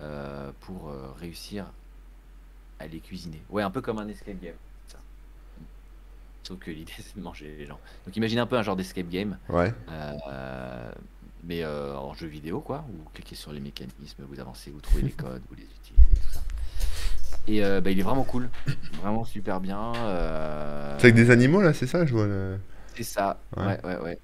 euh, 0.00 0.50
pour 0.60 0.88
euh, 0.88 1.12
réussir 1.18 1.66
à 2.78 2.86
les 2.86 3.00
cuisiner. 3.00 3.42
Ouais, 3.48 3.62
un 3.62 3.70
peu 3.70 3.80
comme 3.80 3.98
un 3.98 4.08
escape 4.08 4.40
game. 4.40 4.56
ça. 4.88 4.98
Sauf 6.42 6.58
que 6.58 6.70
l'idée 6.70 6.92
c'est 6.98 7.16
de 7.16 7.22
manger 7.22 7.54
les 7.56 7.66
gens. 7.66 7.78
Donc 8.04 8.16
imaginez 8.16 8.40
un 8.40 8.46
peu 8.46 8.56
un 8.56 8.62
genre 8.62 8.76
d'escape 8.76 9.08
game, 9.08 9.38
Ouais, 9.48 9.72
euh, 9.88 10.92
mais 11.46 11.62
euh, 11.62 11.96
en 11.96 12.14
jeu 12.14 12.26
vidéo 12.26 12.60
quoi. 12.60 12.84
Vous 12.88 13.04
cliquez 13.14 13.34
sur 13.34 13.52
les 13.52 13.60
mécanismes, 13.60 14.24
vous 14.28 14.40
avancez, 14.40 14.70
vous 14.70 14.80
trouvez 14.80 15.02
les 15.02 15.12
codes, 15.12 15.42
vous 15.50 15.56
les 15.56 15.64
utilisez, 15.64 16.14
tout 16.14 16.32
ça. 16.32 16.42
Et 17.46 17.64
euh, 17.64 17.80
bah, 17.80 17.90
il 17.90 17.98
est 17.98 18.02
vraiment 18.02 18.24
cool, 18.24 18.48
vraiment 19.02 19.24
super 19.24 19.60
bien. 19.60 19.92
euh, 19.96 20.96
c'est 20.98 21.06
avec 21.06 21.14
des 21.16 21.30
animaux 21.30 21.60
là, 21.62 21.74
c'est 21.74 21.86
ça, 21.86 22.06
je 22.06 22.12
vois. 22.14 22.26
le- 22.26 22.58
C'est 22.96 23.02
ça, 23.04 23.38
Ouais. 23.56 23.66
ouais, 23.66 23.80
ouais, 23.84 23.98
ouais. 24.00 24.18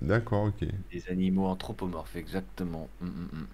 D'accord, 0.00 0.44
ok. 0.44 0.64
Des 0.92 1.08
animaux 1.08 1.46
anthropomorphes, 1.46 2.16
exactement. 2.16 2.88
Mm, 3.00 3.06
mm, 3.06 3.28
mm. 3.32 3.46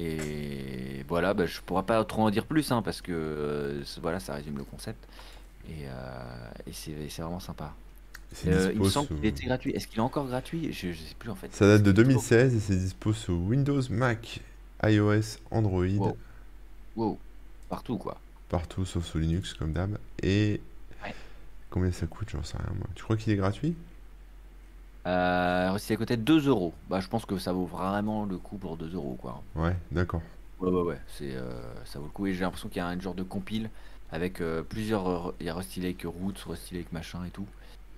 Et 0.00 1.04
voilà, 1.08 1.34
bah, 1.34 1.46
je 1.46 1.60
pourrais 1.60 1.82
pas 1.82 2.04
trop 2.04 2.22
en 2.22 2.30
dire 2.30 2.46
plus, 2.46 2.70
hein, 2.70 2.82
parce 2.82 3.02
que 3.02 3.82
voilà, 4.00 4.20
ça 4.20 4.34
résume 4.34 4.58
le 4.58 4.64
concept. 4.64 5.04
Et, 5.68 5.84
et 6.66 6.72
c'est 6.72 7.22
vraiment 7.22 7.40
sympa. 7.40 7.74
Euh, 8.46 8.70
il 8.74 8.80
me 8.80 8.88
semble 8.88 9.08
sous- 9.08 9.14
qu'il 9.16 9.24
était 9.26 9.46
gratuit. 9.46 9.70
Est-ce 9.72 9.86
qu'il 9.86 9.98
est 9.98 10.02
encore 10.02 10.26
gratuit? 10.26 10.72
Je, 10.72 10.92
je 10.92 10.98
sais 10.98 11.14
plus 11.18 11.30
en 11.30 11.34
fait. 11.34 11.52
Ça 11.54 11.66
date 11.66 11.82
de 11.82 11.90
Est-ce 11.90 11.94
qu'il 11.94 12.10
est 12.10 12.14
toujours- 12.14 12.22
2016 12.30 12.54
et 12.54 12.60
c'est 12.60 12.76
dispo 12.76 13.12
sous 13.12 13.32
Windows, 13.32 13.80
Mac, 13.90 14.40
iOS, 14.84 15.38
Android, 15.50 15.84
Wow. 15.86 16.16
Wow. 16.96 17.18
Partout 17.68 17.96
quoi. 17.98 18.20
partout 18.48 18.84
sauf 18.84 19.04
sous 19.04 19.18
Linux 19.18 19.54
comme 19.54 19.72
d'hab. 19.72 19.98
Et 20.22 20.60
Ouais. 21.04 21.14
combien 21.70 21.90
ça 21.92 22.06
coûte, 22.06 22.28
j'en 22.30 22.42
sais 22.42 22.56
rien 22.58 22.72
moi. 22.76 22.86
Tu 22.94 23.02
crois 23.02 23.16
qu'il 23.16 23.32
est 23.32 23.36
gratuit? 23.36 23.74
Euh, 25.06 25.78
c'est 25.78 25.94
à 25.94 25.96
côté 25.96 26.16
de 26.16 26.22
2 26.22 26.48
euros. 26.48 26.74
Bah, 26.90 27.00
je 27.00 27.08
pense 27.08 27.24
que 27.24 27.38
ça 27.38 27.52
vaut 27.52 27.64
vraiment 27.66 28.24
le 28.26 28.36
coup 28.36 28.58
pour 28.58 28.76
2 28.76 28.92
euros 28.94 29.16
quoi. 29.20 29.42
Ouais, 29.54 29.74
d'accord. 29.90 30.22
Ouais, 30.60 30.70
ouais, 30.70 30.82
ouais. 30.82 30.98
C'est, 31.08 31.34
euh, 31.34 31.50
ça 31.84 31.98
vaut 31.98 32.06
le 32.06 32.10
coup. 32.10 32.26
Et 32.26 32.34
j'ai 32.34 32.40
l'impression 32.40 32.68
qu'il 32.68 32.78
y 32.78 32.80
a 32.80 32.86
un 32.88 33.00
genre 33.00 33.14
de 33.14 33.22
compile 33.22 33.70
avec 34.10 34.40
euh, 34.40 34.62
plusieurs. 34.62 35.08
euh, 35.28 35.34
Il 35.40 35.46
y 35.46 35.48
a 35.48 35.54
Rusty 35.54 35.80
Lake 35.80 36.02
Roots, 36.04 36.44
Rusty 36.46 36.74
Lake 36.74 36.92
machin 36.92 37.24
et 37.26 37.30
tout. 37.30 37.46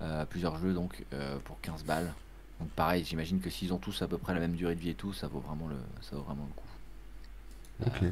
Euh, 0.03 0.25
plusieurs 0.25 0.57
jeux 0.59 0.73
donc 0.73 1.05
euh, 1.13 1.39
pour 1.45 1.61
15 1.61 1.85
balles. 1.85 2.13
Donc 2.59 2.71
pareil, 2.71 3.05
j'imagine 3.05 3.41
que 3.41 3.51
s'ils 3.51 3.73
ont 3.73 3.79
tous 3.79 4.03
à 4.03 4.09
peu 4.09 4.19
près 4.19 4.35
la 4.35 4.41
même 4.41 4.55
durée 4.55 4.75
de 4.75 4.81
vie 4.81 4.91
et 4.91 4.95
tout, 4.95 5.13
ça 5.13 5.29
vaut 5.29 5.41
vraiment 5.41 5.69
le, 5.69 5.77
ça 6.03 6.17
vaut 6.17 6.23
vraiment 6.23 6.47
le 6.47 6.55
coup. 6.55 8.03
Euh, 8.03 8.11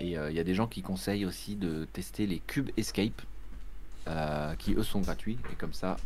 et 0.00 0.10
il 0.10 0.36
y 0.36 0.40
a 0.40 0.44
des 0.44 0.54
gens 0.54 0.66
qui 0.66 0.82
conseillent 0.82 1.26
aussi 1.26 1.54
de 1.54 1.86
tester 1.92 2.26
les 2.26 2.40
Cube 2.40 2.70
Escape, 2.76 3.22
qui 4.58 4.74
eux 4.74 4.82
sont 4.82 5.00
gratuits. 5.00 5.38
Et 5.52 5.54
comme 5.54 5.72
ça, 5.72 5.96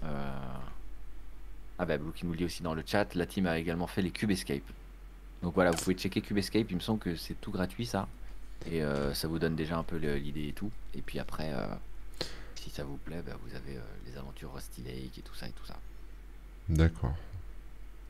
ah 1.78 1.84
bah 1.84 1.96
Blue 1.98 2.12
qui 2.12 2.26
nous 2.26 2.32
le 2.32 2.38
dit 2.38 2.44
aussi 2.44 2.62
dans 2.62 2.74
le 2.74 2.82
chat, 2.84 3.14
la 3.14 3.26
team 3.26 3.46
a 3.46 3.58
également 3.58 3.86
fait 3.86 4.02
les 4.02 4.10
Cube 4.10 4.30
Escape. 4.30 4.62
Donc 5.42 5.54
voilà, 5.54 5.70
vous 5.70 5.78
pouvez 5.78 5.94
checker 5.94 6.20
Cube 6.20 6.38
Escape, 6.38 6.66
il 6.70 6.76
me 6.76 6.80
semble 6.80 6.98
que 6.98 7.16
c'est 7.16 7.40
tout 7.40 7.50
gratuit 7.50 7.86
ça. 7.86 8.08
Et 8.70 8.82
euh, 8.82 9.14
ça 9.14 9.28
vous 9.28 9.38
donne 9.38 9.54
déjà 9.54 9.76
un 9.76 9.82
peu 9.82 9.96
l'idée 9.96 10.48
et 10.48 10.52
tout. 10.52 10.70
Et 10.94 11.02
puis 11.02 11.18
après, 11.18 11.52
euh, 11.52 11.66
si 12.54 12.70
ça 12.70 12.84
vous 12.84 12.96
plaît, 12.96 13.22
bah, 13.24 13.36
vous 13.42 13.54
avez 13.54 13.76
euh, 13.76 13.80
les 14.16 14.20
aventures 14.20 14.52
Rusty 14.54 14.82
Lake 14.82 15.18
et 15.18 15.22
tout 15.22 15.34
ça 15.34 15.46
et 15.46 15.50
tout 15.52 15.66
ça. 15.66 15.76
D'accord. 16.68 17.14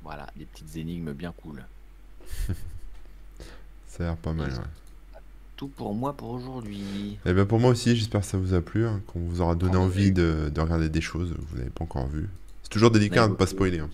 Voilà, 0.03 0.27
des 0.37 0.45
petites 0.45 0.77
énigmes 0.77 1.13
bien 1.13 1.33
cool. 1.43 1.65
Ça 3.87 4.03
a 4.05 4.07
l'air 4.09 4.17
pas 4.17 4.33
mal, 4.33 4.51
ouais. 4.51 5.21
Tout 5.57 5.69
pour 5.69 5.95
moi 5.95 6.13
pour 6.15 6.31
aujourd'hui? 6.31 7.19
Et 7.25 7.33
ben 7.33 7.47
pour 7.47 7.59
moi 7.59 7.71
aussi, 7.71 7.97
j'espère 7.97 8.21
que 8.21 8.27
ça 8.27 8.37
vous 8.37 8.53
a 8.53 8.61
plu, 8.61 8.87
hein, 8.87 9.01
qu'on 9.07 9.21
vous 9.21 9.41
aura 9.41 9.55
donné 9.55 9.77
Ah, 9.77 9.81
envie 9.81 10.13
de, 10.13 10.51
de 10.55 10.61
regarder 10.61 10.91
des 10.91 11.01
choses 11.01 11.33
que 11.33 11.41
vous 11.41 11.57
n'avez 11.57 11.71
pas 11.71 11.85
encore 11.85 12.07
vues. 12.09 12.29
C'est 12.63 12.69
toujours 12.69 12.91
délicat 12.91 13.23
Ouais, 13.23 13.29
de 13.29 13.33
ne 13.33 13.39
pas 13.39 13.47
spoiler. 13.47 13.79
hein. 13.79 13.89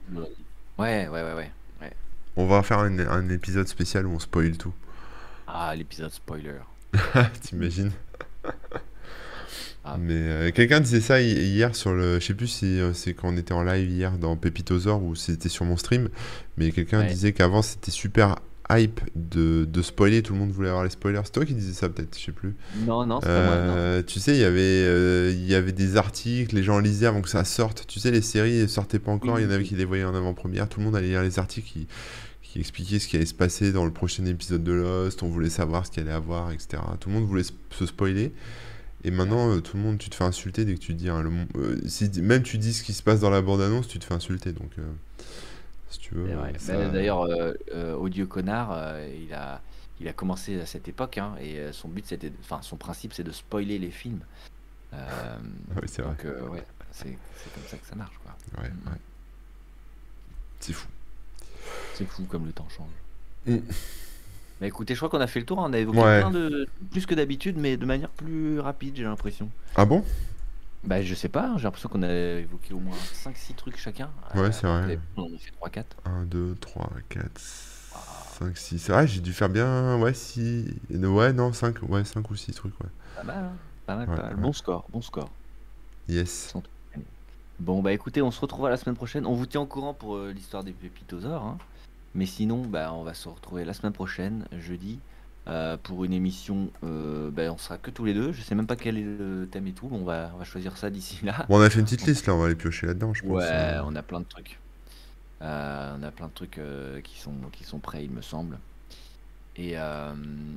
Ouais, 0.79 1.07
ouais, 1.07 1.23
ouais, 1.23 1.35
ouais. 1.35 1.51
On 2.35 2.47
va 2.47 2.63
faire 2.65 2.79
un, 2.81 2.99
un 2.99 3.29
épisode 3.29 3.69
spécial 3.69 4.07
où 4.07 4.11
on 4.11 4.19
spoil 4.19 4.57
tout. 4.57 4.73
Ah, 5.47 5.75
l'épisode 5.77 6.11
spoiler. 6.11 6.59
T'imagines? 7.43 7.93
Ah. 9.85 9.97
Mais 10.01 10.15
euh, 10.15 10.51
quelqu'un 10.53 10.79
disait 10.81 11.01
ça 11.01 11.21
hi- 11.21 11.33
hier 11.33 11.75
sur 11.75 11.93
le. 11.93 12.21
Je 12.21 12.25
sais 12.27 12.35
plus 12.35 12.47
si 12.47 12.81
euh, 12.81 12.93
c'est 12.93 13.15
quand 13.15 13.29
on 13.33 13.37
était 13.37 13.53
en 13.55 13.63
live 13.65 13.91
hier 13.91 14.17
dans 14.19 14.37
Pépitosaur 14.37 15.03
ou 15.03 15.15
si 15.17 15.33
c'était 15.33 15.49
sur 15.49 15.65
mon 15.65 15.77
stream. 15.77 16.09
Mais 16.57 16.71
quelqu'un 16.71 17.01
Ouais. 17.01 17.07
disait 17.09 17.33
qu'avant 17.33 17.63
c'était 17.63 17.91
super 17.91 18.37
hype 18.71 19.01
de, 19.17 19.65
de 19.65 19.83
spoiler. 19.83 20.23
Tout 20.23 20.35
le 20.35 20.39
monde 20.39 20.53
voulait 20.53 20.69
avoir 20.69 20.85
les 20.85 20.91
spoilers. 20.91 21.21
C'est 21.25 21.33
toi 21.33 21.45
qui 21.45 21.55
disais 21.55 21.73
ça 21.73 21.89
peut-être, 21.89 22.17
je 22.17 22.25
sais 22.27 22.33
plus. 22.33 22.55
Non, 22.87 23.05
non, 23.07 23.21
c'est 23.21 23.27
pas 23.27 23.45
moi. 23.45 23.57
non. 23.57 23.75
Euh, 23.77 24.03
tu 24.07 24.21
sais, 24.21 24.35
il 24.37 24.41
y 24.41 24.45
avait, 24.45 24.61
euh, 24.63 25.33
il 25.35 25.45
y 25.47 25.55
avait 25.57 25.73
des 25.73 25.97
articles, 25.97 26.55
les 26.55 26.63
gens 26.63 26.79
lisaient 26.79 27.07
avant 27.07 27.21
que 27.21 27.29
ça 27.29 27.45
sorte. 27.45 27.85
Tu 27.89 27.99
sais, 27.99 28.13
les 28.13 28.23
séries 28.23 28.63
ne 28.63 28.67
sortaient 28.69 29.01
pas 29.01 29.11
encore, 29.11 29.41
il 29.41 29.43
y 29.43 29.47
en 29.47 29.51
avait 29.51 29.65
qui 29.65 29.75
les 29.75 29.85
voyaient 29.85 30.05
en 30.05 30.15
avant-première. 30.15 30.69
Tout 30.69 30.79
le 30.79 30.87
monde 30.87 30.95
allait 30.97 31.09
lire 31.09 31.23
les 31.23 31.41
articles 31.41 31.69
qui, 31.69 31.87
qui 32.41 32.61
expliquaient 32.61 33.01
ce 33.01 33.09
qui 33.09 33.17
allait 33.17 33.27
se 33.27 33.35
passer 33.35 33.73
dans 33.73 33.85
le 33.85 33.91
prochain 33.93 34.25
épisode 34.27 34.63
de 34.63 34.73
Lost. 34.73 35.23
On 35.25 35.29
voulait 35.29 35.51
savoir 35.51 35.85
ce 35.85 35.91
qu'il 35.91 36.05
allait 36.05 36.13
avoir, 36.13 36.53
etc. 36.53 36.81
Tout 37.01 37.09
le 37.09 37.17
monde 37.17 37.27
voulait 37.27 37.43
se 37.43 37.85
spoiler. 37.87 38.33
Et 39.05 39.11
maintenant, 39.11 39.51
euh, 39.51 39.61
tout 39.61 39.77
le 39.77 39.83
monde, 39.83 39.99
tu 39.99 40.11
te 40.11 40.15
fais 40.15 40.25
insulter 40.25 40.65
dès 40.65 40.75
que 40.75 40.81
tu 40.81 40.95
dis. 40.95 41.09
hein, 41.09 41.23
le 41.23 41.31
euh, 41.57 41.81
si 41.89 42.09
même 42.21 42.43
tu 42.43 42.59
dis 42.59 42.73
ce 42.73 42.83
qui 42.85 42.93
se 42.93 43.03
passe 43.03 43.21
dans 43.21 43.31
la 43.31 43.43
bande-annonce, 43.43 43.89
tu 43.89 43.99
te 43.99 44.05
fais 44.05 44.15
insulter. 44.15 44.53
Donc, 44.53 44.71
euh, 44.79 44.83
si 45.91 45.99
tu 45.99 46.15
veux. 46.15 46.29
Ça- 46.59 46.89
D'ailleurs, 46.89 47.23
euh, 47.23 47.53
euh, 47.75 47.95
Odieux 47.95 48.27
Connard, 48.27 48.71
euh, 48.73 49.09
il, 49.21 49.35
a, 49.35 49.61
il 50.01 50.07
a 50.09 50.13
commencé 50.13 50.61
à 50.61 50.67
cette 50.67 50.87
époque, 50.89 51.19
hein, 51.19 51.35
et 51.41 51.59
euh, 51.59 51.73
son 51.73 51.89
but, 51.89 52.07
c'était, 52.07 52.33
enfin, 52.41 52.61
son 52.63 52.77
principe, 52.77 53.13
c'est 53.13 53.25
de 53.25 53.33
spoiler 53.33 53.79
les 53.79 53.91
films. 53.91 54.21
Euh, 54.95 54.99
Ah 55.75 55.79
oui, 55.83 55.89
c'est 55.89 56.03
vrai. 56.03 56.15
euh, 56.25 56.49
ouais, 56.49 56.65
c'est, 56.93 57.17
c'est 57.43 57.53
comme 57.55 57.65
ça 57.69 57.77
que 57.79 57.87
ça 57.87 57.97
marche, 57.97 58.19
quoi. 58.23 58.37
Ouais, 58.63 58.69
ouais. 58.69 58.99
C'est 60.61 60.73
fou. 60.75 60.87
C'est 61.95 62.07
fou 62.07 62.25
comme 62.25 62.47
le 62.47 62.53
temps 62.53 62.69
change. 62.69 62.91
Mm. 63.47 63.59
Bah 64.63 64.69
écoutez, 64.69 64.95
je 64.95 65.01
crois 65.01 65.09
qu'on 65.11 65.21
a 65.21 65.27
fait 65.27 65.41
le 65.41 65.45
tour, 65.47 65.59
hein, 65.59 65.67
on 65.69 65.73
a 65.73 65.79
évoqué 65.79 65.99
Ouais. 65.99 66.21
plein 66.21 66.31
de. 66.31 66.69
plus 66.93 67.05
que 67.05 67.15
d'habitude, 67.17 67.59
mais 67.59 67.77
de 67.77 67.85
manière 67.85 68.11
plus 68.11 68.61
rapide, 68.61 68.95
j'ai 68.97 69.03
l'impression. 69.03 69.51
Ah 69.75 69.85
bon? 69.85 70.05
Bah, 70.85 71.03
je 71.03 71.15
sais 71.17 71.29
pas, 71.29 71.53
j'ai 71.57 71.65
l'impression 71.65 71.89
qu'on 71.89 72.03
a 72.05 72.13
évoqué 72.13 72.73
au 72.73 72.79
moins 72.79 72.97
5-6 72.97 73.55
trucs 73.57 73.77
chacun. 73.77 74.09
Ouais, 74.37 74.53
c'est 74.53 74.67
vrai. 74.69 74.99
On 75.17 75.25
a 75.25 75.39
fait 75.39 75.51
3-4. 75.81 75.85
1, 76.05 76.25
2, 76.27 76.55
3, 76.61 76.91
4, 77.09 77.25
5, 78.39 78.57
6. 78.57 78.79
C'est 78.79 78.93
vrai, 78.93 79.07
j'ai 79.09 79.21
dû 79.21 79.33
faire 79.33 79.49
bien. 79.49 79.97
Ouais, 79.99 80.15
6. 80.15 80.65
Ouais, 80.91 81.33
non, 81.33 81.53
5. 81.53 81.83
Ouais, 81.89 82.05
5 82.05 82.31
ou 82.31 82.37
6 82.37 82.53
trucs, 82.53 82.79
ouais. 82.81 82.91
Pas 83.17 83.25
mal, 83.25 83.45
hein 83.45 83.53
pas 83.85 83.97
mal, 83.97 84.09
Ouais, 84.09 84.17
pas 84.17 84.23
mal. 84.23 84.35
ouais. 84.37 84.41
Bon 84.43 84.53
score, 84.53 84.87
bon 84.93 85.03
score. 85.03 85.29
Yes. 86.09 86.55
Bon, 87.59 87.81
bah 87.83 87.93
écoutez, 87.93 88.23
on 88.23 88.31
se 88.31 88.41
retrouvera 88.41 88.71
la 88.71 88.77
semaine 88.77 88.97
prochaine. 88.97 89.27
On 89.27 89.35
vous 89.35 89.47
tient 89.47 89.61
au 89.61 89.67
courant 89.67 89.93
pour 89.95 90.17
euh, 90.17 90.33
l'histoire 90.33 90.63
des 90.65 90.73
pépitosaures. 90.73 91.43
hein. 91.45 91.59
Mais 92.15 92.27
sinon, 92.27 92.63
bah, 92.67 92.93
on 92.93 93.05
va 93.05 93.15
se 93.15 93.29
retrouver 93.29 93.65
la 93.65 93.73
semaine 93.75 93.93
prochaine, 93.93 94.45
jeudi, 94.61 94.99
euh, 95.49 95.77
pour 95.83 96.05
une 96.05 96.13
émission. 96.13 96.71
Euh, 96.85 97.31
bah, 97.31 97.45
on 97.53 97.59
sera 97.59 97.79
que 97.79 97.91
tous 97.91 98.05
les 98.05 98.15
deux. 98.15 98.33
Je 98.33 98.43
sais 98.43 98.55
même 98.55 98.67
pas 98.67 98.77
quel 98.77 98.99
est 98.99 99.03
le 99.03 99.49
thème 99.51 99.67
et 99.67 99.73
tout. 99.73 99.89
mais 99.91 99.97
on 99.99 100.05
va, 100.05 100.31
on 100.35 100.39
va 100.39 100.45
choisir 100.45 100.77
ça 100.77 100.91
d'ici 100.91 101.25
là. 101.25 101.47
Bon, 101.49 101.59
on 101.59 101.63
a 101.63 101.71
fait 101.71 101.79
une 101.79 101.85
petite 101.87 102.07
liste 102.07 102.27
là, 102.27 102.35
on 102.35 102.39
va 102.39 102.47
aller 102.47 102.55
piocher 102.55 102.87
là-dedans, 102.87 103.15
je 103.15 103.23
pense. 103.23 103.31
Ouais, 103.31 103.45
Euh, 103.49 103.83
on 103.85 103.97
a 103.97 104.03
plein 104.03 104.21
de 104.21 104.27
trucs. 104.27 104.59
Euh, 105.41 105.97
on 105.99 106.03
a 106.03 106.11
plein 106.11 106.27
de 106.29 106.33
trucs 106.33 106.61
qui, 107.03 107.19
sont, 107.19 107.35
qui 107.53 107.65
sont 107.65 107.79
prêts, 107.81 108.05
il 108.05 108.11
me 108.11 108.23
semble. 108.23 108.59
Et, 109.57 109.73
euh, 109.77 110.15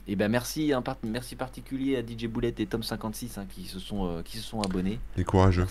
et 0.07 0.15
ben 0.15 0.29
merci, 0.31 0.71
un 0.71 0.81
part- 0.81 0.95
merci 1.03 1.35
particulier 1.35 1.97
à 1.97 2.01
DJ 2.01 2.27
Boulette 2.27 2.59
et 2.61 2.65
Tom56 2.65 3.39
hein, 3.39 3.45
qui, 3.49 3.65
se 3.65 3.77
sont, 3.79 4.05
euh, 4.07 4.21
qui 4.21 4.37
se 4.37 4.43
sont 4.43 4.61
abonnés. 4.61 4.99
Les 5.17 5.25
courageux. 5.25 5.67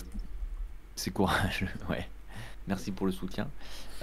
C'est 0.95 1.09
courageux, 1.11 1.67
ouais. 1.89 2.07
Merci 2.67 2.91
pour 2.91 3.05
le 3.07 3.11
soutien. 3.11 3.47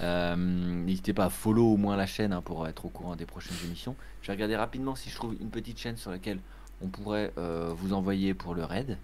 Euh, 0.01 0.35
N'hésitez 0.35 1.13
pas 1.13 1.25
à 1.25 1.29
follow 1.29 1.73
au 1.73 1.77
moins 1.77 1.95
la 1.95 2.05
chaîne 2.05 2.33
hein, 2.33 2.41
pour 2.41 2.67
être 2.67 2.85
au 2.85 2.89
courant 2.89 3.15
des 3.15 3.25
prochaines 3.25 3.55
émissions. 3.65 3.95
Je 4.21 4.27
vais 4.27 4.33
regarder 4.33 4.55
rapidement 4.55 4.95
si 4.95 5.09
je 5.09 5.15
trouve 5.15 5.35
une 5.39 5.49
petite 5.49 5.79
chaîne 5.79 5.97
sur 5.97 6.11
laquelle 6.11 6.39
on 6.81 6.87
pourrait 6.87 7.31
euh, 7.37 7.73
vous 7.75 7.93
envoyer 7.93 8.33
pour 8.33 8.55
le 8.55 8.63
raid. 8.63 8.97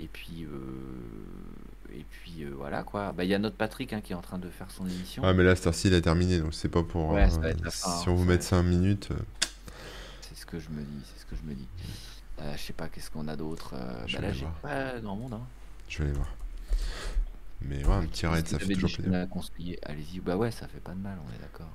Et 0.00 0.08
puis, 0.08 0.44
euh, 0.44 1.96
et 1.96 2.04
puis 2.10 2.44
voilà 2.46 2.82
quoi. 2.82 3.12
Bah, 3.12 3.24
Il 3.24 3.30
y 3.30 3.34
a 3.34 3.38
notre 3.38 3.56
Patrick 3.56 3.92
hein, 3.92 4.00
qui 4.02 4.12
est 4.12 4.16
en 4.16 4.22
train 4.22 4.38
de 4.38 4.48
faire 4.48 4.70
son 4.70 4.86
émission. 4.86 5.22
Ah, 5.24 5.32
mais 5.32 5.44
là, 5.44 5.54
cette 5.54 5.68
heure-ci, 5.68 5.88
il 5.88 5.94
a 5.94 6.00
terminé, 6.00 6.38
donc 6.40 6.52
c'est 6.52 6.68
pas 6.68 6.82
pour. 6.82 7.10
Ouais, 7.10 7.30
ça 7.30 7.38
va 7.38 7.50
être 7.50 7.62
la 7.62 7.70
fin, 7.70 7.90
si 7.90 8.08
on 8.08 8.14
vous 8.14 8.24
met 8.24 8.36
va 8.36 8.42
5 8.42 8.62
minutes, 8.64 9.10
C'est 10.22 10.36
ce 10.36 10.46
que 10.46 10.58
je 10.58 10.68
me 10.70 10.80
dis, 10.80 11.02
c'est 11.14 11.20
ce 11.20 11.26
que 11.26 11.36
je 11.36 11.48
me 11.48 11.54
dis. 11.54 11.68
Je 12.56 12.60
sais 12.60 12.72
pas 12.72 12.88
qu'est-ce 12.88 13.10
qu'on 13.10 13.28
a 13.28 13.36
d'autre. 13.36 13.74
Je 14.06 14.16
bah 14.16 14.22
vais 14.22 14.28
là, 14.28 14.32
j'ai 14.32 14.46
pas 14.62 14.98
grand 15.00 15.14
monde. 15.16 15.34
Hein. 15.34 15.46
je 15.88 15.98
vais 15.98 16.04
aller 16.06 16.14
voir. 16.14 16.28
Mais 17.62 17.84
ouais, 17.84 17.92
un 17.94 18.06
petit 18.06 18.26
raid, 18.26 18.46
ça 18.46 18.58
fait 18.58 18.68
toujours 18.68 18.90
plaisir. 18.92 19.28
Allez-y. 19.82 20.20
Bah 20.20 20.36
ouais, 20.36 20.50
ça 20.50 20.68
fait 20.68 20.80
pas 20.80 20.92
de 20.92 21.00
mal, 21.00 21.18
on 21.26 21.34
est 21.34 21.38
d'accord. 21.38 21.70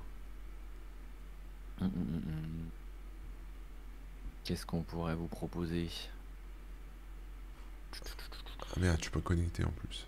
Hum, 1.82 1.88
hum, 1.95 2.21
hum. 2.27 2.69
Qu'est-ce 4.43 4.65
qu'on 4.65 4.82
pourrait 4.82 5.15
vous 5.15 5.27
proposer? 5.27 5.89
Ah 8.75 8.80
merde, 8.80 8.99
tu 8.99 9.09
peux 9.11 9.21
connecter 9.21 9.63
en 9.63 9.71
plus. 9.71 10.05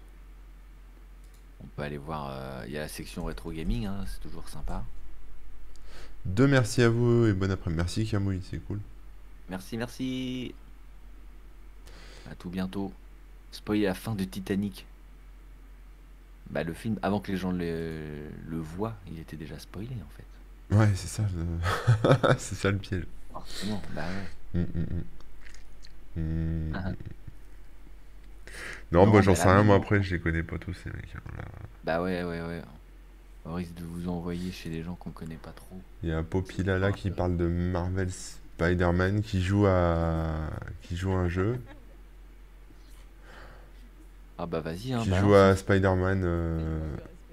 On 1.63 1.67
peut 1.67 1.83
aller 1.83 1.97
voir. 1.97 2.29
euh, 2.31 2.63
Il 2.67 2.73
y 2.73 2.77
a 2.77 2.81
la 2.81 2.87
section 2.87 3.25
rétro 3.25 3.51
gaming, 3.51 3.85
hein, 3.85 4.03
c'est 4.07 4.19
toujours 4.19 4.49
sympa. 4.49 4.83
Deux 6.25 6.47
merci 6.47 6.81
à 6.81 6.89
vous 6.89 7.25
et 7.25 7.33
bon 7.33 7.51
après-midi. 7.51 7.77
Merci 7.77 8.07
Kamui, 8.07 8.41
c'est 8.49 8.59
cool. 8.59 8.79
Merci, 9.49 9.77
merci. 9.77 10.53
À 12.29 12.35
tout 12.35 12.49
bientôt. 12.49 12.91
Spoiler 13.51 13.83
la 13.85 13.93
fin 13.93 14.15
de 14.15 14.23
Titanic. 14.23 14.85
Bah 16.51 16.63
le 16.63 16.73
film, 16.73 16.97
avant 17.01 17.19
que 17.19 17.31
les 17.31 17.37
gens 17.37 17.51
le, 17.51 18.29
le 18.47 18.57
voient, 18.57 18.95
il 19.07 19.19
était 19.19 19.37
déjà 19.37 19.57
spoilé 19.57 19.89
en 20.05 20.09
fait. 20.17 20.75
Ouais, 20.75 20.89
c'est 20.95 21.07
ça, 21.07 21.23
le... 21.35 22.13
c'est 22.37 22.55
ça 22.55 22.71
le 22.71 22.77
piège. 22.77 23.05
Forcément, 23.31 23.81
bah 23.95 24.03
ouais. 24.53 24.59
Hum, 24.61 24.67
hum. 24.75 25.03
Hum. 26.17 26.73
Ah. 26.75 26.91
Non, 28.91 29.05
Non, 29.05 29.11
moi 29.11 29.21
j'en 29.21 29.33
sais 29.35 29.43
rien, 29.49 29.63
moi 29.63 29.77
après 29.77 30.03
je 30.03 30.13
les 30.15 30.21
connais 30.21 30.43
pas 30.43 30.57
tous 30.57 30.73
ces 30.73 30.89
mecs. 30.89 31.15
hein, 31.15 31.21
là. 31.37 31.43
Bah 31.85 32.01
ouais, 32.01 32.23
ouais, 32.23 32.41
ouais. 32.41 32.61
On 33.45 33.53
risque 33.53 33.73
de 33.75 33.83
vous 33.85 34.07
envoyer 34.09 34.51
chez 34.51 34.69
des 34.69 34.83
gens 34.83 34.95
qu'on 34.95 35.11
connaît 35.11 35.35
pas 35.41 35.51
trop. 35.51 35.79
Il 36.03 36.09
y 36.09 36.13
a 36.13 36.21
Popilala 36.21 36.91
qui 36.91 37.09
parle 37.09 37.37
de 37.37 37.47
Marvel 37.47 38.09
Spider-Man 38.11 39.21
qui 39.21 39.41
joue 39.41 39.65
à 39.65 40.49
qui 40.81 40.95
joue 40.97 41.11
à 41.13 41.15
un 41.15 41.29
jeu, 41.29 41.59
Ah 44.43 44.47
bah 44.47 44.59
vas-y, 44.59 44.91
hein. 44.93 45.01
qui 45.03 45.09
balance, 45.11 45.25
joue 45.27 45.35
hein. 45.35 45.49
à 45.51 45.55
Spider-Man, 45.55 46.21
euh, 46.25 46.79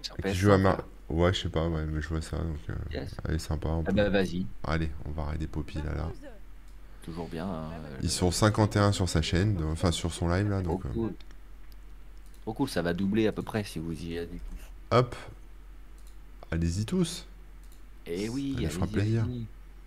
Sur 0.03 0.15
qui 0.17 0.23
PS5, 0.23 0.35
joue 0.35 0.53
à 0.53 0.59
Mar... 0.59 0.77
là. 0.77 0.85
Ouais, 1.09 1.33
je 1.33 1.41
sais 1.41 1.49
pas, 1.49 1.67
ouais, 1.67 1.87
mais 1.87 2.03
je 2.03 2.09
vois 2.09 2.21
ça, 2.21 2.37
donc 2.37 2.59
euh, 2.69 2.75
Yes. 2.93 3.15
elle 3.27 3.37
est 3.37 3.39
sympa. 3.39 3.69
on 3.71 3.83
Ah 3.87 3.93
bah 3.93 4.11
vas-y, 4.11 4.45
Allez, 4.63 4.91
on 5.07 5.11
va 5.13 5.25
raider 5.25 5.47
Popilala. 5.47 6.11
toujours 7.03 7.29
bien. 7.29 7.47
hein, 7.47 7.71
euh, 7.87 7.97
Ils 8.03 8.11
sont 8.11 8.31
51 8.31 8.93
sur 8.93 9.09
sa 9.09 9.23
chaîne, 9.23 9.57
enfin 9.73 9.91
sur 9.91 10.13
son 10.13 10.29
live 10.29 10.51
là, 10.51 10.61
Trop 10.61 10.73
donc 10.73 10.85
euh, 10.85 10.89
cool. 10.93 11.15
Trop 12.43 12.53
cool, 12.53 12.69
ça 12.69 12.83
va 12.83 12.93
doubler 12.93 13.27
à 13.27 13.33
peu 13.33 13.43
près 13.43 13.65
si 13.65 13.79
vous 13.79 13.93
y 14.05 14.19
allez 14.19 14.29
hop, 14.91 15.17
allez-y 16.51 16.85
tous. 16.85 17.27
Et 18.07 18.29
oui, 18.29 18.55
Ça 18.57 18.63
nous 18.65 18.69
fera 18.69 18.85
allez-y, 18.85 18.95
plaisir. 18.95 19.27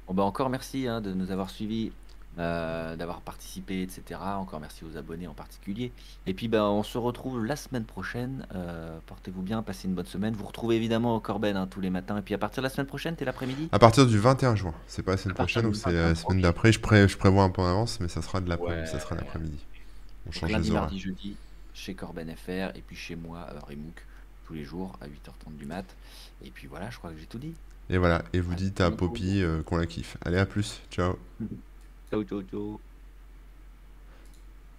Bon 0.07 0.13
bah 0.15 0.23
encore 0.23 0.49
merci 0.49 0.87
hein, 0.87 1.01
de 1.01 1.13
nous 1.13 1.29
avoir 1.31 1.51
suivis, 1.51 1.91
euh, 2.39 2.95
d'avoir 2.95 3.21
participé, 3.21 3.81
etc. 3.81 4.19
Encore 4.37 4.59
merci 4.59 4.83
aux 4.85 4.97
abonnés 4.97 5.27
en 5.27 5.33
particulier. 5.33 5.91
Et 6.27 6.33
puis 6.33 6.47
bah 6.47 6.63
on 6.69 6.83
se 6.83 6.97
retrouve 6.97 7.43
la 7.45 7.55
semaine 7.55 7.83
prochaine. 7.83 8.45
Euh, 8.55 8.97
Portez-vous 9.05 9.41
bien, 9.41 9.61
passez 9.63 9.87
une 9.87 9.93
bonne 9.95 10.05
semaine. 10.05 10.33
Vous 10.33 10.45
retrouvez 10.45 10.75
évidemment 10.77 11.19
Corben 11.19 11.57
hein, 11.57 11.67
tous 11.67 11.81
les 11.81 11.89
matins. 11.89 12.17
Et 12.17 12.21
puis 12.21 12.33
à 12.33 12.37
partir 12.37 12.61
de 12.63 12.67
la 12.67 12.69
semaine 12.73 12.87
prochaine, 12.87 13.15
t'es 13.15 13.25
l'après-midi? 13.25 13.67
À 13.71 13.79
partir 13.79 14.05
du 14.07 14.17
21 14.17 14.55
juin, 14.55 14.73
c'est 14.87 15.03
pas 15.03 15.11
la 15.11 15.17
semaine 15.17 15.33
À 15.33 15.35
prochaine, 15.43 15.69
du 15.69 15.75
c'est 15.75 15.91
la 15.91 16.09
21, 16.09 16.15
semaine 16.15 16.41
d'après. 16.41 16.71
Je, 16.71 16.79
pré- 16.79 17.07
je 17.07 17.17
prévois 17.17 17.43
un 17.43 17.49
peu 17.49 17.61
en 17.61 17.67
avance, 17.67 17.99
mais 17.99 18.07
ça 18.07 18.21
sera 18.21 18.39
de 18.39 18.47
l'après, 18.49 18.79
Ouais. 18.81 18.85
ça 18.85 18.99
sera 18.99 19.15
l'après-midi. 19.15 19.57
On 20.27 20.31
change 20.31 20.51
lundi, 20.51 20.65
les 20.65 20.71
horaires. 20.71 20.81
mardi, 20.83 20.99
jeudi, 20.99 21.35
chez 21.73 21.95
Corben 21.95 22.29
FR. 22.35 22.75
Et 22.75 22.83
puis 22.85 22.95
chez 22.95 23.15
moi, 23.15 23.47
euh, 23.51 23.59
Remook, 23.67 24.05
tous 24.45 24.53
les 24.53 24.63
jours 24.63 24.97
à 25.01 25.07
8h30 25.07 25.57
du 25.57 25.65
mat. 25.65 25.85
Et 26.45 26.49
puis 26.51 26.67
voilà, 26.67 26.89
je 26.89 26.97
crois 26.97 27.11
que 27.11 27.17
j'ai 27.19 27.25
tout 27.25 27.39
dit. 27.39 27.53
Et 27.89 27.97
voilà, 27.97 28.21
et 28.31 28.39
vous 28.39 28.53
À 28.53 28.55
dites 28.55 28.79
à. 28.79 28.89
Poppy 28.91 29.41
euh, 29.41 29.63
qu'on 29.63 29.75
la 29.77 29.85
kiffe. 29.85 30.15
Allez, 30.23 30.37
à 30.37 30.45
plus, 30.45 30.81
ciao. 30.91 31.17
Ciao, 32.11 32.23
ciao, 32.25 32.41
ciao. 32.43 32.79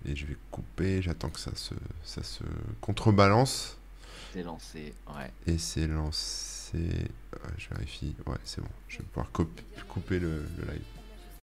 Et 0.04 0.14
je 0.14 0.26
vais 0.26 0.36
couper, 0.50 1.00
j'attends 1.00 1.30
que 1.30 1.40
ça 1.40 1.54
se, 1.54 1.74
ça 2.04 2.22
se 2.22 2.44
contrebalance. 2.82 3.78
C'est 4.34 4.42
lancé, 4.42 4.94
ouais. 5.08 5.30
Et 5.46 5.56
c'est 5.56 5.86
lancé. 5.86 6.76
Ouais, 6.76 7.50
je 7.56 7.68
vérifie. 7.70 8.14
Ouais, 8.26 8.36
c'est 8.44 8.60
bon. 8.60 8.68
Je 8.88 8.98
vais 8.98 9.04
pouvoir 9.04 9.30
couper 9.32 10.18
le, 10.18 10.42
le 10.58 10.72
live. 10.72 10.82